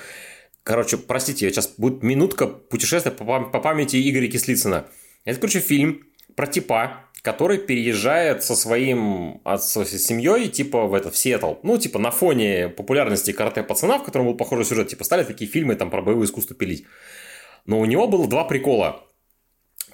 Короче, 0.64 0.98
простите, 0.98 1.50
сейчас 1.50 1.74
будет 1.78 2.04
минутка 2.04 2.48
путешествия 2.48 3.12
по, 3.12 3.26
по 3.42 3.60
памяти 3.60 3.98
Игоря 4.10 4.28
Кислицына. 4.28 4.88
Это, 5.26 5.40
короче, 5.40 5.60
фильм 5.60 6.06
про 6.36 6.48
типа, 6.48 7.06
который 7.24 7.58
переезжает 7.58 8.44
со 8.44 8.56
своим 8.56 9.42
от, 9.44 9.64
со 9.64 9.86
семьей, 9.86 10.50
типа, 10.50 10.86
в 10.86 10.94
это, 10.94 11.10
в 11.10 11.18
Сиэтл. 11.18 11.56
Ну, 11.64 11.78
типа, 11.78 12.00
на 12.00 12.12
фоне 12.12 12.70
популярности 12.70 13.32
карате 13.32 13.64
пацана, 13.64 13.98
в 13.98 14.04
котором 14.04 14.28
был 14.28 14.36
похожий 14.36 14.66
сюжет, 14.66 14.90
типа, 14.90 15.04
стали 15.04 15.24
такие 15.24 15.50
фильмы 15.50 15.76
там 15.76 15.90
про 15.90 16.02
боевое 16.02 16.26
искусство 16.26 16.56
пилить. 16.56 16.86
Но 17.66 17.80
у 17.80 17.86
него 17.86 18.08
было 18.08 18.28
два 18.28 18.44
прикола. 18.44 19.04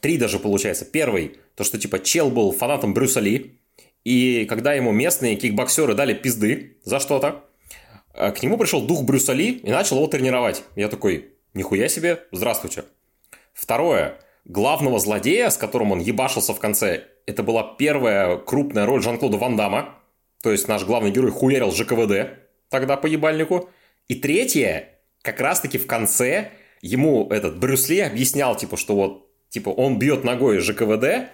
Три 0.02 0.18
даже 0.18 0.39
получается. 0.39 0.85
Первый, 0.85 1.38
то 1.56 1.64
что 1.64 1.77
типа 1.80 1.99
чел 1.99 2.30
был 2.30 2.52
фанатом 2.52 2.94
Брюса 2.94 3.19
Ли, 3.19 3.60
и 4.03 4.45
когда 4.45 4.73
ему 4.73 4.91
местные 4.91 5.35
кикбоксеры 5.35 5.95
дали 5.95 6.14
пизды 6.14 6.77
за 6.84 6.99
что-то, 6.99 7.47
к 8.18 8.41
нему 8.41 8.57
пришел 8.57 8.85
дух 8.85 9.03
Брюса 9.03 9.34
Ли 9.34 9.52
и 9.52 9.69
начал 9.69 9.98
его 9.98 10.07
тренировать. 10.07 10.64
Я 10.76 10.89
такой, 10.89 11.34
нихуя 11.53 11.88
себе, 11.88 12.23
здравствуйте. 12.31 12.85
Второе, 13.53 14.19
главного 14.45 14.99
злодея, 14.99 15.49
с 15.49 15.57
которым 15.57 15.91
он 15.91 15.99
ебашился 15.99 16.53
в 16.53 16.60
конце, 16.60 17.06
это 17.26 17.44
была 17.44 17.76
первая 17.77 18.38
крупная 18.38 18.85
роль 18.85 19.03
Жан-Клода 19.03 19.38
Ван 19.38 19.56
Дамма, 19.56 19.95
то 20.41 20.52
есть 20.52 20.68
наш 20.68 20.84
главный 20.85 21.11
герой 21.11 21.31
хуярил 21.31 21.72
ЖКВД 21.72 22.39
тогда 22.69 22.98
по 22.98 23.07
ебальнику. 23.07 23.69
И 24.07 24.15
третье, 24.15 24.99
как 25.22 25.39
раз-таки 25.41 25.77
в 25.77 25.88
конце 25.88 26.52
ему 26.81 27.27
этот 27.30 27.60
Брюс 27.60 27.89
Ли 27.89 27.99
объяснял, 27.99 28.56
типа, 28.56 28.77
что 28.77 28.95
вот, 28.95 29.30
типа, 29.49 29.69
он 29.69 29.99
бьет 29.99 30.23
ногой 30.23 30.60
ЖКВД, 30.60 31.30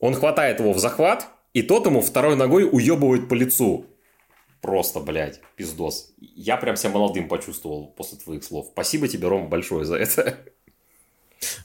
он 0.00 0.14
хватает 0.14 0.60
его 0.60 0.72
в 0.72 0.78
захват, 0.78 1.26
и 1.54 1.62
тот 1.62 1.86
ему 1.86 2.00
второй 2.00 2.36
ногой 2.36 2.68
уебывает 2.70 3.28
по 3.28 3.34
лицу. 3.34 3.86
Просто, 4.60 5.00
блядь, 5.00 5.40
пиздос. 5.56 6.10
Я 6.18 6.56
прям 6.56 6.76
себя 6.76 6.90
молодым 6.90 7.28
почувствовал 7.28 7.86
после 7.86 8.18
твоих 8.18 8.42
слов. 8.42 8.68
Спасибо 8.72 9.06
тебе, 9.08 9.28
Рома, 9.28 9.46
большое 9.48 9.84
за 9.84 9.96
это. 9.96 10.36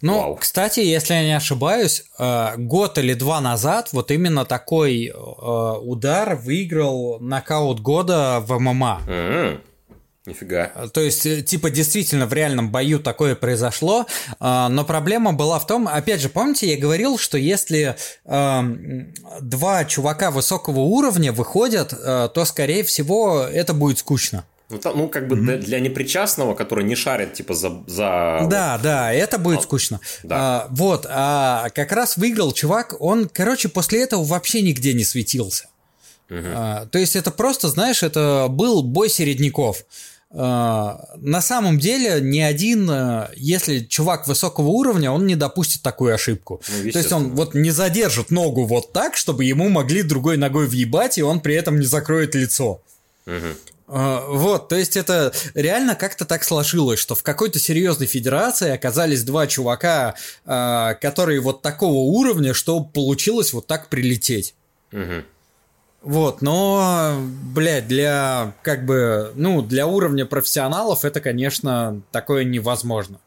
Ну, 0.01 0.19
Вау. 0.19 0.35
кстати, 0.35 0.81
если 0.81 1.13
я 1.15 1.23
не 1.23 1.35
ошибаюсь, 1.35 2.03
э, 2.19 2.57
год 2.57 2.97
или 2.99 3.13
два 3.15 3.41
назад 3.41 3.89
вот 3.91 4.11
именно 4.11 4.45
такой 4.45 5.07
э, 5.07 5.11
удар 5.13 6.35
выиграл 6.35 7.19
нокаут 7.19 7.79
года 7.79 8.39
в 8.39 8.59
ММА. 8.59 9.01
М, 9.07 9.61
Нифига. 10.25 10.67
То 10.93 11.01
есть, 11.01 11.25
э, 11.25 11.41
типа, 11.41 11.69
действительно, 11.69 12.25
в 12.27 12.33
реальном 12.33 12.71
бою 12.71 12.99
такое 12.99 13.35
произошло, 13.35 14.05
а, 14.39 14.69
но 14.69 14.85
проблема 14.85 15.33
была 15.33 15.59
в 15.59 15.67
том, 15.67 15.85
опять 15.85 16.21
же, 16.21 16.29
помните, 16.29 16.71
я 16.71 16.77
говорил, 16.79 17.17
что 17.17 17.37
если 17.37 17.97
эм, 18.23 19.13
два 19.41 19.83
чувака 19.83 20.31
высокого 20.31 20.79
уровня 20.79 21.33
выходят, 21.33 21.91
э, 21.93 22.29
то, 22.33 22.45
скорее 22.45 22.83
всего, 22.83 23.41
это 23.41 23.73
будет 23.73 23.99
скучно. 23.99 24.45
Ну, 24.69 24.77
там, 24.79 24.97
ну, 24.97 25.09
как 25.09 25.27
бы 25.27 25.35
для, 25.35 25.57
для 25.57 25.79
непричастного, 25.81 26.55
который 26.55 26.85
не 26.85 26.95
шарит, 26.95 27.33
типа, 27.33 27.53
за... 27.53 27.83
за 27.85 28.47
Да, 28.49 28.79
да, 28.81 29.11
это 29.11 29.37
будет 29.37 29.59
А, 29.59 29.61
скучно. 29.63 29.99
да. 30.23 30.35
А, 30.37 30.67
вот, 30.69 31.05
а 31.09 31.69
как 31.75 31.91
раз 31.91 32.15
выиграл 32.15 32.53
чувак, 32.53 32.95
он, 32.99 33.27
короче, 33.27 33.67
после 33.67 34.01
этого 34.01 34.23
вообще 34.23 34.61
нигде 34.61 34.93
не 34.93 35.03
светился. 35.03 35.67
А, 36.29 36.85
то 36.87 36.97
есть 36.97 37.15
это 37.15 37.29
просто, 37.29 37.67
знаешь, 37.67 38.01
это 38.03 38.47
был 38.49 38.81
бой 38.83 39.09
середняков. 39.09 39.83
А, 40.35 41.09
на 41.17 41.41
самом 41.41 41.77
деле 41.77 42.19
ни 42.19 42.39
один, 42.39 42.89
а, 42.89 43.29
если 43.35 43.79
чувак 43.79 44.27
высокого 44.27 44.67
уровня, 44.67 45.11
он 45.11 45.27
не 45.27 45.35
допустит 45.35 45.83
такую 45.83 46.13
ошибку. 46.13 46.61
Ну, 46.83 46.91
То 46.91 46.97
есть 46.97 47.11
он 47.11 47.35
вот 47.35 47.53
не 47.53 47.69
задержит 47.69 48.31
ногу 48.31 48.65
вот 48.65 48.93
так, 48.93 49.15
чтобы 49.15 49.45
ему 49.45 49.69
могли 49.69 50.01
другой 50.01 50.37
ногой 50.37 50.67
въебать, 50.67 51.19
и 51.19 51.23
он 51.23 51.39
при 51.39 51.53
этом 51.53 51.79
не 51.79 51.85
закроет 51.85 52.33
лицо. 52.33 52.81
А, 53.87 54.25
Вот, 54.27 54.69
то 54.69 54.75
есть 54.75 54.97
это 54.97 55.33
реально 55.53 55.93
как-то 55.93 56.25
так 56.25 56.43
сложилось, 56.43 56.99
что 56.99 57.13
в 57.13 57.21
какой-то 57.21 57.59
серьезной 57.59 58.07
федерации 58.07 58.71
оказались 58.71 59.23
два 59.23 59.45
чувака, 59.45 60.15
а, 60.45 60.95
которые 60.95 61.41
вот 61.41 61.61
такого 61.61 62.09
уровня, 62.11 62.55
что 62.55 62.83
получилось 62.83 63.53
вот 63.53 63.67
так 63.67 63.89
прилететь. 63.89 64.55
Мгм. 64.91 65.25
Вот, 66.03 66.41
но, 66.41 67.15
блядь, 67.55 67.87
для, 67.87 68.53
как 68.61 68.85
бы, 68.85 69.31
ну, 69.35 69.61
для 69.61 69.87
уровня 69.87 70.25
профессионалов 70.25 71.05
это, 71.05 71.21
конечно, 71.21 72.01
такое 72.11 72.43
невозможно. 72.43 73.19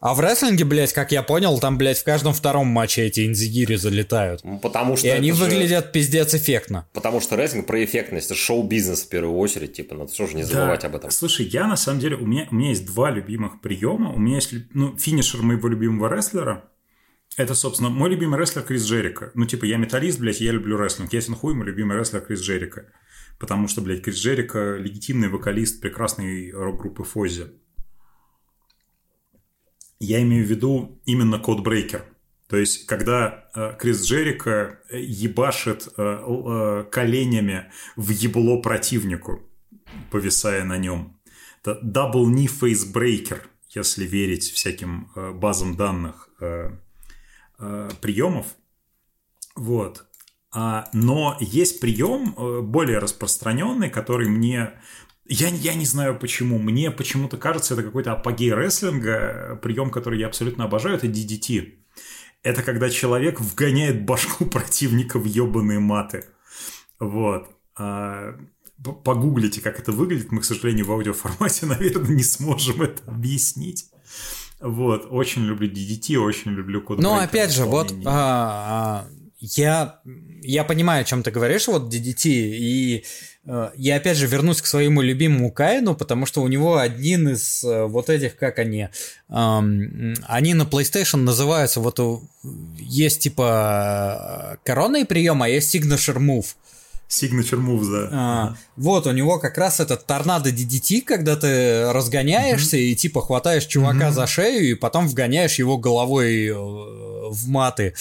А 0.00 0.14
в 0.14 0.20
рестлинге, 0.20 0.66
блядь, 0.66 0.92
как 0.92 1.10
я 1.10 1.22
понял, 1.22 1.58
там, 1.58 1.78
блядь, 1.78 1.98
в 1.98 2.04
каждом 2.04 2.34
втором 2.34 2.66
матче 2.66 3.02
эти 3.02 3.26
инзигири 3.26 3.76
залетают. 3.76 4.42
Ну, 4.44 4.58
Потому 4.58 4.96
что 4.96 5.06
И 5.06 5.10
они 5.10 5.32
же- 5.32 5.42
выглядят 5.42 5.90
пиздец 5.92 6.34
эффектно. 6.34 6.86
Потому 6.92 7.22
что 7.22 7.36
рестлинг 7.36 7.66
про 7.66 7.82
эффектность, 7.82 8.26
это 8.26 8.34
шоу-бизнес 8.34 9.02
в 9.04 9.08
первую 9.08 9.36
очередь, 9.38 9.72
типа, 9.72 9.94
надо 9.94 10.12
тоже 10.12 10.36
не 10.36 10.42
забывать 10.42 10.84
об 10.84 10.94
этом. 10.96 11.10
Слушай, 11.10 11.46
я 11.46 11.66
на 11.66 11.76
самом 11.76 12.00
деле, 12.00 12.16
у 12.16 12.26
меня, 12.26 12.46
у 12.50 12.54
меня 12.54 12.68
есть 12.68 12.84
два 12.84 13.10
любимых 13.10 13.62
приема. 13.62 14.12
У 14.12 14.18
меня 14.18 14.36
есть, 14.36 14.52
ну, 14.74 14.96
финишер 14.98 15.40
моего 15.40 15.66
любимого 15.68 16.14
рестлера. 16.14 16.64
Это, 17.36 17.54
собственно, 17.54 17.90
мой 17.90 18.08
любимый 18.08 18.38
рестлер 18.40 18.62
Крис 18.62 18.84
Джерика. 18.86 19.30
Ну, 19.34 19.44
типа, 19.44 19.66
я 19.66 19.76
металлист, 19.76 20.18
блядь, 20.18 20.40
я 20.40 20.52
люблю 20.52 20.78
рестлинг. 20.78 21.12
Ясен 21.12 21.34
хуй, 21.34 21.54
мой 21.54 21.66
любимый 21.66 21.98
рестлер 21.98 22.22
Крис 22.22 22.40
Джерика. 22.40 22.90
Потому 23.38 23.68
что, 23.68 23.82
блядь, 23.82 24.02
Крис 24.02 24.16
Джерика 24.16 24.76
легитимный 24.76 25.28
вокалист 25.28 25.82
прекрасной 25.82 26.50
рок-группы 26.50 27.04
Фози. 27.04 27.48
Я 30.00 30.22
имею 30.22 30.46
в 30.46 30.48
виду 30.48 31.02
именно 31.04 31.38
Код 31.38 31.60
Брейкер. 31.60 32.04
То 32.48 32.56
есть, 32.56 32.86
когда 32.86 33.48
э, 33.54 33.76
Крис 33.78 34.02
Джерика 34.02 34.80
э, 34.88 35.00
ебашит 35.00 35.88
э, 35.88 36.02
э, 36.02 36.84
коленями 36.90 37.70
в 37.96 38.10
ебло 38.10 38.62
противнику, 38.62 39.42
повисая 40.10 40.64
на 40.64 40.78
нем. 40.78 41.20
Это 41.62 41.80
Double 41.82 42.26
Knee 42.26 42.48
Face 42.48 42.90
Breaker, 42.90 43.40
если 43.70 44.06
верить 44.06 44.44
всяким 44.44 45.10
э, 45.16 45.32
базам 45.32 45.76
данных 45.76 46.30
э, 46.40 46.70
э, 47.58 47.90
приемов. 48.00 48.46
Вот. 49.54 50.06
А, 50.52 50.88
но 50.92 51.36
есть 51.40 51.80
прием 51.80 52.34
э, 52.36 52.60
более 52.60 52.98
распространенный, 52.98 53.90
который 53.90 54.28
мне... 54.28 54.72
Я, 55.28 55.48
я 55.48 55.74
не 55.74 55.84
знаю 55.84 56.18
почему. 56.18 56.58
Мне 56.58 56.90
почему-то 56.90 57.36
кажется, 57.36 57.74
это 57.74 57.82
какой-то 57.82 58.12
апогей 58.12 58.52
рестлинга. 58.52 59.58
Прием, 59.62 59.90
который 59.90 60.20
я 60.20 60.26
абсолютно 60.26 60.64
обожаю, 60.64 60.96
это 60.96 61.08
DDT. 61.08 61.74
Это 62.42 62.62
когда 62.62 62.90
человек 62.90 63.40
вгоняет 63.40 64.04
башку 64.04 64.46
противника 64.50 65.18
в 65.18 65.24
ебаные 65.24 65.80
маты. 65.80 66.24
Вот. 66.98 67.50
А, 67.76 68.38
Погуглите, 69.04 69.62
как 69.62 69.78
это 69.78 69.90
выглядит. 69.90 70.30
Мы, 70.32 70.42
к 70.42 70.44
сожалению, 70.44 70.86
в 70.86 70.92
аудиоформате, 70.92 71.66
наверное, 71.66 72.14
не 72.14 72.22
сможем 72.22 72.82
это 72.82 73.02
объяснить. 73.10 73.90
Вот. 74.60 75.06
Очень 75.10 75.44
люблю 75.44 75.68
DDT, 75.70 76.16
очень 76.16 76.52
люблю 76.52 76.80
код 76.80 76.98
Но 76.98 77.18
опять 77.18 77.52
же, 77.52 77.64
вот 77.64 77.92
а, 78.06 79.04
а, 79.04 79.08
я, 79.38 80.00
я 80.42 80.64
понимаю, 80.64 81.02
о 81.02 81.04
чем 81.04 81.22
ты 81.22 81.30
говоришь, 81.30 81.68
вот 81.68 81.92
DDT, 81.92 82.24
и 82.30 83.04
э, 83.44 83.70
я 83.76 83.96
опять 83.96 84.16
же 84.16 84.26
вернусь 84.26 84.62
к 84.62 84.66
своему 84.66 85.02
любимому 85.02 85.52
Каину, 85.52 85.94
потому 85.94 86.24
что 86.24 86.42
у 86.42 86.48
него 86.48 86.78
один 86.78 87.28
из 87.28 87.62
э, 87.64 87.84
вот 87.84 88.08
этих, 88.08 88.36
как 88.36 88.58
они, 88.58 88.88
ам, 89.28 90.14
они 90.26 90.54
на 90.54 90.62
PlayStation 90.62 91.18
называются, 91.18 91.80
вот 91.80 92.00
у- 92.00 92.22
есть 92.78 93.20
типа 93.20 94.54
э, 94.54 94.56
коронный 94.64 95.04
прием, 95.04 95.42
а 95.42 95.48
есть 95.48 95.74
signature 95.74 96.16
move. 96.18 96.46
Signature 97.08 97.60
moves, 97.60 97.90
да. 97.90 98.08
А, 98.12 98.56
вот, 98.76 99.06
у 99.06 99.12
него 99.12 99.38
как 99.38 99.58
раз 99.58 99.78
этот 99.78 100.06
торнадо 100.06 100.50
DDT, 100.50 101.02
когда 101.02 101.36
ты 101.36 101.92
разгоняешься 101.92 102.76
и 102.76 102.94
типа 102.96 103.22
хватаешь 103.22 103.66
чувака 103.66 104.10
за 104.10 104.26
шею 104.26 104.70
и 104.70 104.74
потом 104.74 105.06
вгоняешь 105.06 105.54
его 105.54 105.78
головой 105.78 106.48
э, 106.48 106.52
в 106.52 107.48
маты. 107.48 107.94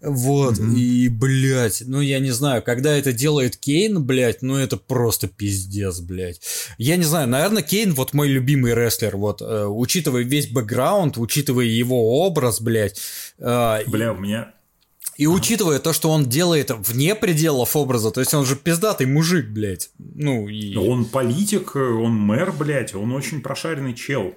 Вот, 0.00 0.58
и, 0.60 1.08
блядь, 1.08 1.82
ну 1.86 2.00
я 2.00 2.20
не 2.20 2.30
знаю, 2.30 2.62
когда 2.62 2.96
это 2.96 3.12
делает 3.12 3.56
Кейн, 3.56 4.04
блядь, 4.04 4.42
ну 4.42 4.56
это 4.56 4.76
просто 4.76 5.26
пиздец, 5.26 5.98
блядь. 5.98 6.40
Я 6.78 6.96
не 6.96 7.04
знаю, 7.04 7.28
наверное, 7.28 7.62
Кейн 7.62 7.94
вот 7.94 8.12
мой 8.12 8.28
любимый 8.28 8.74
рестлер, 8.74 9.16
вот, 9.16 9.42
э, 9.42 9.66
учитывая 9.66 10.22
весь 10.22 10.48
бэкграунд, 10.48 11.18
учитывая 11.18 11.64
его 11.64 12.24
образ, 12.24 12.60
блядь, 12.60 13.00
э, 13.38 13.78
Бля, 13.86 14.12
у 14.12 14.16
меня... 14.18 14.52
и 15.22 15.26
учитывая 15.26 15.78
то, 15.78 15.92
что 15.92 16.10
он 16.10 16.28
делает 16.28 16.72
вне 16.72 17.14
пределов 17.14 17.76
образа, 17.76 18.10
то 18.10 18.18
есть 18.18 18.34
он 18.34 18.44
же 18.44 18.56
пиздатый 18.56 19.06
мужик, 19.06 19.46
блядь. 19.46 19.90
Ну 19.98 20.48
и... 20.48 20.74
Он 20.76 21.04
политик, 21.04 21.76
он 21.76 22.12
мэр, 22.12 22.50
блядь, 22.50 22.92
он 22.96 23.12
очень 23.12 23.40
прошаренный 23.40 23.94
чел. 23.94 24.34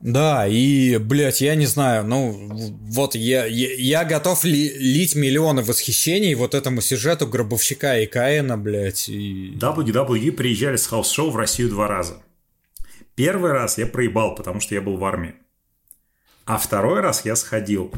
Да, 0.00 0.48
и, 0.48 0.98
блядь, 0.98 1.40
я 1.40 1.54
не 1.54 1.66
знаю, 1.66 2.04
ну, 2.04 2.32
вот 2.32 3.14
я, 3.14 3.46
я, 3.46 3.74
я 3.74 4.04
готов 4.04 4.44
ли- 4.44 4.76
лить 4.76 5.14
миллионы 5.14 5.62
восхищений 5.62 6.34
вот 6.34 6.56
этому 6.56 6.80
сюжету 6.80 7.28
Гробовщика 7.28 8.00
и 8.00 8.06
Каина, 8.06 8.58
блядь, 8.58 9.08
и... 9.08 9.56
WWE 9.60 10.32
приезжали 10.32 10.76
с 10.76 10.88
house 10.88 11.11
show 11.11 11.30
в 11.30 11.36
Россию 11.36 11.70
два 11.70 11.86
раза. 11.86 12.16
Первый 13.14 13.52
раз 13.52 13.78
я 13.78 13.86
проебал, 13.86 14.34
потому 14.34 14.58
что 14.58 14.74
я 14.74 14.80
был 14.80 14.96
в 14.96 15.04
армии. 15.04 15.36
А 16.46 16.58
второй 16.58 17.00
раз 17.00 17.24
я 17.24 17.36
сходил. 17.36 17.92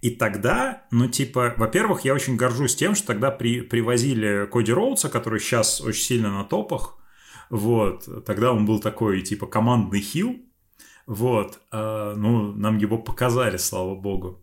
И 0.00 0.10
тогда, 0.10 0.84
ну, 0.90 1.08
типа, 1.08 1.54
во-первых, 1.56 2.04
я 2.04 2.14
очень 2.14 2.36
горжусь 2.36 2.74
тем, 2.74 2.94
что 2.94 3.08
тогда 3.08 3.30
при, 3.30 3.60
привозили 3.60 4.48
Коди 4.50 4.72
Роудса, 4.72 5.10
который 5.10 5.40
сейчас 5.40 5.80
очень 5.80 6.02
сильно 6.02 6.30
на 6.30 6.44
топах. 6.44 6.98
Вот. 7.50 8.24
Тогда 8.24 8.52
он 8.52 8.64
был 8.64 8.80
такой, 8.80 9.20
типа, 9.20 9.46
командный 9.46 10.00
heel. 10.00 10.36
Вот. 11.06 11.60
А, 11.70 12.14
ну, 12.14 12.52
нам 12.52 12.78
его 12.78 12.96
показали, 12.96 13.58
слава 13.58 13.94
богу. 13.94 14.42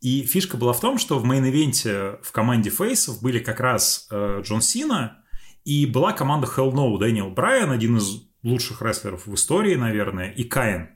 И 0.00 0.24
фишка 0.24 0.56
была 0.56 0.72
в 0.72 0.80
том, 0.80 0.98
что 0.98 1.18
в 1.18 1.24
main 1.24 1.62
event 1.62 2.09
е 2.09 2.18
в 2.22 2.32
команде 2.32 2.70
face 2.70 3.05
ов 3.05 3.22
были 3.22 3.38
как 3.38 3.60
раз 3.60 4.08
э, 4.10 4.40
Джон 4.42 4.62
Сина 4.62 5.22
и 5.64 5.84
была 5.84 6.12
команда 6.12 6.46
Hell 6.46 6.72
No, 6.72 6.98
Дэниел 6.98 7.30
Брайан, 7.30 7.70
один 7.70 7.98
из 7.98 8.22
лучших 8.42 8.80
рестлеров 8.80 9.26
в 9.26 9.34
истории, 9.34 9.74
наверное, 9.74 10.30
и 10.30 10.44
Каин. 10.44 10.88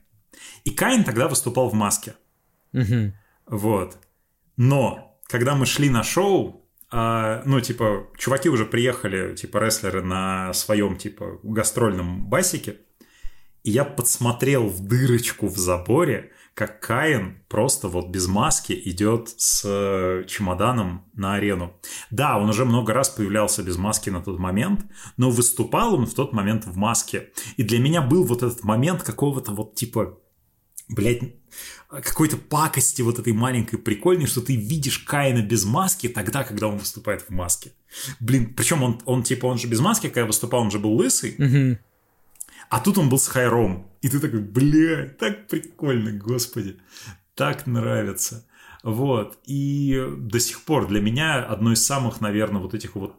И 0.63 0.71
Каин 0.71 1.03
тогда 1.03 1.27
выступал 1.27 1.69
в 1.69 1.73
маске. 1.73 2.15
Мгм. 2.73 3.13
Вот. 3.47 3.97
Но, 4.57 5.19
когда 5.27 5.55
мы 5.55 5.65
шли 5.65 5.89
на 5.89 6.03
шоу, 6.03 6.69
а, 6.91 7.41
ну, 7.45 7.59
типа, 7.61 8.07
чуваки 8.17 8.49
уже 8.49 8.65
приехали, 8.65 9.35
типа, 9.35 9.57
рестлеры 9.57 10.01
на 10.01 10.53
своем, 10.53 10.97
типа, 10.97 11.39
гастрольном 11.43 12.27
басике, 12.27 12.81
и 13.63 13.71
я 13.71 13.83
подсмотрел 13.83 14.67
в 14.69 14.81
дырочку 14.87 15.47
в 15.47 15.57
заборе, 15.57 16.31
как 16.53 16.79
Каин 16.79 17.43
просто 17.49 17.89
вот 17.89 18.09
без 18.09 18.27
маски 18.27 18.79
идет 18.85 19.33
с 19.37 19.63
э, 19.65 20.23
чемоданом 20.25 21.05
на 21.13 21.33
арену. 21.33 21.73
Да, 22.11 22.37
он 22.37 22.47
уже 22.47 22.63
много 22.63 22.93
раз 22.93 23.09
появлялся 23.09 23.61
без 23.61 23.77
маски 23.77 24.09
на 24.09 24.21
тот 24.21 24.39
момент, 24.39 24.85
но 25.17 25.31
выступал 25.31 25.95
он 25.95 26.05
в 26.05 26.13
тот 26.13 26.31
момент 26.31 26.65
в 26.65 26.77
маске. 26.77 27.33
И 27.57 27.63
для 27.63 27.79
меня 27.79 28.01
был 28.01 28.23
вот 28.23 28.41
этот 28.41 28.63
момент 28.63 29.03
какого-то 29.03 29.51
вот 29.51 29.75
типа 29.75 30.17
блядь, 30.87 31.23
какой-то 32.01 32.37
пакости 32.37 33.01
вот 33.01 33.19
этой 33.19 33.33
маленькой 33.33 33.77
прикольной, 33.77 34.25
что 34.27 34.41
ты 34.41 34.55
видишь 34.55 34.99
Каина 34.99 35.41
без 35.41 35.65
маски 35.65 36.07
тогда, 36.09 36.43
когда 36.43 36.67
он 36.67 36.77
выступает 36.77 37.21
в 37.23 37.29
маске. 37.29 37.71
Блин, 38.19 38.53
причем 38.53 38.83
он, 38.83 39.01
он 39.05 39.23
типа, 39.23 39.45
он 39.45 39.57
же 39.57 39.67
без 39.67 39.79
маски, 39.79 40.07
когда 40.07 40.25
выступал, 40.25 40.61
он 40.61 40.71
же 40.71 40.79
был 40.79 40.93
лысый, 40.93 41.35
Мгм. 41.37 41.77
а 42.69 42.79
тут 42.79 42.97
он 42.97 43.09
был 43.09 43.19
с 43.19 43.27
хайром. 43.27 43.89
И 44.01 44.09
ты 44.09 44.19
такой, 44.19 44.41
бля, 44.41 45.07
так 45.19 45.47
прикольно, 45.47 46.11
господи. 46.11 46.77
Так 47.35 47.67
нравится. 47.67 48.45
Вот. 48.83 49.39
И 49.45 49.99
до 50.15 50.39
сих 50.39 50.61
пор 50.61 50.87
для 50.87 51.01
меня 51.01 51.43
одно 51.43 51.71
из 51.73 51.83
самых, 51.83 52.21
наверное, 52.21 52.61
вот 52.61 52.75
этих 52.75 52.93
вот 52.95 53.15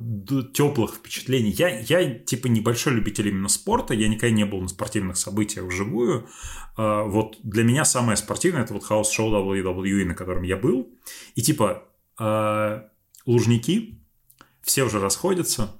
теплых 0.54 0.94
впечатлений. 0.94 1.50
Я, 1.50 1.80
я 1.80 2.14
типа 2.14 2.46
небольшой 2.46 2.92
любитель 2.94 3.26
именно 3.28 3.48
спорта. 3.48 3.92
Я 3.92 4.06
никогда 4.06 4.32
не 4.34 4.44
был 4.46 4.60
на 4.60 4.68
спортивных 4.68 5.16
событиях 5.16 5.66
вживую. 5.66 6.28
А, 6.76 7.04
Вот 7.04 7.38
для 7.42 7.64
меня 7.64 7.84
самое 7.84 8.16
спортивное 8.16 8.62
это 8.62 8.74
вот 8.74 8.84
house 8.84 9.10
show 9.10 9.30
WWE, 9.30 10.04
на 10.04 10.14
котором 10.14 10.42
я 10.42 10.56
был. 10.56 10.88
И 11.34 11.42
типа 11.42 11.84
а, 12.18 12.88
Лужники, 13.24 14.00
все 14.62 14.84
уже 14.84 15.00
расходятся. 15.00 15.72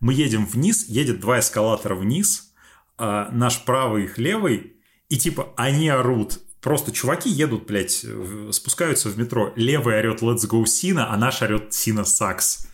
Мы 0.00 0.14
едем 0.14 0.46
вниз, 0.46 0.86
едет 0.88 1.20
два 1.20 1.40
эскалатора 1.40 1.94
вниз, 1.94 2.52
а, 2.98 3.30
наш 3.32 3.64
правый, 3.64 4.04
их 4.04 4.18
левый, 4.18 4.76
и 5.08 5.18
типа 5.18 5.52
они 5.56 5.88
орут. 5.88 6.40
Просто 6.60 6.92
чуваки 6.92 7.28
едут, 7.28 7.66
блядь, 7.66 8.06
спускаются 8.50 9.10
в 9.10 9.18
метро. 9.18 9.52
Левый 9.54 9.98
орет 9.98 10.22
Let's 10.22 10.48
go 10.48 10.64
Cena, 10.64 11.12
а 11.12 11.16
наш 11.18 11.42
орет 11.42 11.74
Cena 11.74 12.06
sucks. 12.06 12.68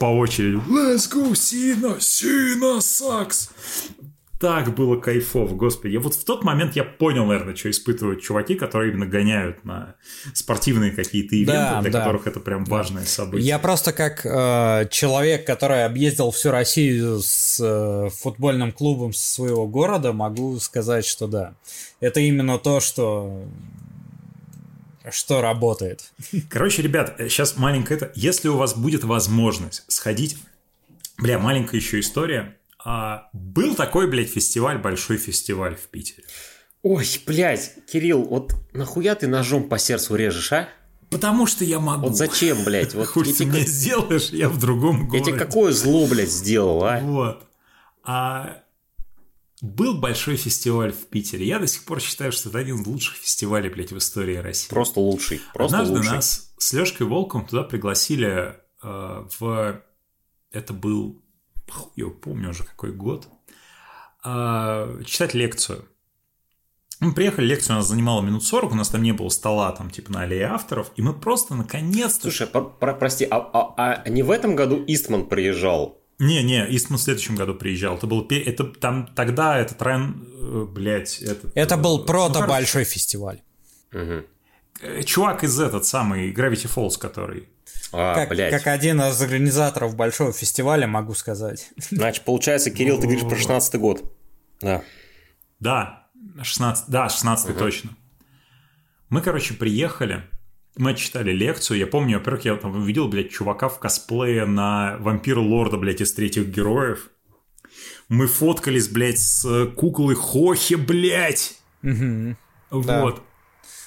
По 0.00 0.06
очереди. 0.06 0.56
Let's 0.68 1.08
go 1.12 1.32
Cena, 1.36 2.00
Cena 2.00 2.80
sucks. 2.80 3.50
Так 4.44 4.74
было 4.74 5.00
кайфово, 5.00 5.54
господи. 5.54 5.94
Я 5.94 6.00
вот 6.00 6.14
в 6.14 6.22
тот 6.22 6.44
момент 6.44 6.76
я 6.76 6.84
понял, 6.84 7.24
наверное, 7.24 7.56
что 7.56 7.70
испытывают 7.70 8.20
чуваки, 8.20 8.56
которые 8.56 8.92
именно 8.92 9.06
гоняют 9.06 9.64
на 9.64 9.94
спортивные 10.34 10.90
какие-то 10.90 11.34
ивенты, 11.34 11.52
Да, 11.52 11.80
для 11.80 11.90
да. 11.90 12.00
которых 12.00 12.26
это 12.26 12.40
прям 12.40 12.66
важное 12.66 13.06
событие. 13.06 13.48
Я 13.48 13.58
просто 13.58 13.94
как 13.94 14.20
э, 14.26 14.86
человек, 14.90 15.46
который 15.46 15.86
объездил 15.86 16.30
всю 16.30 16.50
Россию 16.50 17.20
с 17.22 17.58
э, 17.58 18.10
футбольным 18.10 18.72
клубом 18.72 19.14
своего 19.14 19.66
города, 19.66 20.12
могу 20.12 20.60
сказать, 20.60 21.06
что 21.06 21.26
да. 21.26 21.54
Это 22.00 22.20
именно 22.20 22.58
то, 22.58 22.80
что 22.80 23.46
что 25.10 25.40
работает. 25.40 26.12
Короче, 26.50 26.82
ребят, 26.82 27.14
сейчас 27.18 27.56
маленькая 27.56 27.94
это. 27.94 28.12
Если 28.14 28.48
у 28.48 28.58
вас 28.58 28.76
будет 28.76 29.04
возможность 29.04 29.84
сходить... 29.88 30.36
Бля, 31.16 31.38
маленькая 31.38 31.78
еще 31.78 32.00
история. 32.00 32.58
А, 32.84 33.28
был 33.32 33.74
такой, 33.74 34.08
блядь, 34.08 34.30
фестиваль, 34.30 34.78
большой 34.78 35.16
фестиваль 35.16 35.74
в 35.74 35.88
Питере. 35.88 36.24
Ой, 36.82 37.06
блядь, 37.26 37.72
Кирилл, 37.86 38.22
вот 38.24 38.54
нахуя 38.74 39.14
ты 39.14 39.26
ножом 39.26 39.68
по 39.68 39.78
сердцу 39.78 40.16
режешь, 40.16 40.52
а? 40.52 40.68
Потому 41.10 41.46
что 41.46 41.64
я 41.64 41.80
могу. 41.80 42.08
Вот 42.08 42.16
зачем, 42.16 42.62
блядь? 42.64 42.94
Вот 42.94 43.08
я 43.16 43.32
ты 43.32 43.46
мне 43.46 43.60
сделаешь, 43.60 44.30
я 44.30 44.48
в 44.48 44.58
другом 44.58 45.02
я 45.02 45.06
городе. 45.06 45.30
тебе 45.30 45.38
какое 45.38 45.72
зло, 45.72 46.06
блядь, 46.06 46.30
сделал, 46.30 46.84
а? 46.84 47.00
Вот. 47.00 47.46
А 48.02 48.64
был 49.62 49.96
большой 49.98 50.36
фестиваль 50.36 50.92
в 50.92 51.06
Питере. 51.06 51.46
Я 51.46 51.58
до 51.58 51.66
сих 51.66 51.84
пор 51.84 52.00
считаю, 52.00 52.32
что 52.32 52.50
это 52.50 52.58
один 52.58 52.82
из 52.82 52.86
лучших 52.86 53.16
фестивалей, 53.16 53.70
блядь, 53.70 53.92
в 53.92 53.98
истории 53.98 54.36
России. 54.36 54.68
Просто 54.68 55.00
лучший, 55.00 55.40
просто 55.54 55.78
Однажды 55.78 55.96
лучший. 55.96 56.12
нас 56.16 56.52
с 56.58 56.72
Лешкой 56.74 57.06
Волком 57.06 57.46
туда 57.46 57.62
пригласили 57.62 58.56
э, 58.82 59.26
в... 59.38 59.82
Это 60.50 60.72
был... 60.74 61.23
его 61.96 62.10
помню 62.10 62.50
уже 62.50 62.64
какой 62.64 62.92
год. 62.92 63.28
э, 64.24 65.02
читать 65.04 65.34
лекцию. 65.34 65.84
Мы 67.00 67.12
приехали, 67.12 67.46
лекция 67.46 67.74
у 67.74 67.78
нас 67.78 67.88
занимала 67.88 68.22
минут 68.22 68.44
40, 68.44 68.72
у 68.72 68.74
нас 68.74 68.88
там 68.88 69.02
не 69.02 69.12
было 69.12 69.28
стола, 69.28 69.72
там, 69.72 69.90
типа, 69.90 70.12
на 70.12 70.22
аллее 70.22 70.46
авторов, 70.46 70.90
и 70.96 71.02
мы 71.02 71.12
просто 71.12 71.54
наконец-то... 71.54 72.22
Слушай, 72.22 72.46
про- 72.46 72.62
про- 72.62 72.94
прости, 72.94 73.26
а, 73.30 73.36
а- 73.52 74.02
а 74.04 74.08
не 74.08 74.22
в 74.22 74.30
этом 74.30 74.54
году 74.56 74.82
Истман 74.86 75.26
приезжал? 75.26 75.98
Не-не, 76.20 76.64
Истман 76.74 76.98
в 76.98 77.02
следующем 77.02 77.34
году 77.36 77.54
приезжал. 77.54 77.96
Это 77.96 78.06
был... 78.06 78.26
Это 78.30 78.64
там 78.64 79.08
тогда 79.14 79.58
этот 79.58 79.82
Рен... 79.82 80.26
э, 80.40 80.64
Блядь, 80.70 81.18
этот... 81.20 81.50
Это 81.56 81.74
э, 81.74 81.78
был 81.78 81.98
ну, 81.98 82.04
прото 82.04 82.34
короче, 82.34 82.48
большой 82.48 82.84
фестиваль. 82.84 83.42
Э, 83.92 84.22
Чувак 85.04 85.44
из 85.44 85.58
этот 85.60 85.84
самый, 85.84 86.32
Gravity 86.32 86.70
Falls, 86.72 86.98
который... 86.98 87.48
А, 87.92 88.14
Как, 88.14 88.28
блядь. 88.30 88.50
как 88.50 88.66
один 88.66 89.00
из 89.00 89.20
организаторов 89.22 89.94
большого 89.96 90.32
фестиваля, 90.32 90.86
могу 90.86 91.14
сказать. 91.14 91.70
Значит, 91.90 92.24
получается, 92.24 92.70
Кирилл, 92.70 92.96
ты 92.96 93.02
говоришь 93.06 93.22
про 93.24 93.36
16 93.36 93.76
год. 93.76 94.12
Да. 94.60 94.82
Да, 95.60 96.08
16, 96.42 96.86
да, 96.88 97.08
16 97.08 97.56
точно. 97.56 97.90
Мы, 99.10 99.20
короче, 99.20 99.54
приехали, 99.54 100.24
мы 100.76 100.94
читали 100.94 101.30
лекцию. 101.32 101.78
Я 101.78 101.86
помню, 101.86 102.18
во-первых, 102.18 102.44
я 102.44 102.56
там 102.56 102.74
увидел, 102.76 103.08
блядь, 103.08 103.30
чувака 103.30 103.68
в 103.68 103.78
косплее 103.78 104.44
на 104.44 104.96
вампира 104.98 105.40
лорда, 105.40 105.76
блядь, 105.76 106.00
из 106.00 106.12
третьих 106.12 106.48
героев. 106.48 107.10
Мы 108.08 108.26
фоткались, 108.26 108.88
блядь, 108.88 109.20
с 109.20 109.66
куклой 109.76 110.14
Хохи, 110.16 110.74
блядь. 110.74 111.56
Мгм. 111.82 112.36
Вот. 112.70 113.22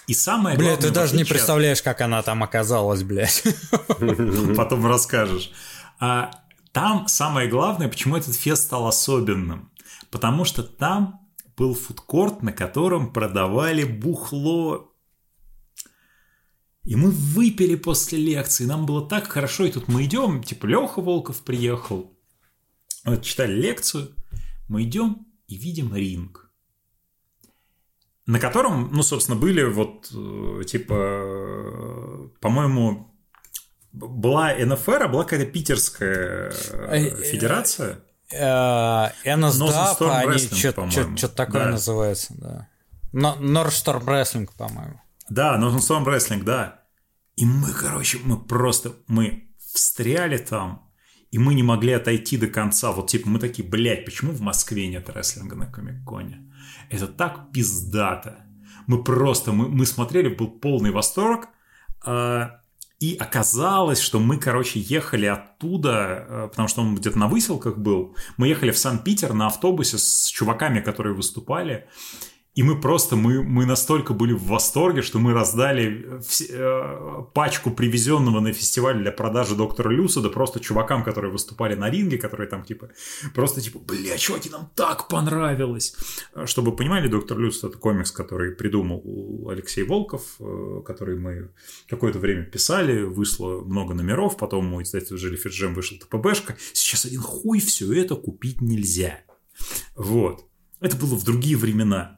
И 0.07 0.13
самое 0.13 0.57
Бля, 0.57 0.69
главное... 0.69 0.81
ты 0.81 0.89
в 0.89 0.93
даже 0.93 1.15
не 1.15 1.25
представляешь, 1.25 1.81
как 1.81 2.01
она 2.01 2.21
там 2.23 2.41
оказалась, 2.41 3.03
блядь. 3.03 3.43
потом 4.55 4.85
расскажешь. 4.87 5.51
А, 5.99 6.31
там 6.71 7.07
самое 7.07 7.49
главное, 7.49 7.89
почему 7.89 8.15
этот 8.15 8.35
фест 8.35 8.63
стал 8.63 8.87
особенным. 8.87 9.71
Потому 10.09 10.45
что 10.45 10.63
там 10.63 11.27
был 11.57 11.73
фудкорт, 11.73 12.41
на 12.41 12.53
котором 12.53 13.11
продавали 13.11 13.83
бухло. 13.83 14.93
И 16.83 16.95
мы 16.95 17.11
выпили 17.11 17.75
после 17.75 18.17
лекции, 18.17 18.63
нам 18.63 18.85
было 18.85 19.05
так 19.05 19.27
хорошо, 19.27 19.65
и 19.65 19.71
тут 19.71 19.89
мы 19.89 20.05
идем, 20.05 20.41
типа 20.41 20.67
Леха 20.67 21.01
Волков 21.01 21.41
приехал, 21.41 22.17
вот 23.03 23.23
читали 23.23 23.51
лекцию, 23.59 24.15
мы 24.69 24.83
идем 24.83 25.27
и 25.47 25.57
видим 25.57 25.93
ринг, 25.93 26.46
на 28.27 28.39
котором, 28.39 28.89
ну, 28.91 29.01
собственно, 29.03 29.37
были 29.39 29.63
вот, 29.63 30.11
э, 30.13 30.63
типа, 30.65 32.29
по-моему, 32.41 33.13
была 33.93 34.53
НФР, 34.53 35.03
а 35.03 35.07
была 35.07 35.23
какая-то 35.23 35.49
питерская 35.51 36.51
э, 36.51 37.07
Э, 37.07 37.23
федерация. 37.23 37.99
Storm 40.75 40.83
они 40.83 41.17
что-то 41.17 41.35
такое 41.35 41.63
Да. 41.65 41.71
называется, 41.71 42.33
да. 42.37 42.67
Но- 43.13 43.37
North 43.39 43.69
Storm 43.71 44.03
Wrestling, 44.05 44.49
по-моему. 44.57 44.99
Да, 45.29 45.57
Storm 45.79 46.05
Wrestling, 46.05 46.43
да. 46.43 46.81
И 47.37 47.45
мы, 47.45 47.71
короче, 47.71 48.19
мы 48.23 48.37
просто, 48.37 48.93
мы 49.07 49.49
встряли 49.57 50.37
там, 50.37 50.89
и 51.31 51.37
мы 51.39 51.53
не 51.53 51.63
могли 51.63 51.93
отойти 51.93 52.37
до 52.37 52.47
конца. 52.47 52.91
Вот 52.91 53.09
типа 53.09 53.29
мы 53.29 53.39
такие, 53.39 53.67
блядь, 53.67 54.05
почему 54.05 54.31
в 54.31 54.41
Москве 54.41 54.87
нет 54.87 55.09
рестлинга 55.09 55.55
на 55.55 55.65
Комик-Коне? 55.65 56.46
Это 56.89 57.07
так 57.07 57.51
пиздато. 57.51 58.45
Мы 58.87 59.03
просто, 59.03 59.51
мы, 59.51 59.67
мы 59.67 59.85
смотрели, 59.85 60.29
был 60.29 60.47
полный 60.47 60.91
восторг. 60.91 61.49
а, 62.05 62.61
и 62.99 63.15
оказалось, 63.19 63.99
что 63.99 64.19
мы, 64.19 64.37
короче, 64.37 64.79
ехали 64.79 65.27
оттуда, 65.27 66.25
э, 66.27 66.47
потому 66.49 66.67
что 66.67 66.81
он 66.81 66.95
где-то 66.95 67.19
на 67.19 67.27
выселках 67.27 67.77
был. 67.77 68.15
Мы 68.37 68.47
ехали 68.47 68.71
в 68.71 68.77
Санкт-Питер 68.79 69.33
на 69.33 69.47
автобусе 69.47 69.99
с 69.99 70.25
чуваками, 70.25 70.79
которые 70.79 71.13
выступали. 71.13 71.87
И 72.57 72.63
мы 72.63 72.81
просто, 72.81 73.15
мы, 73.15 73.43
мы 73.43 73.67
настолько 73.67 74.13
были 74.13 74.33
в 74.33 74.45
восторге, 74.45 75.03
что 75.03 75.19
мы 75.19 75.31
раздали 75.33 76.19
все- 76.27 76.47
э, 76.49 77.23
пачку 77.35 77.69
привезенного 77.69 78.39
на 78.39 78.51
фестиваль 78.51 78.97
для 78.97 79.11
продажи 79.11 79.55
доктора 79.55 79.91
Люсада 79.91 80.29
просто 80.29 80.59
чувакам, 80.59 81.03
которые 81.03 81.31
выступали 81.31 81.75
на 81.75 81.87
ринге, 81.87 82.17
которые 82.17 82.49
там 82.49 82.63
типа, 82.63 82.89
просто 83.35 83.61
типа, 83.61 83.77
бля, 83.77 84.17
чуваки, 84.17 84.49
нам 84.49 84.71
так 84.73 85.07
понравилось. 85.07 85.95
Э, 86.33 86.47
Чтобы 86.47 86.75
понимали, 86.75 87.07
доктор 87.07 87.37
Люсад 87.37 87.69
это 87.69 87.79
комикс, 87.79 88.11
который 88.11 88.55
придумал 88.55 89.49
Алексей 89.51 89.83
Волков, 89.83 90.23
э, 90.39 90.81
который 90.83 91.15
мы 91.15 91.51
какое-то 91.87 92.17
время 92.17 92.43
писали, 92.43 93.03
вышло 93.03 93.61
много 93.61 93.93
номеров, 93.93 94.35
потом 94.35 94.73
у 94.73 94.81
издательства 94.81 95.15
Jellyfish 95.15 95.51
Jam 95.61 95.75
вышел 95.75 95.99
ТПБшка. 95.99 96.55
Сейчас 96.73 97.05
один 97.05 97.21
хуй 97.21 97.59
все 97.59 97.93
это 97.93 98.15
купить 98.15 98.61
нельзя. 98.61 99.19
Вот. 99.95 100.45
Это 100.79 100.95
было 100.97 101.15
в 101.15 101.23
другие 101.23 101.55
времена. 101.55 102.16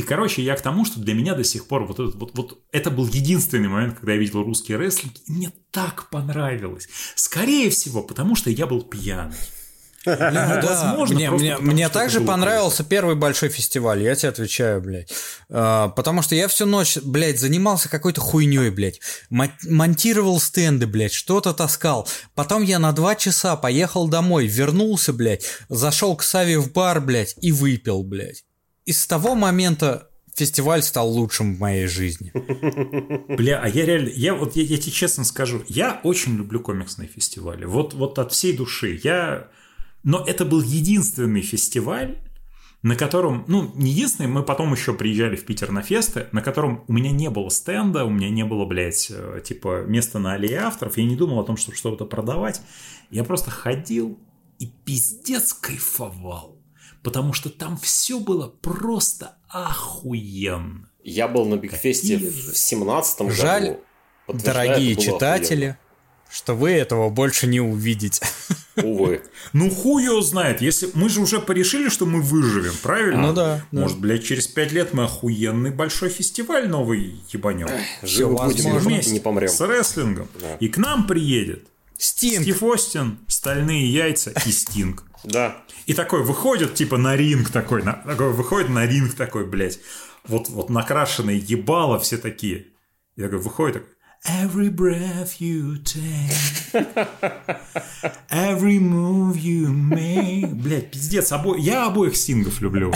И, 0.00 0.02
короче, 0.02 0.40
я 0.40 0.56
к 0.56 0.62
тому, 0.62 0.86
что 0.86 0.98
для 0.98 1.12
меня 1.12 1.34
до 1.34 1.44
сих 1.44 1.66
пор 1.68 1.84
вот, 1.84 2.00
этот, 2.00 2.14
вот, 2.14 2.30
вот 2.34 2.58
это 2.72 2.90
был 2.90 3.06
единственный 3.06 3.68
момент, 3.68 3.98
когда 3.98 4.14
я 4.14 4.18
видел 4.18 4.42
русский 4.42 4.74
рестлинг, 4.74 5.12
и 5.26 5.32
мне 5.32 5.52
так 5.72 6.08
понравилось. 6.08 6.88
Скорее 7.16 7.68
всего, 7.68 8.02
потому 8.02 8.34
что 8.34 8.48
я 8.48 8.66
был 8.66 8.80
пьяный. 8.80 9.36
Ну 10.06 10.16
да, 10.16 10.62
возможно, 10.62 11.14
мне, 11.14 11.30
мне, 11.30 11.52
потому, 11.52 11.72
мне 11.72 11.88
также 11.90 12.22
понравился 12.22 12.82
первый 12.82 13.14
большой 13.16 13.50
фестиваль, 13.50 14.02
я 14.02 14.14
тебе 14.14 14.30
отвечаю, 14.30 14.80
блядь. 14.80 15.12
А, 15.50 15.88
потому 15.88 16.22
что 16.22 16.34
я 16.34 16.48
всю 16.48 16.64
ночь, 16.64 16.96
блядь, 16.96 17.38
занимался 17.38 17.90
какой-то 17.90 18.22
хуйней, 18.22 18.70
блядь. 18.70 19.02
Мо- 19.28 19.52
монтировал 19.68 20.40
стенды, 20.40 20.86
блядь, 20.86 21.12
что-то 21.12 21.52
таскал. 21.52 22.08
Потом 22.34 22.62
я 22.62 22.78
на 22.78 22.92
два 22.92 23.14
часа 23.14 23.54
поехал 23.56 24.08
домой, 24.08 24.46
вернулся, 24.46 25.12
блядь, 25.12 25.44
зашел 25.68 26.16
к 26.16 26.22
Саве 26.22 26.58
в 26.58 26.72
бар, 26.72 27.02
блядь, 27.02 27.34
и 27.42 27.52
выпил, 27.52 28.02
блядь. 28.02 28.44
И 28.90 28.92
с 28.92 29.06
того 29.06 29.36
момента 29.36 30.08
фестиваль 30.34 30.82
стал 30.82 31.08
лучшим 31.08 31.54
в 31.54 31.60
моей 31.60 31.86
жизни. 31.86 32.32
Бля, 33.36 33.60
а 33.62 33.68
я 33.68 33.86
реально, 33.86 34.08
я 34.08 34.34
вот 34.34 34.56
я, 34.56 34.64
я 34.64 34.78
тебе 34.78 34.90
честно 34.90 35.22
скажу, 35.22 35.62
я 35.68 36.00
очень 36.02 36.36
люблю 36.36 36.58
комиксные 36.58 37.06
фестивали. 37.06 37.66
Вот, 37.66 37.94
вот 37.94 38.18
от 38.18 38.32
всей 38.32 38.52
души. 38.52 39.00
Я... 39.04 39.46
Но 40.02 40.24
это 40.26 40.44
был 40.44 40.60
единственный 40.60 41.40
фестиваль, 41.40 42.18
на 42.82 42.96
котором, 42.96 43.44
ну, 43.46 43.70
не 43.76 43.92
единственный, 43.92 44.26
мы 44.26 44.42
потом 44.42 44.72
еще 44.72 44.92
приезжали 44.92 45.36
в 45.36 45.44
Питер 45.44 45.70
на 45.70 45.82
фесты, 45.82 46.26
на 46.32 46.42
котором 46.42 46.82
у 46.88 46.92
меня 46.92 47.12
не 47.12 47.30
было 47.30 47.48
стенда, 47.48 48.04
у 48.04 48.10
меня 48.10 48.28
не 48.28 48.44
было, 48.44 48.64
блядь, 48.64 49.06
э, 49.08 49.40
типа 49.44 49.84
места 49.86 50.18
на 50.18 50.32
аллее 50.32 50.62
авторов, 50.62 50.98
я 50.98 51.04
не 51.04 51.14
думал 51.14 51.38
о 51.38 51.44
том, 51.44 51.56
чтобы 51.56 51.76
что-то 51.76 52.06
продавать. 52.06 52.60
Я 53.12 53.22
просто 53.22 53.52
ходил 53.52 54.18
и 54.58 54.66
пиздец 54.66 55.52
кайфовал. 55.52 56.59
Потому 57.02 57.32
что 57.32 57.48
там 57.50 57.76
все 57.78 58.18
было 58.20 58.48
просто 58.48 59.36
охуенно. 59.48 60.88
Я 61.02 61.28
был 61.28 61.46
на 61.46 61.56
Бигфесте 61.56 62.14
Какие 62.14 62.28
в 62.30 62.56
17 62.56 63.20
году. 63.20 63.32
Жаль, 63.32 63.76
Подтверждаю, 64.26 64.68
Дорогие 64.68 64.96
читатели, 64.96 65.78
что 66.30 66.54
вы 66.54 66.70
этого 66.72 67.08
больше 67.10 67.46
не 67.46 67.60
увидите. 67.60 68.24
охуенно. 68.76 68.94
Увы. 68.96 69.22
Ну 69.52 69.68
хуй 69.70 70.04
его 70.04 70.20
знает, 70.20 70.60
если 70.60 70.88
мы 70.94 71.08
же 71.08 71.20
уже 71.20 71.40
порешили, 71.40 71.88
что 71.88 72.06
мы 72.06 72.22
выживем, 72.22 72.72
правильно? 72.82 73.28
Ну 73.28 73.32
да, 73.32 73.66
да. 73.72 73.80
Может, 73.80 73.98
блядь, 73.98 74.24
через 74.24 74.46
пять 74.46 74.70
лет 74.72 74.94
мы 74.94 75.04
охуенный 75.04 75.70
большой 75.70 76.08
фестиваль 76.08 76.68
новый 76.68 77.20
ебанем. 77.32 77.66
Живы 78.02 78.36
будем, 78.36 78.86
не- 78.88 79.12
не 79.12 79.20
помрем. 79.20 79.48
с 79.48 79.60
рестлингом. 79.60 80.28
Да. 80.40 80.54
И 80.60 80.68
к 80.68 80.76
нам 80.78 81.06
приедет 81.06 81.66
Стинг. 81.98 82.42
Стив 82.42 82.62
Остин, 82.62 83.18
стальные 83.26 83.92
яйца 83.92 84.32
и 84.46 84.52
Стинг. 84.52 85.04
Да. 85.24 85.62
И 85.86 85.94
такой 85.94 86.22
выходит, 86.22 86.74
типа, 86.74 86.96
на 86.96 87.16
ринг 87.16 87.50
такой, 87.50 87.82
на- 87.82 87.94
такой 87.94 88.32
выходит 88.32 88.70
на 88.70 88.86
ринг 88.86 89.14
такой, 89.14 89.46
блядь. 89.46 89.80
Вот, 90.26 90.48
вот 90.48 90.70
накрашенные 90.70 91.38
ебало 91.38 91.98
все 91.98 92.16
такие. 92.18 92.66
И 93.16 93.22
такой 93.22 93.38
выходит 93.38 93.74
такой, 93.74 93.88
Every 94.28 94.68
breath 94.68 95.40
you 95.40 95.78
take, 95.82 96.30
every 98.28 98.78
move 98.78 99.36
you 99.38 99.68
make. 99.68 100.46
Блять, 100.46 100.90
пиздец, 100.90 101.32
обо... 101.32 101.56
я 101.56 101.86
обоих 101.86 102.14
стингов 102.14 102.60
люблю. 102.60 102.92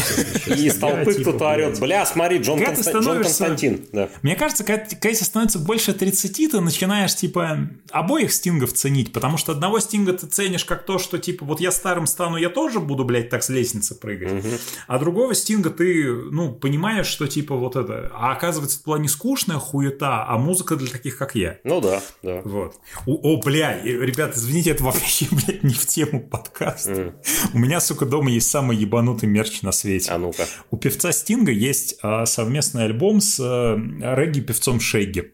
И 0.47 0.67
из 0.67 0.77
толпы 0.77 1.15
типа, 1.15 1.31
кто-то 1.31 1.49
орет. 1.49 1.81
Бля, 1.81 2.05
смотри, 2.05 2.39
Джон, 2.41 2.59
Когда 2.59 2.75
ты 2.75 2.83
Конста- 2.83 2.93
Джон 2.93 3.03
становишься- 3.03 3.23
Константин. 3.47 3.87
Да. 3.93 4.11
Мне 4.21 4.37
кажется, 4.37 4.65
когда, 4.65 4.85
когда 4.85 5.15
тебе 5.15 5.25
становится 5.25 5.59
больше 5.61 5.95
30, 5.95 6.51
ты 6.51 6.61
начинаешь, 6.61 7.17
типа, 7.17 7.71
обоих 7.91 8.31
стингов 8.31 8.75
ценить, 8.75 9.11
потому 9.15 9.39
что 9.39 9.53
одного 9.53 9.81
стинга 9.81 10.13
ты 10.13 10.27
ценишь 10.27 10.67
как 10.67 10.85
то, 10.85 10.99
что, 10.99 11.17
типа, 11.17 11.47
вот 11.47 11.59
я 11.59 11.71
старым 11.73 12.07
стану, 12.07 12.37
я 12.37 12.51
тоже 12.51 12.81
буду, 12.81 13.05
блядь, 13.07 13.31
так 13.31 13.43
с 13.43 13.49
лестницы 13.49 13.95
прыгать, 13.95 14.45
а 14.89 14.99
другого 14.99 15.35
стинга 15.35 15.71
ты, 15.71 16.05
ну, 16.13 16.53
понимаешь, 16.53 17.07
что, 17.07 17.27
типа, 17.27 17.57
вот 17.57 17.77
это, 17.77 18.11
а 18.15 18.33
оказывается, 18.33 18.77
это 18.77 18.85
была 18.85 18.99
не 18.99 19.09
скучная 19.09 19.57
хуета, 19.57 20.27
а 20.29 20.37
музыка 20.37 20.77
для 20.77 20.89
таких, 20.89 21.14
как 21.17 21.35
я. 21.35 21.59
Ну 21.65 21.81
да, 21.81 22.03
да. 22.23 22.43
Вот. 22.45 22.77
О, 23.07 23.13
о, 23.15 23.43
бля, 23.43 23.83
ребят, 23.83 24.37
извините, 24.37 24.71
это 24.71 24.85
вообще, 24.85 25.27
блядь, 25.31 25.63
не 25.63 25.75
в 25.75 25.87
тему 25.87 26.21
подкаста. 26.21 27.15
У 27.53 27.59
меня, 27.59 27.81
сука, 27.81 28.07
дома 28.07 28.31
есть 28.31 28.51
самый 28.51 28.77
ебанутый 28.77 29.29
мерч 29.29 29.63
на 29.63 29.73
свете. 29.73 30.11
А 30.13 30.19
ну-ка. 30.19 30.47
У 30.71 30.77
певца 30.77 31.13
Стинга 31.13 31.53
есть 31.53 31.99
а, 32.03 32.27
совместный 32.27 32.85
альбом 32.85 33.21
с 33.21 33.39
а, 33.41 33.77
регги-певцом 34.01 34.81
Шегги. 34.81 35.33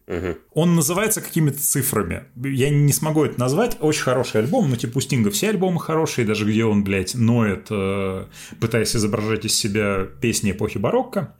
Он 0.52 0.74
называется 0.74 1.20
какими-то 1.20 1.58
цифрами. 1.58 2.24
Я 2.36 2.70
не 2.70 2.92
смогу 2.92 3.24
это 3.24 3.38
назвать. 3.38 3.76
Очень 3.80 4.02
хороший 4.02 4.40
альбом. 4.40 4.68
Ну, 4.68 4.76
типа, 4.76 4.98
у 4.98 5.00
Стинга 5.00 5.30
все 5.30 5.50
альбомы 5.50 5.80
хорошие, 5.80 6.26
даже 6.26 6.44
где 6.44 6.64
он, 6.64 6.84
блядь, 6.84 7.14
ноет, 7.14 7.66
э, 7.70 8.26
пытаясь 8.60 8.94
изображать 8.96 9.44
из 9.44 9.54
себя 9.54 10.06
песни 10.20 10.50
эпохи 10.50 10.78
барокко. 10.78 11.34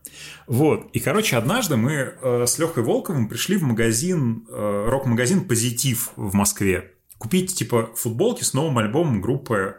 Вот. 0.51 0.91
И, 0.93 0.99
короче, 0.99 1.37
однажды 1.37 1.77
мы 1.77 1.93
э, 1.93 2.45
с 2.45 2.59
Лехой 2.59 2.83
Волковым 2.83 3.29
пришли 3.29 3.57
в 3.57 3.63
магазин, 3.63 4.49
э, 4.51 4.87
рок-магазин 4.89 5.45
«Позитив» 5.45 6.11
в 6.17 6.35
Москве. 6.35 6.91
Купить, 7.19 7.55
типа, 7.55 7.91
футболки 7.95 8.43
с 8.43 8.53
новым 8.53 8.79
альбомом 8.79 9.21
группы 9.21 9.77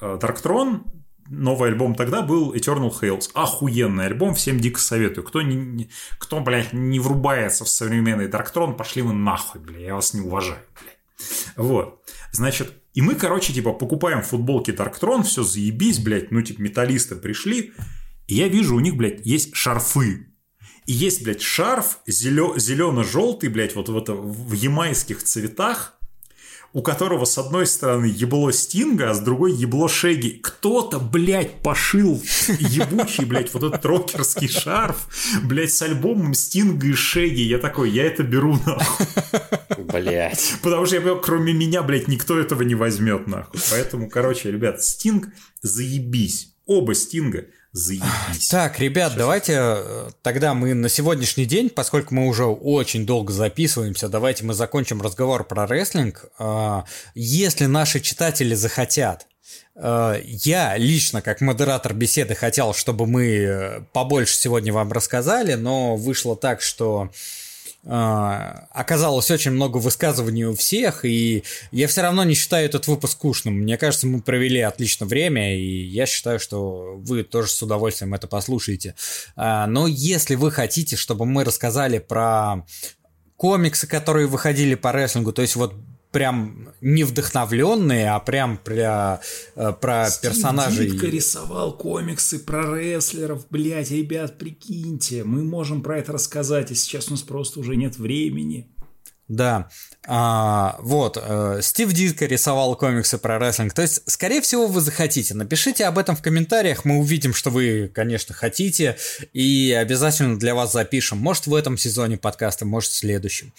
э, 0.00 0.18
Darkthrone. 0.22 0.82
Новый 1.28 1.70
альбом 1.70 1.96
тогда 1.96 2.22
был 2.22 2.54
Eternal 2.54 2.92
Hails. 3.00 3.30
Охуенный 3.34 4.06
альбом, 4.06 4.36
всем 4.36 4.60
дико 4.60 4.78
советую. 4.78 5.24
Кто, 5.24 5.42
не, 5.42 5.56
не- 5.56 5.90
кто 6.20 6.38
блядь, 6.38 6.72
не 6.72 7.00
врубается 7.00 7.64
в 7.64 7.68
современный 7.68 8.28
Darkthrone, 8.28 8.76
пошли 8.76 9.02
вы 9.02 9.14
нахуй, 9.14 9.60
бля, 9.60 9.80
я 9.80 9.94
вас 9.96 10.14
не 10.14 10.20
уважаю, 10.20 10.60
блядь. 10.80 11.56
Вот. 11.56 12.00
Значит, 12.30 12.72
и 12.94 13.02
мы, 13.02 13.16
короче, 13.16 13.52
типа, 13.52 13.72
покупаем 13.72 14.22
футболки 14.22 14.70
Darkthrone, 14.70 15.24
все 15.24 15.42
заебись, 15.42 15.98
блядь, 15.98 16.30
ну, 16.30 16.42
типа, 16.42 16.60
металлисты 16.62 17.16
пришли, 17.16 17.72
я 18.32 18.48
вижу, 18.48 18.76
у 18.76 18.80
них, 18.80 18.96
блядь, 18.96 19.24
есть 19.24 19.54
шарфы. 19.54 20.26
И 20.86 20.92
есть, 20.92 21.22
блядь, 21.22 21.42
шарф 21.42 21.98
зелено-желтый, 22.06 23.48
блядь, 23.48 23.76
вот 23.76 23.88
в, 23.88 23.96
это, 23.96 24.14
в 24.14 24.52
ямайских 24.52 25.22
цветах, 25.22 25.98
у 26.72 26.82
которого 26.82 27.24
с 27.24 27.36
одной 27.38 27.66
стороны 27.66 28.06
ебло 28.06 28.50
Стинга, 28.52 29.10
а 29.10 29.14
с 29.14 29.20
другой 29.20 29.52
ебло 29.52 29.88
Шеги. 29.88 30.40
Кто-то, 30.42 30.98
блядь, 30.98 31.60
пошил 31.62 32.22
ебучий, 32.58 33.24
блядь, 33.24 33.52
вот 33.52 33.62
этот 33.62 33.84
рокерский 33.84 34.48
шарф, 34.48 35.08
блядь, 35.44 35.72
с 35.72 35.82
альбомом 35.82 36.34
Стинга 36.34 36.86
и 36.86 36.94
Шеги. 36.94 37.42
Я 37.42 37.58
такой, 37.58 37.90
я 37.90 38.04
это 38.04 38.22
беру, 38.22 38.58
нахуй. 38.66 39.06
Блять. 39.78 40.54
Потому 40.62 40.86
что 40.86 40.96
я 40.96 41.00
понимаю, 41.02 41.22
кроме 41.22 41.52
меня, 41.52 41.82
блядь, 41.82 42.08
никто 42.08 42.38
этого 42.38 42.62
не 42.62 42.74
возьмет, 42.74 43.26
нахуй. 43.26 43.60
Поэтому, 43.70 44.08
короче, 44.08 44.50
ребят, 44.50 44.82
Стинг, 44.82 45.28
заебись. 45.60 46.54
Оба 46.64 46.94
Стинга, 46.94 47.46
заебись. 47.72 48.48
Так, 48.50 48.78
ребят, 48.78 49.14
давайте 49.16 49.54
э, 49.56 50.10
тогда 50.22 50.54
мы 50.54 50.74
на 50.74 50.88
сегодняшний 50.88 51.46
день, 51.46 51.70
поскольку 51.70 52.14
мы 52.14 52.26
уже 52.26 52.44
очень 52.44 53.06
долго 53.06 53.32
записываемся, 53.32 54.08
давайте 54.08 54.44
мы 54.44 54.54
закончим 54.54 55.00
разговор 55.00 55.44
про 55.44 55.66
рестлинг. 55.66 56.26
А, 56.38 56.84
Если 57.14 57.66
наши 57.66 58.00
читатели 58.00 58.54
захотят, 58.54 59.26
э, 59.74 60.20
я 60.24 60.76
лично, 60.76 61.22
как 61.22 61.40
модератор 61.40 61.94
беседы, 61.94 62.34
хотел, 62.34 62.74
чтобы 62.74 63.06
мы 63.06 63.26
э, 63.26 63.80
побольше 63.92 64.34
сегодня 64.34 64.72
вам 64.72 64.92
рассказали, 64.92 65.54
но 65.54 65.96
вышло 65.96 66.36
так, 66.36 66.60
что 66.60 67.10
оказалось 67.84 69.30
очень 69.30 69.50
много 69.50 69.78
высказываний 69.78 70.44
у 70.44 70.54
всех, 70.54 71.04
и 71.04 71.42
я 71.72 71.88
все 71.88 72.02
равно 72.02 72.22
не 72.22 72.34
считаю 72.34 72.66
этот 72.66 72.86
выпуск 72.86 73.14
скучным. 73.14 73.54
Мне 73.54 73.76
кажется, 73.76 74.06
мы 74.06 74.20
провели 74.20 74.60
отлично 74.60 75.04
время, 75.04 75.58
и 75.58 75.82
я 75.84 76.06
считаю, 76.06 76.38
что 76.38 76.94
вы 76.96 77.24
тоже 77.24 77.48
с 77.48 77.60
удовольствием 77.60 78.14
это 78.14 78.28
послушаете. 78.28 78.94
А, 79.34 79.66
Но 79.66 79.88
если 79.88 80.36
вы 80.36 80.52
хотите, 80.52 80.94
чтобы 80.94 81.26
мы 81.26 81.42
рассказали 81.42 81.98
про 81.98 82.64
комиксы, 83.36 83.88
которые 83.88 84.28
выходили 84.28 84.76
по 84.76 84.92
рестлингу, 84.92 85.32
то 85.32 85.42
есть 85.42 85.56
вот 85.56 85.74
прям 86.12 86.68
не 86.80 87.04
вдохновленные, 87.04 88.10
а 88.10 88.20
прям 88.20 88.58
про, 88.58 89.20
э, 89.56 89.72
про 89.80 90.08
персонажей. 90.22 90.90
Дитко 90.90 91.06
рисовал 91.06 91.76
комиксы 91.76 92.38
про 92.38 92.78
рестлеров, 92.78 93.46
блядь, 93.50 93.90
ребят, 93.90 94.38
прикиньте, 94.38 95.24
мы 95.24 95.42
можем 95.42 95.82
про 95.82 95.98
это 95.98 96.12
рассказать, 96.12 96.70
а 96.70 96.74
сейчас 96.74 97.08
у 97.08 97.12
нас 97.12 97.22
просто 97.22 97.60
уже 97.60 97.76
нет 97.76 97.98
времени. 97.98 98.68
Да, 99.32 99.70
А, 100.04 100.76
вот, 100.80 101.16
э, 101.16 101.60
Стив 101.62 101.92
Дитко 101.92 102.26
рисовал 102.26 102.74
комиксы 102.74 103.18
про 103.18 103.38
рестлинг, 103.38 103.72
то 103.72 103.82
есть, 103.82 104.02
скорее 104.10 104.40
всего, 104.40 104.66
вы 104.66 104.80
захотите. 104.80 105.32
Напишите 105.32 105.84
об 105.86 105.96
этом 105.96 106.16
в 106.16 106.22
комментариях, 106.22 106.84
мы 106.84 106.98
увидим, 106.98 107.32
что 107.32 107.50
вы, 107.50 107.88
конечно, 107.94 108.34
хотите, 108.34 108.96
и 109.32 109.72
обязательно 109.80 110.38
для 110.38 110.56
вас 110.56 110.72
запишем. 110.72 111.18
Может, 111.18 111.46
в 111.46 111.54
этом 111.54 111.78
сезоне 111.78 112.18
подкаста, 112.18 112.66
может, 112.66 112.90
в 112.90 112.96
следующем. 112.96 113.52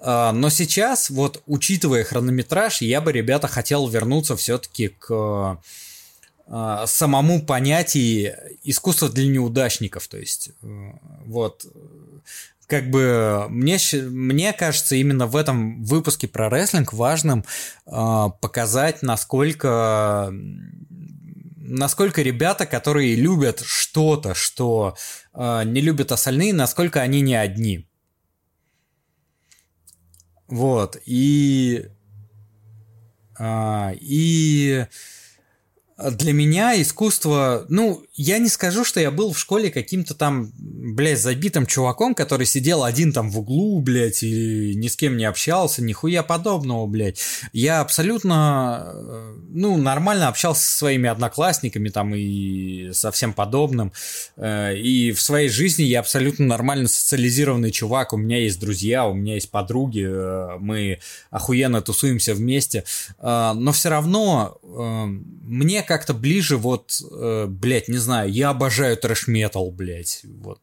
А, 0.00 0.32
но 0.32 0.48
сейчас, 0.48 1.10
вот, 1.10 1.42
учитывая 1.46 2.02
хронометраж, 2.02 2.80
я 2.80 3.02
бы, 3.02 3.12
ребята, 3.12 3.46
хотел 3.46 3.86
вернуться 3.86 4.36
все-таки 4.36 4.88
к 4.88 5.60
э, 6.48 6.84
самому 6.86 7.42
понятию 7.44 8.36
искусства 8.64 9.10
для 9.10 9.26
неудачников. 9.26 10.08
То 10.08 10.16
есть, 10.16 10.50
э, 10.62 10.92
вот, 11.26 11.66
как 12.66 12.90
бы 12.90 13.46
мне, 13.48 13.78
мне 13.92 14.52
кажется, 14.52 14.96
именно 14.96 15.26
в 15.26 15.36
этом 15.36 15.82
выпуске 15.84 16.28
про 16.28 16.48
рестлинг 16.48 16.92
важным 16.92 17.44
э, 17.86 18.26
показать, 18.40 19.02
насколько 19.02 20.32
насколько 21.66 22.22
ребята, 22.22 22.66
которые 22.66 23.14
любят 23.14 23.62
что-то, 23.64 24.34
что 24.34 24.96
э, 25.32 25.62
не 25.64 25.80
любят 25.80 26.12
остальные, 26.12 26.52
насколько 26.52 27.00
они 27.00 27.20
не 27.20 27.34
одни. 27.34 27.88
Вот, 30.46 30.98
и... 31.06 31.86
а, 33.38 33.92
и 33.98 34.86
для 35.96 36.32
меня 36.32 36.80
искусство, 36.80 37.66
ну, 37.68 38.04
я 38.14 38.38
не 38.38 38.48
скажу, 38.48 38.84
что 38.84 38.98
я 38.98 39.12
был 39.12 39.32
в 39.32 39.38
школе 39.38 39.70
каким-то 39.70 40.14
там, 40.14 40.50
блядь, 40.58 41.20
забитым 41.20 41.66
чуваком, 41.66 42.16
который 42.16 42.46
сидел 42.46 42.82
один 42.82 43.12
там 43.12 43.30
в 43.30 43.38
углу, 43.38 43.80
блядь, 43.80 44.24
и 44.24 44.74
ни 44.74 44.88
с 44.88 44.96
кем 44.96 45.16
не 45.16 45.24
общался, 45.24 45.82
нихуя 45.82 46.24
подобного, 46.24 46.86
блядь. 46.86 47.20
Я 47.52 47.80
абсолютно, 47.80 48.92
э, 48.92 49.36
ну, 49.50 49.76
нормально 49.76 50.26
общался 50.26 50.62
со 50.62 50.78
своими 50.78 51.08
одноклассниками 51.08 51.90
там 51.90 52.12
и 52.12 52.90
со 52.92 53.12
всем 53.12 53.32
подобным. 53.32 53.92
Э, 54.36 54.76
И 54.76 55.12
в 55.12 55.22
своей 55.22 55.48
жизни 55.48 55.84
я 55.84 56.00
абсолютно 56.00 56.44
нормально 56.46 56.88
социализированный 56.88 57.70
чувак. 57.70 58.12
У 58.12 58.16
меня 58.16 58.38
есть 58.38 58.58
друзья, 58.58 59.06
у 59.06 59.14
меня 59.14 59.34
есть 59.34 59.50
подруги, 59.50 60.04
э, 60.04 60.58
мы 60.58 60.98
охуенно 61.30 61.82
тусуемся 61.82 62.34
вместе. 62.34 62.84
Но 63.20 63.72
все 63.72 63.90
равно 63.90 64.58
мне 64.62 65.83
как-то 65.86 66.14
ближе 66.14 66.56
вот, 66.56 67.00
э, 67.10 67.46
блядь, 67.48 67.88
не 67.88 67.98
знаю, 67.98 68.30
я 68.30 68.50
обожаю 68.50 68.96
трэш-метал, 68.96 69.70
блядь, 69.70 70.22
вот. 70.24 70.60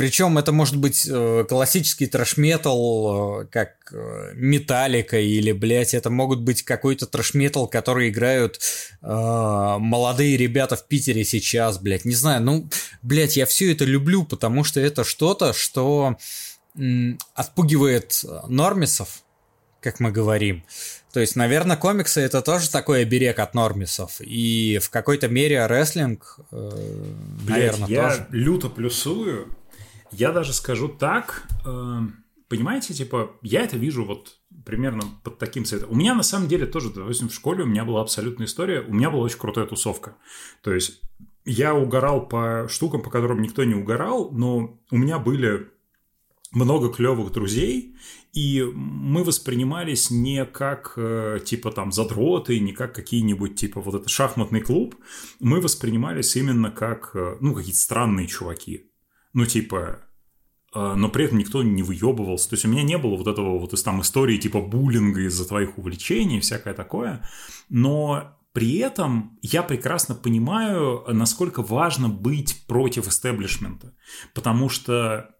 Причем 0.00 0.38
это 0.38 0.50
может 0.50 0.76
быть 0.78 1.06
э, 1.06 1.44
классический 1.46 2.06
трэш-метал, 2.06 3.42
э, 3.42 3.46
как 3.48 3.74
э, 3.92 4.32
Металлика, 4.34 5.20
или, 5.20 5.52
блядь, 5.52 5.92
это 5.92 6.08
могут 6.08 6.40
быть 6.40 6.62
какой-то 6.62 7.06
трэш-метал, 7.06 7.68
который 7.68 8.08
играют 8.08 8.60
э, 9.02 9.06
молодые 9.06 10.38
ребята 10.38 10.76
в 10.76 10.86
Питере 10.86 11.22
сейчас, 11.22 11.78
блядь, 11.78 12.06
не 12.06 12.14
знаю, 12.14 12.42
ну, 12.42 12.70
блядь, 13.02 13.36
я 13.36 13.44
все 13.44 13.72
это 13.72 13.84
люблю, 13.84 14.24
потому 14.24 14.64
что 14.64 14.80
это 14.80 15.04
что-то, 15.04 15.52
что 15.52 16.16
м, 16.76 17.18
отпугивает 17.34 18.24
нормисов, 18.48 19.22
как 19.82 20.00
мы 20.00 20.12
говорим. 20.12 20.64
То 21.12 21.20
есть, 21.20 21.36
наверное, 21.36 21.76
комиксы 21.76 22.20
это 22.20 22.40
тоже 22.42 22.70
такой 22.70 23.02
оберег 23.02 23.38
от 23.38 23.54
нормисов. 23.54 24.20
И 24.20 24.78
в 24.82 24.90
какой-то 24.90 25.28
мере 25.28 25.66
рестлинг, 25.66 26.38
э, 26.52 27.12
наверное, 27.48 27.88
я 27.88 28.08
тоже. 28.10 28.26
люто 28.30 28.68
плюсую. 28.68 29.48
Я 30.12 30.32
даже 30.32 30.52
скажу 30.52 30.88
так. 30.88 31.44
э, 31.64 31.98
понимаете, 32.48 32.94
типа, 32.94 33.32
я 33.42 33.62
это 33.62 33.76
вижу 33.76 34.04
вот 34.04 34.36
примерно 34.64 35.02
под 35.24 35.38
таким 35.38 35.64
цветом. 35.64 35.90
У 35.90 35.94
меня 35.94 36.14
на 36.14 36.22
самом 36.22 36.48
деле 36.48 36.66
тоже, 36.66 36.90
допустим, 36.90 37.28
в 37.28 37.34
школе 37.34 37.64
у 37.64 37.66
меня 37.66 37.84
была 37.84 38.02
абсолютная 38.02 38.46
история. 38.46 38.80
У 38.80 38.92
меня 38.92 39.10
была 39.10 39.22
очень 39.22 39.38
крутая 39.38 39.66
тусовка. 39.66 40.16
То 40.62 40.72
есть 40.72 41.00
я 41.44 41.74
угорал 41.74 42.28
по 42.28 42.66
штукам, 42.68 43.02
по 43.02 43.10
которым 43.10 43.42
никто 43.42 43.64
не 43.64 43.74
угорал, 43.74 44.30
но 44.30 44.78
у 44.90 44.96
меня 44.96 45.18
были 45.18 45.68
много 46.52 46.92
клевых 46.92 47.32
друзей, 47.32 47.96
и 48.32 48.62
мы 48.62 49.24
воспринимались 49.24 50.10
не 50.10 50.44
как 50.44 50.92
э, 50.96 51.40
типа 51.44 51.72
там 51.72 51.90
задроты, 51.90 52.60
не 52.60 52.72
как 52.72 52.94
какие-нибудь 52.94 53.56
типа 53.56 53.80
вот 53.80 53.94
это 53.94 54.08
шахматный 54.08 54.60
клуб, 54.60 54.94
мы 55.40 55.60
воспринимались 55.60 56.36
именно 56.36 56.70
как 56.70 57.10
э, 57.14 57.36
ну 57.40 57.54
какие-то 57.54 57.80
странные 57.80 58.28
чуваки, 58.28 58.92
ну 59.32 59.46
типа 59.46 60.02
э, 60.72 60.94
но 60.94 61.08
при 61.08 61.24
этом 61.24 61.38
никто 61.38 61.64
не 61.64 61.82
выебывался. 61.82 62.50
То 62.50 62.54
есть 62.54 62.64
у 62.64 62.68
меня 62.68 62.84
не 62.84 62.98
было 62.98 63.16
вот 63.16 63.26
этого 63.26 63.58
вот 63.58 63.72
из 63.72 63.82
там 63.82 64.00
истории 64.00 64.36
типа 64.36 64.60
буллинга 64.60 65.22
из-за 65.22 65.48
твоих 65.48 65.76
увлечений 65.76 66.38
и 66.38 66.40
всякое 66.40 66.74
такое. 66.74 67.28
Но 67.68 68.36
при 68.52 68.78
этом 68.78 69.38
я 69.42 69.64
прекрасно 69.64 70.14
понимаю, 70.14 71.02
насколько 71.08 71.62
важно 71.62 72.08
быть 72.08 72.64
против 72.68 73.08
истеблишмента. 73.08 73.94
Потому 74.34 74.68
что 74.68 75.34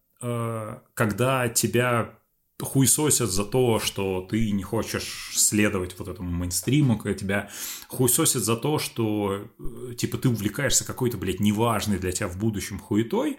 когда 0.95 1.49
тебя 1.49 2.20
хуесосят 2.65 3.31
за 3.31 3.45
то, 3.45 3.79
что 3.81 4.27
ты 4.29 4.51
не 4.51 4.63
хочешь 4.63 5.33
следовать 5.35 5.99
вот 5.99 6.09
этому 6.09 6.31
мейнстриму, 6.31 6.99
когда 6.99 7.19
тебя 7.19 7.51
хуесосят 7.89 8.45
за 8.45 8.57
то, 8.57 8.79
что 8.79 9.49
э, 9.59 9.95
типа 9.97 10.19
ты 10.19 10.29
увлекаешься 10.29 10.85
какой-то, 10.85 11.19
блядь, 11.19 11.41
неважной 11.41 11.99
для 11.99 12.13
тебя 12.13 12.29
в 12.29 12.39
будущем 12.39 12.79
хуетой, 12.79 13.39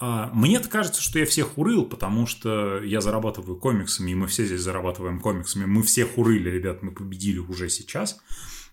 а, 0.00 0.30
мне-то 0.32 0.68
кажется, 0.68 1.02
что 1.02 1.18
я 1.18 1.26
всех 1.26 1.58
урыл, 1.58 1.84
потому 1.84 2.26
что 2.26 2.82
я 2.82 3.00
зарабатываю 3.00 3.58
комиксами, 3.58 4.12
и 4.12 4.14
мы 4.14 4.28
все 4.28 4.44
здесь 4.44 4.60
зарабатываем 4.60 5.20
комиксами. 5.20 5.64
Мы 5.64 5.82
всех 5.82 6.18
урыли, 6.18 6.50
ребят, 6.50 6.82
мы 6.82 6.92
победили 6.92 7.38
уже 7.38 7.68
сейчас. 7.68 8.20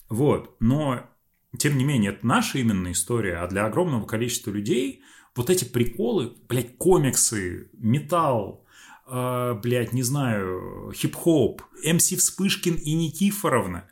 Вот. 0.07 0.56
Но, 0.59 1.09
тем 1.57 1.77
не 1.77 1.83
менее, 1.83 2.11
это 2.11 2.25
наша 2.27 2.59
именно 2.59 2.91
история, 2.91 3.38
а 3.38 3.48
для 3.48 3.65
огромного 3.65 4.06
количества 4.06 4.51
людей 4.51 5.01
вот 5.35 5.49
эти 5.49 5.65
приколы, 5.65 6.33
блядь, 6.48 6.77
комиксы, 6.77 7.69
металл, 7.74 8.65
э, 9.08 9.53
блядь, 9.61 9.93
не 9.93 10.03
знаю, 10.03 10.92
хип-хоп, 10.95 11.61
МС 11.84 12.11
Вспышкин 12.11 12.75
и 12.75 12.93
Никифоровна, 12.93 13.88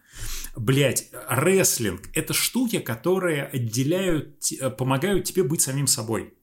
блядь, 0.56 1.10
рестлинг– 1.28 2.10
это 2.14 2.34
штуки, 2.34 2.80
которые 2.80 3.44
отделяют, 3.44 4.40
помогают 4.78 5.26
тебе 5.26 5.44
быть 5.44 5.62
самим 5.62 5.88
собой. 5.88 6.34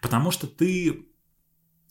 Потому 0.00 0.30
что 0.30 0.46
ты 0.46 1.06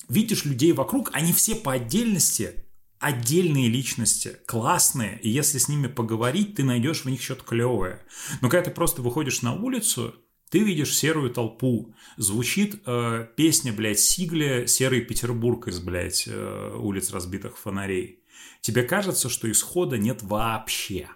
видишь 0.09 0.45
людей 0.45 0.73
вокруг, 0.73 1.09
они 1.13 1.33
все 1.33 1.55
по 1.55 1.73
отдельности 1.73 2.63
отдельные 2.99 3.69
личности, 3.69 4.37
классные, 4.47 5.19
и 5.21 5.29
если 5.29 5.59
с 5.59 5.69
ними 5.69 5.87
поговорить, 5.87 6.55
ты 6.55 6.63
найдешь 6.63 7.01
в 7.01 7.09
них 7.09 7.21
что-то 7.21 7.43
клевое. 7.43 8.01
Но 8.41 8.49
когда 8.49 8.65
ты 8.65 8.71
просто 8.71 9.01
выходишь 9.01 9.41
на 9.41 9.53
улицу, 9.53 10.15
ты 10.49 10.59
видишь 10.59 10.95
серую 10.95 11.31
толпу, 11.31 11.93
звучит 12.15 12.81
э, 12.85 13.27
песня, 13.35 13.73
блядь, 13.73 13.99
Сигля 13.99 14.65
«Серый 14.65 15.01
Петербург» 15.01 15.67
из, 15.67 15.79
блядь, 15.79 16.23
э, 16.27 16.75
улиц 16.77 17.11
разбитых 17.11 17.57
фонарей. 17.57 18.23
Тебе 18.61 18.83
кажется, 18.83 19.29
что 19.29 19.51
исхода 19.51 19.97
нет 19.97 20.23
вообще. 20.23 21.09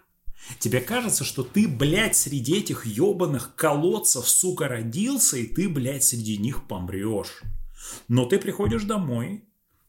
Тебе 0.60 0.82
кажется, 0.82 1.24
что 1.24 1.44
ты, 1.44 1.68
блядь, 1.68 2.16
среди 2.16 2.58
этих 2.58 2.86
ебаных 2.86 3.56
колодцев, 3.56 4.28
сука, 4.28 4.68
родился, 4.68 5.38
и 5.38 5.46
ты, 5.46 5.70
блядь, 5.70 6.04
среди 6.04 6.38
них 6.38 6.68
помрешь. 6.68 7.42
Но 8.08 8.26
ты 8.26 8.38
приходишь 8.38 8.84
домой, 8.84 9.46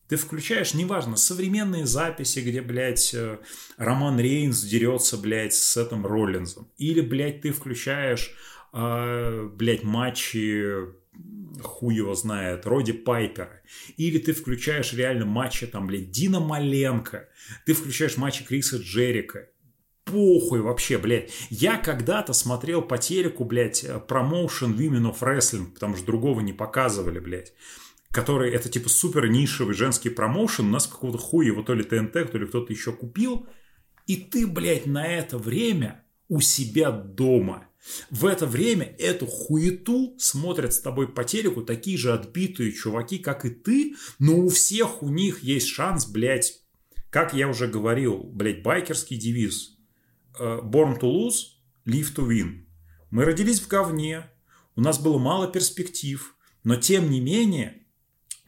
ты 0.08 0.16
включаешь, 0.16 0.74
неважно, 0.74 1.16
современные 1.16 1.86
записи, 1.86 2.40
где, 2.40 2.60
блядь, 2.60 3.14
э, 3.14 3.38
Роман 3.78 4.20
Рейнс 4.20 4.62
дерется, 4.62 5.16
блядь, 5.16 5.54
с 5.54 5.76
этим 5.76 6.06
Роллинзом. 6.06 6.68
Или, 6.76 7.00
блядь, 7.00 7.40
ты 7.40 7.50
включаешь, 7.50 8.34
э, 8.72 9.48
блядь, 9.54 9.82
матчи 9.82 10.92
хуй 11.60 11.94
его 11.94 12.14
знает, 12.14 12.66
Роди 12.66 12.92
Пайпера. 12.92 13.62
Или 13.96 14.18
ты 14.18 14.32
включаешь 14.32 14.92
реально 14.92 15.26
матчи, 15.26 15.66
там, 15.66 15.86
блядь, 15.86 16.10
Дина 16.10 16.40
Маленко. 16.40 17.28
Ты 17.66 17.74
включаешь 17.74 18.16
матчи 18.16 18.44
Криса 18.44 18.78
Джерика. 18.78 19.48
Похуй 20.04 20.60
вообще, 20.60 20.98
блядь. 20.98 21.32
Я 21.50 21.76
когда-то 21.76 22.32
смотрел 22.32 22.82
по 22.82 22.98
телеку, 22.98 23.44
блядь, 23.44 23.86
промоушен 24.08 24.72
Women 24.72 25.12
of 25.12 25.20
Wrestling, 25.20 25.72
потому 25.72 25.96
что 25.96 26.06
другого 26.06 26.40
не 26.40 26.52
показывали, 26.52 27.18
блядь 27.18 27.52
который 28.12 28.52
это 28.52 28.68
типа 28.68 28.88
супер 28.88 29.26
нишевый 29.28 29.74
женский 29.74 30.10
промоушен, 30.10 30.66
у 30.66 30.70
нас 30.70 30.86
какого-то 30.86 31.18
хуя 31.18 31.46
его 31.46 31.62
то 31.62 31.74
ли 31.74 31.82
ТНТ, 31.82 32.30
то 32.30 32.38
ли 32.38 32.46
кто-то 32.46 32.72
еще 32.72 32.92
купил, 32.92 33.46
и 34.06 34.16
ты, 34.16 34.46
блядь, 34.46 34.86
на 34.86 35.06
это 35.06 35.38
время 35.38 36.04
у 36.28 36.40
себя 36.40 36.90
дома. 36.90 37.66
В 38.10 38.26
это 38.26 38.46
время 38.46 38.94
эту 38.98 39.26
хуету 39.26 40.14
смотрят 40.18 40.72
с 40.72 40.80
тобой 40.80 41.08
по 41.08 41.24
телеку 41.24 41.62
такие 41.62 41.98
же 41.98 42.12
отбитые 42.12 42.72
чуваки, 42.72 43.18
как 43.18 43.44
и 43.44 43.50
ты, 43.50 43.96
но 44.18 44.38
у 44.38 44.48
всех 44.48 45.02
у 45.02 45.08
них 45.08 45.42
есть 45.42 45.68
шанс, 45.68 46.06
блядь, 46.06 46.60
как 47.10 47.34
я 47.34 47.48
уже 47.48 47.66
говорил, 47.66 48.22
блядь, 48.22 48.62
байкерский 48.62 49.16
девиз. 49.16 49.76
э, 50.38 50.60
Born 50.62 50.98
to 50.98 51.02
lose, 51.02 51.56
live 51.84 52.14
to 52.14 52.26
win. 52.26 52.64
Мы 53.10 53.24
родились 53.24 53.60
в 53.60 53.68
говне, 53.68 54.30
у 54.76 54.80
нас 54.80 54.98
было 54.98 55.18
мало 55.18 55.50
перспектив, 55.50 56.34
но 56.64 56.76
тем 56.76 57.10
не 57.10 57.20
менее 57.20 57.86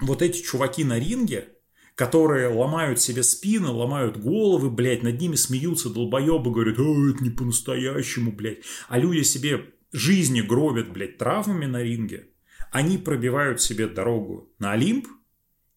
вот 0.01 0.23
эти 0.23 0.41
чуваки 0.43 0.85
на 0.85 0.99
ринге, 0.99 1.53
которые 1.94 2.48
ломают 2.48 3.00
себе 3.00 3.23
спины, 3.23 3.68
ломают 3.68 4.16
головы, 4.16 4.70
блядь, 4.70 5.02
над 5.02 5.20
ними 5.20 5.36
смеются 5.36 5.90
долбоебы, 5.90 6.50
говорят, 6.50 6.78
а, 6.78 7.10
это 7.10 7.23
не 7.23 7.31
по-настоящему, 7.31 8.32
блядь. 8.32 8.58
А 8.89 8.98
люди 8.98 9.23
себе 9.23 9.73
жизни 9.92 10.40
гробят, 10.40 10.92
блядь, 10.92 11.18
травмами 11.18 11.66
на 11.66 11.82
ринге. 11.82 12.28
Они 12.73 12.98
пробивают 12.98 13.60
себе 13.60 13.86
дорогу 13.86 14.52
на 14.58 14.73
Олимп, 14.73 15.06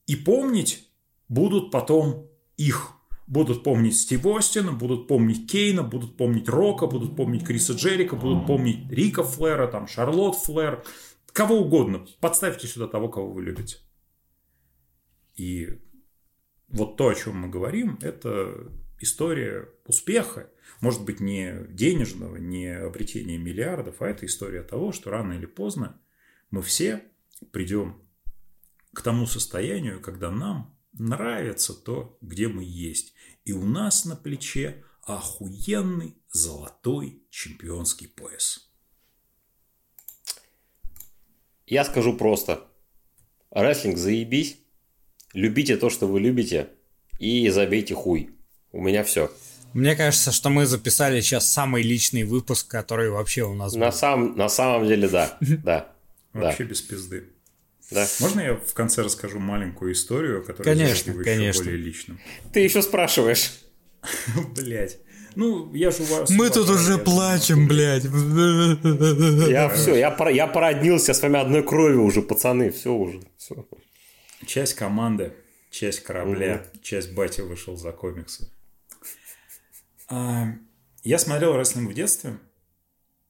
и 0.07 0.15
помнить 0.15 0.89
будут 1.29 1.69
потом 1.71 2.29
их. 2.55 2.93
Будут 3.27 3.63
помнить 3.63 3.97
Стива 3.97 4.37
Остина, 4.37 4.71
будут 4.71 5.07
помнить 5.07 5.51
Кейна, 5.51 5.83
будут 5.83 6.15
помнить 6.15 6.47
Рока, 6.47 6.87
будут 6.87 7.17
помнить 7.17 7.45
Криса 7.45 7.73
Джерика, 7.73 8.15
будут 8.15 8.47
помнить 8.47 8.89
Рика 8.89 9.21
Флера, 9.21 9.67
там, 9.67 9.85
Шарлотт 9.85 10.37
Флер, 10.37 10.83
кого 11.33 11.57
угодно. 11.57 12.07
Подставьте 12.21 12.67
сюда 12.67 12.87
того, 12.87 13.09
кого 13.09 13.33
вы 13.33 13.43
любите. 13.43 13.79
И 15.35 15.77
вот 16.67 16.97
то, 16.97 17.09
о 17.09 17.15
чем 17.15 17.37
мы 17.37 17.49
говорим, 17.49 17.97
это 18.01 18.71
история 18.99 19.69
успеха, 19.85 20.49
может 20.81 21.03
быть, 21.03 21.19
не 21.19 21.65
денежного, 21.69 22.37
не 22.37 22.67
обретения 22.67 23.37
миллиардов, 23.37 24.01
а 24.01 24.07
это 24.07 24.25
история 24.25 24.63
того, 24.63 24.91
что 24.91 25.09
рано 25.09 25.33
или 25.33 25.45
поздно 25.45 25.99
мы 26.51 26.61
все 26.61 27.03
придем 27.51 28.01
к 28.93 29.01
тому 29.01 29.27
состоянию, 29.27 30.01
когда 30.01 30.31
нам 30.31 30.77
нравится 30.93 31.73
то, 31.73 32.17
где 32.21 32.47
мы 32.47 32.63
есть. 32.63 33.13
И 33.45 33.53
у 33.53 33.63
нас 33.65 34.05
на 34.05 34.15
плече 34.15 34.83
охуенный 35.03 36.17
золотой 36.31 37.23
чемпионский 37.29 38.07
пояс. 38.07 38.69
Я 41.65 41.85
скажу 41.85 42.17
просто. 42.17 42.67
Рестлинг 43.51 43.97
заебись. 43.97 44.59
Любите 45.37 45.77
то, 45.77 45.91
что 45.91 46.07
вы 46.07 46.19
любите. 46.19 46.69
И 47.19 47.47
забейте 47.49 47.93
хуй. 47.93 48.31
У 48.71 48.81
меня 48.81 49.03
все. 49.03 49.29
Мне 49.73 49.95
кажется, 49.95 50.31
что 50.31 50.49
мы 50.49 50.65
записали 50.65 51.21
сейчас 51.21 51.47
самый 51.51 51.83
личный 51.83 52.23
выпуск, 52.23 52.67
который 52.67 53.11
вообще 53.11 53.43
у 53.43 53.53
нас 53.53 53.73
На, 53.75 53.85
был. 53.85 53.91
сам, 53.91 54.35
на 54.35 54.49
самом 54.49 54.87
деле, 54.87 55.07
да. 55.07 55.37
Да. 55.41 55.57
Да. 55.63 56.39
Вообще 56.41 56.63
без 56.63 56.81
пизды. 56.81 57.25
да. 57.91 58.07
Можно 58.19 58.41
я 58.41 58.55
в 58.55 58.73
конце 58.73 59.03
расскажу 59.03 59.37
маленькую 59.39 59.93
историю, 59.93 60.43
которая 60.43 60.75
Конечно, 60.75 61.11
его 61.11 61.23
конечно. 61.23 61.61
еще 61.61 61.63
более 61.69 61.77
личным? 61.85 62.19
Ты 62.51 62.61
еще 62.61 62.81
спрашиваешь. 62.81 63.51
Блять. 64.55 64.97
Ну, 65.35 65.71
я 65.75 65.91
же 65.91 66.01
у 66.01 66.05
вас... 66.05 66.31
Мы 66.31 66.49
тут 66.49 66.67
уже 66.67 66.97
плачем, 66.97 67.67
блядь. 67.67 68.05
Я 68.05 69.69
все, 69.75 69.95
я, 69.95 70.09
про- 70.09 70.31
я 70.31 70.47
породнился 70.47 71.13
с 71.13 71.21
вами 71.21 71.39
одной 71.39 71.61
кровью 71.61 72.03
уже, 72.05 72.23
пацаны. 72.23 72.71
Все 72.71 72.91
уже. 72.91 73.19
Все. 73.37 73.67
Часть 74.45 74.75
команды, 74.75 75.33
часть 75.69 76.03
корабля, 76.03 76.65
часть 76.81 77.13
бати 77.13 77.41
вышел 77.41 77.75
за 77.75 77.91
комиксы. 77.91 78.51
А, 80.09 80.53
я 81.03 81.17
смотрел 81.17 81.57
рестлинг 81.57 81.89
в 81.89 81.93
детстве, 81.93 82.37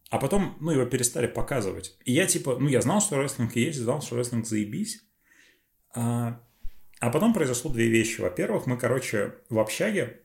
а 0.10 0.20
потом, 0.20 0.58
ну, 0.60 0.72
его 0.72 0.86
перестали 0.86 1.28
показывать. 1.28 1.98
И 2.06 2.14
я 2.14 2.28
типа, 2.28 2.58
ну, 2.60 2.68
я 2.68 2.82
знал, 2.82 3.02
что 3.02 3.22
рестлинг 3.22 3.56
есть, 3.56 3.80
знал, 3.80 4.02
что 4.02 4.18
рестлинг 4.18 4.46
заебись. 4.46 5.04
А, 5.94 6.42
а 7.00 7.10
потом 7.10 7.34
произошло 7.34 7.72
две 7.72 7.88
вещи. 7.88 8.22
Во-первых, 8.22 8.66
мы, 8.66 8.78
короче, 8.78 9.36
в 9.50 9.60
общаге 9.60 10.22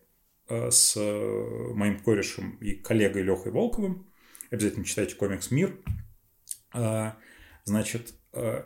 э, 0.49 0.70
с 0.70 0.94
э, 0.97 1.73
моим 1.75 2.01
корешем 2.01 2.57
и 2.57 2.73
коллегой 2.73 3.23
Лехой 3.23 3.52
Волковым, 3.52 4.11
обязательно 4.51 4.85
читайте 4.85 5.15
комикс 5.15 5.51
«Мир», 5.51 5.77
а, 6.73 7.17
значит, 7.65 8.15
э, 8.33 8.65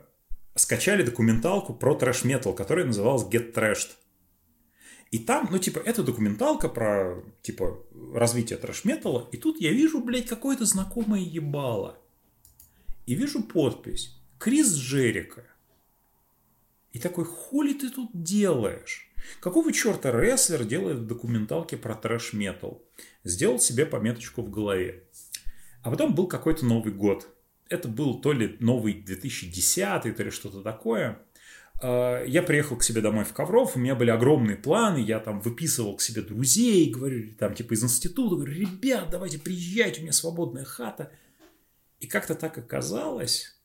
скачали 0.57 1.03
документалку 1.03 1.75
про 1.75 1.95
трэш-метал, 1.95 2.55
которая 2.55 2.87
называлась 2.87 3.25
Get 3.25 3.53
Trashed. 3.53 3.91
И 5.13 5.21
там, 5.21 5.49
ну, 5.51 5.59
типа, 5.59 5.79
это 5.79 6.03
документалка 6.03 6.69
про, 6.69 7.23
типа, 7.43 7.79
развитие 8.13 8.59
трэш-металла. 8.59 9.29
И 9.31 9.37
тут 9.37 9.61
я 9.61 9.71
вижу, 9.71 10.03
блядь, 10.03 10.27
какое-то 10.27 10.65
знакомое 10.65 11.21
ебало. 11.21 11.99
И 13.07 13.15
вижу 13.15 13.43
подпись. 13.43 14.17
Крис 14.39 14.75
Джерика. 14.75 15.45
И 16.93 16.99
такой, 16.99 17.25
хули 17.25 17.75
ты 17.75 17.91
тут 17.91 18.11
делаешь? 18.13 19.09
Какого 19.41 19.73
черта 19.73 20.11
рестлер 20.11 20.65
делает 20.65 20.99
в 20.99 21.07
документалке 21.07 21.77
про 21.77 21.95
трэш-метал? 21.95 22.83
Сделал 23.23 23.61
себе 23.61 23.87
пометочку 23.87 24.43
в 24.43 24.51
голове. 24.51 25.05
А 25.83 25.91
потом 25.91 26.15
был 26.15 26.27
какой-то 26.27 26.65
Новый 26.67 26.93
год. 26.93 27.29
Это 27.69 27.89
был 27.89 28.21
то 28.21 28.33
ли 28.33 28.57
новый 28.61 28.95
2010, 28.95 30.17
то 30.17 30.23
ли 30.23 30.31
что-то 30.31 30.63
такое. 30.63 31.21
А, 31.83 32.25
Я 32.25 32.43
приехал 32.43 32.77
к 32.77 32.83
себе 32.83 33.01
домой 33.01 33.25
в 33.25 33.33
Ковров, 33.33 33.77
у 33.77 33.79
меня 33.79 33.95
были 33.95 34.11
огромные 34.11 34.57
планы, 34.57 34.99
я 34.99 35.21
там 35.21 35.41
выписывал 35.41 35.97
к 35.97 36.03
себе 36.03 36.23
друзей, 36.23 36.91
говорю, 36.91 37.35
там 37.39 37.55
типа 37.55 37.75
из 37.75 37.85
института, 37.85 38.37
говорю, 38.37 38.55
ребят, 38.55 39.09
давайте 39.11 39.39
приезжайте, 39.39 40.01
у 40.01 40.03
меня 40.05 40.13
свободная 40.13 40.65
хата. 40.65 41.13
И 42.01 42.07
как-то 42.07 42.35
так 42.35 42.57
оказалось, 42.59 43.59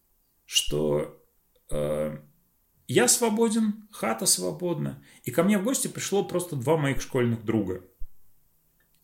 что 0.45 1.21
э, 1.69 2.17
я 2.88 3.07
свободен, 3.07 3.88
хата 3.91 4.25
свободна, 4.25 5.03
и 5.23 5.31
ко 5.31 5.43
мне 5.43 5.57
в 5.57 5.63
гости 5.63 5.88
пришло 5.88 6.23
просто 6.23 6.55
два 6.55 6.77
моих 6.77 7.01
школьных 7.01 7.43
друга. 7.43 7.83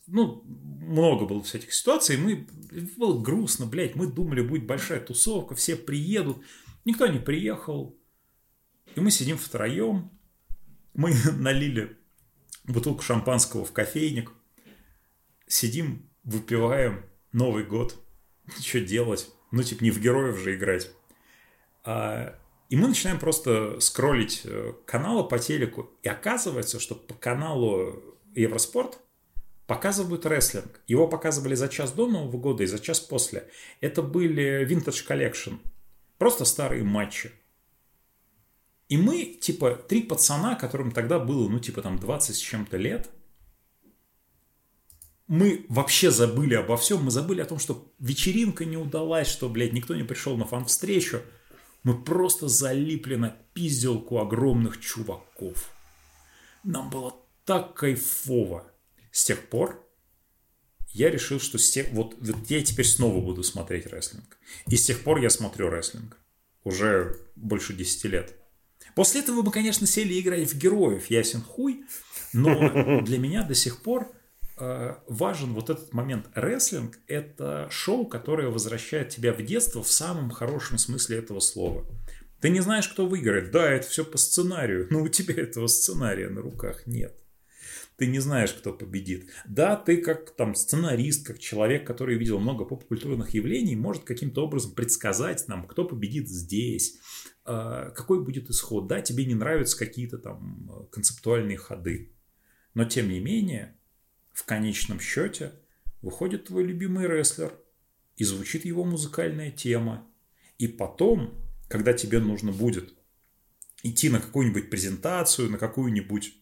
Ну, 0.07 0.43
много 0.45 1.25
было 1.25 1.43
всяких 1.43 1.73
ситуаций, 1.73 2.17
мы, 2.17 2.47
было 2.95 3.21
грустно, 3.21 3.65
блядь, 3.65 3.95
мы 3.95 4.07
думали, 4.07 4.41
будет 4.41 4.65
большая 4.65 5.01
тусовка, 5.01 5.53
все 5.53 5.75
приедут, 5.75 6.41
никто 6.85 7.07
не 7.07 7.19
приехал, 7.19 7.99
и 8.95 8.99
мы 8.99 9.11
сидим 9.11 9.37
втроем, 9.37 10.09
мы 10.93 11.13
налили 11.37 11.97
бутылку 12.63 13.01
шампанского 13.01 13.65
в 13.65 13.73
кофейник, 13.73 14.31
сидим, 15.45 16.09
выпиваем 16.23 17.05
Новый 17.31 17.65
год, 17.65 18.01
что 18.59 18.79
делать, 18.79 19.29
ну, 19.51 19.63
типа, 19.63 19.83
не 19.83 19.91
в 19.91 19.99
героев 19.99 20.37
же 20.39 20.55
играть. 20.55 20.89
А, 21.83 22.39
и 22.69 22.75
мы 22.75 22.87
начинаем 22.87 23.19
просто 23.19 23.79
скроллить 23.79 24.41
э, 24.43 24.73
каналы 24.85 25.27
по 25.27 25.39
телеку, 25.39 25.91
и 26.03 26.09
оказывается, 26.09 26.79
что 26.79 26.95
по 26.95 27.13
каналу 27.13 28.17
Евроспорт 28.35 28.99
показывают 29.67 30.25
рестлинг. 30.25 30.81
Его 30.87 31.07
показывали 31.07 31.53
за 31.53 31.67
час 31.67 31.91
до 31.91 32.07
Нового 32.07 32.37
года 32.37 32.63
и 32.63 32.67
за 32.67 32.79
час 32.79 32.99
после. 32.99 33.49
Это 33.81 34.01
были 34.01 34.65
Vintage 34.67 35.05
Collection. 35.07 35.59
Просто 36.17 36.45
старые 36.45 36.83
матчи. 36.83 37.31
И 38.87 38.97
мы, 38.97 39.25
типа, 39.25 39.75
три 39.75 40.01
пацана, 40.01 40.55
которым 40.55 40.91
тогда 40.91 41.19
было, 41.19 41.49
ну, 41.49 41.59
типа, 41.59 41.81
там, 41.81 41.99
20 41.99 42.35
с 42.35 42.39
чем-то 42.39 42.77
лет, 42.77 43.09
мы 45.27 45.65
вообще 45.67 46.09
забыли 46.09 46.53
обо 46.53 46.77
всем. 46.77 47.03
Мы 47.03 47.11
забыли 47.11 47.41
о 47.41 47.45
том, 47.45 47.59
что 47.59 47.93
вечеринка 47.99 48.63
не 48.63 48.77
удалась, 48.77 49.27
что, 49.27 49.49
блядь, 49.49 49.73
никто 49.73 49.93
не 49.93 50.03
пришел 50.03 50.37
на 50.37 50.45
фан-встречу. 50.45 51.21
Мы 51.83 52.01
просто 52.01 52.47
залипли 52.47 53.15
на 53.15 53.35
пизделку 53.53 54.19
огромных 54.19 54.79
чуваков. 54.79 55.69
Нам 56.63 56.89
было 56.89 57.13
так 57.43 57.73
кайфово. 57.73 58.71
С 59.17 59.23
тех 59.23 59.49
пор 59.49 59.83
я 60.89 61.09
решил, 61.09 61.39
что 61.39 61.57
с 61.57 61.71
тех... 61.71 61.89
вот, 61.89 62.15
вот 62.19 62.49
я 62.49 62.61
теперь 62.61 62.85
снова 62.85 63.19
буду 63.19 63.41
смотреть 63.41 63.87
рестлинг. 63.87 64.37
И 64.67 64.77
с 64.77 64.85
тех 64.85 65.01
пор 65.01 65.17
я 65.17 65.31
смотрю 65.31 65.71
рестлинг. 65.71 66.15
Уже 66.63 67.17
больше 67.35 67.73
10 67.73 68.03
лет. 68.11 68.35
После 68.93 69.21
этого 69.21 69.41
мы, 69.41 69.51
конечно, 69.51 69.87
сели 69.87 70.19
играть 70.19 70.47
в 70.47 70.55
героев, 70.55 71.07
ясен 71.07 71.41
хуй, 71.41 71.83
но 72.31 73.01
для 73.01 73.17
меня 73.17 73.41
до 73.41 73.55
сих 73.55 73.81
пор 73.81 74.07
э, 74.59 74.93
важен 75.07 75.55
вот 75.55 75.71
этот 75.71 75.95
момент. 75.95 76.27
Рестлинг– 76.35 76.99
это 77.07 77.67
шоу, 77.71 78.05
которое 78.05 78.49
возвращает 78.49 79.09
тебя 79.09 79.33
в 79.33 79.43
детство 79.43 79.81
в 79.81 79.91
самом 79.91 80.29
хорошем 80.29 80.77
смысле 80.77 81.17
этого 81.17 81.39
слова. 81.39 81.87
Ты 82.39 82.49
не 82.49 82.59
знаешь, 82.59 82.87
кто 82.87 83.07
выиграет. 83.07 83.49
Да, 83.49 83.67
это 83.67 83.87
все 83.87 84.05
по 84.05 84.19
сценарию, 84.19 84.85
но 84.91 85.01
у 85.01 85.07
тебя 85.07 85.33
этого 85.41 85.65
сценария 85.65 86.29
на 86.29 86.41
руках 86.41 86.85
нет. 86.85 87.19
Ты 87.97 88.05
не 88.05 88.19
знаешь, 88.19 88.53
кто 88.53 88.73
победит. 88.73 89.31
Да, 89.47 89.75
ты 89.75 89.97
как 89.97 90.35
там 90.35 90.53
сценарист, 90.53 91.25
как 91.25 91.39
человек, 91.39 91.85
который 91.85 92.17
видел 92.17 92.39
много 92.39 92.63
поп-культурных 92.63 93.33
явлений, 93.33 93.75
может 93.75 94.03
каким-то 94.03 94.45
образом 94.45 94.73
предсказать 94.75 95.47
нам, 95.47 95.67
кто 95.67 95.83
победит 95.83 96.29
здесь, 96.29 96.99
э, 97.45 97.91
какой 97.95 98.23
будет 98.23 98.51
исход. 98.51 98.87
Да, 98.87 99.01
тебе 99.01 99.25
не 99.25 99.33
нравятся 99.33 99.77
какие-то 99.77 100.19
там 100.19 100.69
э, 100.69 100.85
концептуальные 100.91 101.57
ходы. 101.57 102.13
Но 102.75 102.85
тем 102.85 103.09
не 103.09 103.19
менее, 103.19 103.75
в 104.31 104.45
конечном 104.45 104.99
счете 104.99 105.53
выходит 106.03 106.45
твой 106.45 106.63
любимый 106.63 107.07
рестлер, 107.07 107.51
и 108.17 108.23
звучит 108.23 108.65
его 108.65 108.83
музыкальная 108.83 109.51
тема. 109.51 110.07
И 110.57 110.67
потом, 110.67 111.33
когда 111.69 111.93
тебе 111.93 112.19
нужно 112.19 112.51
будет 112.51 112.93
идти 113.83 114.09
на 114.09 114.19
какую-нибудь 114.19 114.69
презентацию, 114.69 115.49
на 115.49 115.57
какую-нибудь 115.57 116.33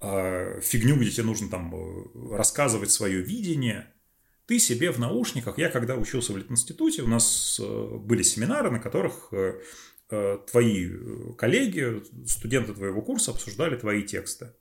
фигню, 0.00 0.96
где 0.96 1.10
тебе 1.10 1.24
нужно 1.24 1.48
там 1.50 1.74
э, 1.74 2.36
рассказывать 2.36 2.90
свое 2.90 3.20
видение, 3.20 3.92
ты 4.46 4.58
себе 4.58 4.90
в 4.90 4.98
наушниках, 4.98 5.58
я 5.58 5.68
когда 5.68 5.94
учился 5.94 6.32
в 6.32 6.50
институте, 6.50 7.02
у 7.02 7.06
нас 7.06 7.60
э, 7.62 7.96
были 7.98 8.22
семинары, 8.22 8.70
на 8.70 8.80
которых 8.80 9.28
э, 9.32 9.60
э, 10.10 10.38
твои 10.50 10.88
э, 10.90 11.32
коллеги, 11.36 12.02
студенты 12.26 12.72
твоего 12.72 13.02
курса 13.02 13.30
обсуждали 13.30 13.76
твои 13.76 14.02
тексты. 14.02 14.54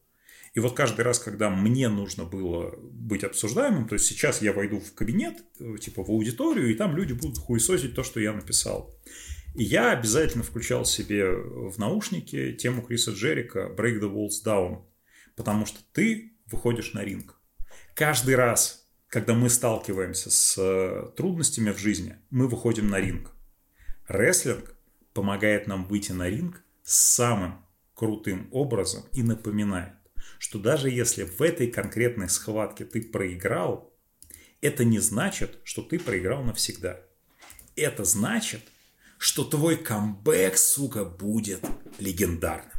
И 0.53 0.59
вот 0.59 0.75
каждый 0.75 1.01
раз, 1.01 1.19
когда 1.19 1.49
мне 1.49 1.89
нужно 1.89 2.25
было 2.25 2.75
быть 2.77 3.23
обсуждаемым, 3.23 3.87
то 3.87 3.93
есть 3.93 4.05
сейчас 4.05 4.41
я 4.41 4.51
войду 4.51 4.79
в 4.79 4.93
кабинет, 4.93 5.43
э, 5.59 5.77
типа 5.79 6.03
в 6.03 6.09
аудиторию, 6.09 6.69
и 6.69 6.75
там 6.75 6.95
люди 6.95 7.13
будут 7.13 7.37
хуесосить 7.37 7.95
то, 7.95 8.03
что 8.03 8.19
я 8.19 8.33
написал. 8.33 8.93
И 9.55 9.63
я 9.63 9.91
обязательно 9.91 10.43
включал 10.43 10.85
себе 10.85 11.31
в 11.31 11.77
наушники 11.77 12.53
тему 12.53 12.81
Криса 12.81 13.11
Джерика 13.11 13.73
«Break 13.75 13.99
the 13.99 14.13
Walls 14.13 14.45
Down», 14.45 14.83
потому 15.39 15.65
что 15.65 15.79
ты 15.93 16.33
выходишь 16.47 16.91
на 16.91 17.01
ринг. 17.01 17.39
Каждый 17.95 18.35
раз, 18.35 18.85
когда 19.07 19.33
мы 19.33 19.49
сталкиваемся 19.49 20.29
с 20.29 20.57
э, 20.57 21.11
трудностями 21.15 21.71
в 21.71 21.77
жизни, 21.77 22.17
мы 22.29 22.49
выходим 22.49 22.89
на 22.89 22.99
ринг. 22.99 23.31
Рестлинг 24.09 24.75
помогает 25.13 25.65
нам 25.65 25.85
выйти 25.85 26.11
на 26.11 26.27
ринг 26.27 26.61
самым 26.83 27.65
крутым 27.95 28.49
образом 28.51 29.05
и 29.13 29.23
напоминает, 29.23 29.93
что 30.39 30.59
даже 30.59 30.89
если 30.89 31.23
в 31.23 31.41
этой 31.41 31.67
конкретной 31.67 32.27
схватке 32.27 32.83
ты 32.83 33.01
проиграл, 33.01 33.93
это 34.59 34.83
не 34.83 34.99
значит, 34.99 35.59
что 35.63 35.81
ты 35.83 35.99
проиграл 35.99 36.43
навсегда. 36.43 36.99
Это 37.77 38.03
значит, 38.03 38.63
что 39.17 39.45
твой 39.45 39.77
камбэк, 39.77 40.57
сука, 40.57 41.05
будет 41.05 41.65
легендарным. 41.97 42.73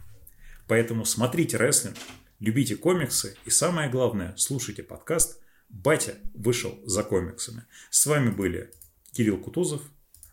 Поэтому 0.68 1.06
смотрите 1.06 1.56
рестлинг, 1.56 1.96
любите 2.40 2.74
комиксы 2.74 3.36
и 3.44 3.50
самое 3.50 3.88
главное, 3.90 4.34
слушайте 4.36 4.82
подкаст 4.82 5.40
«Батя 5.68 6.16
вышел 6.34 6.80
за 6.84 7.04
комиксами». 7.04 7.64
С 7.90 8.06
вами 8.06 8.30
были 8.30 8.72
Кирилл 9.12 9.38
Кутузов, 9.38 9.82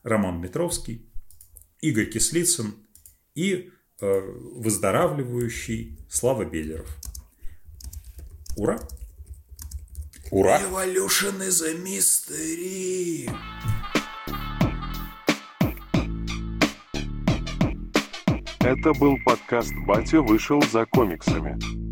Роман 0.03 0.39
Дмитровский, 0.39 1.05
Игорь 1.81 2.09
Кислицын 2.09 2.75
и 3.35 3.71
э, 3.99 4.19
выздоравливающий 4.55 5.99
Слава 6.09 6.45
Белеров. 6.45 6.89
Ура! 8.55 8.79
Ура! 10.31 10.61
Evolution 10.61 11.41
is 11.41 11.61
a 11.61 11.75
mystery. 11.75 13.29
Это 18.59 18.93
был 18.93 19.17
подкаст 19.23 19.73
«Батя 19.85 20.21
вышел 20.21 20.61
за 20.71 20.85
комиксами». 20.85 21.86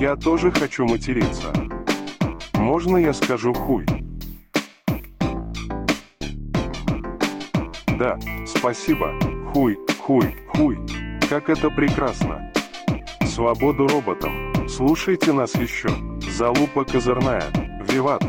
Я 0.00 0.16
тоже 0.16 0.50
хочу 0.50 0.86
материться. 0.86 1.52
Можно 2.54 2.96
я 2.96 3.12
скажу 3.12 3.54
хуй? 3.54 3.86
Да, 7.98 8.18
спасибо. 8.46 9.12
Хуй, 9.52 9.78
хуй, 10.00 10.34
хуй. 10.48 10.78
Как 11.28 11.48
это 11.48 11.70
прекрасно. 11.70 12.52
Свободу 13.24 13.86
роботам. 13.86 14.52
Слушайте 14.68 15.32
нас 15.32 15.54
еще. 15.54 15.88
Залупа 16.36 16.84
козырная. 16.84 17.44
Виват. 17.88 18.22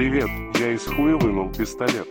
Привет, 0.00 0.30
я 0.58 0.72
из 0.72 0.86
хуя 0.86 1.14
вынул 1.18 1.52
пистолет. 1.52 2.08